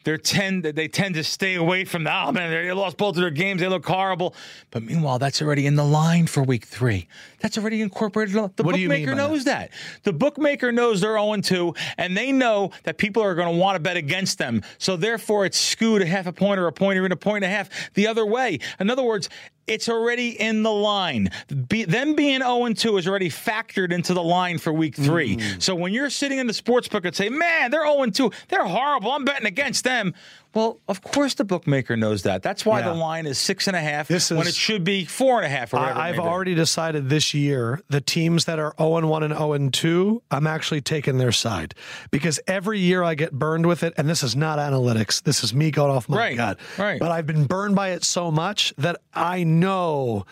They 0.04 0.16
tend 0.18 0.64
they 0.64 0.88
tend 0.88 1.14
to 1.16 1.24
stay 1.24 1.54
away 1.54 1.84
from 1.84 2.04
the 2.04 2.14
oh 2.14 2.30
man 2.30 2.50
they 2.50 2.70
lost 2.72 2.96
both 2.96 3.16
of 3.16 3.22
their 3.22 3.30
games. 3.30 3.60
They 3.60 3.68
look 3.68 3.86
horrible. 3.86 4.34
But 4.70 4.82
meanwhile 4.82 5.18
that's 5.18 5.40
already 5.42 5.66
in 5.66 5.76
the 5.76 5.84
line 5.84 6.26
for 6.26 6.42
week 6.42 6.64
three. 6.64 7.08
That's 7.40 7.58
already 7.58 7.80
incorporated. 7.80 8.34
The 8.56 8.62
What 8.62 8.74
do 8.74 8.80
you 8.80 8.88
mean 8.88 9.00
bookmaker 9.06 9.12
by 9.12 9.22
that? 9.22 9.28
knows 9.28 9.44
that. 9.44 9.70
The 10.02 10.12
bookmaker 10.12 10.72
knows 10.72 11.00
they're 11.00 11.18
0 11.18 11.36
2 11.40 11.74
and 11.98 12.16
they 12.16 12.32
know 12.32 12.70
that 12.84 12.98
people 12.98 13.22
are 13.22 13.34
going 13.34 13.52
to 13.52 13.58
want 13.58 13.76
to 13.76 13.80
bet 13.80 13.96
against 13.96 14.38
them. 14.38 14.62
So 14.78 14.96
therefore 14.96 15.46
it's 15.46 15.58
skewed 15.58 16.02
a 16.02 16.06
half 16.06 16.26
a 16.26 16.32
point 16.32 16.60
or 16.60 16.66
a 16.66 16.72
point 16.72 16.98
or 16.98 17.00
even 17.00 17.12
a 17.12 17.16
point 17.16 17.44
and 17.44 17.52
a 17.52 17.56
half 17.56 17.92
the 17.94 18.06
other 18.06 18.26
way. 18.26 18.58
In 18.78 18.90
other 18.90 19.02
words 19.02 19.28
it's 19.66 19.88
already 19.88 20.40
in 20.40 20.62
the 20.62 20.72
line. 20.72 21.30
Be, 21.68 21.84
them 21.84 22.14
being 22.14 22.40
0 22.40 22.72
2 22.72 22.96
is 22.98 23.08
already 23.08 23.30
factored 23.30 23.92
into 23.92 24.14
the 24.14 24.22
line 24.22 24.58
for 24.58 24.72
week 24.72 24.94
three. 24.94 25.36
Mm. 25.36 25.62
So 25.62 25.74
when 25.74 25.92
you're 25.92 26.10
sitting 26.10 26.38
in 26.38 26.46
the 26.46 26.54
sports 26.54 26.88
book 26.88 27.04
and 27.04 27.14
say, 27.14 27.28
man, 27.28 27.70
they're 27.70 27.86
0 27.86 28.06
2, 28.06 28.30
they're 28.48 28.64
horrible, 28.64 29.12
I'm 29.12 29.24
betting 29.24 29.46
against 29.46 29.84
them. 29.84 30.14
Well, 30.54 30.78
of 30.88 31.02
course 31.02 31.34
the 31.34 31.44
bookmaker 31.44 31.96
knows 31.96 32.22
that. 32.22 32.42
That's 32.42 32.64
why 32.64 32.80
Yeah. 32.80 32.88
the 32.90 32.94
line 32.94 33.26
is 33.26 33.38
six 33.38 33.66
and 33.66 33.76
a 33.76 33.80
half 33.80 34.08
This 34.08 34.30
when 34.30 34.42
is- 34.42 34.48
it 34.48 34.54
should 34.54 34.84
be 34.84 35.04
four 35.04 35.36
and 35.42 35.46
a 35.46 35.48
half 35.48 35.74
or 35.74 35.80
whatever. 35.80 35.98
I, 35.98 36.08
I've 36.10 36.18
already 36.20 36.54
decided 36.54 37.08
this 37.08 37.34
year 37.34 37.80
the 37.90 38.00
teams 38.00 38.44
that 38.46 38.58
are 38.58 38.74
0 38.78 38.96
and 38.98 39.08
1 39.10 39.22
and 39.24 39.34
0 39.34 39.52
and 39.54 39.74
2, 39.74 40.22
I'm 40.30 40.46
actually 40.46 40.80
taking 40.80 41.18
their 41.18 41.32
side 41.32 41.74
because 42.10 42.38
every 42.46 42.78
year 42.78 43.02
I 43.02 43.14
get 43.14 43.32
burned 43.32 43.66
with 43.66 43.82
it. 43.82 43.92
And 43.96 44.08
this 44.08 44.22
is 44.22 44.36
not 44.36 44.58
analytics. 44.58 45.22
This 45.22 45.42
is 45.42 45.52
me 45.52 45.70
going 45.70 45.90
off 45.90 46.08
my 46.08 46.16
Right, 46.16 46.36
gut. 46.36 46.58
right. 46.78 47.00
But 47.00 47.10
I've 47.10 47.26
been 47.26 47.44
burned 47.46 47.74
by 47.74 47.90
it 47.90 48.04
so 48.04 48.30
much 48.30 48.72
that 48.78 48.96
I 49.12 49.42
know 49.44 50.24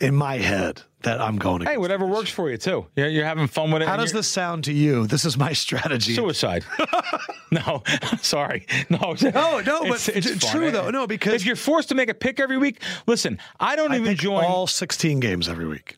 in 0.00 0.14
my 0.14 0.36
head 0.38 0.82
that 1.02 1.20
I'm 1.20 1.36
going 1.36 1.60
to. 1.60 1.64
Hey, 1.70 1.76
whatever 1.78 2.04
works 2.06 2.30
for 2.30 2.50
you 2.50 2.56
too. 2.56 2.86
You're, 2.96 3.08
you're 3.08 3.24
having 3.24 3.46
fun 3.46 3.70
with 3.70 3.82
it. 3.82 3.88
How 3.88 3.96
does 3.96 4.12
this 4.12 4.28
sound 4.28 4.64
to 4.64 4.72
you? 4.72 5.06
This 5.06 5.24
is 5.24 5.36
my 5.38 5.52
strategy. 5.52 6.14
Suicide. 6.14 6.64
no, 7.50 7.82
sorry. 8.22 8.66
No, 8.90 9.14
No, 9.22 9.60
no, 9.60 9.84
It's- 9.84 10.06
but 10.06 10.16
it's 10.16 10.44
fun. 10.44 10.50
true, 10.52 10.68
eh? 10.68 10.70
though. 10.70 10.90
No, 10.90 11.06
because- 11.06 11.34
if 11.34 11.46
you're 11.46 11.56
forced 11.56 11.88
to 11.90 11.94
make 11.94 12.08
a 12.08 12.14
pick 12.14 12.40
every 12.40 12.58
week, 12.58 12.82
listen, 13.06 13.38
I 13.58 13.76
don't 13.76 13.92
I 13.92 13.96
even 13.96 14.16
join. 14.16 14.44
all 14.44 14.66
16 14.66 15.20
games 15.20 15.48
every 15.48 15.66
week. 15.66 15.96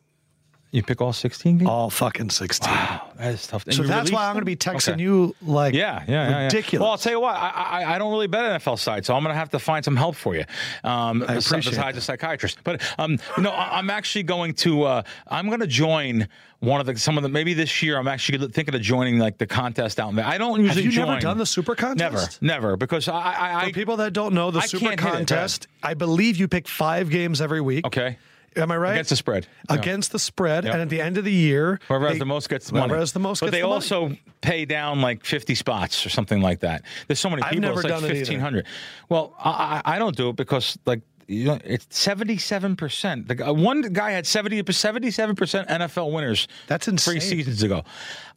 You 0.73 0.83
pick 0.83 1.01
all 1.03 1.13
16 1.13 1.59
games? 1.59 1.69
All 1.69 1.91
fucking 1.91 2.31
16. 2.31 2.69
Wow, 2.73 3.11
that 3.19 3.35
is 3.35 3.47
tough. 3.47 3.65
And 3.67 3.75
So 3.75 3.83
that's 3.83 4.11
why 4.11 4.27
I'm 4.27 4.33
going 4.33 4.41
to 4.41 4.47
be 4.47 4.57
texting 4.57 4.95
Okay. 4.95 5.03
you 5.03 5.37
like 5.43 5.75
Yeah, 5.75 6.03
yeah, 6.09 6.13
yeah, 6.13 6.31
yeah. 6.31 6.45
ridiculous. 6.45 6.81
Well, 6.83 6.91
I'll 6.93 6.99
tell 6.99 7.13
you 7.13 7.21
what, 7.21 7.37
I, 7.37 7.51
I, 7.83 7.95
I 7.95 7.99
don't 7.99 8.11
really 8.11 8.27
bet 8.27 8.45
on 8.45 8.59
NFL 8.59 8.79
side, 8.79 9.05
so 9.05 9.15
I'm 9.15 9.23
going 9.23 9.35
to 9.35 9.39
have 9.39 9.51
to 9.51 9.59
find 9.59 9.85
some 9.85 9.97
help 9.97 10.17
for 10.17 10.35
you. 10.35 10.45
Um, 10.83 11.23
I 11.23 11.35
appreciate 11.35 11.65
besides 11.67 11.77
that. 11.77 11.97
a 11.97 12.01
psychiatrist, 12.01 12.59
but 12.65 12.83
um, 12.99 13.19
you 13.37 13.43
know, 13.43 13.51
I, 13.51 13.79
I'm 13.79 13.91
actually 13.91 14.23
going 14.25 14.55
to, 14.55 14.85
uh, 14.85 15.03
I'm 15.29 15.49
going 15.49 15.61
to 15.61 15.67
join 15.67 16.27
one 16.61 16.81
of 16.81 16.87
the 16.87 16.97
some 16.97 17.17
of 17.17 17.23
the 17.23 17.29
maybe 17.29 17.55
this 17.55 17.83
year. 17.83 17.99
I'm 17.99 18.09
actually 18.09 18.49
thinking 18.49 18.75
of 18.75 18.81
joining 18.81 19.19
like 19.19 19.37
the 19.37 19.47
contest 19.47 20.01
out 20.01 20.15
there. 20.15 20.25
I 20.25 20.39
don't 20.39 20.57
Have 20.59 20.65
usually 20.65 20.85
you 20.85 20.91
join. 20.93 21.09
never 21.09 21.21
done 21.21 21.37
the 21.39 21.45
super 21.47 21.75
contest? 21.75 22.41
never, 22.41 22.61
never. 22.69 22.77
because 22.77 23.09
I, 23.09 23.15
I, 23.21 23.63
I 23.63 23.67
For 23.69 23.73
people 23.75 23.97
that 23.99 24.13
don't 24.13 24.33
know, 24.33 24.51
the 24.51 24.61
super 24.63 24.87
can't 24.87 25.01
it. 25.01 25.03
Contest, 25.03 25.67
I 25.83 25.95
believe 25.95 26.37
you 26.39 26.49
pick 26.49 26.67
five 26.69 27.11
games 27.11 27.41
every 27.43 27.61
week. 27.61 27.87
okay 27.87 28.17
Am 28.57 28.71
I 28.71 28.77
right? 28.77 28.93
against 28.93 29.11
the 29.11 29.17
spread. 29.17 29.47
Yeah. 29.71 29.77
Against 29.77 30.13
the 30.13 30.19
spread. 30.19 30.65
Yeah. 30.65 30.73
And 30.73 30.83
at 30.83 30.89
the 30.89 31.01
end 31.01 31.19
of 31.19 31.25
the 31.25 31.33
year, 31.33 31.81
Whoever 31.89 32.09
has 32.09 32.19
the 32.19 32.25
most 32.27 32.49
gets 32.49 32.67
the 32.67 32.73
whoever 32.73 32.89
money. 32.89 33.01
has 33.01 33.13
the 33.13 33.21
most 33.21 33.41
but 33.41 33.47
gets 33.47 33.53
they 33.57 33.61
the 33.61 33.67
money. 33.67 33.75
also 33.75 34.17
pay 34.41 34.65
down 34.65 35.01
like 35.01 35.25
50 35.25 35.55
spots 35.55 36.05
or 36.05 36.09
something 36.11 36.41
like 36.41 36.61
that. 36.61 36.83
There's 37.07 37.21
so 37.21 37.31
many 37.31 37.43
I've 37.43 37.51
people. 37.53 37.63
never 37.69 37.81
it's 37.81 37.85
like 37.91 38.01
done 38.01 38.05
it 38.11 38.17
either. 38.17 38.33
1,500. 38.33 38.67
Well, 39.09 39.35
I, 39.39 39.81
I 39.85 39.97
I 39.97 39.99
don't 39.99 40.17
do 40.17 40.29
it 40.31 40.37
because 40.37 40.79
like 40.87 41.01
you 41.33 41.47
know, 41.47 41.59
it's 41.65 41.87
77%. 41.87 43.27
The 43.29 43.35
guy, 43.35 43.47
uh, 43.47 43.53
one 43.53 43.83
guy 43.83 44.11
had 44.13 44.27
70 44.27 44.63
77% 44.63 45.69
NFL 45.69 46.13
winners. 46.13 46.49
That's 46.67 46.87
Three 46.87 47.21
seasons 47.21 47.63
ago. 47.63 47.85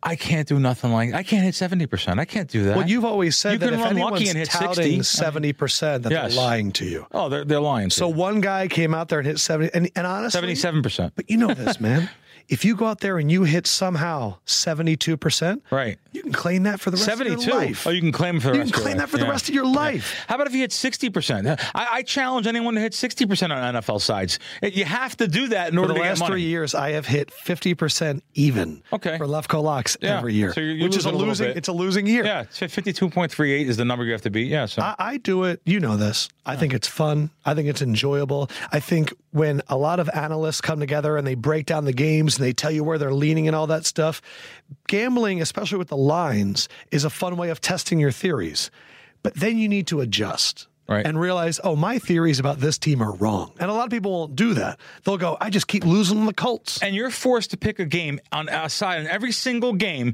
I 0.04 0.16
can't 0.16 0.48
do 0.48 0.60
nothing 0.60 0.92
like 0.92 1.14
I 1.14 1.24
can't 1.24 1.44
hit 1.44 1.56
70%. 1.56 2.20
I 2.20 2.26
can't 2.26 2.50
do 2.50 2.64
that. 2.66 2.78
Well, 2.78 2.88
you've 2.88 3.06
always 3.06 3.36
said 3.36 3.54
You 3.54 3.58
that 3.60 3.70
can 3.72 3.80
if 3.80 3.86
run 3.86 3.96
lucky 3.98 4.30
and 4.30 4.38
hit 4.38 4.50
touting 4.50 5.00
70%, 5.00 6.04
that 6.04 6.12
Yes. 6.12 6.36
they're 6.36 6.44
lying 6.44 6.72
to 6.74 6.86
you. 6.86 7.08
Oh, 7.12 7.28
they're 7.30 7.44
they're 7.44 7.60
lying. 7.60 7.90
So 7.90 8.08
you. 8.08 8.14
one 8.16 8.40
guy 8.42 8.68
came 8.68 8.94
out 8.94 9.10
there 9.10 9.20
and 9.20 9.28
hit 9.28 9.40
70. 9.40 9.72
And, 9.74 9.90
and 9.96 10.06
honestly, 10.06 10.54
77%. 10.54 11.12
But 11.16 11.30
you 11.30 11.38
know 11.38 11.54
this, 11.54 11.80
man. 11.80 12.10
If 12.48 12.64
you 12.64 12.76
go 12.76 12.86
out 12.86 13.00
there 13.00 13.18
and 13.18 13.32
you 13.32 13.44
hit 13.44 13.66
somehow 13.68 14.36
72%, 14.46 15.62
Right. 15.72 15.98
you 16.12 16.22
can 16.22 16.32
claim 16.32 16.64
that 16.64 16.80
for 16.80 16.92
the 16.92 16.98
rest 16.98 17.08
of 17.08 17.18
72. 17.18 17.42
your 17.50 17.56
life. 17.60 17.88
Oh, 17.88 17.90
you 17.90 18.02
can 18.02 18.12
claim 18.12 18.40
for 18.40 18.50
the 18.50 18.54
You 18.56 18.60
rest 18.62 18.74
can 18.74 18.82
of 18.82 18.86
your 18.86 18.94
life. 18.94 18.94
You 18.94 18.94
can 18.94 18.94
claim 18.94 18.98
that 18.98 19.10
for 19.10 19.18
the 19.18 19.28
rest 19.28 19.50
of 19.50 19.56
your 19.56 19.66
life. 19.66 20.26
How 20.28 20.36
about 20.36 20.48
if 20.48 20.54
you 20.54 20.60
hit 20.62 20.72
60%? 20.72 21.60
I, 21.74 21.88
I 21.92 22.02
challenge 22.04 22.48
anyone 22.48 22.76
to 22.76 22.82
hit 22.82 22.94
60% 22.94 23.52
on 23.52 23.76
NFL 23.76 24.00
sides. 24.02 24.40
You 24.62 24.86
have 24.86 25.18
to 25.18 25.28
do 25.28 25.48
that 25.50 25.72
in 25.72 25.78
order 25.78 25.90
the 25.90 25.94
to 25.96 26.00
get 26.02 26.06
money. 26.06 26.16
the 26.16 26.22
last 26.22 26.30
three 26.30 26.42
years, 26.44 26.76
I 26.76 26.92
have 26.92 27.06
hit 27.08 27.32
50% 27.32 28.22
even 28.36 28.82
Okay. 28.94 29.18
for 29.18 29.26
Lefkoe 29.26 29.64
Locks 29.64 29.98
Yeah. 30.02 30.18
every 30.18 30.34
year, 30.36 30.54
So 30.54 30.62
you're- 30.62 30.76
you're 30.76 30.88
which 30.88 30.98
is 30.98 31.06
a 31.06 31.10
losing 31.10 31.16
a 31.16 31.18
little 31.18 31.30
losing, 31.30 31.48
bit. 31.48 31.58
it's 31.58 31.68
a 31.68 31.74
losing 31.74 32.06
year. 32.08 32.26
Yeah, 32.26 32.42
it's 32.42 32.60
52.38 32.60 33.68
is 33.68 33.78
the 33.78 33.86
number 33.86 34.06
you 34.06 34.12
have 34.12 34.22
to 34.22 34.30
beat. 34.30 34.48
Yeah, 34.50 34.66
so 34.68 34.82
I, 34.82 34.96
I 35.00 35.18
do 35.18 35.44
it. 35.46 35.62
You 35.66 35.80
know 35.80 35.98
this. 35.98 36.30
I 36.46 36.56
think 36.56 36.74
it's 36.74 36.88
fun. 36.88 37.32
I 37.44 37.56
think 37.56 37.68
it's 37.70 37.82
enjoyable. 37.82 38.50
I 38.72 38.80
think 38.80 39.14
when 39.32 39.62
a 39.68 39.76
lot 39.78 40.00
of 40.00 40.10
analysts 40.14 40.62
come 40.62 40.80
together 40.80 41.18
and 41.18 41.26
they 41.26 41.34
break 41.36 41.66
down 41.66 41.86
the 41.86 41.94
games 41.94 42.35
and 42.38 42.46
they 42.46 42.54
tell 42.54 42.72
you 42.72 42.84
where 42.84 42.98
they're 42.98 43.14
leaning 43.14 43.48
and 43.48 43.56
all 43.56 43.68
that 43.68 43.86
stuff, 43.86 44.22
gambling, 44.88 45.42
especially 45.42 45.78
with 45.78 45.90
the 45.90 45.98
lines, 45.98 46.68
is 46.92 47.04
a 47.04 47.10
fun 47.10 47.38
way 47.38 47.50
of 47.50 47.62
testing 47.62 48.00
your 48.00 48.12
theories. 48.12 48.72
But 49.24 49.36
then 49.36 49.58
you 49.58 49.68
need 49.68 49.88
to 49.88 50.02
adjust. 50.02 50.68
Right. 50.88 51.04
And 51.04 51.20
realize, 51.20 51.60
oh, 51.64 51.76
my 51.76 51.98
theories 51.98 52.40
about 52.40 52.60
this 52.60 52.78
team 52.78 53.02
are 53.02 53.16
wrong. 53.16 53.54
And 53.60 53.72
a 53.72 53.74
lot 53.74 53.86
of 53.86 53.90
people 53.90 54.12
won't 54.12 54.36
do 54.36 54.54
that. 54.54 54.80
They'll 55.04 55.18
go, 55.18 55.36
I 55.42 55.50
just 55.50 55.68
keep 55.68 55.84
losing 55.84 56.28
the 56.28 56.34
Colts. 56.34 56.80
and 56.84 56.94
you're 56.94 57.10
forced 57.10 57.50
to 57.52 57.58
pick 57.58 57.80
a 57.80 57.86
game 57.86 58.20
on 58.32 58.50
a 58.50 58.70
side 58.70 59.02
in 59.02 59.08
every 59.08 59.32
single 59.32 59.74
game 59.74 60.14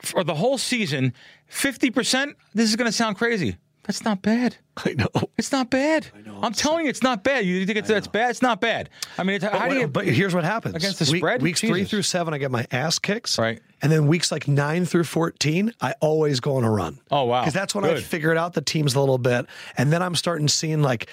for 0.00 0.24
the 0.24 0.34
whole 0.34 0.58
season. 0.58 1.14
50%, 1.48 2.34
this 2.52 2.68
is 2.68 2.74
going 2.74 2.90
to 2.90 2.92
sound 2.92 3.16
crazy. 3.16 3.58
That's 3.84 4.04
not 4.04 4.22
bad. 4.22 4.56
I 4.76 4.94
know. 4.94 5.08
It's 5.36 5.50
not 5.52 5.68
bad. 5.68 6.06
I 6.16 6.20
know. 6.20 6.38
I'm 6.40 6.52
telling 6.52 6.84
you, 6.84 6.90
it's 6.90 7.02
not 7.02 7.24
bad. 7.24 7.44
You 7.44 7.66
think 7.66 7.78
it's 7.78 7.88
that's 7.88 8.06
bad? 8.06 8.30
It's 8.30 8.40
not 8.42 8.60
bad. 8.60 8.88
I 9.18 9.24
mean, 9.24 9.36
it's, 9.36 9.44
how 9.44 9.68
do 9.68 9.76
you? 9.76 9.88
but 9.88 10.06
here's 10.06 10.34
what 10.34 10.44
happens 10.44 10.76
Against 10.76 11.00
the 11.00 11.10
Week- 11.10 11.20
spread? 11.20 11.42
Weeks 11.42 11.60
three 11.60 11.84
through 11.84 12.02
seven, 12.02 12.32
I 12.32 12.38
get 12.38 12.50
my 12.50 12.66
ass 12.70 12.98
kicks. 12.98 13.38
Right. 13.38 13.60
And 13.82 13.90
then 13.90 14.06
weeks 14.06 14.30
like 14.30 14.46
nine 14.46 14.84
through 14.86 15.04
14, 15.04 15.72
I 15.80 15.94
always 16.00 16.38
go 16.38 16.56
on 16.56 16.64
a 16.64 16.70
run. 16.70 17.00
Oh, 17.10 17.24
wow. 17.24 17.40
Because 17.40 17.54
that's 17.54 17.74
when 17.74 17.84
I 17.84 17.94
Good. 17.94 18.04
figured 18.04 18.36
out 18.36 18.52
the 18.54 18.62
teams 18.62 18.94
a 18.94 19.00
little 19.00 19.18
bit. 19.18 19.46
And 19.76 19.92
then 19.92 20.00
I'm 20.02 20.14
starting 20.14 20.46
seeing 20.46 20.82
like, 20.82 21.08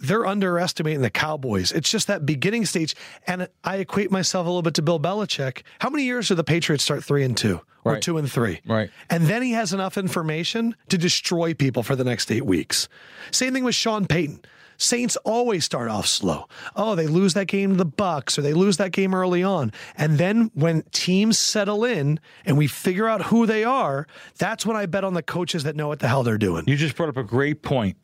they're 0.00 0.26
underestimating 0.26 1.02
the 1.02 1.10
Cowboys. 1.10 1.72
It's 1.72 1.90
just 1.90 2.06
that 2.08 2.26
beginning 2.26 2.66
stage, 2.66 2.94
and 3.26 3.48
I 3.64 3.76
equate 3.76 4.10
myself 4.10 4.46
a 4.46 4.48
little 4.48 4.62
bit 4.62 4.74
to 4.74 4.82
Bill 4.82 5.00
Belichick. 5.00 5.62
How 5.80 5.90
many 5.90 6.04
years 6.04 6.28
do 6.28 6.34
the 6.34 6.44
Patriots 6.44 6.84
start 6.84 7.04
three 7.04 7.24
and 7.24 7.36
two 7.36 7.60
or 7.84 7.92
Right. 7.94 8.02
two 8.02 8.18
and 8.18 8.30
three? 8.30 8.60
Right. 8.66 8.90
And 9.10 9.26
then 9.26 9.42
he 9.42 9.52
has 9.52 9.72
enough 9.72 9.96
information 9.98 10.74
to 10.88 10.98
destroy 10.98 11.54
people 11.54 11.82
for 11.82 11.96
the 11.96 12.04
next 12.04 12.30
eight 12.30 12.46
weeks. 12.46 12.88
Same 13.30 13.52
thing 13.52 13.64
with 13.64 13.74
Sean 13.74 14.06
Payton. 14.06 14.40
Saints 14.78 15.16
always 15.24 15.64
start 15.64 15.88
off 15.88 16.06
slow. 16.08 16.48
Oh, 16.74 16.96
they 16.96 17.06
lose 17.06 17.34
that 17.34 17.46
game 17.46 17.70
to 17.70 17.76
the 17.76 17.84
Bucks 17.84 18.36
or 18.36 18.42
they 18.42 18.54
lose 18.54 18.78
that 18.78 18.90
game 18.90 19.14
early 19.14 19.42
on. 19.44 19.70
And 19.96 20.18
then 20.18 20.50
when 20.54 20.82
teams 20.90 21.38
settle 21.38 21.84
in 21.84 22.18
and 22.44 22.58
we 22.58 22.66
figure 22.66 23.06
out 23.06 23.26
who 23.26 23.46
they 23.46 23.62
are, 23.62 24.08
that's 24.38 24.66
when 24.66 24.76
I 24.76 24.86
bet 24.86 25.04
on 25.04 25.14
the 25.14 25.22
coaches 25.22 25.62
that 25.64 25.76
know 25.76 25.86
what 25.86 26.00
the 26.00 26.08
hell 26.08 26.24
they're 26.24 26.38
doing. 26.38 26.64
You 26.66 26.74
just 26.74 26.96
brought 26.96 27.10
up 27.10 27.16
a 27.16 27.22
great 27.22 27.62
point. 27.62 27.96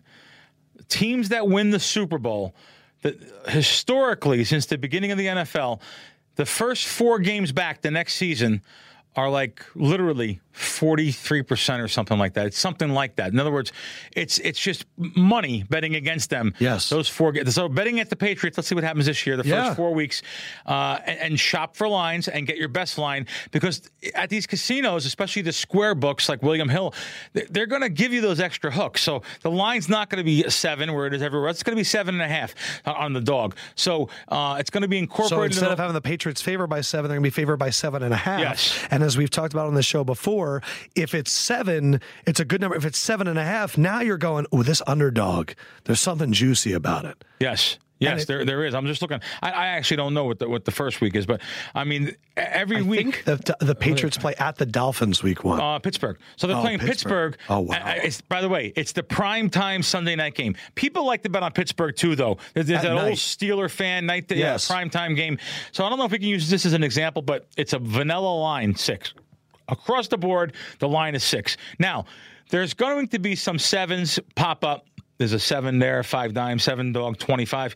Teams 0.89 1.29
that 1.31 1.49
win 1.49 1.71
the 1.71 1.81
Super 1.81 2.19
Bowl, 2.19 2.55
that 3.03 3.17
historically, 3.49 4.45
since 4.45 4.67
the 4.67 4.79
beginning 4.79 5.11
of 5.11 5.19
the 5.19 5.27
NFL, 5.27 5.81
the 6.37 6.47
first 6.47 6.87
four 6.87 7.19
games 7.19 7.53
back 7.53 7.83
the 7.83 7.91
next 7.91 8.15
season 8.15 8.63
are 9.17 9.29
like 9.29 9.65
literally 9.75 10.41
43% 10.59 11.81
or 11.83 11.89
something 11.89 12.19
like 12.19 12.35
that. 12.35 12.47
It's 12.47 12.59
something 12.59 12.91
like 12.91 13.17
that. 13.17 13.33
In 13.33 13.39
other 13.41 13.53
words, 13.53 13.73
it's 14.13 14.39
it's 14.39 14.59
just 14.59 14.85
money 14.97 15.65
betting 15.71 15.95
against 15.95 16.31
them. 16.31 16.55
Yes. 16.59 16.89
Those 16.89 17.09
four 17.09 17.33
so 17.47 17.69
betting 17.69 18.01
at 18.01 18.11
the 18.11 18.17
Patriots, 18.17 18.57
let's 18.59 18.69
see 18.69 18.75
what 18.75 18.85
happens 18.85 19.07
this 19.07 19.27
year, 19.27 19.37
the 19.37 19.47
Yeah. 19.49 19.65
first 19.67 19.77
four 19.77 19.95
weeks, 19.95 20.23
uh, 20.67 20.99
and, 21.07 21.19
and 21.21 21.41
shop 21.41 21.77
for 21.77 21.89
lines 21.89 22.29
and 22.29 22.47
get 22.47 22.57
your 22.57 22.69
best 22.69 22.99
line 22.99 23.27
because 23.51 23.83
at 24.15 24.29
these 24.31 24.47
casinos, 24.47 25.07
especially 25.07 25.43
the 25.43 25.53
square 25.53 25.95
books 25.95 26.29
like 26.29 26.43
William 26.43 26.69
Hill, 26.69 26.95
they- 27.33 27.47
they're 27.51 27.67
going 27.67 27.83
to 27.83 27.89
give 27.89 28.13
you 28.13 28.21
those 28.21 28.41
extra 28.41 28.71
hooks. 28.71 29.01
So 29.03 29.23
the 29.43 29.51
line's 29.51 29.89
not 29.89 30.11
going 30.11 30.19
to 30.19 30.25
be 30.25 30.49
seven 30.51 30.93
where 30.93 31.07
it 31.07 31.15
is 31.15 31.23
everywhere. 31.23 31.51
It's 31.51 31.63
going 31.63 31.77
to 31.77 31.81
be 31.81 31.85
seven 31.85 32.15
and 32.15 32.23
a 32.23 32.29
half 32.29 32.55
on 32.85 33.13
the 33.13 33.21
dog. 33.21 33.55
So 33.75 34.09
uh, 34.29 34.57
it's 34.59 34.71
going 34.71 34.83
to 34.83 34.89
be 34.89 34.99
incorporated. 34.99 35.29
So 35.31 35.41
in 35.43 35.47
instead 35.47 35.69
the- 35.69 35.73
of 35.73 35.79
having 35.79 35.95
the 35.95 36.01
Patriots 36.01 36.43
favored 36.43 36.67
by 36.69 36.81
seven, 36.81 37.09
they're 37.09 37.17
going 37.19 37.25
to 37.31 37.31
be 37.37 37.41
favored 37.43 37.59
by 37.59 37.71
seven 37.71 38.03
and 38.03 38.13
a 38.13 38.17
half. 38.17 38.41
Yes. 38.41 38.79
And 38.91 39.03
as 39.03 39.17
we've 39.17 39.31
talked 39.31 39.53
about 39.53 39.67
on 39.67 39.75
the 39.75 39.83
show 39.83 40.05
before, 40.05 40.48
if 40.95 41.15
it's 41.15 41.31
seven, 41.33 42.01
it's 42.27 42.41
a 42.41 42.45
good 42.45 42.61
number. 42.61 42.77
If 42.77 42.85
it's 42.85 42.99
seven 42.99 43.27
and 43.29 43.39
a 43.39 43.45
half, 43.45 43.77
now 43.79 44.01
you're 44.01 44.19
going, 44.19 44.47
oh, 44.53 44.63
this 44.63 44.83
underdog, 44.87 45.53
there's 45.85 46.01
something 46.01 46.33
juicy 46.33 46.73
about 46.73 47.05
it. 47.05 47.23
Yes. 47.41 47.79
Yes, 48.01 48.23
it- 48.23 48.27
there 48.29 48.45
there 48.45 48.65
is. 48.65 48.75
I'm 48.77 48.87
just 48.87 49.03
looking. 49.03 49.19
I, 49.43 49.51
I 49.51 49.67
actually 49.75 49.97
don't 49.97 50.15
know 50.15 50.25
what 50.25 50.39
the 50.39 50.49
what 50.49 50.65
the 50.65 50.71
first 50.71 51.01
week 51.01 51.17
is, 51.17 51.27
but 51.27 51.41
I 51.75 51.83
mean, 51.83 52.15
every 52.37 52.77
I 52.77 52.83
week. 52.83 53.25
the, 53.25 53.57
the 53.59 53.75
Patriots 53.75 54.17
play 54.17 54.37
at 54.39 54.55
the 54.55 54.67
Dolphins 54.67 55.21
week 55.25 55.43
one. 55.43 55.61
Uh, 55.61 55.81
Pittsburgh. 55.81 56.17
So 56.37 56.47
they're 56.47 56.57
Oh, 56.57 56.61
playing 56.61 56.79
Pittsburgh. 56.79 57.33
Pittsburgh. 57.33 57.57
Oh, 57.57 57.59
wow. 57.59 57.75
Uh, 57.85 57.95
it's, 58.05 58.21
by 58.21 58.41
the 58.41 58.49
way, 58.49 58.73
it's 58.77 58.93
the 58.93 59.03
prime 59.03 59.51
time 59.51 59.83
Sunday 59.83 60.15
night 60.15 60.37
game. 60.37 60.55
People 60.77 61.07
like 61.07 61.23
to 61.25 61.29
bet 61.29 61.43
on 61.43 61.51
Pittsburgh 61.51 61.97
too, 61.97 62.15
though. 62.15 62.39
There's, 62.55 62.69
there's 62.69 62.83
that 62.83 62.95
night. 62.95 63.09
old 63.09 63.15
Steeler 63.19 63.69
fan 63.69 64.07
night, 64.07 64.27
yeah, 64.31 64.37
Yes. 64.37 64.69
prime 64.69 64.91
time 64.91 65.17
game. 65.17 65.37
So 65.73 65.85
I 65.85 65.89
don't 65.89 65.99
know 65.99 66.05
if 66.05 66.13
we 66.13 66.21
can 66.21 66.29
use 66.29 66.49
this 66.49 66.65
as 66.67 66.75
an 66.75 66.85
example, 66.85 67.23
but 67.23 67.49
it's 67.57 67.73
a 67.73 67.81
vanilla 67.81 68.33
line 68.33 68.77
six 68.77 69.13
across 69.69 70.09
the 70.09 70.19
board. 70.19 70.55
The 70.79 70.89
line 70.89 71.15
is 71.15 71.25
six. 71.25 71.57
Now 71.79 72.05
there's 72.51 72.75
going 72.75 73.09
to 73.09 73.19
be 73.19 73.35
some 73.35 73.59
sevens 73.59 74.19
pop 74.35 74.65
up. 74.65 74.87
There's 75.19 75.33
a 75.33 75.39
seven 75.39 75.79
there, 75.79 76.03
five 76.03 76.33
dime, 76.33 76.59
seven 76.59 76.93
dog, 76.93 77.19
twenty 77.19 77.45
five. 77.45 77.75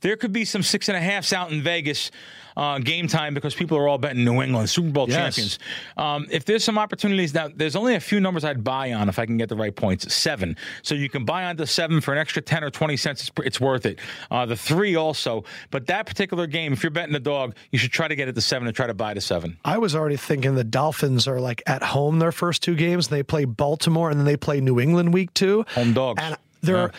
There 0.00 0.16
could 0.16 0.32
be 0.32 0.44
some 0.44 0.62
six 0.62 0.88
and 0.88 0.96
a 0.96 1.00
halfs 1.00 1.32
out 1.32 1.52
in 1.52 1.62
Vegas 1.62 2.10
uh, 2.56 2.78
game 2.78 3.06
time 3.06 3.32
because 3.32 3.54
people 3.54 3.78
are 3.78 3.86
all 3.86 3.96
betting 3.96 4.24
New 4.24 4.42
England 4.42 4.68
Super 4.68 4.90
Bowl 4.90 5.06
Yes. 5.08 5.16
champions. 5.36 5.58
Um, 5.96 6.26
if 6.30 6.44
there's 6.44 6.64
some 6.64 6.78
opportunities 6.78 7.32
now, 7.32 7.48
there's 7.54 7.76
only 7.76 7.94
a 7.94 8.00
few 8.00 8.18
numbers 8.20 8.44
I'd 8.44 8.64
buy 8.64 8.92
on 8.92 9.08
if 9.08 9.18
I 9.18 9.24
can 9.26 9.36
get 9.36 9.48
the 9.48 9.56
right 9.56 9.74
points. 9.74 10.12
Seven, 10.12 10.56
so 10.82 10.94
you 10.94 11.08
can 11.08 11.24
buy 11.24 11.44
on 11.44 11.56
the 11.56 11.66
seven 11.66 12.00
for 12.00 12.12
an 12.12 12.18
extra 12.18 12.42
ten 12.42 12.64
or 12.64 12.70
twenty 12.70 12.96
cents. 12.96 13.28
It's, 13.28 13.46
it's 13.46 13.60
worth 13.60 13.86
it. 13.86 13.98
Uh, 14.30 14.46
the 14.46 14.56
three 14.56 14.96
also, 14.96 15.44
but 15.70 15.86
that 15.86 16.06
particular 16.06 16.46
game, 16.46 16.72
if 16.72 16.82
you're 16.82 16.90
betting 16.90 17.12
the 17.12 17.20
dog, 17.20 17.54
you 17.70 17.78
should 17.78 17.92
try 17.92 18.08
to 18.08 18.16
get 18.16 18.26
it 18.28 18.34
to 18.34 18.40
seven 18.40 18.66
and 18.66 18.74
try 18.76 18.86
to 18.88 18.94
buy 18.94 19.14
the 19.14 19.20
seven. 19.20 19.56
I 19.64 19.78
was 19.78 19.94
already 19.94 20.16
thinking 20.16 20.54
the 20.56 20.64
Dolphins 20.64 21.28
are 21.28 21.40
like 21.40 21.62
at 21.66 21.82
home 21.82 22.18
their 22.18 22.32
first 22.32 22.62
two 22.62 22.74
games. 22.74 23.06
And 23.08 23.16
they 23.16 23.22
play 23.22 23.44
Baltimore 23.44 24.10
and 24.10 24.18
then 24.18 24.26
they 24.26 24.36
play 24.36 24.60
New 24.60 24.80
England 24.80 25.14
week 25.14 25.32
two. 25.34 25.64
Home 25.74 25.92
dogs. 25.92 26.20
And 26.22 26.36
there 26.62 26.76
Yeah. 26.76 26.82
are 26.82 26.92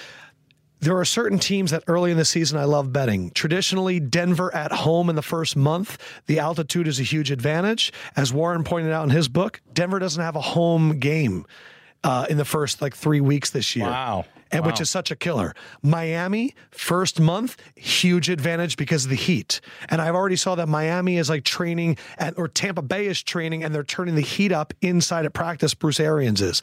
there 0.82 0.98
are 0.98 1.06
certain 1.06 1.40
teams 1.40 1.72
that 1.72 1.84
early 1.88 2.12
in 2.12 2.18
the 2.18 2.26
season 2.26 2.58
I 2.58 2.66
love 2.66 2.92
betting. 2.92 3.32
Traditionally, 3.32 4.00
Denver 4.00 4.54
at 4.54 4.72
home 4.72 5.10
in 5.10 5.16
the 5.16 5.22
first 5.22 5.56
month, 5.56 5.98
the 6.26 6.40
altitude 6.40 6.88
is 6.88 7.00
a 7.00 7.04
huge 7.04 7.32
advantage. 7.32 7.94
As 8.16 8.34
Warren 8.34 8.64
pointed 8.64 8.92
out 8.92 9.04
in 9.04 9.12
his 9.12 9.28
book, 9.28 9.62
Denver 9.74 10.00
doesn't 10.00 10.22
have 10.22 10.36
a 10.36 10.42
home 10.42 11.00
game 11.00 11.46
uh, 12.04 12.26
in 12.30 12.38
the 12.38 12.46
first 12.46 12.82
like 12.82 12.96
three 12.96 13.22
weeks 13.22 13.52
this 13.52 13.76
year. 13.76 13.86
Wow. 13.86 14.26
And 14.52 14.66
which 14.66 14.82
is 14.82 14.90
such 14.90 15.12
a 15.12 15.16
killer. 15.16 15.54
Miami, 15.82 16.56
first 16.72 17.20
month, 17.20 17.58
huge 17.76 18.30
advantage 18.30 18.76
because 18.76 19.06
of 19.06 19.10
the 19.10 19.16
heat. 19.16 19.62
And 19.90 20.02
I've 20.02 20.16
already 20.16 20.36
saw 20.36 20.56
that 20.56 20.68
Miami 20.68 21.18
is 21.18 21.30
like 21.30 21.44
training 21.44 21.98
at, 22.18 22.38
or 22.38 22.48
Tampa 22.48 22.82
Bay 22.82 23.08
is 23.08 23.24
training 23.24 23.64
and 23.64 23.74
they're 23.74 23.84
turning 23.84 24.16
the 24.16 24.22
heat 24.22 24.52
up 24.52 24.74
inside 24.82 25.26
at 25.26 25.34
practice. 25.34 25.74
Bruce 25.74 26.00
Arians 26.00 26.42
is. 26.42 26.62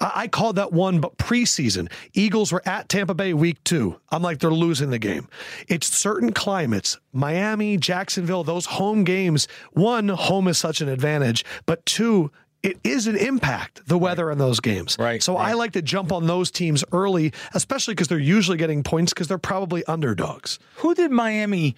I, 0.00 0.12
I 0.14 0.28
called 0.28 0.56
that 0.56 0.72
one, 0.72 1.00
but 1.00 1.16
preseason. 1.16 1.90
Eagles 2.12 2.52
were 2.52 2.62
at 2.66 2.88
Tampa 2.88 3.14
Bay 3.14 3.34
week 3.34 3.62
two. 3.64 4.00
I'm 4.10 4.22
like, 4.22 4.38
they're 4.40 4.50
losing 4.50 4.90
the 4.90 4.98
game. 4.98 5.28
It's 5.68 5.86
certain 5.86 6.32
climates, 6.32 6.98
Miami, 7.12 7.76
Jacksonville, 7.76 8.44
those 8.44 8.66
home 8.66 9.04
games. 9.04 9.48
One, 9.72 10.08
home 10.08 10.48
is 10.48 10.58
such 10.58 10.80
an 10.80 10.88
advantage, 10.88 11.44
but 11.66 11.84
two, 11.86 12.30
it 12.62 12.78
is 12.82 13.06
an 13.06 13.16
impact, 13.16 13.86
the 13.86 13.98
weather 13.98 14.30
in 14.30 14.38
those 14.38 14.60
games. 14.60 14.96
Right, 14.98 15.22
So 15.22 15.36
I 15.36 15.52
like 15.52 15.72
to 15.72 15.82
jump 15.82 16.12
on 16.12 16.26
those 16.26 16.50
teams 16.50 16.84
early, 16.92 17.32
especially 17.54 17.94
because 17.94 18.08
they're 18.08 18.18
usually 18.18 18.56
getting 18.56 18.82
points 18.82 19.12
because 19.12 19.28
they're 19.28 19.38
probably 19.38 19.84
underdogs. 19.84 20.58
Who 20.76 20.94
did 20.94 21.10
Miami? 21.10 21.76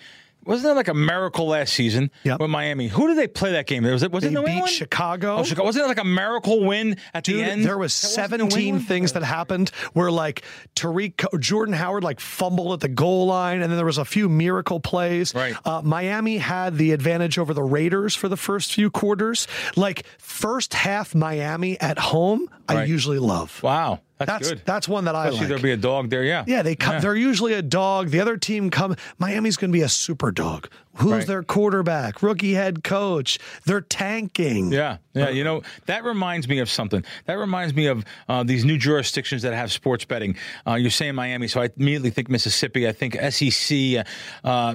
Wasn't 0.51 0.65
that 0.69 0.75
like 0.77 0.89
a 0.89 0.95
miracle 0.95 1.47
last 1.47 1.73
season 1.73 2.11
Yep. 2.25 2.41
with 2.41 2.51
Miami? 2.51 2.89
Who 2.89 3.07
did 3.07 3.17
they 3.17 3.29
play 3.29 3.53
that 3.53 3.67
game? 3.67 3.85
Was 3.85 4.03
it 4.03 4.11
was 4.13 4.23
They 4.25 4.29
it 4.29 4.33
New 4.33 4.43
beat 4.43 4.51
England? 4.53 4.73
Chicago. 4.73 5.37
Oh, 5.37 5.45
Chicago. 5.45 5.65
Wasn't 5.67 5.85
it 5.85 5.89
like 5.89 6.01
a 6.01 6.05
miracle 6.05 6.65
win 6.65 6.97
at 7.15 7.25
Dude, 7.25 7.37
the 7.47 7.51
end? 7.51 7.65
there 7.65 7.79
was 7.79 7.99
That 8.01 8.09
wasn't 8.09 8.31
17 8.51 8.59
England? 8.67 8.89
things 8.89 9.13
that 9.13 9.23
happened 9.23 9.71
where 9.93 10.11
like 10.11 10.43
Tariq 10.75 11.25
Jordan 11.41 11.75
Howard 11.75 12.03
like 12.05 12.19
fumbled 12.21 12.73
at 12.73 12.81
the 12.81 12.89
goal 12.89 13.27
line, 13.27 13.63
and 13.63 13.71
then 13.71 13.77
there 13.77 13.87
was 13.87 13.99
a 13.99 14.05
few 14.05 14.29
miracle 14.29 14.81
plays. 14.81 15.35
Right. 15.35 15.55
Uh, 15.65 15.83
Miami 15.85 16.39
had 16.39 16.77
the 16.77 16.93
advantage 16.93 17.39
over 17.39 17.55
the 17.55 17.63
Raiders 17.63 18.15
for 18.17 18.29
the 18.29 18.37
first 18.37 18.75
few 18.75 18.91
quarters. 18.91 19.47
Like 19.77 20.05
first 20.19 20.75
half 20.75 21.15
Miami 21.15 21.81
at 21.81 21.99
home, 21.99 22.49
I 22.69 22.85
usually 22.85 23.19
love. 23.21 23.63
Wow, 23.63 24.01
that's, 24.27 24.31
That's 24.31 24.49
good. 24.51 24.63
that's 24.67 24.89
one 24.89 25.05
that 25.07 25.15
I 25.15 25.29
Especially 25.29 25.41
like. 25.41 25.49
there'll 25.49 25.63
be 25.63 25.73
a 25.73 25.77
dog 25.77 26.11
there. 26.11 26.23
Yeah. 26.25 26.45
Yeah, 26.47 26.63
they 26.63 26.77
come. 26.77 27.01
They're 27.01 27.17
usually 27.17 27.55
a 27.55 27.63
dog. 27.63 28.09
The 28.11 28.21
other 28.21 28.37
team 28.37 28.71
come. 28.71 28.97
Miami's 29.19 29.57
going 29.57 29.71
to 29.71 29.73
be 29.73 29.83
a 29.83 29.89
super 29.89 30.31
dog. 30.31 30.69
Who's 31.01 31.13
Right. 31.13 31.27
their 31.27 31.43
quarterback? 31.43 32.23
Rookie 32.23 32.55
head 32.55 32.85
coach. 32.85 33.39
They're 33.67 33.81
tanking. 33.81 34.73
Yeah, 34.73 34.99
yeah. 35.15 35.31
You 35.31 35.45
know 35.45 35.63
that 35.87 36.05
reminds 36.05 36.49
me 36.49 36.59
of 36.59 36.71
something. 36.71 37.05
That 37.27 37.39
reminds 37.39 37.75
me 37.75 37.87
of 37.87 38.05
uh, 38.29 38.43
these 38.45 38.65
new 38.65 38.79
jurisdictions 38.79 39.43
that 39.43 39.55
have 39.55 39.73
sports 39.73 40.05
betting. 40.05 40.37
Uh, 40.67 40.75
you're 40.75 40.91
saying 40.91 41.15
Miami, 41.15 41.49
so 41.49 41.61
I 41.63 41.71
immediately 41.77 42.11
think 42.11 42.29
Mississippi. 42.29 42.87
I 42.89 42.93
think 42.93 43.17
SEC. 43.31 44.05
Uh, 44.45 44.75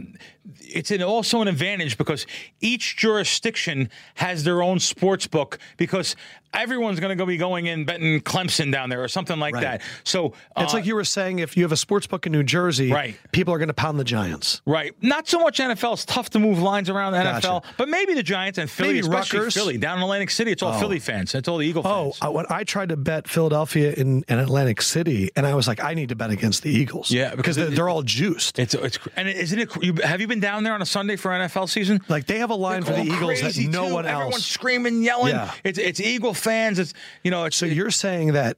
it's 0.61 0.91
an, 0.91 1.01
also 1.01 1.41
an 1.41 1.47
advantage 1.47 1.97
because 1.97 2.27
each 2.61 2.97
jurisdiction 2.97 3.89
has 4.15 4.43
their 4.43 4.61
own 4.61 4.79
sports 4.79 5.25
book 5.25 5.57
because 5.77 6.15
everyone's 6.53 6.99
going 6.99 7.09
to 7.09 7.15
go 7.15 7.25
be 7.25 7.35
going 7.37 7.65
in 7.65 7.83
betting 7.83 8.21
Clemson 8.21 8.71
down 8.71 8.89
there 8.89 9.03
or 9.03 9.07
something 9.07 9.39
like 9.39 9.55
Right. 9.55 9.61
that. 9.61 9.81
So 10.03 10.33
It's 10.55 10.71
uh, 10.73 10.77
like 10.77 10.85
you 10.85 10.93
were 10.95 11.03
saying. 11.03 11.39
If 11.39 11.57
you 11.57 11.63
have 11.63 11.71
a 11.71 11.77
sports 11.77 12.05
book 12.05 12.27
in 12.27 12.31
New 12.31 12.43
Jersey, 12.43 12.91
Right. 12.91 13.17
people 13.31 13.53
are 13.55 13.57
going 13.57 13.69
to 13.69 13.73
pound 13.73 13.99
the 13.99 14.03
Giants. 14.03 14.61
Right. 14.67 14.93
Not 15.01 15.27
so 15.27 15.39
much 15.39 15.59
NFL. 15.59 15.97
Tough 16.15 16.29
to 16.31 16.39
move 16.39 16.59
lines 16.59 16.89
around 16.89 17.11
the 17.11 17.21
Gotcha. 17.21 17.47
NFL, 17.47 17.63
but 17.77 17.89
maybe 17.89 18.13
the 18.13 18.23
Giants 18.23 18.57
and 18.57 18.69
Philly, 18.69 18.89
Maybe 18.93 18.99
especially 19.01 19.39
Rutgers. 19.39 19.53
Philly. 19.53 19.77
Down 19.77 19.97
in 19.97 20.03
Atlantic 20.03 20.29
City, 20.29 20.51
it's 20.51 20.63
all 20.63 20.73
oh. 20.73 20.79
Philly 20.79 20.99
fans. 20.99 21.35
It's 21.35 21.47
all 21.49 21.57
the 21.57 21.67
Eagle 21.67 21.81
Oh, 21.85 22.03
fans. 22.11 22.19
I, 22.21 22.29
when 22.29 22.45
I 22.49 22.63
tried 22.63 22.89
to 22.89 22.95
bet 22.97 23.27
Philadelphia 23.27 23.91
in, 23.93 24.23
in 24.29 24.39
Atlantic 24.39 24.81
City, 24.81 25.29
and 25.35 25.45
I 25.45 25.53
was 25.55 25.67
like, 25.67 25.83
I 25.83 25.93
need 25.93 26.09
to 26.09 26.15
bet 26.15 26.29
against 26.29 26.63
the 26.63 26.69
Eagles. 26.71 27.11
Yeah, 27.11 27.35
because 27.35 27.57
it- 27.57 27.75
they're 27.75 27.89
all 27.89 28.01
juiced. 28.03 28.57
It's 28.59 28.73
it's 28.73 28.97
and 29.17 29.27
isn't 29.27 29.59
it? 29.59 29.69
You, 29.83 29.93
have 30.03 30.21
you 30.21 30.27
been 30.27 30.39
down 30.39 30.63
there 30.63 30.73
on 30.73 30.81
a 30.81 30.85
Sunday 30.85 31.17
for 31.17 31.31
NFL 31.31 31.67
season? 31.69 31.99
like 32.07 32.25
they 32.27 32.39
have 32.39 32.49
a 32.49 32.55
line 32.55 32.83
for 32.83 32.93
the 32.93 33.01
Eagles 33.03 33.41
that 33.41 33.57
no 33.69 33.87
too. 33.89 33.93
one 33.95 34.05
Everyone's 34.05 34.35
else. 34.35 34.45
screaming, 34.45 35.03
yelling. 35.03 35.33
Yeah. 35.35 35.51
It's 35.65 35.77
it's 35.77 35.99
Eagle 35.99 36.33
fans. 36.33 36.79
It's 36.79 36.93
you 37.23 37.31
know. 37.31 37.43
It's 37.43 37.57
So 37.57 37.65
you're 37.65 37.91
saying 37.91 38.33
that 38.33 38.55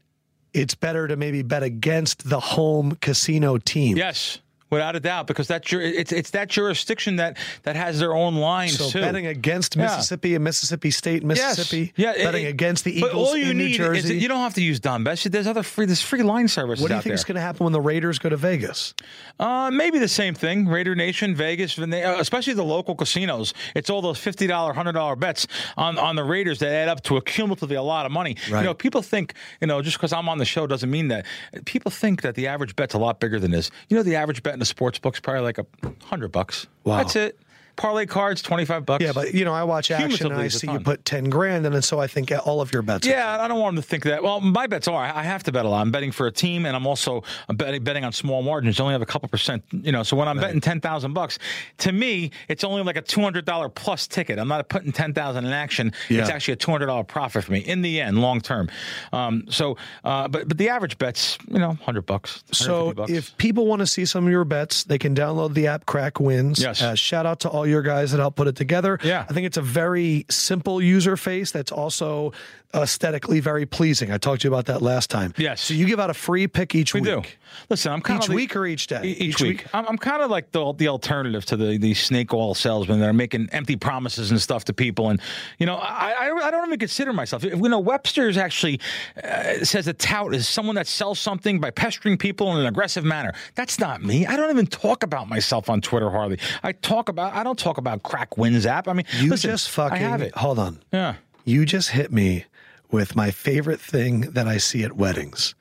it's 0.53 0.75
better 0.75 1.07
to 1.07 1.15
maybe 1.15 1.41
bet 1.41 1.63
against 1.63 2.29
the 2.29 2.39
home 2.39 2.97
casino 3.01 3.57
team. 3.57 3.97
yes. 3.97 4.39
Without 4.69 4.95
a 4.95 4.99
doubt, 4.99 5.27
because 5.27 5.47
that's 5.47 5.71
your 5.71 5.81
it's 5.81 6.11
it's 6.11 6.31
that 6.31 6.49
jurisdiction 6.49 7.15
that 7.17 7.37
that 7.63 7.75
has 7.75 7.99
their 7.99 8.13
own 8.13 8.35
lines 8.35 8.77
So 8.77 8.89
too. 8.89 9.01
betting 9.01 9.25
against 9.27 9.75
Yeah. 9.75 9.83
Mississippi 9.83 10.35
and 10.35 10.43
Mississippi 10.43 10.91
State, 10.91 11.23
and 11.23 11.35
Yes. 11.35 11.57
Mississippi. 11.57 11.93
Yeah, 11.95 12.13
betting 12.13 12.45
it- 12.45 12.49
against 12.49 12.83
the 12.83 12.99
but 13.01 13.09
Eagles 13.11 13.29
all 13.29 13.37
you 13.37 13.51
in 13.51 13.57
need 13.57 13.79
is 13.79 14.09
you 14.09 14.27
don't 14.27 14.39
have 14.41 14.53
to 14.55 14.61
use 14.63 14.79
Don 14.79 15.03
Best. 15.03 15.29
There's 15.31 15.47
other 15.47 15.63
free 15.63 15.85
there's 15.85 16.01
free 16.01 16.23
line 16.23 16.47
services 16.47 16.81
what 16.81 16.89
do 16.89 16.95
you 16.95 17.01
think 17.01 17.05
there. 17.11 17.13
is 17.15 17.23
going 17.23 17.35
to 17.35 17.41
happen 17.41 17.63
when 17.63 17.73
the 17.73 17.81
Raiders 17.81 18.19
go 18.19 18.29
to 18.29 18.37
Vegas? 18.37 18.93
Uh, 19.39 19.69
maybe 19.71 19.99
the 19.99 20.07
same 20.07 20.33
thing. 20.33 20.67
Raider 20.67 20.95
Nation, 20.95 21.35
Vegas, 21.35 21.77
uh, 21.77 21.85
especially 22.19 22.53
the 22.53 22.63
local 22.63 22.95
casinos. 22.95 23.53
It's 23.75 23.89
all 23.89 24.01
those 24.01 24.17
fifty 24.17 24.47
dollar, 24.47 24.73
hundred 24.73 24.93
dollar 24.93 25.15
bets 25.15 25.47
on 25.77 25.97
on 25.97 26.15
the 26.15 26.23
Raiders 26.23 26.59
that 26.59 26.69
add 26.71 26.87
up 26.89 27.03
to 27.03 27.17
a 27.17 27.21
cumulatively 27.21 27.75
a 27.75 27.81
lot 27.83 28.05
of 28.05 28.11
money. 28.11 28.35
Right. 28.49 28.59
You 28.61 28.65
know, 28.65 28.73
people 28.73 29.01
think 29.01 29.33
you 29.61 29.67
know 29.67 29.81
just 29.81 29.97
because 29.97 30.11
I'm 30.13 30.27
on 30.29 30.37
the 30.39 30.45
show 30.45 30.67
doesn't 30.67 30.89
mean 30.89 31.07
that. 31.09 31.25
People 31.65 31.91
think 31.91 32.21
that 32.23 32.35
the 32.35 32.47
average 32.47 32.75
bet's 32.75 32.93
a 32.93 32.97
lot 32.97 33.19
bigger 33.19 33.39
than 33.39 33.51
this. 33.51 33.69
You 33.89 33.97
know, 33.97 34.03
the 34.03 34.15
average 34.15 34.41
bet 34.43 34.56
in 34.57 34.59
the 34.59 34.65
sports 34.65 34.97
book's 34.97 35.19
probably 35.19 35.41
like 35.41 35.59
a 35.59 35.65
hundred 36.05 36.29
bucks. 36.29 36.65
Wow. 36.83 36.97
That's 36.97 37.15
it. 37.15 37.37
Parlay 37.77 38.05
cards, 38.05 38.41
twenty 38.41 38.65
five 38.65 38.85
bucks. 38.85 39.03
Yeah, 39.03 39.13
but 39.13 39.33
you 39.33 39.45
know, 39.45 39.53
I 39.53 39.63
watch 39.63 39.91
action 39.91 40.31
and 40.31 40.41
I 40.41 40.47
see 40.49 40.69
you 40.69 40.79
put 40.79 41.05
ten 41.05 41.29
grand 41.29 41.65
in, 41.65 41.73
and 41.73 41.83
so 41.83 41.99
I 41.99 42.07
think 42.07 42.31
all 42.45 42.59
of 42.59 42.73
your 42.73 42.81
bets. 42.81 43.07
are- 43.07 43.11
Yeah, 43.11 43.39
I 43.41 43.47
don't 43.47 43.59
want 43.59 43.75
them 43.75 43.83
to 43.83 43.87
think 43.87 44.03
that. 44.03 44.23
Well, 44.23 44.41
my 44.41 44.67
bets 44.67 44.87
are 44.87 45.01
I 45.01 45.21
have 45.23 45.43
to 45.43 45.51
bet 45.51 45.63
a 45.65 45.69
lot. 45.69 45.81
I'm 45.81 45.91
betting 45.91 46.11
for 46.11 46.27
a 46.27 46.31
team, 46.31 46.65
and 46.65 46.75
I'm 46.75 46.85
also 46.87 47.23
betting, 47.53 47.83
betting 47.83 48.03
on 48.03 48.11
small 48.11 48.41
margins. 48.41 48.79
I 48.79 48.83
only 48.83 48.93
have 48.93 49.01
a 49.01 49.05
couple 49.05 49.29
percent, 49.29 49.63
you 49.71 49.91
know. 49.91 50.03
So 50.03 50.17
when 50.17 50.27
I'm 50.27 50.39
betting 50.39 50.59
ten 50.59 50.81
thousand 50.81 51.13
bucks, 51.13 51.37
to 51.79 51.91
me, 51.91 52.31
it's 52.49 52.63
only 52.63 52.81
like 52.83 52.97
a 52.97 53.01
two 53.01 53.21
hundred 53.21 53.45
dollar 53.45 53.69
plus 53.69 54.07
ticket. 54.07 54.39
I'm 54.39 54.47
not 54.47 54.67
putting 54.69 54.91
ten 54.91 55.13
thousand 55.13 55.45
in 55.45 55.53
action. 55.53 55.93
It's 56.09 56.29
actually 56.29 56.53
a 56.55 56.57
two 56.57 56.71
hundred 56.71 56.87
dollar 56.87 57.03
profit 57.03 57.43
for 57.43 57.51
me 57.51 57.59
in 57.59 57.83
the 57.83 58.01
end, 58.01 58.19
long 58.21 58.41
term. 58.41 58.69
Um, 59.13 59.45
so, 59.49 59.77
uh, 60.03 60.27
but 60.27 60.47
but 60.47 60.57
the 60.57 60.69
average 60.69 60.97
bets, 60.97 61.37
you 61.47 61.59
know, 61.59 61.73
hundred 61.85 62.07
bucks. 62.07 62.43
So 62.51 62.93
bucks. 62.93 63.11
if 63.11 63.37
people 63.37 63.67
want 63.67 63.81
to 63.81 63.87
see 63.87 64.05
some 64.05 64.25
of 64.25 64.31
your 64.31 64.45
bets, 64.45 64.83
they 64.83 64.97
can 64.97 65.13
download 65.13 65.53
the 65.53 65.67
app 65.67 65.85
Krack 65.85 66.19
Wins. 66.19 66.59
Yes. 66.59 66.81
Uh, 66.81 66.95
shout 66.95 67.25
out 67.27 67.39
to 67.41 67.49
all 67.49 67.66
your 67.67 67.81
guys 67.81 68.11
that 68.11 68.19
help 68.19 68.35
put 68.35 68.47
it 68.47 68.55
together. 68.55 68.99
Yeah. 69.03 69.25
I 69.29 69.33
think 69.33 69.45
it's 69.45 69.57
a 69.57 69.61
very 69.61 70.25
simple 70.29 70.81
user 70.81 71.17
face 71.17 71.51
that's 71.51 71.71
also 71.71 72.33
aesthetically 72.73 73.39
very 73.39 73.65
pleasing. 73.65 74.11
I 74.11 74.17
talked 74.17 74.41
to 74.41 74.47
you 74.47 74.53
about 74.53 74.65
that 74.65 74.81
last 74.81 75.09
time. 75.09 75.33
Yes. 75.37 75.61
So 75.61 75.73
you 75.73 75.85
give 75.85 75.99
out 75.99 76.09
a 76.09 76.13
free 76.13 76.47
pick 76.47 76.75
each 76.75 76.93
we 76.93 77.01
week. 77.01 77.09
do. 77.09 77.21
Listen, 77.69 77.91
I'm 77.93 78.01
kind 78.01 78.19
of 78.19 78.23
Each 78.25 78.29
of 78.29 78.35
week 78.35 78.55
or 78.55 78.65
each 78.65 78.87
day? 78.87 79.01
Each, 79.03 79.21
Each 79.21 79.41
week. 79.41 79.57
week. 79.59 79.67
I'm, 79.73 79.85
I'm 79.87 79.97
kind 79.97 80.21
of 80.21 80.29
like 80.29 80.51
the 80.51 80.73
the 80.73 80.89
alternative 80.89 81.45
to 81.45 81.55
the 81.57 81.77
the 81.77 81.93
snake 81.93 82.33
oil 82.33 82.53
salesmen 82.53 82.99
that 82.99 83.07
are 83.09 83.13
making 83.13 83.49
empty 83.51 83.75
promises 83.77 84.31
and 84.31 84.41
stuff 84.41 84.65
to 84.65 84.73
people. 84.73 85.09
And 85.09 85.21
you 85.59 85.65
know, 85.65 85.75
I 85.77 86.27
I, 86.29 86.47
I 86.47 86.51
don't 86.51 86.67
even 86.67 86.77
consider 86.79 87.13
myself. 87.13 87.43
You 87.43 87.55
know, 87.55 87.79
Webster's 87.79 88.37
actually 88.37 88.79
uh, 89.23 89.63
says 89.63 89.87
a 89.87 89.93
tout 89.93 90.35
is 90.35 90.47
someone 90.47 90.75
that 90.75 90.87
sells 90.87 91.19
something 91.19 91.59
by 91.59 91.71
pestering 91.71 92.17
people 92.17 92.51
in 92.53 92.59
an 92.59 92.65
aggressive 92.65 93.05
manner. 93.05 93.33
That's 93.55 93.79
not 93.79 94.03
me. 94.03 94.25
I 94.25 94.35
don't 94.35 94.49
even 94.51 94.67
talk 94.67 95.03
about 95.03 95.29
myself 95.29 95.69
on 95.69 95.81
Twitter 95.81 96.09
hardly. 96.09 96.39
I 96.63 96.73
talk 96.73 97.07
about 97.09 97.33
I 97.33 97.43
don't 97.43 97.57
talk 97.57 97.77
about 97.77 98.03
Krack 98.03 98.37
Wins 98.37 98.65
app. 98.65 98.87
I 98.89 98.93
mean, 98.93 99.05
You 99.19 99.29
listen, 99.29 99.49
just 99.51 99.69
fucking 99.69 99.97
I 99.97 100.01
have 100.01 100.21
it. 100.21 100.35
hold 100.35 100.59
on. 100.59 100.79
Yeah. 100.91 101.15
You 101.45 101.65
just 101.65 101.91
hit 101.91 102.11
me 102.11 102.43
with 102.91 103.15
my 103.15 103.31
favorite 103.31 103.81
thing 103.81 104.21
that 104.21 104.47
I 104.47 104.57
see 104.57 104.83
at 104.83 104.95
weddings. 104.95 105.55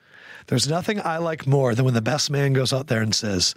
There's 0.47 0.67
nothing 0.67 1.01
I 1.01 1.17
like 1.17 1.45
more 1.45 1.75
than 1.75 1.85
when 1.85 1.93
the 1.93 2.01
best 2.01 2.29
man 2.29 2.53
goes 2.53 2.71
out 2.71 2.87
there 2.87 3.01
and 3.01 3.13
says, 3.13 3.53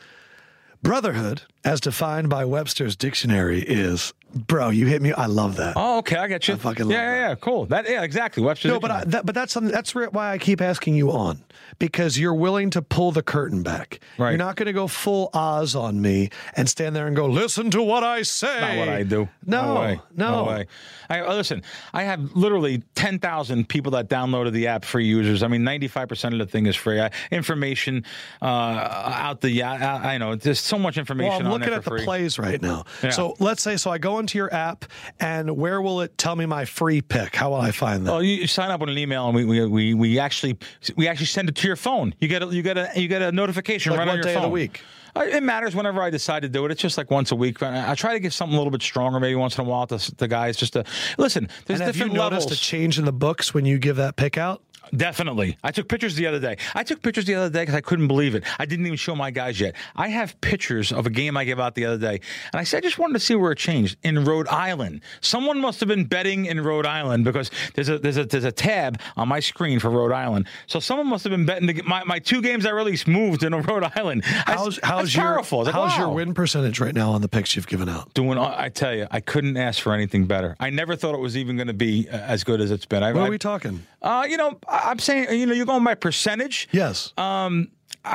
Brotherhood, 0.82 1.42
as 1.64 1.80
defined 1.80 2.28
by 2.28 2.44
Webster's 2.44 2.96
dictionary, 2.96 3.60
is 3.62 4.12
bro, 4.34 4.70
you 4.70 4.86
hit 4.86 5.02
me. 5.02 5.12
I 5.12 5.26
love 5.26 5.56
that. 5.56 5.74
Oh, 5.76 5.98
okay, 5.98 6.16
I 6.16 6.28
get 6.28 6.46
you. 6.48 6.54
I 6.54 6.58
fucking 6.58 6.90
yeah, 6.90 6.96
love 6.96 7.04
yeah, 7.04 7.28
yeah, 7.28 7.34
cool. 7.34 7.66
That 7.66 7.88
yeah, 7.88 8.02
exactly. 8.02 8.42
Webster's 8.42 8.72
No, 8.72 8.80
but 8.80 8.90
I, 8.90 9.04
that, 9.04 9.26
but 9.26 9.34
that's 9.34 9.52
something. 9.52 9.72
That's 9.72 9.94
why 9.94 10.32
I 10.32 10.38
keep 10.38 10.60
asking 10.60 10.94
you 10.94 11.10
on 11.10 11.42
because 11.78 12.18
you're 12.18 12.34
willing 12.34 12.70
to 12.70 12.82
pull 12.82 13.12
the 13.12 13.22
curtain 13.22 13.62
back. 13.62 14.00
Right. 14.18 14.30
You're 14.30 14.38
not 14.38 14.56
going 14.56 14.66
to 14.66 14.72
go 14.72 14.86
full 14.86 15.30
Oz 15.34 15.74
on 15.74 16.00
me 16.00 16.30
and 16.54 16.68
stand 16.68 16.94
there 16.94 17.06
and 17.06 17.16
go, 17.16 17.26
"Listen 17.26 17.70
to 17.72 17.82
what 17.82 18.04
I 18.04 18.22
say." 18.22 18.60
not 18.60 18.76
what 18.76 18.88
I 18.88 19.02
do. 19.02 19.28
No, 19.44 19.74
way. 19.74 20.00
no. 20.16 20.44
way. 20.44 20.66
I 21.08 21.20
uh, 21.20 21.34
listen. 21.34 21.62
I 21.92 22.04
have 22.04 22.36
literally 22.36 22.82
ten 22.94 23.18
thousand 23.18 23.68
people 23.68 23.92
that 23.92 24.08
downloaded 24.08 24.52
the 24.52 24.68
app, 24.68 24.84
free 24.84 25.06
users. 25.06 25.42
I 25.42 25.48
mean, 25.48 25.64
ninety 25.64 25.88
five 25.88 26.08
percent 26.08 26.34
of 26.34 26.38
the 26.38 26.46
thing 26.46 26.66
is 26.66 26.76
free. 26.76 27.00
I, 27.00 27.10
information 27.30 28.04
uh, 28.40 28.44
out 28.44 29.40
the 29.40 29.50
yeah. 29.50 30.00
I, 30.02 30.14
I 30.14 30.18
know 30.18 30.36
there's 30.36 30.60
so 30.60 30.78
much 30.78 30.98
information. 30.98 31.44
Well, 31.44 31.49
looking 31.50 31.72
at 31.72 31.84
the 31.84 31.90
free. 31.90 32.04
plays 32.04 32.38
right 32.38 32.60
now. 32.60 32.84
Yeah. 33.02 33.10
So 33.10 33.34
let's 33.38 33.62
say, 33.62 33.76
so 33.76 33.90
I 33.90 33.98
go 33.98 34.18
into 34.18 34.38
your 34.38 34.52
app, 34.52 34.84
and 35.18 35.56
where 35.56 35.80
will 35.82 36.00
it 36.00 36.16
tell 36.18 36.36
me 36.36 36.46
my 36.46 36.64
free 36.64 37.02
pick? 37.02 37.34
How 37.36 37.50
will 37.50 37.60
I 37.60 37.70
find 37.70 38.06
that? 38.06 38.12
Oh, 38.12 38.18
you 38.20 38.46
sign 38.46 38.70
up 38.70 38.80
with 38.80 38.90
an 38.90 38.98
email, 38.98 39.26
and 39.26 39.34
we, 39.34 39.44
we 39.44 39.66
we 39.66 39.94
we 39.94 40.18
actually 40.18 40.56
we 40.96 41.08
actually 41.08 41.26
send 41.26 41.48
it 41.48 41.54
to 41.56 41.66
your 41.66 41.76
phone. 41.76 42.14
You 42.20 42.28
get 42.28 42.42
a 42.42 42.46
you 42.46 42.62
get 42.62 42.78
a 42.78 42.90
you 42.94 43.08
get 43.08 43.22
a 43.22 43.32
notification 43.32 43.90
Like 43.92 44.00
right 44.00 44.08
on 44.08 44.14
your 44.16 44.22
day 44.24 44.30
of 44.34 44.40
phone. 44.42 44.42
the 44.44 44.48
week? 44.48 44.82
It 45.16 45.42
matters 45.42 45.74
whenever 45.74 46.00
I 46.00 46.10
decide 46.10 46.42
to 46.42 46.48
do 46.48 46.64
it. 46.66 46.70
It's 46.70 46.80
just 46.80 46.96
like 46.96 47.10
once 47.10 47.32
a 47.32 47.34
week. 47.34 47.60
I 47.64 47.96
try 47.96 48.12
to 48.12 48.20
give 48.20 48.32
something 48.32 48.54
a 48.54 48.58
little 48.58 48.70
bit 48.70 48.80
stronger, 48.80 49.18
maybe 49.18 49.34
once 49.34 49.58
in 49.58 49.64
a 49.66 49.68
while 49.68 49.84
to 49.88 50.16
the 50.16 50.28
guys. 50.28 50.56
Just 50.56 50.74
to 50.74 50.84
listen. 51.18 51.48
There's 51.66 51.80
and 51.80 51.86
have 51.88 51.96
you 51.96 52.04
different 52.04 52.14
noticed 52.14 52.46
levels. 52.46 52.60
a 52.60 52.62
change 52.62 52.96
in 52.96 53.04
the 53.06 53.12
books 53.12 53.52
when 53.52 53.64
you 53.66 53.78
give 53.78 53.96
that 53.96 54.14
pick 54.14 54.38
out? 54.38 54.62
Definitely. 54.96 55.56
I 55.62 55.70
took 55.70 55.88
pictures 55.88 56.16
the 56.16 56.26
other 56.26 56.40
day. 56.40 56.56
I 56.74 56.82
took 56.82 57.00
pictures 57.02 57.24
the 57.24 57.34
other 57.36 57.50
day 57.50 57.62
because 57.62 57.74
I 57.74 57.80
couldn't 57.80 58.08
believe 58.08 58.34
it. 58.34 58.44
I 58.58 58.66
didn't 58.66 58.86
even 58.86 58.96
show 58.96 59.14
my 59.14 59.30
guys 59.30 59.60
yet. 59.60 59.76
I 59.94 60.08
have 60.08 60.40
pictures 60.40 60.92
of 60.92 61.06
a 61.06 61.10
game 61.10 61.36
I 61.36 61.44
gave 61.44 61.60
out 61.60 61.74
the 61.74 61.84
other 61.86 61.98
day. 61.98 62.20
And 62.52 62.60
I 62.60 62.64
said, 62.64 62.78
I 62.78 62.80
just 62.80 62.98
wanted 62.98 63.14
to 63.14 63.20
see 63.20 63.34
where 63.34 63.52
it 63.52 63.58
changed 63.58 63.96
in 64.02 64.24
Rhode 64.24 64.48
Island. 64.48 65.02
Someone 65.20 65.60
must 65.60 65.80
have 65.80 65.88
been 65.88 66.04
betting 66.04 66.46
in 66.46 66.60
Rhode 66.60 66.86
Island 66.86 67.24
because 67.24 67.50
there's 67.74 67.88
a 67.88 67.98
there's 67.98 68.16
a 68.16 68.24
there's 68.24 68.44
a 68.44 68.52
tab 68.52 69.00
on 69.16 69.28
my 69.28 69.40
screen 69.40 69.78
for 69.78 69.90
Rhode 69.90 70.12
Island. 70.12 70.46
So 70.66 70.80
someone 70.80 71.06
must 71.06 71.24
have 71.24 71.30
been 71.30 71.46
betting 71.46 71.68
to 71.68 71.72
get 71.72 71.84
my, 71.86 72.02
my 72.04 72.18
two 72.18 72.42
games 72.42 72.66
I 72.66 72.70
released 72.70 73.06
moved 73.06 73.42
in 73.44 73.54
Rhode 73.62 73.84
Island. 73.96 74.24
How's 74.24 74.78
how's 74.82 75.14
your 75.14 75.24
powerful. 75.24 75.64
Like, 75.64 75.74
how's 75.74 75.96
your 75.96 76.08
win 76.10 76.34
percentage 76.34 76.80
right 76.80 76.94
now 76.94 77.12
on 77.12 77.20
the 77.22 77.28
picks 77.28 77.54
you've 77.54 77.68
given 77.68 77.88
out? 77.88 78.12
Doing, 78.14 78.38
I 78.38 78.68
tell 78.70 78.94
you, 78.94 79.06
I 79.10 79.20
couldn't 79.20 79.56
ask 79.56 79.80
for 79.80 79.92
anything 79.92 80.26
better. 80.26 80.56
I 80.58 80.70
never 80.70 80.96
thought 80.96 81.14
it 81.14 81.20
was 81.20 81.36
even 81.36 81.56
going 81.56 81.68
to 81.68 81.74
be 81.74 82.08
uh, 82.08 82.16
as 82.16 82.42
good 82.44 82.60
as 82.60 82.70
it's 82.70 82.86
been. 82.86 83.02
I, 83.02 83.12
What 83.12 83.22
I- 83.22 83.26
are 83.28 83.30
we 83.30 83.38
talking? 83.38 83.84
Uh, 84.02 84.24
you 84.28 84.36
know, 84.36 84.58
I'm 84.68 84.98
saying, 84.98 85.38
you 85.38 85.46
know, 85.46 85.52
you're 85.52 85.66
going 85.66 85.84
by 85.84 85.94
percentage. 85.94 86.68
Yes. 86.72 87.12
Um, 87.18 87.68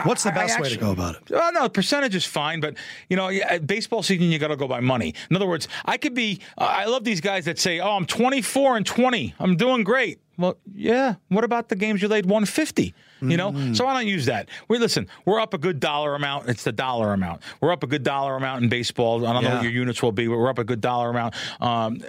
What's 0.03 0.23
the 0.23 0.31
best 0.31 0.59
way 0.59 0.69
to 0.69 0.77
go 0.77 0.89
about 0.91 1.13
it? 1.15 1.21
Well, 1.29 1.53
no, 1.53 1.69
percentage 1.69 2.15
is 2.15 2.25
fine, 2.25 2.59
but 2.59 2.75
you 3.07 3.15
know, 3.15 3.29
baseball 3.67 4.01
season 4.01 4.31
you 4.31 4.39
got 4.39 4.47
to 4.47 4.55
go 4.55 4.67
by 4.67 4.79
money. 4.79 5.13
In 5.29 5.35
other 5.35 5.45
words, 5.45 5.67
I 5.85 5.97
could 5.97 6.15
be. 6.15 6.39
Uh, 6.57 6.63
I 6.63 6.85
love 6.85 7.03
these 7.03 7.21
guys 7.21 7.45
that 7.45 7.59
say, 7.59 7.79
"Oh, 7.79 7.91
I'm 7.91 8.07
24 8.07 8.77
and 8.77 8.85
20. 8.85 9.35
I'm 9.37 9.55
doing 9.57 9.83
great." 9.83 10.19
Well, 10.39 10.57
yeah. 10.73 11.15
What 11.27 11.43
about 11.43 11.69
the 11.69 11.75
games 11.75 12.01
you 12.01 12.07
laid 12.07 12.25
150? 12.25 12.95
You 13.21 13.37
know, 13.37 13.51
Mm. 13.51 13.75
so 13.77 13.87
I 13.87 13.93
don't 13.93 14.07
use 14.07 14.25
that. 14.25 14.49
We 14.67 14.79
listen. 14.79 15.07
We're 15.23 15.39
up 15.39 15.53
a 15.53 15.57
good 15.59 15.79
dollar 15.79 16.15
amount. 16.15 16.49
It's 16.49 16.63
the 16.63 16.71
dollar 16.71 17.13
amount. 17.13 17.41
We're 17.61 17.71
up 17.71 17.83
a 17.83 17.87
good 17.87 18.03
dollar 18.03 18.35
amount 18.35 18.63
in 18.63 18.69
baseball. 18.69 19.25
I 19.25 19.33
don't 19.33 19.43
know 19.43 19.51
what 19.55 19.63
your 19.63 19.71
units 19.71 20.01
will 20.01 20.11
be, 20.11 20.27
but 20.27 20.37
we're 20.37 20.49
up 20.49 20.57
a 20.59 20.63
good 20.63 20.81
dollar 20.81 21.11
amount. 21.11 21.35
Um, 21.61 22.01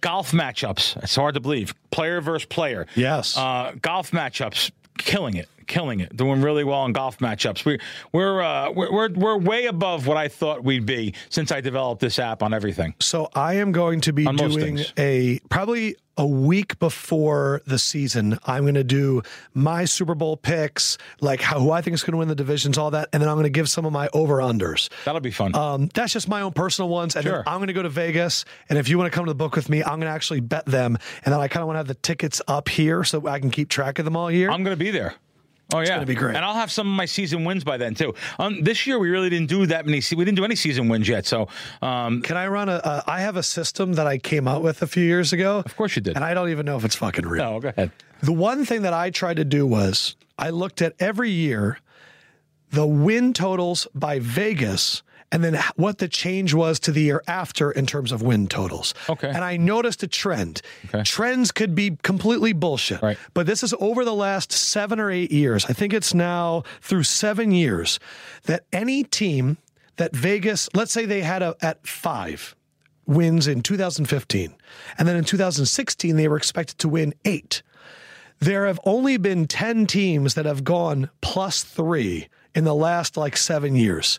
golf 0.00 0.32
matchups. 0.32 1.02
It's 1.02 1.16
hard 1.16 1.34
to 1.34 1.40
believe. 1.40 1.74
Player 1.90 2.20
versus 2.20 2.46
player. 2.46 2.86
Yes. 2.94 3.36
Uh, 3.36 3.72
golf 3.80 4.10
matchups, 4.10 4.70
killing 4.98 5.34
it, 5.36 5.48
killing 5.68 6.00
it, 6.00 6.16
doing 6.16 6.42
really 6.42 6.64
well 6.64 6.84
in 6.86 6.92
golf 6.92 7.18
matchups. 7.18 7.64
We, 7.64 7.78
we're, 8.12 8.40
uh, 8.42 8.70
we're 8.72 8.90
we're 8.90 9.12
we're 9.12 9.38
way 9.38 9.66
above 9.66 10.06
what 10.06 10.16
I 10.16 10.28
thought 10.28 10.64
we'd 10.64 10.86
be 10.86 11.14
since 11.28 11.52
I 11.52 11.60
developed 11.60 12.00
this 12.00 12.18
app 12.18 12.42
on 12.42 12.52
everything. 12.52 12.94
So 13.00 13.28
I 13.34 13.54
am 13.54 13.70
going 13.72 14.00
to 14.02 14.12
be 14.12 14.26
On 14.26 14.34
doing 14.36 14.80
a 14.96 15.38
probably 15.50 15.96
a 16.16 16.26
week 16.26 16.76
before 16.80 17.62
the 17.64 17.78
season. 17.78 18.40
I'm 18.44 18.62
going 18.64 18.74
to 18.74 18.82
do 18.82 19.22
my 19.54 19.84
Super 19.84 20.16
Bowl 20.16 20.36
picks, 20.36 20.98
like 21.20 21.40
how, 21.40 21.60
who 21.60 21.70
I 21.70 21.80
think 21.80 21.94
is 21.94 22.02
going 22.02 22.10
to 22.14 22.18
win 22.18 22.26
the 22.26 22.34
divisions, 22.34 22.76
all 22.76 22.90
that, 22.90 23.08
and 23.12 23.22
then 23.22 23.28
I'm 23.30 23.36
going 23.36 23.44
to 23.44 23.50
give 23.50 23.68
some 23.68 23.84
of 23.84 23.92
my 23.92 24.08
over 24.12 24.38
unders. 24.38 24.88
That'll 25.04 25.20
be 25.20 25.30
fun. 25.30 25.54
Um, 25.54 25.88
that's 25.94 26.12
just 26.12 26.26
my 26.28 26.40
own 26.40 26.52
personal 26.54 26.88
ones, 26.88 27.14
and 27.14 27.22
Sure. 27.24 27.34
then 27.34 27.42
I'm 27.46 27.58
going 27.58 27.68
to 27.68 27.72
go 27.72 27.82
to 27.84 27.88
Vegas. 27.88 28.44
And 28.68 28.80
if 28.80 28.88
you 28.88 28.98
want 28.98 29.12
to 29.12 29.14
come 29.14 29.26
to 29.26 29.30
the 29.30 29.36
book 29.36 29.54
with 29.54 29.68
me, 29.68 29.84
I'm 29.84 30.00
going 30.00 30.02
to 30.02 30.06
actually 30.08 30.40
bet 30.40 30.66
them, 30.66 30.98
and 31.24 31.32
then 31.32 31.40
I 31.40 31.46
kind 31.46 31.62
of 31.62 31.68
want 31.68 31.76
to 31.76 31.80
have 31.80 31.86
the 31.86 31.94
tickets 31.94 32.42
up 32.48 32.68
here 32.68 33.04
so 33.04 33.24
I 33.28 33.38
can 33.38 33.50
keep 33.52 33.68
track 33.68 34.00
of 34.00 34.04
them 34.04 34.16
all 34.16 34.28
year. 34.28 34.50
I'm 34.50 34.64
going 34.64 34.76
to 34.76 34.84
be 34.84 34.90
there. 34.90 35.14
Oh 35.72 35.78
yeah, 35.78 35.82
it's 35.82 35.90
gonna 35.90 36.06
be 36.06 36.14
great. 36.14 36.34
and 36.36 36.44
I'll 36.44 36.54
have 36.54 36.70
some 36.72 36.86
of 36.88 36.94
my 36.94 37.04
season 37.04 37.44
wins 37.44 37.62
by 37.62 37.76
then 37.76 37.94
too. 37.94 38.14
Um, 38.38 38.62
this 38.62 38.86
year 38.86 38.98
we 38.98 39.10
really 39.10 39.28
didn't 39.28 39.48
do 39.48 39.66
that 39.66 39.84
many. 39.84 40.00
se- 40.00 40.16
We 40.16 40.24
didn't 40.24 40.36
do 40.38 40.44
any 40.44 40.56
season 40.56 40.88
wins 40.88 41.06
yet. 41.08 41.26
So, 41.26 41.48
um, 41.82 42.22
Can 42.22 42.36
I 42.38 42.46
run 42.46 42.68
a? 42.70 42.76
Uh, 42.76 43.02
I 43.06 43.20
have 43.20 43.36
a 43.36 43.42
system 43.42 43.92
that 43.94 44.06
I 44.06 44.16
came 44.18 44.48
out 44.48 44.62
with 44.62 44.80
a 44.82 44.86
few 44.86 45.04
years 45.04 45.32
ago. 45.34 45.62
of 45.64 45.76
course 45.76 45.94
you 45.94 46.00
did. 46.02 46.16
And 46.16 46.24
I 46.24 46.32
don't 46.32 46.48
even 46.48 46.64
know 46.64 46.76
if 46.78 46.84
it's 46.84 46.96
fucking 46.96 47.26
real. 47.26 47.42
no, 47.44 47.60
go 47.60 47.68
ahead. 47.68 47.90
The 48.22 48.32
one 48.32 48.64
thing 48.64 48.82
that 48.82 48.94
I 48.94 49.10
tried 49.10 49.36
to 49.36 49.44
do 49.44 49.66
was 49.66 50.16
I 50.38 50.50
looked 50.50 50.80
at 50.80 50.94
every 50.98 51.30
year 51.30 51.78
the 52.70 52.86
win 52.86 53.32
totals 53.32 53.86
by 53.94 54.18
Vegas 54.20 55.02
and 55.30 55.44
then 55.44 55.58
what 55.76 55.98
the 55.98 56.08
change 56.08 56.54
was 56.54 56.80
to 56.80 56.92
the 56.92 57.02
year 57.02 57.22
after 57.26 57.70
in 57.70 57.86
terms 57.86 58.12
of 58.12 58.22
win 58.22 58.46
totals. 58.46 58.94
Okay. 59.08 59.28
And 59.28 59.44
I 59.44 59.56
noticed 59.56 60.02
a 60.02 60.06
trend. 60.06 60.62
Okay. 60.86 61.02
Trends 61.02 61.52
could 61.52 61.74
be 61.74 61.96
completely 62.02 62.52
bullshit. 62.52 63.02
Right. 63.02 63.18
But 63.34 63.46
this 63.46 63.62
is 63.62 63.74
over 63.78 64.04
the 64.04 64.14
last 64.14 64.52
seven 64.52 64.98
or 64.98 65.10
eight 65.10 65.30
years. 65.30 65.66
I 65.66 65.72
think 65.72 65.92
it's 65.92 66.14
now 66.14 66.62
through 66.80 67.02
seven 67.04 67.52
years 67.52 67.98
that 68.44 68.64
any 68.72 69.04
team 69.04 69.58
that 69.96 70.14
Vegas, 70.14 70.68
let's 70.74 70.92
say 70.92 71.04
they 71.04 71.22
had 71.22 71.42
a 71.42 71.56
at 71.60 71.86
five 71.86 72.54
wins 73.06 73.48
in 73.48 73.62
2015, 73.62 74.54
and 74.98 75.08
then 75.08 75.16
in 75.16 75.24
2016 75.24 76.16
they 76.16 76.28
were 76.28 76.36
expected 76.36 76.78
to 76.78 76.88
win 76.88 77.14
eight 77.24 77.62
there 78.40 78.66
have 78.66 78.80
only 78.84 79.16
been 79.16 79.46
10 79.46 79.86
teams 79.86 80.34
that 80.34 80.46
have 80.46 80.64
gone 80.64 81.10
plus 81.20 81.62
three 81.62 82.28
in 82.54 82.64
the 82.64 82.74
last 82.74 83.16
like 83.16 83.36
seven 83.36 83.76
years. 83.76 84.18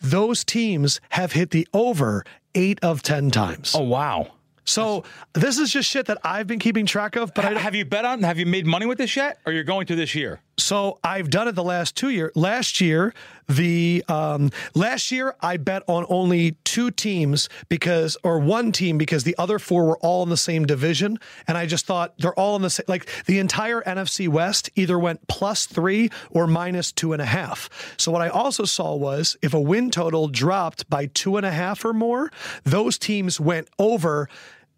Those 0.00 0.44
teams 0.44 1.00
have 1.10 1.32
hit 1.32 1.50
the 1.50 1.66
over 1.72 2.24
eight 2.54 2.78
of 2.82 3.02
10 3.02 3.30
times. 3.30 3.74
Oh 3.74 3.82
wow. 3.82 4.28
So 4.64 5.04
this 5.32 5.58
is 5.58 5.72
just 5.72 5.88
shit 5.88 6.06
that 6.06 6.18
I've 6.22 6.46
been 6.46 6.58
keeping 6.58 6.84
track 6.84 7.16
of, 7.16 7.32
but 7.32 7.44
I 7.44 7.58
have 7.58 7.74
you 7.74 7.86
bet 7.86 8.04
on? 8.04 8.22
Have 8.22 8.38
you 8.38 8.44
made 8.44 8.66
money 8.66 8.84
with 8.84 8.98
this 8.98 9.16
yet, 9.16 9.38
or 9.46 9.52
you're 9.52 9.64
going 9.64 9.86
to 9.86 9.96
this 9.96 10.14
year? 10.14 10.40
So 10.58 10.98
I've 11.04 11.30
done 11.30 11.46
it 11.46 11.54
the 11.54 11.62
last 11.62 11.96
two 11.96 12.10
years. 12.10 12.32
Last 12.34 12.80
year, 12.80 13.14
the 13.48 14.04
um, 14.08 14.50
last 14.74 15.12
year 15.12 15.34
I 15.40 15.56
bet 15.56 15.84
on 15.86 16.04
only 16.08 16.56
two 16.64 16.90
teams 16.90 17.48
because, 17.68 18.16
or 18.24 18.40
one 18.40 18.72
team 18.72 18.98
because 18.98 19.22
the 19.22 19.36
other 19.38 19.60
four 19.60 19.86
were 19.86 19.98
all 19.98 20.24
in 20.24 20.28
the 20.28 20.36
same 20.36 20.66
division, 20.66 21.18
and 21.46 21.56
I 21.56 21.66
just 21.66 21.86
thought 21.86 22.18
they're 22.18 22.34
all 22.34 22.56
in 22.56 22.62
the 22.62 22.70
same. 22.70 22.84
Like 22.88 23.08
the 23.26 23.38
entire 23.38 23.82
NFC 23.82 24.28
West 24.28 24.68
either 24.74 24.98
went 24.98 25.26
plus 25.28 25.64
three 25.64 26.10
or 26.30 26.48
minus 26.48 26.90
two 26.90 27.12
and 27.12 27.22
a 27.22 27.26
half. 27.26 27.70
So 27.96 28.10
what 28.10 28.20
I 28.20 28.28
also 28.28 28.64
saw 28.64 28.96
was 28.96 29.36
if 29.40 29.54
a 29.54 29.60
win 29.60 29.90
total 29.92 30.26
dropped 30.26 30.90
by 30.90 31.06
two 31.06 31.36
and 31.36 31.46
a 31.46 31.52
half 31.52 31.84
or 31.84 31.92
more, 31.92 32.32
those 32.64 32.98
teams 32.98 33.38
went 33.38 33.68
over 33.78 34.28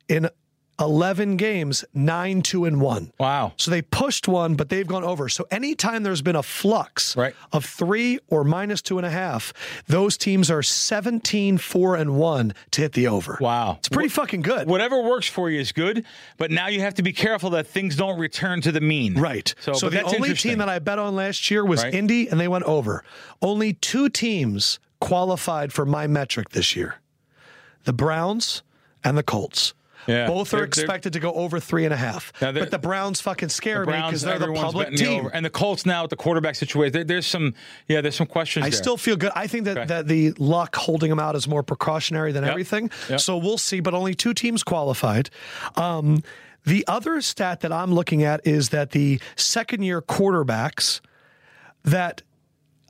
in 0.09 0.29
11 0.81 1.37
games, 1.37 1.85
9 1.95 2.43
2 2.43 2.65
and 2.65 2.81
1. 2.81 3.13
Wow. 3.19 3.53
So 3.57 3.71
they 3.71 3.83
pushed 3.83 4.27
one, 4.27 4.55
but 4.55 4.69
they've 4.71 4.87
gone 4.87 5.05
over. 5.05 5.29
So 5.29 5.47
anytime 5.51 6.03
there's 6.03 6.23
been 6.23 6.37
a 6.37 6.43
flux 6.43 7.17
Right. 7.17 7.35
of 7.53 7.65
three 7.65 8.19
or 8.29 8.45
minus 8.45 8.81
two 8.83 8.97
and 8.99 9.07
a 9.07 9.11
half, 9.11 9.53
those 9.87 10.17
teams 10.17 10.51
are 10.51 10.63
17 10.63 11.59
4 11.59 11.97
and 11.97 12.17
1 12.17 12.55
to 12.73 12.81
hit 12.81 12.93
the 12.93 13.07
over. 13.09 13.37
Wow. 13.41 13.77
It's 13.79 13.89
pretty 13.89 14.09
fucking 14.09 14.41
good. 14.43 14.69
Whatever 14.69 15.03
works 15.03 15.29
for 15.29 15.51
you 15.51 15.61
is 15.61 15.73
good, 15.73 16.05
but 16.39 16.51
now 16.51 16.69
you 16.69 16.81
have 16.81 16.95
to 16.95 17.03
be 17.03 17.13
careful 17.13 17.51
that 17.51 17.67
things 17.67 17.97
don't 17.97 18.19
return 18.19 18.61
to 18.63 18.73
the 18.73 18.81
mean. 18.81 19.15
Right. 19.19 19.55
So, 19.61 19.75
So, 19.75 19.89
the 19.91 20.03
only 20.03 20.35
team 20.35 20.59
that 20.59 20.69
I 20.69 20.79
bet 20.79 20.99
on 20.99 21.15
last 21.15 21.51
year 21.51 21.65
was 21.65 21.83
Right. 21.83 21.95
Indy, 21.95 22.29
and 22.29 22.41
they 22.41 22.49
went 22.49 22.65
over. 22.65 23.05
Only 23.43 23.75
two 23.75 24.09
teams 24.09 24.79
qualified 25.01 25.73
for 25.73 25.85
my 25.87 26.07
metric 26.07 26.51
this 26.51 26.77
year 26.77 26.97
the 27.85 27.93
Browns 27.93 28.63
and 29.03 29.17
the 29.17 29.23
Colts. 29.23 29.73
Yeah. 30.11 30.27
Both 30.27 30.53
are 30.53 30.59
They're- 30.59 30.67
they're- 30.67 30.67
expected 30.67 31.13
to 31.15 31.21
go 31.21 31.33
over 31.33 31.61
three 31.61 31.85
and 31.85 31.95
a 31.95 31.97
half. 31.97 32.33
But 32.41 32.71
the 32.71 32.79
Browns 32.79 33.21
fucking 33.21 33.49
scare 33.51 33.85
me 33.87 33.93
because 33.93 34.23
they're 34.23 34.39
the 34.39 34.53
public 34.53 34.91
the 34.91 34.97
team. 34.97 35.21
over. 35.21 35.29
and 35.35 35.45
the 35.45 35.51
Colts 35.51 35.87
now 35.87 36.03
with 36.03 36.11
the 36.11 36.17
quarterback 36.17 36.55
situation. 36.57 36.93
There, 36.93 37.05
there's 37.05 37.27
some, 37.27 37.55
yeah, 37.89 38.01
there's 38.01 38.17
some 38.17 38.27
questions. 38.27 38.67
I 38.67 38.71
there. 38.71 38.77
still 38.77 38.97
feel 38.97 39.17
good. 39.17 39.33
I 39.35 39.47
think 39.47 39.65
that, 39.67 39.77
Okay. 39.79 39.87
that 39.87 40.09
the 40.09 40.33
luck 40.39 40.75
holding 40.77 41.11
them 41.11 41.19
out 41.21 41.37
is 41.37 41.47
more 41.49 41.63
precautionary 41.63 42.33
than 42.33 42.43
Yep. 42.45 42.51
everything. 42.51 42.91
Yep. 43.09 43.21
So 43.21 43.37
we'll 43.37 43.59
see, 43.59 43.81
but 43.81 43.95
only 43.95 44.15
two 44.15 44.35
teams 44.35 44.63
qualified. 44.63 45.31
Um, 45.77 46.23
the 46.67 46.85
other 46.87 47.21
stat 47.23 47.61
that 47.61 47.73
I'm 47.73 47.93
looking 47.95 48.23
at 48.23 48.47
is 48.47 48.69
that 48.71 48.91
the 48.91 49.21
second 49.37 49.83
year 49.83 50.03
quarterbacks 50.03 51.01
that 51.85 52.23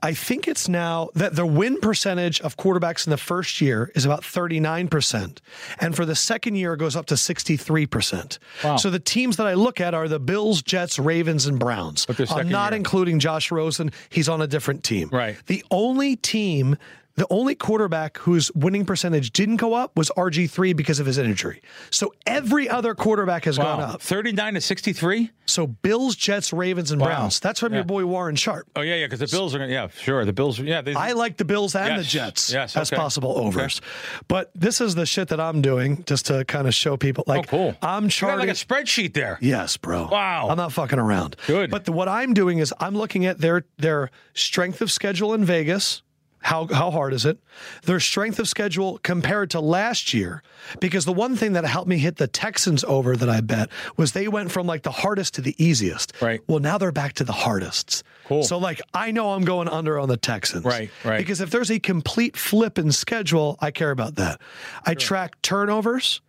I 0.03 0.13
think 0.13 0.47
it's 0.47 0.67
now 0.67 1.09
that 1.13 1.35
the 1.35 1.45
win 1.45 1.79
percentage 1.79 2.41
of 2.41 2.57
quarterbacks 2.57 3.05
in 3.05 3.11
the 3.11 3.17
first 3.17 3.61
year 3.61 3.91
is 3.93 4.03
about 4.03 4.21
39%. 4.21 5.37
And 5.79 5.95
for 5.95 6.05
the 6.05 6.15
second 6.15 6.55
year, 6.55 6.73
it 6.73 6.77
goes 6.77 6.95
up 6.95 7.05
to 7.07 7.15
63%. 7.15 8.39
Wow. 8.63 8.77
So 8.77 8.89
the 8.89 8.99
teams 8.99 9.37
that 9.37 9.45
I 9.45 9.53
look 9.53 9.79
at 9.79 9.93
are 9.93 10.07
the 10.07 10.19
Bills, 10.19 10.63
Jets, 10.63 10.97
Ravens, 10.97 11.45
and 11.45 11.59
Browns. 11.59 12.07
I'm 12.31 12.49
not 12.49 12.71
year. 12.71 12.77
including 12.77 13.19
Josh 13.19 13.51
Rosen. 13.51 13.91
He's 14.09 14.27
on 14.27 14.41
a 14.41 14.47
different 14.47 14.83
team. 14.83 15.09
Right. 15.11 15.37
The 15.45 15.63
only 15.69 16.15
team, 16.15 16.77
the 17.21 17.27
only 17.29 17.53
quarterback 17.53 18.17
whose 18.17 18.51
winning 18.55 18.83
percentage 18.83 19.31
didn't 19.31 19.57
go 19.57 19.75
up 19.75 19.95
was 19.95 20.09
RG3 20.17 20.75
because 20.75 20.99
of 20.99 21.05
his 21.05 21.19
injury. 21.19 21.61
So 21.91 22.15
every 22.25 22.67
other 22.67 22.95
quarterback 22.95 23.45
has 23.45 23.59
gone 23.59 23.79
up. 23.79 24.01
39 24.01 24.55
to 24.55 24.61
63? 24.61 25.29
So 25.45 25.67
Bills, 25.67 26.15
Jets, 26.15 26.51
Ravens, 26.51 26.89
and 26.89 26.99
Wow. 26.99 27.07
Browns. 27.09 27.39
That's 27.39 27.59
from 27.59 27.73
Yeah. 27.73 27.79
your 27.79 27.85
boy 27.85 28.05
Warren 28.07 28.35
Sharp. 28.35 28.67
Oh, 28.75 28.81
yeah, 28.81 28.95
yeah, 28.95 29.05
because 29.05 29.19
the 29.19 29.27
Bills 29.27 29.53
are 29.53 29.59
going 29.59 29.69
to, 29.69 29.73
yeah, 29.73 29.89
sure. 29.99 30.25
The 30.25 30.33
Bills, 30.33 30.57
yeah. 30.57 30.81
They, 30.81 30.95
I 30.95 31.11
like 31.11 31.37
the 31.37 31.45
Bills 31.45 31.75
and 31.75 31.99
the 31.99 32.03
Jets 32.03 32.51
yes, 32.51 32.75
as 32.75 32.91
okay. 32.91 32.99
possible 32.99 33.37
overs. 33.37 33.81
But 34.27 34.49
this 34.55 34.81
is 34.81 34.95
the 34.95 35.05
shit 35.05 35.27
that 35.27 35.39
I'm 35.39 35.61
doing 35.61 36.03
just 36.07 36.25
to 36.25 36.43
kind 36.45 36.67
of 36.67 36.73
show 36.73 36.97
people. 36.97 37.23
oh, 37.27 37.31
Like, 37.33 37.47
cool. 37.47 37.75
I'm 37.83 38.05
You 38.05 38.09
got 38.09 38.13
charting. 38.13 38.39
like 38.47 38.49
a 38.49 38.53
spreadsheet 38.53 39.13
there. 39.13 39.37
Yes, 39.41 39.77
bro. 39.77 40.07
Wow. 40.11 40.47
I'm 40.49 40.57
not 40.57 40.73
fucking 40.73 40.97
around. 40.97 41.35
Good. 41.45 41.69
But 41.69 41.85
the, 41.85 41.91
what 41.91 42.07
I'm 42.07 42.33
doing 42.33 42.57
is 42.57 42.73
I'm 42.79 42.95
looking 42.95 43.27
at 43.27 43.37
their 43.37 43.65
their 43.77 44.09
strength 44.33 44.81
of 44.81 44.91
schedule 44.91 45.35
in 45.35 45.45
Vegas. 45.45 46.01
How 46.41 46.67
how 46.67 46.89
hard 46.89 47.13
is 47.13 47.25
it? 47.25 47.37
Their 47.83 47.99
strength 47.99 48.39
of 48.39 48.47
schedule 48.47 48.99
compared 49.03 49.51
to 49.51 49.59
last 49.59 50.13
year. 50.13 50.41
Because 50.79 51.05
the 51.05 51.13
one 51.13 51.35
thing 51.35 51.53
that 51.53 51.63
helped 51.65 51.87
me 51.87 51.99
hit 51.99 52.17
the 52.17 52.27
Texans 52.27 52.83
over 52.83 53.15
that 53.15 53.29
I 53.29 53.41
bet 53.41 53.69
was 53.95 54.13
they 54.13 54.27
went 54.27 54.51
from 54.51 54.65
like 54.65 54.81
the 54.81 54.91
hardest 54.91 55.35
to 55.35 55.41
the 55.41 55.55
easiest. 55.63 56.19
Right. 56.21 56.41
Well, 56.47 56.59
now 56.59 56.77
they're 56.77 56.91
back 56.91 57.13
to 57.13 57.23
the 57.23 57.31
hardest. 57.31 58.03
Cool. 58.25 58.43
So 58.43 58.57
like 58.57 58.81
I 58.93 59.11
know 59.11 59.33
I'm 59.33 59.45
going 59.45 59.67
under 59.67 59.99
on 59.99 60.09
the 60.09 60.17
Texans. 60.17 60.65
Right, 60.65 60.89
right. 61.03 61.19
Because 61.19 61.41
if 61.41 61.51
there's 61.51 61.69
a 61.71 61.79
complete 61.79 62.35
flip 62.35 62.79
in 62.79 62.91
schedule, 62.91 63.57
I 63.59 63.71
care 63.71 63.91
about 63.91 64.15
that. 64.15 64.41
I 64.85 64.95
track 64.95 65.41
turnovers 65.43 66.21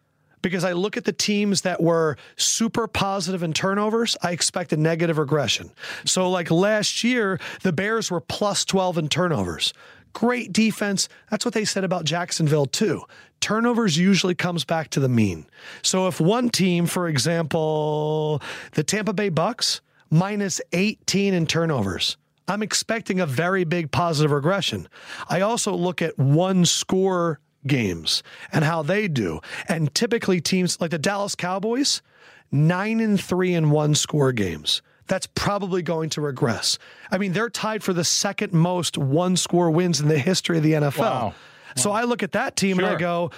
because 0.42 0.64
I 0.64 0.72
look 0.72 0.96
at 0.96 1.04
the 1.04 1.12
teams 1.12 1.62
that 1.62 1.80
were 1.80 2.16
super 2.36 2.86
positive 2.86 3.42
in 3.42 3.52
turnovers, 3.52 4.16
I 4.22 4.32
expect 4.32 4.72
a 4.72 4.76
negative 4.76 5.16
regression. 5.16 5.70
So, 6.04 6.28
like 6.28 6.50
last 6.50 7.02
year, 7.04 7.40
the 7.62 7.72
Bears 7.72 8.10
were 8.10 8.20
plus 8.20 8.64
12 8.64 8.98
in 8.98 9.08
turnovers. 9.08 9.72
Great 10.12 10.52
defense. 10.52 11.08
That's 11.30 11.44
what 11.44 11.54
they 11.54 11.64
said 11.64 11.84
about 11.84 12.04
Jacksonville, 12.04 12.66
too. 12.66 13.02
Turnovers 13.40 13.96
usually 13.96 14.34
comes 14.34 14.64
back 14.64 14.90
to 14.90 15.00
the 15.00 15.08
mean. 15.08 15.46
So, 15.82 16.06
if 16.06 16.20
one 16.20 16.50
team, 16.50 16.86
for 16.86 17.08
example, 17.08 18.40
the 18.72 18.84
Tampa 18.84 19.12
Bay 19.12 19.30
Bucks, 19.30 19.80
minus 20.10 20.60
18 20.72 21.34
in 21.34 21.46
turnovers, 21.46 22.16
I'm 22.48 22.62
expecting 22.62 23.20
a 23.20 23.26
very 23.26 23.64
big 23.64 23.90
positive 23.90 24.30
regression. 24.30 24.88
I 25.28 25.40
also 25.40 25.74
look 25.74 26.02
at 26.02 26.18
one 26.18 26.64
score 26.66 27.40
games 27.66 28.22
and 28.52 28.64
how 28.64 28.82
they 28.82 29.08
do. 29.08 29.40
And 29.68 29.94
typically 29.94 30.40
teams 30.40 30.80
like 30.80 30.90
the 30.90 30.98
Dallas 30.98 31.34
Cowboys, 31.34 32.02
9 32.50 33.00
and 33.00 33.20
3 33.20 33.54
in 33.54 33.70
one 33.70 33.94
score 33.94 34.32
games. 34.32 34.82
That's 35.08 35.26
probably 35.26 35.82
going 35.82 36.10
to 36.10 36.20
regress. 36.20 36.78
I 37.10 37.18
mean, 37.18 37.32
they're 37.32 37.50
tied 37.50 37.82
for 37.82 37.92
the 37.92 38.04
second 38.04 38.52
most 38.52 38.96
one 38.96 39.36
score 39.36 39.70
wins 39.70 40.00
in 40.00 40.08
the 40.08 40.18
history 40.18 40.56
of 40.56 40.62
the 40.62 40.72
NFL. 40.72 40.98
Wow. 40.98 41.34
So 41.76 41.90
I 41.90 42.04
look 42.04 42.22
at 42.22 42.32
that 42.32 42.56
team 42.56 42.78
and 42.78 42.86
I 42.86 42.96
go, 42.96 43.30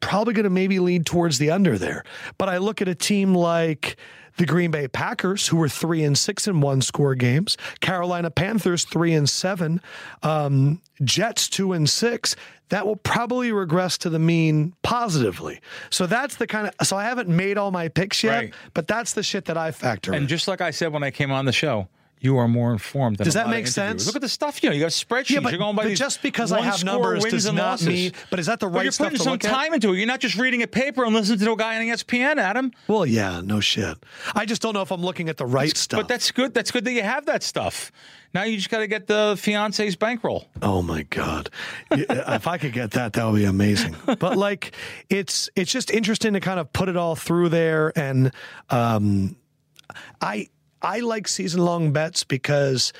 probably 0.00 0.34
going 0.34 0.44
to 0.44 0.50
maybe 0.50 0.78
lead 0.78 1.06
towards 1.06 1.38
the 1.38 1.50
under 1.50 1.78
there. 1.78 2.04
But 2.38 2.48
I 2.48 2.58
look 2.58 2.82
at 2.82 2.88
a 2.88 2.94
team 2.94 3.34
like 3.34 3.96
the 4.36 4.46
Green 4.46 4.70
Bay 4.70 4.88
Packers, 4.88 5.48
who 5.48 5.56
were 5.56 5.68
three 5.68 6.02
and 6.02 6.16
six 6.18 6.48
in 6.48 6.60
one 6.60 6.82
score 6.82 7.14
games, 7.14 7.56
Carolina 7.80 8.30
Panthers 8.30 8.84
three 8.84 9.14
and 9.14 9.28
seven, 9.28 9.80
um, 10.22 10.80
Jets 11.02 11.48
two 11.48 11.72
and 11.72 11.88
six. 11.88 12.34
That 12.70 12.86
will 12.86 12.96
probably 12.96 13.52
regress 13.52 13.98
to 13.98 14.10
the 14.10 14.18
mean 14.18 14.74
positively. 14.82 15.60
So 15.90 16.06
that's 16.06 16.36
the 16.36 16.46
kind 16.46 16.70
of. 16.80 16.86
So 16.86 16.96
I 16.96 17.04
haven't 17.04 17.28
made 17.28 17.58
all 17.58 17.70
my 17.70 17.88
picks 17.88 18.24
yet, 18.24 18.36
Right. 18.36 18.54
but 18.72 18.88
that's 18.88 19.12
the 19.12 19.22
shit 19.22 19.44
that 19.46 19.56
I 19.58 19.70
factor 19.70 20.12
in. 20.12 20.18
And 20.20 20.28
just 20.28 20.48
like 20.48 20.60
I 20.60 20.70
said 20.70 20.92
when 20.92 21.02
I 21.02 21.10
came 21.10 21.30
on 21.30 21.44
the 21.44 21.52
show, 21.52 21.88
you 22.20 22.38
are 22.38 22.48
more 22.48 22.72
informed 22.72 23.18
than 23.18 23.24
Does 23.26 23.34
that 23.34 23.48
make 23.50 23.66
sense? 23.66 24.06
Look 24.06 24.16
at 24.16 24.22
the 24.22 24.28
stuff 24.28 24.62
you 24.62 24.70
know. 24.70 24.74
You 24.74 24.80
got 24.80 24.92
spreadsheets. 24.92 25.30
Yeah, 25.30 25.40
but- 25.40 25.52
You're 25.52 25.58
going 25.58 25.76
by 25.76 25.84
but 25.84 25.94
just 25.94 26.22
because 26.22 26.52
I 26.52 26.62
have 26.62 26.82
numbers 26.84 27.22
wins 27.22 27.32
does 27.34 27.46
and 27.46 27.56
not 27.56 27.64
losses. 27.72 27.86
mean- 27.88 28.12
but 28.30 28.38
is 28.38 28.46
that 28.46 28.60
the 28.60 28.66
right? 28.66 28.74
But 28.74 28.84
you're 28.84 28.92
putting 29.10 29.18
some 29.18 29.32
look 29.32 29.44
at? 29.44 29.50
time 29.50 29.74
into 29.74 29.92
it. 29.92 29.98
You're 29.98 30.06
not 30.06 30.20
just 30.20 30.36
reading 30.36 30.62
a 30.62 30.66
paper 30.66 31.04
and 31.04 31.14
listening 31.14 31.38
to 31.40 31.52
a 31.52 31.56
guy 31.56 31.76
on 31.76 31.82
ESPN, 31.82 32.38
Adam. 32.38 32.72
well, 32.88 33.04
yeah, 33.04 33.40
no 33.44 33.60
shit. 33.60 33.98
I 34.34 34.46
just 34.46 34.62
don't 34.62 34.72
know 34.74 34.82
if 34.82 34.90
I'm 34.90 35.02
looking 35.02 35.28
at 35.28 35.36
the 35.36 35.46
right 35.46 35.76
stuff. 35.76 36.00
But 36.00 36.08
that's 36.08 36.30
good. 36.30 36.54
That's 36.54 36.70
good 36.70 36.84
that 36.86 36.92
you 36.92 37.02
have 37.02 37.26
that 37.26 37.42
stuff. 37.42 37.92
Now 38.32 38.42
you 38.42 38.56
just 38.56 38.68
got 38.70 38.78
to 38.78 38.88
get 38.88 39.06
the 39.06 39.36
fiance's 39.38 39.94
bankroll. 39.94 40.48
Oh 40.60 40.82
my 40.82 41.02
god! 41.04 41.50
If 41.92 42.48
I 42.48 42.58
could 42.58 42.72
get 42.72 42.90
that, 42.92 43.12
that 43.12 43.24
would 43.24 43.36
be 43.36 43.44
amazing. 43.44 43.94
But 44.06 44.36
like, 44.36 44.74
it's 45.08 45.48
it's 45.54 45.70
just 45.70 45.88
interesting 45.92 46.32
to 46.32 46.40
kind 46.40 46.58
of 46.58 46.72
put 46.72 46.88
it 46.88 46.96
all 46.96 47.14
through 47.14 47.50
there, 47.50 47.92
and 47.96 48.32
um, 48.70 49.36
I 50.20 50.48
I 50.84 51.00
like 51.00 51.26
season 51.26 51.64
long 51.64 51.92
bets 51.92 52.24
because 52.24 52.92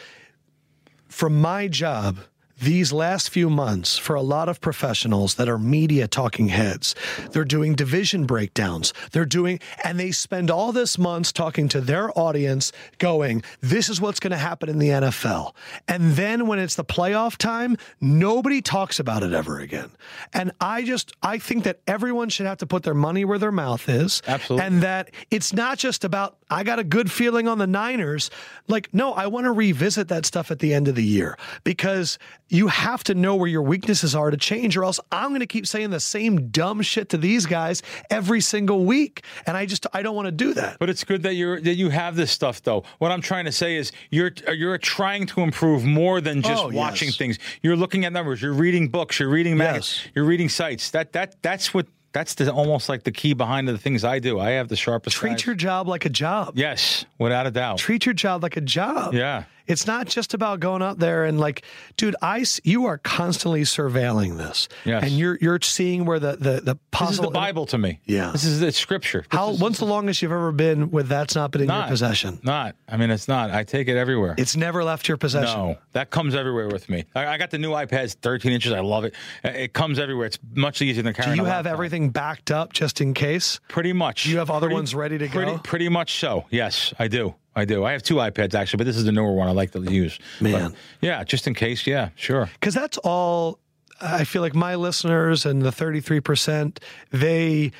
from 1.07 1.39
my 1.41 1.69
job. 1.69 2.19
These 2.65 2.95
last 2.95 3.29
few 3.29 3.51
months, 3.51 3.99
for 3.99 4.17
a 4.17 4.23
lot 4.23 4.49
of 4.49 4.59
professionals 4.59 5.35
that 5.35 5.51
are 5.51 5.59
media 5.59 6.09
talking 6.09 6.49
heads, 6.49 6.95
they're 7.33 7.45
doing 7.45 7.75
division 7.75 8.25
breakdowns. 8.25 8.95
They're 9.13 9.27
doing, 9.27 9.61
and 9.85 10.01
they 10.01 10.13
spend 10.13 10.51
all 10.51 10.73
this 10.73 10.97
months 10.97 11.31
talking 11.31 11.69
to 11.69 11.83
their 11.83 12.19
audience, 12.19 12.73
going, 12.97 13.43
This 13.61 13.91
is 13.91 14.01
what's 14.01 14.19
going 14.19 14.31
to 14.31 14.39
happen 14.39 14.71
in 14.71 14.79
the 14.79 14.89
NFL. 14.89 15.53
And 15.87 16.13
then 16.13 16.47
when 16.47 16.59
it's 16.59 16.75
the 16.75 16.87
playoff 16.87 17.37
time, 17.37 17.77
nobody 18.01 18.63
talks 18.63 18.99
about 18.99 19.23
it 19.23 19.35
ever 19.35 19.61
again. 19.61 19.91
And 20.33 20.51
I 20.59 20.85
just, 20.85 21.13
I 21.23 21.37
think 21.37 21.65
that 21.65 21.81
everyone 21.87 22.31
should 22.31 22.47
have 22.47 22.59
to 22.59 22.67
put 22.67 22.83
their 22.83 22.95
money 22.95 23.27
where 23.27 23.39
their 23.39 23.53
mouth 23.53 23.91
is. 23.91 24.23
Absolutely. 24.27 24.67
And 24.67 24.83
that 24.83 25.11
it's 25.31 25.53
not 25.53 25.77
just 25.77 26.03
about, 26.03 26.39
I 26.49 26.65
got 26.65 26.79
a 26.79 26.85
good 26.85 27.13
feeling 27.13 27.47
on 27.47 27.59
the 27.59 27.67
Niners. 27.67 28.31
Like, 28.69 28.89
no, 28.95 29.13
I 29.13 29.27
want 29.27 29.45
to 29.45 29.53
revisit 29.53 30.09
that 30.09 30.25
stuff 30.25 30.51
at 30.51 30.61
the 30.61 30.73
end 30.73 30.89
of 30.89 30.95
the 30.95 31.05
year 31.05 31.37
because 31.63 32.19
you 32.55 32.69
have 32.69 33.03
to 33.05 33.15
know 33.15 33.35
where 33.37 33.49
your 33.49 33.63
weaknesses 33.63 34.15
are 34.15 34.31
to 34.31 34.37
change, 34.37 34.77
or 34.77 34.85
else 34.85 35.01
I'm 35.11 35.31
going 35.31 35.41
to 35.41 35.47
keep 35.47 35.67
saying 35.67 35.91
the 35.91 36.01
same 36.01 36.49
dumb 36.51 36.81
shit 36.83 37.09
to 37.11 37.17
these 37.19 37.47
guys 37.47 37.83
every 38.11 38.41
single 38.41 38.85
week, 38.85 39.25
and 39.47 39.57
I 39.57 39.67
just 39.67 39.87
I 39.93 40.03
don't 40.03 40.15
want 40.15 40.27
to 40.27 40.33
do 40.33 40.55
that. 40.55 40.79
But 40.79 40.89
it's 40.89 41.05
good 41.05 41.23
that 41.25 41.35
you're 41.35 41.61
that 41.61 41.75
you 41.75 41.91
have 41.91 42.17
this 42.17 42.31
stuff, 42.31 42.63
though. 42.63 42.85
What 42.99 43.11
I'm 43.11 43.21
trying 43.21 43.45
to 43.47 43.53
say 43.53 43.77
is 43.77 43.93
you're 44.11 44.31
you're 44.55 44.79
trying 44.79 45.27
to 45.27 45.41
improve 45.41 45.85
more 45.85 46.21
than 46.21 46.41
just 46.43 46.63
Oh, 46.63 46.69
watching 46.69 47.09
yes. 47.09 47.17
things. 47.17 47.39
You're 47.63 47.77
looking 47.77 48.05
at 48.05 48.13
numbers. 48.13 48.41
You're 48.41 48.53
reading 48.53 48.89
books. 48.89 49.19
You're 49.19 49.29
reading 49.29 49.57
magazines. 49.57 50.01
Yes. 50.05 50.13
You're 50.15 50.25
reading 50.25 50.49
sites. 50.49 50.91
That 50.93 51.13
that 51.15 51.43
that's 51.43 51.75
what 51.75 51.87
that's 52.13 52.35
the, 52.35 52.53
almost 52.53 52.89
like 52.89 53.03
the 53.03 53.11
key 53.11 53.35
behind 53.35 53.67
the 53.67 53.77
things 53.77 54.05
I 54.05 54.21
do. 54.21 54.39
I 54.39 54.51
have 54.51 54.69
the 54.69 54.77
sharpest. 54.77 55.17
Treat 55.17 55.33
eyes. 55.33 55.47
your 55.47 55.57
job 55.57 55.89
like 55.89 56.05
a 56.05 56.09
job. 56.09 56.53
yes, 56.57 57.05
without 57.19 57.47
a 57.49 57.51
doubt. 57.51 57.79
Treat 57.79 58.07
your 58.07 58.13
job 58.15 58.43
like 58.45 58.57
a 58.57 58.61
job. 58.61 59.15
Yeah. 59.15 59.45
It's 59.67 59.87
not 59.87 60.07
just 60.07 60.35
about 60.35 60.61
going 60.61 60.83
out 60.83 60.99
there 60.99 61.25
and 61.25 61.41
like, 61.41 61.63
dude, 61.97 62.17
I 62.21 62.45
you 62.65 62.87
are 62.87 62.99
constantly 62.99 63.63
surveilling 63.63 64.37
this, 64.37 64.69
Yes. 64.85 65.03
and 65.05 65.13
you're 65.13 65.39
you're 65.41 65.61
seeing 65.63 66.05
where 66.05 66.19
the 66.19 66.33
the 66.37 66.61
the 66.61 66.79
This 67.01 67.11
is 67.13 67.19
the 67.19 67.31
Bible 67.31 67.67
to 67.67 67.79
me. 67.79 68.01
Yeah. 68.05 68.31
This 68.33 68.45
is 68.45 68.61
it's 68.63 68.79
scripture. 68.79 69.21
This 69.31 69.39
How 69.39 69.51
is 69.51 69.61
when's 69.61 69.79
the 69.79 69.87
longest 69.87 70.21
you've 70.23 70.33
ever 70.33 70.53
been 70.53 70.91
with 70.91 71.09
that's 71.09 71.35
not 71.35 71.51
been 71.51 71.63
in 71.63 71.69
your 71.69 71.77
not 71.79 71.89
possession? 71.89 72.41
Not. 72.43 72.77
I 72.89 72.97
mean, 72.97 73.11
it's 73.11 73.29
not. 73.29 73.51
I 73.51 73.65
take 73.65 73.89
it 73.89 73.97
everywhere. 73.97 74.35
It's 74.39 74.57
never 74.57 74.85
left 74.85 75.09
your 75.09 75.17
possession. 75.17 75.59
No, 75.59 75.79
that 75.93 76.11
comes 76.11 76.35
everywhere 76.35 76.69
with 76.69 76.89
me. 76.89 77.05
I, 77.15 77.27
I 77.27 77.39
got 77.39 77.51
the 77.51 77.59
new 77.59 77.71
iPads, 77.71 78.15
13 78.15 78.53
inches. 78.53 78.73
I 78.73 78.81
love 78.81 79.05
it. 79.05 79.15
Uh, 79.45 79.49
it 79.49 79.73
comes 79.73 79.99
everywhere. 79.99 80.27
It's 80.27 80.39
much 80.55 80.83
easier 80.83 81.03
than 81.03 81.15
carrying. 81.15 81.37
Do 81.37 81.43
you 81.43 81.47
have 81.47 81.65
laptop. 81.65 81.73
everything 81.73 82.11
backed 82.11 82.51
up 82.51 82.73
just 82.73 83.01
in 83.01 83.15
case? 83.15 83.61
Pretty 83.69 83.93
much. 83.93 84.27
You 84.27 84.39
have 84.39 84.51
other 84.51 84.67
Pretty- 84.67 84.75
ones 84.75 84.95
ready 84.95 85.19
to 85.19 85.29
pretty, 85.29 85.53
go? 85.53 85.59
Pretty 85.59 85.89
much 85.89 86.19
so. 86.19 86.45
Yes, 86.51 86.93
I 86.99 87.09
do. 87.09 87.35
I 87.57 87.65
do. 87.65 87.85
I 87.85 87.93
have 87.93 88.03
two 88.03 88.17
iPads 88.17 88.55
actually, 88.55 88.79
but 88.79 88.87
this 88.87 88.97
is 88.97 89.05
the 89.05 89.13
newer 89.13 89.33
one 89.33 89.49
I 89.49 89.53
like 89.53 89.71
to 89.73 89.81
use. 89.81 90.19
Man. 90.41 90.71
But, 90.71 90.79
yeah, 91.01 91.25
just 91.25 91.47
in 91.47 91.55
case. 91.55 91.87
Yeah, 91.87 92.11
sure. 92.17 92.51
because 92.55 92.75
that's 92.75 92.99
all 92.99 93.59
I 94.01 94.25
feel 94.25 94.43
like 94.43 94.55
my 94.55 94.75
listeners 94.75 95.47
and 95.47 95.63
the 95.63 95.71
33%, 95.71 96.79
they 97.11 97.73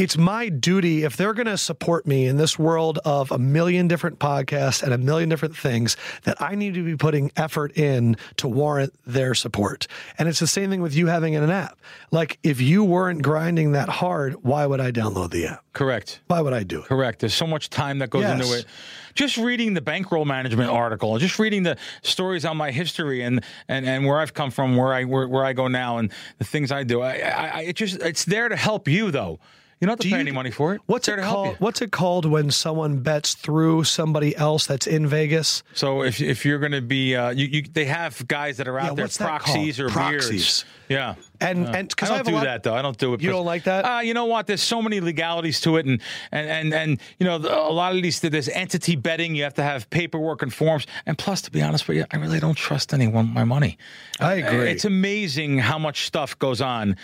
it's 0.00 0.16
my 0.16 0.48
duty 0.48 1.04
if 1.04 1.18
they're 1.18 1.34
going 1.34 1.46
to 1.46 1.58
support 1.58 2.06
me 2.06 2.26
in 2.26 2.38
this 2.38 2.58
world 2.58 2.98
of 3.04 3.30
a 3.30 3.38
million 3.38 3.86
different 3.86 4.18
podcasts 4.18 4.82
and 4.82 4.94
a 4.94 4.98
million 4.98 5.28
different 5.28 5.54
things 5.54 5.94
that 6.22 6.40
I 6.40 6.54
need 6.54 6.72
to 6.72 6.82
be 6.82 6.96
putting 6.96 7.30
effort 7.36 7.76
in 7.76 8.16
to 8.38 8.48
warrant 8.48 8.94
their 9.04 9.34
support. 9.34 9.86
And 10.18 10.26
it's 10.26 10.38
the 10.40 10.46
same 10.46 10.70
thing 10.70 10.80
with 10.80 10.94
you 10.94 11.08
having 11.08 11.36
an 11.36 11.50
app. 11.50 11.78
Like 12.10 12.38
if 12.42 12.62
you 12.62 12.82
weren't 12.82 13.20
grinding 13.20 13.72
that 13.72 13.90
hard, 13.90 14.42
why 14.42 14.64
would 14.64 14.80
I 14.80 14.90
download 14.90 15.32
the 15.32 15.48
app? 15.48 15.64
Correct. 15.74 16.20
Why 16.28 16.40
would 16.40 16.54
I 16.54 16.62
do 16.62 16.80
it? 16.80 16.86
Correct. 16.86 17.20
There's 17.20 17.34
so 17.34 17.46
much 17.46 17.68
time 17.68 17.98
that 17.98 18.08
goes 18.08 18.22
Yes. 18.22 18.40
into 18.40 18.58
it. 18.58 18.64
Just 19.14 19.36
reading 19.36 19.74
the 19.74 19.82
bankroll 19.82 20.24
management 20.24 20.70
article, 20.70 21.18
just 21.18 21.38
reading 21.38 21.62
the 21.62 21.76
stories 22.02 22.46
on 22.46 22.56
my 22.56 22.70
history 22.70 23.20
and 23.22 23.44
and, 23.68 23.84
and 23.84 24.06
where 24.06 24.18
I've 24.18 24.32
come 24.32 24.50
from, 24.50 24.76
where 24.76 24.94
I 24.94 25.04
where, 25.04 25.28
where 25.28 25.44
I 25.44 25.52
go 25.52 25.68
now, 25.68 25.98
and 25.98 26.10
the 26.38 26.44
things 26.44 26.72
I 26.72 26.84
do. 26.84 27.02
I, 27.02 27.16
I, 27.18 27.46
I 27.54 27.60
it 27.62 27.76
just 27.76 28.00
it's 28.00 28.24
there 28.24 28.48
to 28.48 28.56
help 28.56 28.88
you 28.88 29.10
though. 29.10 29.38
You 29.80 29.86
don't 29.86 29.92
have 29.94 30.00
to 30.00 30.08
pay 30.08 30.16
you- 30.16 30.20
any 30.20 30.30
money 30.30 30.50
for 30.50 30.74
it. 30.74 30.82
What's 30.86 31.08
it 31.08 31.18
called? 31.20 31.56
What's 31.58 31.80
it 31.80 31.90
called 31.90 32.26
when 32.26 32.50
someone 32.50 32.98
bets 32.98 33.32
through 33.32 33.84
somebody 33.84 34.36
else 34.36 34.66
that's 34.66 34.86
in 34.86 35.06
Vegas? 35.06 35.62
So 35.72 36.02
if 36.02 36.20
if 36.20 36.44
you're 36.44 36.58
going 36.58 36.72
to 36.72 36.82
be, 36.82 37.16
uh, 37.16 37.30
you, 37.30 37.46
you 37.46 37.62
they 37.72 37.86
have 37.86 38.26
guys 38.28 38.58
that 38.58 38.68
are 38.68 38.78
out 38.78 38.98
Yeah, 38.98 39.06
there, 39.06 39.08
proxies 39.08 39.80
or 39.80 39.88
Proxies. 39.88 40.28
beards. 40.28 40.64
Yeah. 40.90 41.14
And 41.40 41.66
Uh, 41.66 41.70
and 41.72 41.94
I 42.02 42.04
don't 42.08 42.20
a 42.20 42.24
do 42.24 42.32
lot- 42.32 42.44
that 42.44 42.62
though. 42.62 42.74
I 42.74 42.82
don't 42.82 42.98
do 42.98 43.14
it. 43.14 43.22
You 43.22 43.30
don't 43.30 43.46
like 43.46 43.64
that? 43.64 43.84
Uh, 43.86 44.00
you 44.00 44.12
know 44.12 44.26
what? 44.26 44.46
There's 44.46 44.60
so 44.62 44.82
many 44.82 45.00
legalities 45.00 45.62
to 45.62 45.78
it, 45.78 45.86
and 45.86 46.02
and 46.30 46.50
and 46.50 46.74
and 46.74 47.00
you 47.18 47.24
know 47.24 47.38
the- 47.38 47.56
a 47.58 47.72
lot 47.72 47.96
of 47.96 48.02
these. 48.02 48.20
There's 48.20 48.50
entity 48.50 48.96
betting. 48.96 49.34
You 49.34 49.44
have 49.44 49.54
to 49.54 49.62
have 49.62 49.88
paperwork 49.88 50.42
and 50.42 50.52
forms. 50.52 50.86
And 51.06 51.16
plus, 51.16 51.40
to 51.42 51.50
be 51.50 51.62
honest 51.62 51.88
with 51.88 51.96
you, 51.96 52.04
I 52.10 52.18
really 52.18 52.38
don't 52.40 52.56
trust 52.58 52.92
anyone 52.92 53.28
with 53.28 53.34
my 53.34 53.44
money. 53.44 53.78
I 54.18 54.34
agree. 54.34 54.68
It's 54.72 54.84
amazing 54.84 55.56
how 55.58 55.78
much 55.78 56.04
stuff 56.04 56.38
goes 56.38 56.60
on. 56.60 56.96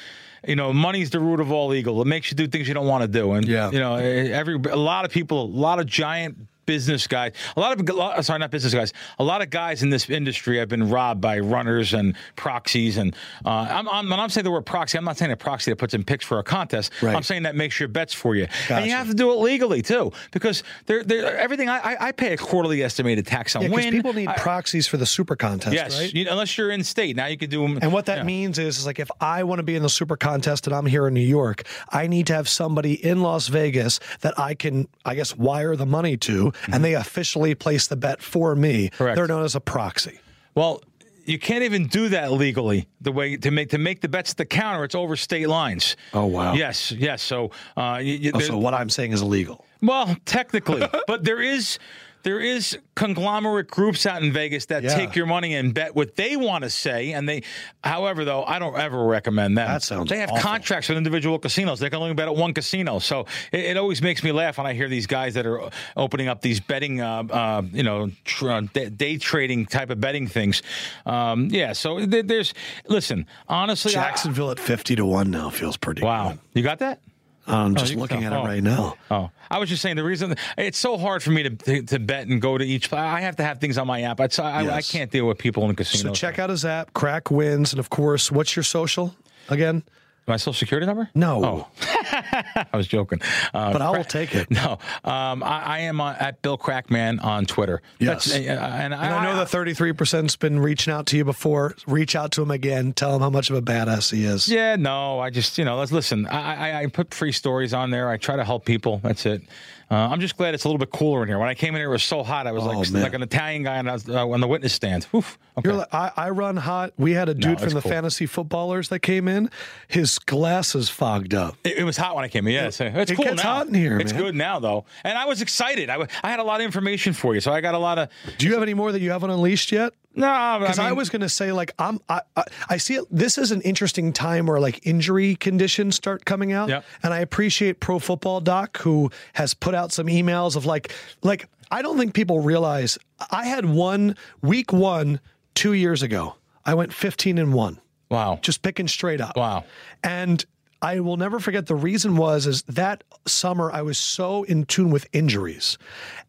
You 0.47 0.57
know, 0.57 0.73
money's 0.73 1.11
the 1.11 1.21
root 1.21 1.41
of 1.41 1.51
all 1.51 1.75
evil. 1.75 2.01
It 2.03 2.07
makes 2.07 2.31
you 2.31 2.37
do 2.37 2.47
things 2.47 2.69
you 2.69 2.75
don't 2.75 2.87
want 2.87 3.03
to 3.03 3.09
do. 3.09 3.33
And 3.33 3.47
Yeah. 3.47 3.71
you 3.71 3.79
know, 3.81 3.97
every 3.97 4.55
a 4.71 4.77
lot 4.77 5.05
of 5.05 5.11
people, 5.11 5.43
a 5.43 5.47
lot 5.47 5.79
of 5.81 5.87
giant 5.87 6.37
business 6.67 7.07
guys, 7.07 7.33
a 7.57 7.61
lot 7.61 7.81
of 7.81 8.25
sorry, 8.25 8.39
not 8.39 8.51
business 8.51 8.75
guys, 8.75 8.93
a 9.19 9.25
lot 9.25 9.41
of 9.41 9.51
guys 9.51 9.83
in 9.83 9.91
this 9.91 10.11
industry 10.11 10.59
have 10.59 10.69
been 10.69 10.91
robbed 10.91 11.21
by 11.21 11.39
runners 11.39 11.95
and 11.95 12.17
proxies. 12.35 12.97
And 12.97 13.15
uh, 13.45 13.51
I'm, 13.71 13.89
I'm, 13.89 14.11
when 14.11 14.21
I'm 14.21 14.29
saying 14.29 14.45
the 14.45 14.51
word 14.51 14.67
proxy, 14.67 14.99
I'm 14.99 15.05
not 15.05 15.17
saying 15.17 15.33
a 15.33 15.37
proxy 15.37 15.71
that 15.71 15.77
puts 15.77 15.95
in 15.95 16.05
picks 16.05 16.25
for 16.25 16.39
a 16.39 16.43
contest. 16.43 16.93
Right. 17.01 17.15
I'm 17.15 17.23
saying 17.23 17.45
that 17.45 17.55
makes 17.55 17.79
your 17.79 17.89
bets 17.89 18.13
for 18.13 18.35
you, 18.35 18.47
and 18.69 18.85
you 18.85 18.93
have 18.93 19.09
to 19.09 19.15
do 19.15 19.33
it 19.33 19.37
legally 19.37 19.83
too, 19.83 20.13
because 20.33 20.63
they're, 20.87 21.05
they're, 21.05 21.37
everything. 21.37 21.69
I, 21.69 21.97
I, 22.01 22.13
pay 22.13 22.33
a 22.33 22.37
quarterly 22.37 22.83
estimated 22.83 23.27
tax 23.27 23.55
on 23.55 23.63
Yeah, 23.63 23.69
win. 23.69 23.91
people 23.93 24.13
need 24.13 24.29
I- 24.29 24.35
proxies 24.35 24.87
for 24.87 24.97
the 24.97 25.07
super 25.07 25.37
contest, 25.37 25.75
yes, 25.75 25.99
right? 26.01 26.13
you- 26.13 26.27
unless 26.29 26.59
you're 26.59 26.71
in 26.71 26.83
state. 26.83 27.15
Now 27.17 27.27
you 27.27 27.37
can 27.37 27.51
do 27.51 27.63
them. 27.63 27.79
And 27.83 27.93
what 27.93 28.07
that 28.07 28.27
means 28.27 28.59
is, 28.59 28.79
is 28.79 28.87
like 28.87 28.99
if 28.99 29.11
I 29.21 29.45
want 29.45 29.59
to 29.61 29.63
be 29.63 29.77
in 29.77 29.83
the 29.83 29.89
super 29.89 30.17
contest 30.17 30.67
and 30.67 30.75
I'm 30.75 30.87
here 30.87 31.07
in 31.07 31.15
New 31.15 31.21
York, 31.21 31.63
I 31.91 32.07
need 32.07 32.27
to 32.29 32.35
have 32.35 32.49
somebody 32.49 32.95
in 32.95 33.23
Las 33.23 33.49
Vegas 33.49 34.01
that 34.21 34.39
I 34.39 34.55
can, 34.55 34.89
I 35.05 35.15
guess, 35.15 35.37
wire 35.37 35.77
the 35.77 35.87
money 35.87 36.17
to, 36.19 36.53
and 36.73 36.85
they 36.85 36.95
officially 36.95 37.55
place 37.55 37.87
the 37.87 37.97
bet 37.97 38.23
for 38.23 38.55
me. 38.55 38.87
Mm-hmm. 38.87 38.97
Correct. 38.97 39.17
They're 39.17 39.27
known 39.27 39.45
as 39.45 39.55
a 39.55 39.61
proxy. 39.61 40.21
Well, 40.55 40.81
you 41.25 41.39
can't 41.39 41.65
even 41.65 41.89
do 41.89 42.09
that 42.11 42.33
legally. 42.33 42.87
The 43.01 43.11
way 43.13 43.37
to 43.37 43.51
make 43.51 43.71
to 43.71 43.79
make 43.79 44.01
the 44.01 44.09
bets 44.09 44.31
at 44.31 44.37
the 44.37 44.45
counter, 44.47 44.85
it's 44.85 44.95
over 44.95 45.17
state 45.17 45.49
lines. 45.49 45.97
Oh, 46.15 46.27
wow. 46.27 46.55
Yes, 46.55 46.93
yes. 46.93 47.21
So, 47.23 47.51
uh, 47.77 47.99
you, 48.01 48.15
you, 48.15 48.33
Oh, 48.35 48.39
so 48.39 48.57
what 48.59 48.75
I'm 48.75 48.89
saying 48.89 49.13
is 49.13 49.23
illegal. 49.23 49.65
well, 49.83 50.17
technically, 50.25 50.87
but 51.09 51.25
there 51.25 51.43
is 51.43 51.79
there 52.27 52.41
is 52.41 52.77
conglomerate 52.97 53.69
groups 53.71 54.05
out 54.05 54.21
in 54.21 54.33
Vegas 54.33 54.67
that 54.67 54.83
Yeah. 54.83 54.97
take 54.97 55.15
your 55.15 55.27
money 55.27 55.55
and 55.55 55.73
bet 55.73 55.95
what 55.95 56.17
they 56.17 56.37
want 56.37 56.65
to 56.65 56.71
say, 56.71 57.13
and 57.13 57.29
they. 57.29 57.45
However, 57.85 58.25
though, 58.25 58.43
I 58.43 58.59
don't 58.59 58.77
ever 58.77 59.05
recommend 59.05 59.57
them. 59.57 59.69
That 59.69 59.85
sounds 59.85 60.11
They 60.11 60.19
have 60.19 60.31
awful. 60.33 60.43
contracts 60.43 60.89
with 60.89 60.99
individual 60.99 61.39
casinos. 61.39 61.79
They 61.79 61.89
can 61.89 62.01
only 62.03 62.15
bet 62.15 62.27
at 62.27 62.35
one 62.35 62.53
casino, 62.53 62.99
so 62.99 63.27
it, 63.53 63.61
it 63.61 63.77
always 63.77 64.03
makes 64.03 64.25
me 64.25 64.33
laugh 64.33 64.59
when 64.59 64.67
I 64.67 64.73
hear 64.75 64.89
these 64.89 65.07
guys 65.07 65.35
that 65.35 65.47
are 65.47 65.71
opening 65.97 66.27
up 66.27 66.41
these 66.41 66.59
betting, 66.59 67.01
uh, 67.01 67.23
uh, 67.31 67.63
you 67.73 67.85
know, 67.85 68.11
tr- 68.25 68.51
uh, 68.51 68.61
day, 68.63 69.19
trading 69.19 69.65
type 69.67 69.91
of 69.91 70.01
betting 70.01 70.27
things. 70.27 70.63
Um, 71.07 71.47
yeah, 71.53 71.75
so 71.75 72.05
there, 72.05 72.25
there's. 72.25 72.55
Listen, 72.89 73.25
honestly, 73.49 73.93
I- 73.93 74.03
Jacksonville 74.03 74.51
at 74.51 74.59
50 74.59 74.97
to 74.97 75.07
1 75.07 75.31
now 75.31 75.49
feels 75.51 75.77
pretty 75.77 76.03
wow, 76.03 76.31
good. 76.31 76.39
you 76.55 76.63
got 76.65 76.81
that? 76.81 76.99
I'm 77.47 77.73
oh, 77.73 77.75
just 77.75 77.93
you- 77.93 77.99
looking 77.99 78.25
at 78.25 78.33
oh. 78.33 78.43
it 78.43 78.45
right 78.45 78.63
now. 78.63 78.97
Oh, 79.11 79.31
I 79.51 79.59
was 79.59 79.69
just 79.69 79.83
saying 79.83 79.97
the 79.97 80.05
reason 80.05 80.35
it's 80.59 80.79
so 80.79 80.99
hard 80.99 81.23
for 81.23 81.31
me 81.31 81.45
to 81.45 81.51
to, 81.51 81.83
to 81.83 81.99
bet 81.99 82.27
and 82.27 82.41
go 82.43 82.59
to 82.59 82.65
each. 82.65 82.93
I 82.93 83.21
have 83.21 83.37
to 83.37 83.45
have 83.45 83.61
things 83.61 83.79
on 83.79 83.87
my 83.87 84.03
app. 84.03 84.19
It's, 84.21 84.39
I, 84.39 84.59
I 84.59 84.63
Yes. 84.63 84.91
can't 84.91 85.11
deal 85.11 85.27
with 85.27 85.39
people 85.39 85.63
in 85.65 85.69
the 85.69 85.75
casino. 85.77 86.11
So 86.11 86.15
check 86.15 86.39
out 86.39 86.51
his 86.51 86.65
app, 86.65 86.93
Krack 86.93 87.31
Wins. 87.31 87.73
And 87.73 87.79
of 87.81 87.91
course, 87.91 88.33
what's 88.33 88.57
your 88.57 88.63
social 88.65 89.15
again? 89.49 89.85
My 90.27 90.37
social 90.37 90.55
security 90.55 90.87
number. 90.87 91.09
No. 91.15 91.45
Oh, 91.45 91.69
I 91.83 92.67
was 92.77 92.89
joking. 92.89 93.21
Uh, 93.55 93.73
But 93.73 93.81
I 93.83 93.91
will 93.91 94.05
take 94.05 94.35
it. 94.35 94.49
No, 94.57 94.79
um, 95.05 95.43
I, 95.43 95.63
I 95.63 95.79
am 95.81 96.01
uh, 96.01 96.15
at 96.19 96.41
Bill 96.43 96.57
Krackman 96.59 97.23
on 97.23 97.47
Twitter. 97.47 97.83
Yes. 97.99 98.33
Uh, 98.33 98.39
and, 98.39 98.59
I, 98.61 98.79
And 98.83 98.95
I 98.95 99.25
know 99.25 99.37
the 99.37 99.45
33%'s 99.45 100.35
been 100.37 100.59
reaching 100.59 100.93
out 100.93 101.07
to 101.07 101.17
you 101.17 101.25
before. 101.25 101.75
Reach 101.87 102.17
out 102.17 102.33
to 102.33 102.43
him 102.43 102.51
again. 102.51 102.93
Tell 102.93 103.15
him 103.15 103.21
how 103.23 103.31
much 103.31 103.51
of 103.51 103.57
a 103.57 103.63
badass 103.63 104.11
he 104.13 104.25
is. 104.25 104.49
Yeah, 104.49 104.77
no, 104.77 105.21
I 105.21 105.31
just 105.31 105.59
you 105.59 105.65
know 105.65 105.77
let's 105.77 105.93
listen. 105.93 106.27
I, 106.27 106.71
I 106.73 106.81
I 106.83 106.87
put 106.87 107.13
free 107.15 107.33
stories 107.33 107.73
on 107.75 107.91
there. 107.91 108.09
I 108.09 108.17
try 108.17 108.37
to 108.37 108.45
help 108.45 108.65
people. 108.65 109.01
That's 109.03 109.27
it. 109.27 109.43
Uh, 109.89 109.95
I'm 109.95 110.21
just 110.21 110.37
glad 110.37 110.53
it's 110.53 110.65
a 110.65 110.69
little 110.69 110.81
bit 110.81 110.91
cooler 110.91 111.23
in 111.23 111.29
here. 111.29 111.39
When 111.39 111.49
I 111.49 111.55
came 111.55 111.75
in 111.77 111.81
here, 111.81 111.89
it 111.89 111.93
was 111.93 112.03
so 112.03 112.25
hot. 112.25 112.49
I 112.49 112.53
was 112.53 112.65
Oh, 112.65 112.67
like 112.67 112.91
man. 112.91 113.03
like 113.03 113.15
an 113.15 113.23
Italian 113.23 113.63
guy 113.63 113.79
on, 113.79 113.87
uh, 113.89 113.99
on 114.27 114.41
the 114.41 114.49
witness 114.49 114.73
stand. 114.73 115.07
Oof. 115.15 115.39
Okay. 115.57 115.69
You're 115.69 115.79
like, 115.79 115.95
I, 115.95 116.11
I 116.17 116.31
run 116.31 116.57
hot. 116.57 116.93
We 116.99 117.13
had 117.13 117.29
a 117.29 117.35
dude 117.35 117.53
it's 117.53 117.63
from 117.63 117.73
the 117.75 117.81
cool. 117.81 117.91
fantasy 117.93 118.27
footballers 118.27 118.89
that 118.89 118.99
came 118.99 119.29
in. 119.29 119.49
His 119.87 120.19
glasses 120.19 120.89
fogged 120.89 121.35
up. 121.35 121.57
It, 121.63 121.79
it 121.79 121.85
was 121.85 121.97
hot 121.97 122.17
when 122.17 122.25
I 122.25 122.29
came 122.29 122.49
in. 122.49 122.55
Yeah, 122.55 122.67
it's, 122.67 122.81
it's 122.81 123.13
It 123.13 123.15
cool 123.15 123.27
gets 123.27 123.45
now. 123.45 123.55
hot 123.55 123.69
in 123.69 123.75
here, 123.75 123.99
It's 124.01 124.13
man. 124.13 124.23
good 124.23 124.35
now 124.35 124.59
though, 124.59 124.87
and 125.05 125.17
I 125.17 125.25
was 125.27 125.41
excited. 125.41 125.89
I 125.89 126.07
had 126.25 126.41
a 126.41 126.45
lot 126.45 126.61
of 126.61 126.65
information 126.65 127.13
for 127.13 127.35
you, 127.35 127.41
so 127.41 127.53
I 127.53 127.61
got 127.61 127.75
a 127.75 127.79
lot 127.79 127.99
of. 127.99 128.09
Do 128.39 128.47
you 128.49 128.55
have 128.55 128.63
any 128.65 128.75
more 128.75 128.91
that 128.91 129.01
you 129.01 129.13
haven't 129.13 129.31
unleashed 129.31 129.71
yet? 129.71 129.93
No, 130.17 130.29
I, 130.29 130.59
Because 130.59 130.79
I, 130.79 130.89
mean, 130.89 130.97
was 130.97 131.11
going 131.11 131.21
to 131.21 131.29
say, 131.29 131.53
like, 131.53 131.73
I'm, 131.79 132.01
I, 132.09 132.23
I, 132.37 132.45
I 132.71 132.77
see 132.79 132.95
it. 132.95 133.05
This 133.11 133.39
is 133.39 133.53
an 133.53 133.61
interesting 133.61 134.13
time 134.13 134.47
where 134.47 134.59
like 134.59 134.85
injury 134.87 135.37
conditions 135.37 135.95
start 135.95 136.25
coming 136.25 136.53
out, 136.53 136.69
Yep. 136.69 136.85
and 137.03 137.15
I 137.15 137.19
appreciate 137.21 137.81
Pro 137.81 137.99
Football 137.99 138.41
Doc 138.41 138.79
who 138.79 139.11
has 139.35 139.55
put 139.55 139.75
out 139.75 139.93
some 139.93 140.07
emails 140.07 140.57
of 140.57 140.65
like, 140.67 140.93
like 141.23 141.49
I 141.71 141.83
don't 141.83 141.99
think 141.99 142.15
people 142.15 142.41
realize 142.41 142.99
I 143.31 143.45
had 143.47 143.65
one 143.67 144.17
week 144.43 144.73
one 144.73 145.21
two 145.55 145.75
years 145.75 146.03
ago. 146.03 146.35
I 146.65 146.75
went 146.75 146.93
15 146.93 147.39
and 147.39 147.53
one, 147.53 147.81
wow. 148.11 148.39
just 148.43 148.63
picking 148.63 148.89
straight 148.89 149.21
up. 149.21 149.37
Wow. 149.37 149.65
And 150.03 150.45
I 150.83 151.01
will 151.01 151.17
never 151.17 151.39
forget 151.41 151.67
the 151.67 151.75
reason 151.75 152.17
was 152.17 152.47
is 152.47 152.63
that 152.65 153.05
summer 153.27 153.71
I 153.73 153.83
was 153.83 153.99
so 153.99 154.43
in 154.45 154.65
tune 154.65 154.91
with 154.91 155.07
injuries. 155.13 155.79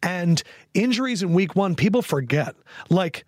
And 0.02 0.42
injuries 0.74 1.22
in 1.22 1.34
week 1.34 1.54
1 1.56 1.74
people 1.74 2.02
forget. 2.02 2.54
Like 2.88 3.24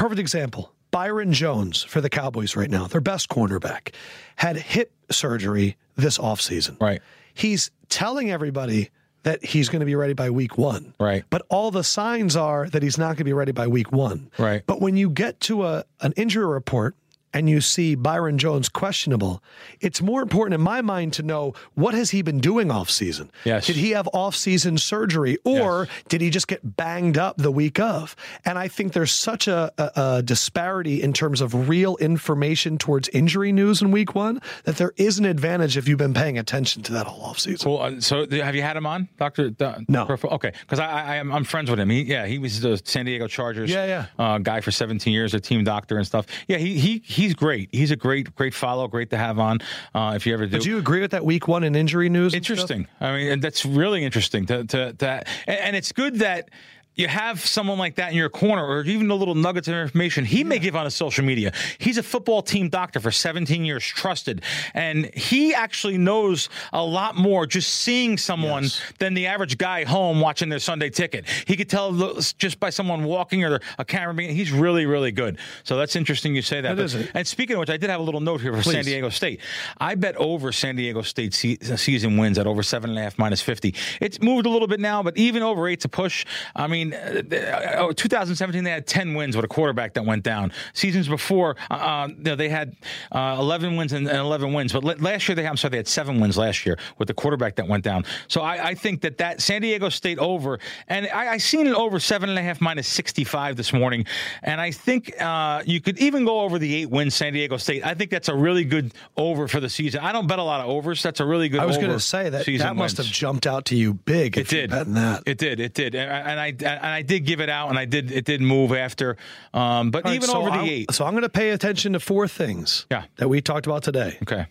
perfect 0.00 0.18
example, 0.18 0.72
Byron 0.90 1.34
Jones 1.34 1.82
for 1.82 2.00
the 2.00 2.08
Cowboys 2.08 2.56
right 2.56 2.70
now, 2.70 2.86
their 2.86 3.02
best 3.02 3.28
cornerback, 3.28 3.92
had 4.36 4.56
hip 4.56 4.90
surgery 5.10 5.76
this 5.96 6.16
offseason. 6.16 6.80
Right. 6.80 7.02
He's 7.34 7.70
telling 7.90 8.30
everybody 8.30 8.88
that 9.24 9.44
he's 9.44 9.68
going 9.68 9.80
to 9.80 9.86
be 9.86 9.94
ready 9.94 10.14
by 10.14 10.30
week 10.30 10.56
one. 10.56 10.94
Right. 10.98 11.24
But 11.28 11.42
all 11.50 11.70
the 11.70 11.84
signs 11.84 12.34
are 12.34 12.66
that 12.70 12.82
he's 12.82 12.96
not 12.96 13.08
going 13.08 13.16
to 13.16 13.24
be 13.24 13.34
ready 13.34 13.52
by 13.52 13.66
week 13.66 13.92
one. 13.92 14.30
Right. 14.38 14.62
But 14.64 14.80
when 14.80 14.96
you 14.96 15.10
get 15.10 15.38
to 15.40 15.64
a 15.66 15.84
an 16.00 16.14
injury 16.16 16.46
report 16.46 16.96
and 17.32 17.48
you 17.48 17.60
see 17.60 17.94
Byron 17.94 18.38
Jones 18.38 18.68
questionable, 18.68 19.42
it's 19.80 20.00
more 20.02 20.22
important 20.22 20.54
in 20.54 20.60
my 20.60 20.80
mind 20.82 21.12
to 21.14 21.22
know 21.22 21.54
what 21.74 21.94
has 21.94 22.10
he 22.10 22.22
been 22.22 22.38
doing 22.40 22.70
off 22.70 22.90
season? 22.90 23.30
Yes. 23.44 23.66
Did 23.66 23.76
he 23.76 23.90
have 23.90 24.08
off 24.12 24.34
season 24.36 24.78
surgery 24.78 25.38
or 25.44 25.86
Yes. 25.90 26.02
did 26.08 26.20
he 26.20 26.30
just 26.30 26.48
get 26.48 26.76
banged 26.76 27.16
up 27.18 27.36
the 27.36 27.50
week 27.52 27.78
of? 27.78 28.16
And 28.44 28.58
I 28.58 28.68
think 28.68 28.92
there's 28.92 29.12
such 29.12 29.46
a, 29.48 29.72
a, 29.78 29.90
a 30.18 30.22
disparity 30.22 31.02
in 31.02 31.12
terms 31.12 31.40
of 31.40 31.68
real 31.68 31.96
information 31.98 32.78
towards 32.78 33.08
injury 33.10 33.52
news 33.52 33.82
in 33.82 33.90
week 33.90 34.14
one 34.14 34.40
that 34.64 34.76
there 34.76 34.92
is 34.96 35.18
an 35.18 35.24
advantage 35.24 35.76
if 35.76 35.86
you've 35.88 35.98
been 35.98 36.14
paying 36.14 36.38
attention 36.38 36.82
to 36.84 36.92
that 36.94 37.06
whole 37.06 37.24
off 37.24 37.38
season. 37.38 37.70
Well, 37.70 37.82
uh, 37.82 38.00
so 38.00 38.26
have 38.30 38.54
you 38.54 38.62
had 38.62 38.76
him 38.76 38.86
on, 38.86 39.08
Doctor? 39.18 39.50
No. 39.88 40.06
Okay, 40.10 40.52
because 40.60 40.78
I, 40.80 40.86
I 40.86 41.16
am 41.16 41.32
I'm 41.32 41.44
friends 41.44 41.70
with 41.70 41.78
him. 41.78 41.90
He 41.90 42.02
yeah, 42.02 42.26
he 42.26 42.38
was 42.38 42.60
the 42.60 42.80
San 42.84 43.04
Diego 43.06 43.26
Chargers. 43.26 43.70
Yeah, 43.70 43.84
yeah. 43.86 44.06
Uh, 44.18 44.38
guy 44.38 44.60
for 44.60 44.70
17 44.70 45.12
years, 45.12 45.34
a 45.34 45.40
team 45.40 45.64
doctor 45.64 45.96
and 45.96 46.06
stuff. 46.06 46.26
Yeah, 46.48 46.58
he 46.58 46.78
he 46.78 47.02
he's 47.20 47.34
great. 47.34 47.68
He's 47.72 47.90
a 47.90 47.96
great 47.96 48.34
great 48.34 48.54
follow, 48.54 48.88
great 48.88 49.10
to 49.10 49.16
have 49.16 49.38
on. 49.38 49.60
Uh, 49.94 50.14
if 50.16 50.26
you 50.26 50.32
ever 50.32 50.46
do. 50.46 50.58
Do 50.58 50.68
you 50.68 50.78
agree 50.78 51.00
with 51.00 51.10
that 51.10 51.24
week 51.24 51.48
one 51.48 51.64
in 51.64 51.76
injury 51.76 52.08
news? 52.08 52.34
Interesting. 52.34 52.86
I 53.00 53.16
mean, 53.16 53.32
and 53.32 53.42
that's 53.42 53.64
really 53.64 54.04
interesting 54.04 54.46
to 54.46 54.64
to, 54.64 54.92
to 54.94 55.24
and, 55.46 55.58
and 55.58 55.76
it's 55.76 55.92
good 55.92 56.16
that 56.16 56.50
you 57.00 57.08
have 57.08 57.40
someone 57.40 57.78
like 57.78 57.96
that 57.96 58.10
in 58.10 58.16
your 58.16 58.28
corner, 58.28 58.64
or 58.64 58.82
even 58.84 59.08
the 59.08 59.16
little 59.16 59.34
nuggets 59.34 59.66
of 59.68 59.74
information 59.74 60.24
he 60.24 60.44
may 60.44 60.58
give 60.58 60.76
on 60.76 60.84
his 60.84 60.94
social 60.94 61.24
media. 61.24 61.52
He's 61.78 61.98
a 61.98 62.02
football 62.02 62.42
team 62.42 62.68
doctor 62.68 63.00
for 63.00 63.10
17 63.10 63.64
years, 63.64 63.84
trusted, 63.84 64.42
and 64.74 65.06
he 65.14 65.54
actually 65.54 65.98
knows 65.98 66.48
a 66.72 66.84
lot 66.84 67.16
more 67.16 67.46
just 67.46 67.70
seeing 67.76 68.18
someone 68.18 68.64
Yes. 68.64 68.80
than 68.98 69.14
the 69.14 69.26
average 69.26 69.56
guy 69.58 69.84
home 69.84 70.20
watching 70.20 70.48
their 70.48 70.58
Sunday 70.58 70.90
ticket. 70.90 71.24
He 71.46 71.56
could 71.56 71.68
tell 71.70 71.92
just 72.38 72.60
by 72.60 72.70
someone 72.70 73.04
walking 73.04 73.44
or 73.44 73.60
a 73.78 73.84
camera 73.84 74.14
being. 74.14 74.34
He's 74.34 74.52
really, 74.52 74.86
really 74.86 75.12
good. 75.12 75.38
So 75.64 75.76
that's 75.76 75.96
interesting 75.96 76.34
you 76.34 76.42
say 76.42 76.60
that. 76.60 76.76
That 76.76 76.92
But- 76.92 77.10
and 77.14 77.26
speaking 77.26 77.54
of 77.56 77.60
which, 77.60 77.70
I 77.70 77.76
did 77.76 77.90
have 77.90 78.00
a 78.00 78.02
little 78.02 78.20
note 78.20 78.40
here 78.42 78.52
for 78.54 78.62
San 78.62 78.84
Diego 78.84 79.08
State. 79.08 79.40
I 79.78 79.94
bet 79.94 80.16
over 80.16 80.52
San 80.52 80.76
Diego 80.76 81.02
State 81.02 81.32
se- 81.34 81.58
uh, 81.72 81.76
season 81.76 82.16
wins 82.16 82.38
at 82.38 82.46
over 82.46 82.62
seven 82.62 82.90
and 82.90 82.98
a 82.98 83.02
half 83.02 83.18
minus 83.18 83.40
50. 83.40 83.74
It's 84.00 84.20
moved 84.20 84.46
a 84.46 84.50
little 84.50 84.68
bit 84.68 84.80
now, 84.80 85.02
but 85.02 85.16
even 85.16 85.42
over 85.42 85.66
eight's 85.68 85.84
a 85.84 85.88
push. 85.88 86.24
I 86.54 86.66
mean, 86.66 86.89
uh, 86.92 87.88
uh, 87.88 87.92
2017, 87.94 88.64
they 88.64 88.70
had 88.70 88.86
10 88.86 89.14
wins 89.14 89.36
with 89.36 89.44
a 89.44 89.48
quarterback 89.48 89.94
that 89.94 90.04
went 90.04 90.22
down. 90.22 90.52
Seasons 90.72 91.08
before, 91.08 91.56
uh, 91.70 91.74
uh, 91.74 92.34
they 92.34 92.48
had 92.48 92.76
uh, 93.12 93.36
11 93.38 93.76
wins 93.76 93.92
and, 93.92 94.08
and 94.08 94.18
11 94.18 94.52
wins. 94.52 94.72
But 94.72 95.00
last 95.00 95.28
year, 95.28 95.34
they 95.34 95.46
I'm 95.46 95.56
sorry, 95.56 95.70
they 95.70 95.76
had 95.78 95.88
seven 95.88 96.20
wins 96.20 96.38
last 96.38 96.64
year 96.64 96.78
with 96.98 97.08
the 97.08 97.14
quarterback 97.14 97.56
that 97.56 97.66
went 97.66 97.84
down. 97.84 98.04
So 98.28 98.40
I, 98.40 98.68
I 98.68 98.74
think 98.74 99.00
that 99.02 99.18
that 99.18 99.40
San 99.40 99.62
Diego 99.62 99.88
State 99.88 100.18
over, 100.18 100.58
and 100.88 101.08
I, 101.08 101.34
I 101.34 101.36
seen 101.38 101.66
it 101.66 101.74
over 101.74 101.98
seven 101.98 102.28
and 102.30 102.38
a 102.38 102.42
half 102.42 102.60
minus 102.60 102.86
65 102.88 103.56
this 103.56 103.72
morning. 103.72 104.06
And 104.42 104.60
I 104.60 104.70
think 104.70 105.12
uh, 105.20 105.62
you 105.66 105.80
could 105.80 105.98
even 105.98 106.24
go 106.24 106.40
over 106.40 106.58
the 106.58 106.74
eight 106.74 106.90
wins 106.90 107.14
San 107.14 107.32
Diego 107.32 107.56
State. 107.56 107.84
I 107.84 107.94
think 107.94 108.10
that's 108.10 108.28
a 108.28 108.34
really 108.34 108.64
good 108.64 108.92
over 109.16 109.48
for 109.48 109.60
the 109.60 109.68
season. 109.68 110.00
I 110.00 110.12
don't 110.12 110.26
bet 110.26 110.38
a 110.38 110.42
lot 110.42 110.60
of 110.60 110.68
overs. 110.68 111.02
That's 111.02 111.20
a 111.20 111.26
really 111.26 111.48
good 111.48 111.58
over. 111.58 111.64
I 111.64 111.66
was 111.66 111.76
going 111.76 111.90
to 111.90 112.00
say 112.00 112.30
that 112.30 112.46
that 112.46 112.76
must 112.76 112.98
wins. 112.98 113.08
have 113.08 113.14
jumped 113.14 113.46
out 113.46 113.66
to 113.66 113.76
you 113.76 113.94
big. 113.94 114.38
It 114.38 114.48
did. 114.48 114.70
betting 114.70 114.94
that. 114.94 115.24
It 115.26 115.38
did. 115.38 115.60
It 115.60 115.74
did. 115.74 115.94
And 115.94 116.10
I, 116.40 116.48
and 116.48 116.64
I 116.64 116.79
and 116.80 116.90
I 116.90 117.02
did 117.02 117.20
give 117.26 117.40
it 117.40 117.48
out, 117.48 117.68
and 117.70 117.78
I 117.78 117.84
did. 117.84 118.10
It 118.10 118.24
did 118.24 118.40
move 118.40 118.72
after. 118.72 119.16
Um, 119.54 119.90
but 119.90 120.04
All 120.04 120.10
right, 120.10 120.16
even 120.16 120.28
so 120.28 120.38
over 120.38 120.50
the 120.50 120.56
I'm- 120.56 120.64
eight. 120.68 120.92
So 120.92 121.04
I'm 121.04 121.12
going 121.12 121.22
to 121.22 121.28
pay 121.28 121.50
attention 121.50 121.92
to 121.94 122.00
four 122.00 122.26
things 122.28 122.86
Yeah. 122.90 123.04
that 123.16 123.28
we 123.28 123.40
talked 123.40 123.66
about 123.66 123.82
today. 123.82 124.18
Okay. 124.22 124.46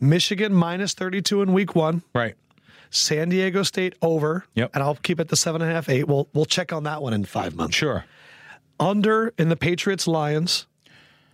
Michigan 0.00 0.52
minus 0.54 0.94
32 0.94 1.42
in 1.42 1.52
week 1.52 1.74
one. 1.74 2.02
Right. 2.14 2.34
San 2.90 3.28
Diego 3.28 3.62
State 3.62 3.94
over. 4.00 4.44
Yep. 4.54 4.70
And 4.74 4.82
I'll 4.82 4.94
keep 4.94 5.20
it 5.20 5.28
the 5.28 5.36
seven 5.36 5.60
and 5.60 5.70
a 5.70 5.74
half, 5.74 5.88
eight. 5.88 6.06
We'll 6.08 6.28
we'll 6.32 6.46
check 6.46 6.72
on 6.72 6.84
that 6.84 7.02
one 7.02 7.12
in 7.12 7.24
five 7.24 7.54
months. 7.54 7.76
Sure. 7.76 8.04
Under 8.80 9.34
in 9.38 9.48
the 9.48 9.56
Patriots 9.56 10.06
Lions. 10.06 10.66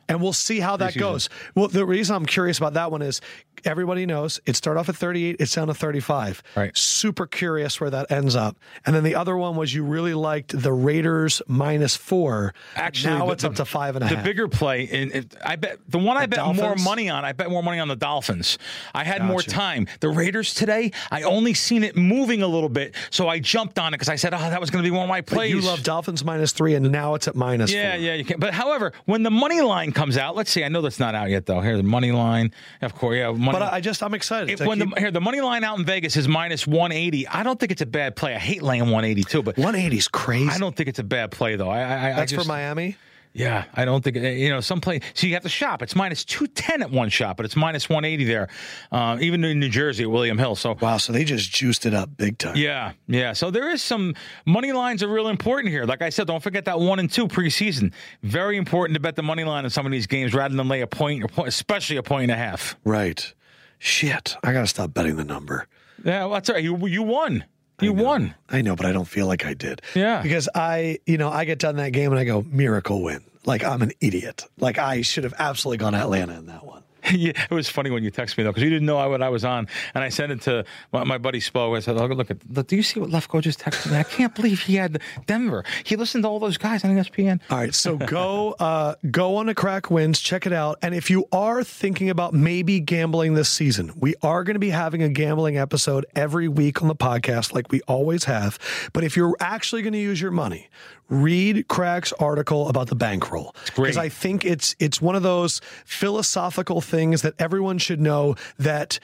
And 0.09 0.21
we'll 0.21 0.35
see 0.35 0.61
how 0.61 0.77
that 0.77 0.93
Preseason. 0.93 0.99
goes. 0.99 1.29
Well, 1.55 1.69
the 1.69 1.87
reason 1.87 2.15
I'm 2.15 2.27
curious 2.27 2.59
about 2.59 2.75
that 2.75 2.91
one 2.91 3.01
is 3.01 3.23
everybody 3.65 4.07
knows 4.07 4.41
it 4.47 4.57
started 4.57 4.81
off 4.81 4.89
at 4.89 4.97
38, 4.97 5.37
it's 5.39 5.55
down 5.55 5.69
to 5.69 5.75
35. 5.75 6.43
Right. 6.57 6.77
Super 6.77 7.27
curious 7.27 7.81
where 7.81 7.91
that 7.91 8.11
ends 8.11 8.35
up. 8.37 8.57
And 8.87 8.95
then 8.95 9.05
the 9.05 9.15
other 9.15 9.37
one 9.37 9.57
was 9.57 9.73
you 9.75 9.85
really 9.85 10.15
liked 10.15 10.61
the 10.61 10.73
Raiders 10.73 11.41
minus 11.47 11.97
four. 11.97 12.55
Actually, 12.77 13.15
now 13.15 13.27
the- 13.27 13.33
it's 13.33 13.45
up 13.45 13.55
to 13.57 13.65
five 13.65 13.97
and 13.97 14.05
a 14.05 14.09
The 14.09 14.17
half. 14.17 14.25
bigger 14.25 14.49
play, 14.49 14.83
in, 14.85 15.13
it, 15.13 15.37
I 15.45 15.57
bet 15.57 15.79
the 15.89 15.99
one 15.99 16.17
I 16.17 16.27
bet 16.27 16.45
more 16.55 16.75
money 16.77 17.09
on. 17.11 17.25
I 17.25 17.33
bet 17.33 17.51
more 17.51 17.63
money 17.63 17.79
on 17.79 17.89
the 17.89 17.97
Dolphins. 17.97 18.59
I 18.95 19.05
had 19.05 19.23
more 19.25 19.43
time. 19.43 19.87
The 20.01 20.09
Raiders 20.09 20.55
today, 20.55 20.93
I 21.11 21.23
only 21.23 21.55
seen 21.55 21.85
it 21.85 21.97
moving 21.97 22.43
a 22.43 22.47
little 22.49 22.69
bit, 22.69 22.95
so 23.11 23.29
I 23.29 23.39
jumped 23.39 23.79
on 23.79 23.89
it 23.95 23.97
because 23.99 24.09
I 24.09 24.17
said, 24.17 24.35
"Oh, 24.35 24.39
that 24.39 24.61
was 24.61 24.71
going 24.71 24.85
to 24.85 24.91
be 24.91 24.95
one 24.95 25.05
of 25.05 25.09
my 25.09 25.21
But 25.21 25.35
plays." 25.35 25.51
you 25.55 25.61
love 25.61 25.83
Dolphins 25.83 26.25
minus 26.25 26.53
three, 26.53 26.75
and 26.75 26.91
now 26.93 27.15
it's 27.15 27.29
at 27.29 27.35
minus 27.37 27.73
Yeah, 27.73 27.93
four. 27.93 28.01
yeah, 28.01 28.15
you 28.15 28.25
can. 28.25 28.39
But 28.41 28.55
however, 28.55 28.93
when 29.07 29.23
the 29.23 29.31
money 29.31 29.61
line 29.61 29.93
comes 29.93 30.17
out, 30.17 30.37
let's 30.37 30.51
see. 30.51 30.65
I 30.65 30.69
know 30.69 30.81
that's 30.83 31.01
not 31.01 31.15
out 31.15 31.31
yet, 31.31 31.47
though. 31.47 31.61
Here, 31.61 31.77
the 31.77 31.83
money 31.83 32.13
line, 32.13 32.53
of 32.83 32.95
course. 32.95 33.17
Yeah, 33.17 33.31
money. 33.45 33.59
But 33.59 33.73
I 33.73 33.77
I 33.77 33.81
just, 33.81 34.03
I'm 34.03 34.15
excited. 34.15 34.51
If, 34.51 34.59
to 34.61 34.67
when 34.67 34.79
keep- 34.81 34.95
the, 34.95 35.01
here 35.01 35.11
the 35.11 35.21
money 35.21 35.41
line 35.41 35.65
out 35.65 35.79
in 35.79 35.85
Vegas 35.85 36.17
is 36.17 36.27
minus 36.29 36.67
180, 36.67 37.29
I 37.29 37.43
don't 37.43 37.59
think 37.61 37.73
it's 37.73 37.83
a 37.83 37.87
bad 37.87 38.17
play. 38.17 38.35
I 38.35 38.39
hate 38.39 38.63
laying 38.63 38.83
180 38.83 39.23
too, 39.25 39.43
but 39.43 39.57
180 39.57 39.97
is 39.97 40.09
crazy. 40.09 40.51
I 40.51 40.59
don't 40.59 40.75
think 40.75 40.89
it's 40.89 40.99
a 40.99 41.05
bad 41.05 41.31
play 41.31 41.57
though. 41.57 41.71
I, 41.71 41.81
I, 41.81 42.11
I 42.11 42.13
That's 42.15 42.33
just, 42.33 42.45
for 42.45 42.49
Miami. 42.49 42.97
Yeah, 43.37 43.65
I 43.75 43.85
don't 43.85 44.03
think 44.03 44.17
you 44.17 44.49
know 44.49 44.61
some 44.61 44.81
play. 44.81 45.01
So 45.15 45.27
you 45.27 45.35
have 45.35 45.43
to 45.43 45.49
shop. 45.49 45.83
It's 45.83 45.97
minus 45.97 46.25
210 46.25 46.83
at 46.83 46.91
one 46.93 47.09
shop, 47.09 47.37
but 47.37 47.45
it's 47.45 47.57
minus 47.57 47.89
180 47.89 48.25
there. 48.25 48.49
Uh, 48.93 49.19
even 49.21 49.43
in 49.43 49.59
New 49.59 49.69
Jersey 49.69 50.05
at 50.05 50.11
William 50.11 50.39
Hill. 50.39 50.55
So 50.55 50.77
Wow, 50.81 50.99
so 50.99 51.13
they 51.13 51.25
just 51.25 51.51
juiced 51.51 51.85
it 51.85 51.95
up 51.95 52.17
big 52.17 52.39
time. 52.39 52.57
yeah, 52.57 52.93
yeah. 53.09 53.33
So 53.33 53.51
there 53.51 53.71
is 53.71 53.83
some 53.83 54.15
money 54.47 54.71
lines 54.71 55.03
are 55.03 55.09
real 55.09 55.27
important 55.27 55.73
here. 55.73 55.85
Like 55.85 56.01
I 56.01 56.11
said, 56.11 56.29
don't 56.29 56.43
forget 56.45 56.65
that 56.67 56.79
one 56.79 57.01
and 57.01 57.11
two 57.11 57.27
preseason. 57.27 57.93
Very 58.23 58.57
important 58.57 58.95
to 58.95 59.01
bet 59.01 59.17
the 59.17 59.23
money 59.25 59.43
line 59.43 59.65
in 59.65 59.71
some 59.71 59.85
of 59.85 59.91
these 59.91 60.07
games 60.07 60.33
rather 60.33 60.55
than 60.55 60.69
lay 60.69 60.83
a 60.83 60.87
point, 60.87 61.25
or 61.25 61.27
point 61.27 61.49
especially 61.49 61.97
a 61.97 62.05
point 62.05 62.23
and 62.25 62.33
a 62.33 62.37
half. 62.37 62.77
Right. 62.85 63.35
Shit, 63.81 64.37
I 64.45 64.53
got 64.53 64.61
to 64.61 64.67
stop 64.69 64.95
betting 64.95 65.17
the 65.17 65.25
number. 65.25 65.67
Yeah, 66.05 66.21
well, 66.21 66.35
that's 66.35 66.49
all 66.51 66.55
right. 66.55 66.65
You 66.65 66.87
you 66.87 67.03
won. 67.03 67.45
You 67.85 67.93
won. 67.93 68.35
I 68.49 68.63
know, 68.63 68.77
but 68.77 68.87
I 68.87 68.93
don't 68.93 69.05
feel 69.09 69.27
like 69.27 69.45
I 69.45 69.55
did. 69.55 69.83
Yeah. 69.95 70.23
Because 70.23 70.49
I, 70.55 70.99
you 71.07 71.19
know, 71.19 71.29
I 71.31 71.45
get 71.45 71.59
done 71.59 71.77
that 71.77 71.91
game 71.91 72.11
and 72.11 72.19
I 72.19 72.25
go, 72.25 72.43
miracle 72.43 73.03
win. 73.03 73.25
Like 73.45 73.63
I'm 73.65 73.83
an 73.83 73.93
idiot. 74.01 74.45
Like 74.59 74.79
I 74.79 75.03
should 75.03 75.25
have 75.25 75.35
absolutely 75.39 75.79
gone 75.79 75.95
Atlanta 75.95 76.35
in 76.39 76.47
that 76.47 76.65
one. 76.65 76.83
yeah, 77.13 77.33
it 77.51 77.55
was 77.55 77.69
funny 77.69 77.91
when 77.91 78.03
you 78.03 78.11
texted 78.11 78.39
me 78.39 78.45
though, 78.45 78.51
because 78.51 78.63
you 78.63 78.71
didn't 78.71 78.87
know 78.87 79.09
what 79.09 79.23
I 79.23 79.29
was 79.29 79.45
on, 79.45 79.69
and 79.95 80.03
I 80.03 80.09
sent 80.09 80.33
it 80.33 80.41
to 80.43 80.65
my, 80.93 81.05
my 81.05 81.19
buddy 81.19 81.41
Spo. 81.41 81.77
I 81.77 81.81
said, 81.81 81.97
"Look, 81.97 82.11
look 82.13 82.31
at, 82.31 82.39
look, 82.51 82.67
do 82.67 82.77
you 82.77 82.83
see 82.83 83.01
what 83.01 83.11
Lefkoe 83.11 83.43
just 83.43 83.61
texted 83.61 83.91
me? 83.91 83.99
I 83.99 84.03
can't 84.03 84.35
believe 84.35 84.61
he 84.61 84.77
had 84.77 85.01
Denver. 85.27 85.65
He 85.85 85.97
listened 85.97 86.25
to 86.25 86.29
all 86.29 86.39
those 86.39 86.57
guys 86.57 86.85
on 86.85 86.91
ESPN." 86.91 87.41
All 87.51 87.59
right, 87.59 87.75
so 87.75 87.97
go 87.97 88.53
uh, 88.53 88.95
go 89.11 89.37
on 89.37 89.47
to 89.47 89.55
Krack 89.55 89.91
Wins, 89.91 90.21
check 90.21 90.47
it 90.47 90.53
out. 90.53 90.79
And 90.83 90.95
if 90.95 91.11
you 91.11 91.27
are 91.33 91.63
thinking 91.63 92.09
about 92.11 92.33
maybe 92.33 92.81
gambling 92.81 93.35
this 93.35 93.49
season, 93.49 93.93
we 93.97 94.15
are 94.23 94.45
going 94.45 94.55
to 94.55 94.61
be 94.61 94.71
having 94.71 95.03
a 95.03 95.09
gambling 95.09 95.59
episode 95.59 96.07
every 96.15 96.49
week 96.49 96.81
on 96.81 96.89
the 96.89 96.97
podcast, 96.97 97.53
like 97.53 97.71
we 97.71 97.81
always 97.83 98.25
have. 98.25 98.59
But 98.93 99.05
if 99.05 99.17
you're 99.17 99.37
actually 99.41 99.83
going 99.83 99.93
to 99.93 99.99
use 99.99 100.21
your 100.21 100.31
money, 100.31 100.69
read 101.09 101.69
Krack's 101.69 102.13
article 102.15 102.69
about 102.69 102.89
the 102.89 102.95
bankroll 102.97 103.55
because 103.77 103.97
I 103.97 104.09
think 104.09 104.45
it's 104.45 104.75
it's 104.79 105.01
one 105.03 105.15
of 105.17 105.23
those 105.23 105.61
philosophical 105.85 106.81
things 106.81 107.23
that 107.23 107.35
everyone 107.39 107.79
should 107.79 108.01
know 108.01 108.37
that. 108.59 108.99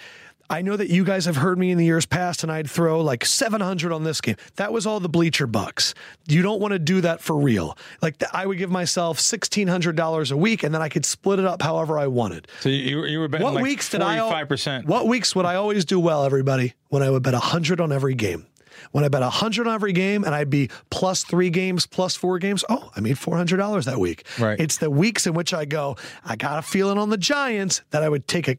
I 0.53 0.63
know 0.63 0.77
that 0.77 0.91
you 0.91 1.05
guys 1.05 1.27
have 1.27 1.37
heard 1.37 1.61
me 1.61 1.71
in 1.71 1.79
the 1.79 1.85
years 1.85 2.07
past, 2.07 2.43
and 2.43 2.51
I'd 2.51 2.69
throw 2.69 3.03
like 3.03 3.25
700 3.25 3.93
on 3.93 4.03
this 4.03 4.21
game. 4.21 4.35
That 4.57 4.73
was 4.73 4.85
all 4.85 4.99
the 4.99 5.09
bleacher 5.09 5.47
bucks. 5.47 5.95
You 6.27 6.43
don't 6.43 6.61
want 6.61 6.73
to 6.73 6.81
do 6.81 7.01
that 7.03 7.21
for 7.21 7.37
real. 7.37 7.79
Like 8.03 8.19
th- 8.19 8.33
I 8.35 8.47
would 8.47 8.59
give 8.59 8.69
myself 8.69 9.21
$1,600 9.21 10.33
a 10.33 10.37
week, 10.37 10.65
and 10.65 10.75
then 10.75 10.83
I 10.83 10.89
could 10.89 11.05
split 11.07 11.39
it 11.39 11.45
up 11.45 11.63
however 11.63 12.01
I 12.01 12.09
wanted. 12.09 12.49
So 12.63 12.69
you, 12.69 13.05
you 13.05 13.21
were 13.21 13.29
betting 13.29 13.45
What 13.45 13.55
like 13.55 13.63
weeks 13.63 13.91
did 13.91 14.03
I? 14.03 14.17
al- 14.17 14.27
forty-five 14.27 14.49
percent. 14.49 14.87
What 14.87 15.07
weeks 15.07 15.37
would 15.37 15.47
I 15.47 15.55
always 15.55 15.85
do 15.85 16.01
well, 16.01 16.25
everybody? 16.25 16.75
When 16.89 17.05
I 17.05 17.11
would 17.11 17.23
bet 17.23 17.35
100 17.35 17.81
on 17.81 17.93
every 17.93 18.15
game. 18.17 18.45
When 18.93 19.05
I 19.05 19.09
bet 19.09 19.23
100 19.23 19.67
on 19.67 19.75
every 19.75 19.93
game 19.93 20.25
and 20.25 20.35
I'd 20.35 20.51
be 20.51 20.71
plus 20.91 21.25
three 21.25 21.51
games, 21.51 21.87
plus 21.87 22.17
four 22.17 22.39
games, 22.39 22.65
oh, 22.69 22.91
I 22.97 23.01
made 23.01 23.17
$400 23.17 23.85
that 23.85 23.99
week. 23.99 24.25
Right. 24.39 24.59
It's 24.61 24.79
the 24.79 24.91
weeks 24.91 25.27
in 25.27 25.35
which 25.35 25.53
I 25.55 25.65
go, 25.65 25.97
I 26.25 26.37
got 26.37 26.59
a 26.59 26.63
feeling 26.63 26.99
on 26.99 27.11
the 27.11 27.19
Giants 27.19 27.83
that 27.91 28.03
I 28.03 28.09
would 28.09 28.27
take 28.29 28.49
a 28.49 28.57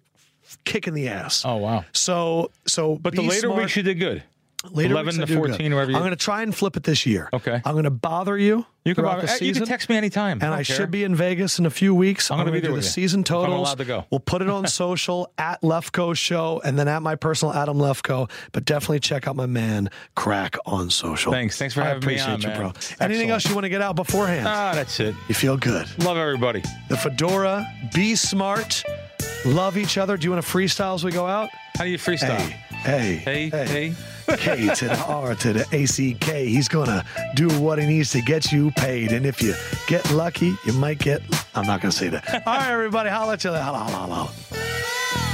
kick 0.65 0.87
in 0.87 0.93
the 0.93 1.07
ass. 1.07 1.43
Oh 1.45 1.57
wow! 1.57 1.85
So, 1.93 2.51
so, 2.65 2.97
But 2.97 3.15
the 3.15 3.21
later 3.21 3.47
smart. 3.47 3.57
weeks 3.59 3.75
you 3.75 3.83
did 3.83 3.99
good. 3.99 4.23
Later 4.69 4.93
11 4.93 5.27
to 5.27 5.27
14, 5.27 5.73
wherever 5.73 5.91
you... 5.91 5.97
I'm 5.97 6.03
going 6.03 6.11
to 6.11 6.15
try 6.15 6.43
and 6.43 6.53
flip 6.53 6.77
it 6.77 6.83
this 6.83 7.05
year. 7.05 7.29
Okay. 7.33 7.61
I'm 7.65 7.73
going 7.73 7.85
to 7.85 7.89
bother 7.89 8.37
you. 8.37 8.65
You 8.83 8.95
can, 8.95 9.03
throughout 9.03 9.21
the 9.21 9.31
uh, 9.31 9.35
you 9.41 9.53
can 9.53 9.65
text 9.65 9.89
me 9.89 9.95
anytime, 9.95 10.33
And 10.33 10.41
don't 10.41 10.53
I 10.53 10.63
should 10.63 10.89
be 10.89 11.03
in 11.03 11.13
Vegas 11.13 11.59
in 11.59 11.67
a 11.67 11.69
few 11.69 11.93
weeks. 11.93 12.31
I'm 12.31 12.39
gonna 12.39 12.51
be 12.51 12.61
gonna 12.61 12.61
there 12.61 12.71
do 12.71 12.75
the 12.77 12.81
season 12.81 13.21
if 13.21 13.31
I'm 13.31 13.51
allowed 13.51 13.77
to 13.77 13.85
go. 13.85 14.05
We'll 14.09 14.21
put 14.21 14.41
it 14.41 14.49
on 14.49 14.65
social 14.67 15.31
at 15.37 15.61
Lefkoe 15.61 16.17
Show 16.17 16.61
and 16.65 16.79
then 16.79 16.87
at 16.87 17.03
my 17.03 17.13
personal 17.13 17.53
Adam 17.53 17.77
Lefkoe. 17.77 18.27
But 18.53 18.65
definitely 18.65 19.01
check 19.01 19.27
out 19.27 19.35
my 19.35 19.45
man 19.45 19.91
Krack 20.17 20.57
on 20.65 20.89
social. 20.89 21.31
Thanks. 21.31 21.59
Thanks 21.59 21.75
for 21.75 21.81
I 21.81 21.89
having 21.89 21.99
me 21.99 22.15
appreciate 22.15 22.33
on, 22.33 22.41
you, 22.41 22.47
man. 22.47 22.57
bro. 22.57 22.67
Excellent. 22.69 23.01
Anything 23.01 23.29
else 23.29 23.47
you 23.47 23.53
want 23.53 23.65
to 23.65 23.69
get 23.69 23.83
out 23.83 23.95
beforehand? 23.95 24.47
Ah, 24.47 24.71
that's 24.73 24.99
it. 24.99 25.13
you 25.27 25.35
feel 25.35 25.57
good. 25.57 25.87
Love 26.03 26.17
everybody. 26.17 26.63
The 26.89 26.97
fedora. 26.97 27.67
Be 27.93 28.15
smart. 28.15 28.83
Love 29.45 29.77
each 29.77 29.99
other. 29.99 30.17
Do 30.17 30.25
you 30.25 30.31
want 30.31 30.43
to 30.43 30.51
freestyle 30.51 30.95
as 30.95 31.03
we 31.03 31.11
go 31.11 31.27
out? 31.27 31.49
How 31.75 31.83
do 31.83 31.91
you 31.91 31.99
freestyle? 31.99 32.37
Hey, 32.39 32.70
Hey, 32.83 33.15
Hey, 33.17 33.49
hey. 33.49 33.93
K 34.37 34.73
to 34.73 34.85
the 34.87 35.03
R 35.07 35.35
to 35.35 35.53
the 35.53 35.61
ACK. 35.71 36.23
He's 36.35 36.67
gonna 36.67 37.03
do 37.35 37.47
what 37.59 37.77
he 37.79 37.85
needs 37.85 38.11
to 38.11 38.21
get 38.21 38.51
you 38.51 38.71
paid. 38.71 39.11
And 39.11 39.25
if 39.25 39.41
you 39.41 39.53
get 39.87 40.09
lucky, 40.11 40.55
you 40.65 40.73
might 40.73 40.97
get. 40.99 41.21
I'm 41.53 41.65
not 41.67 41.81
gonna 41.81 41.91
say 41.91 42.09
that. 42.09 42.43
All 42.47 42.57
right, 42.57 42.71
everybody, 42.71 43.09
holla 43.09 43.33
at 43.33 43.43
you. 43.43 43.51
Holla, 43.51 43.77
holla, 43.79 44.07
holla. 44.15 45.30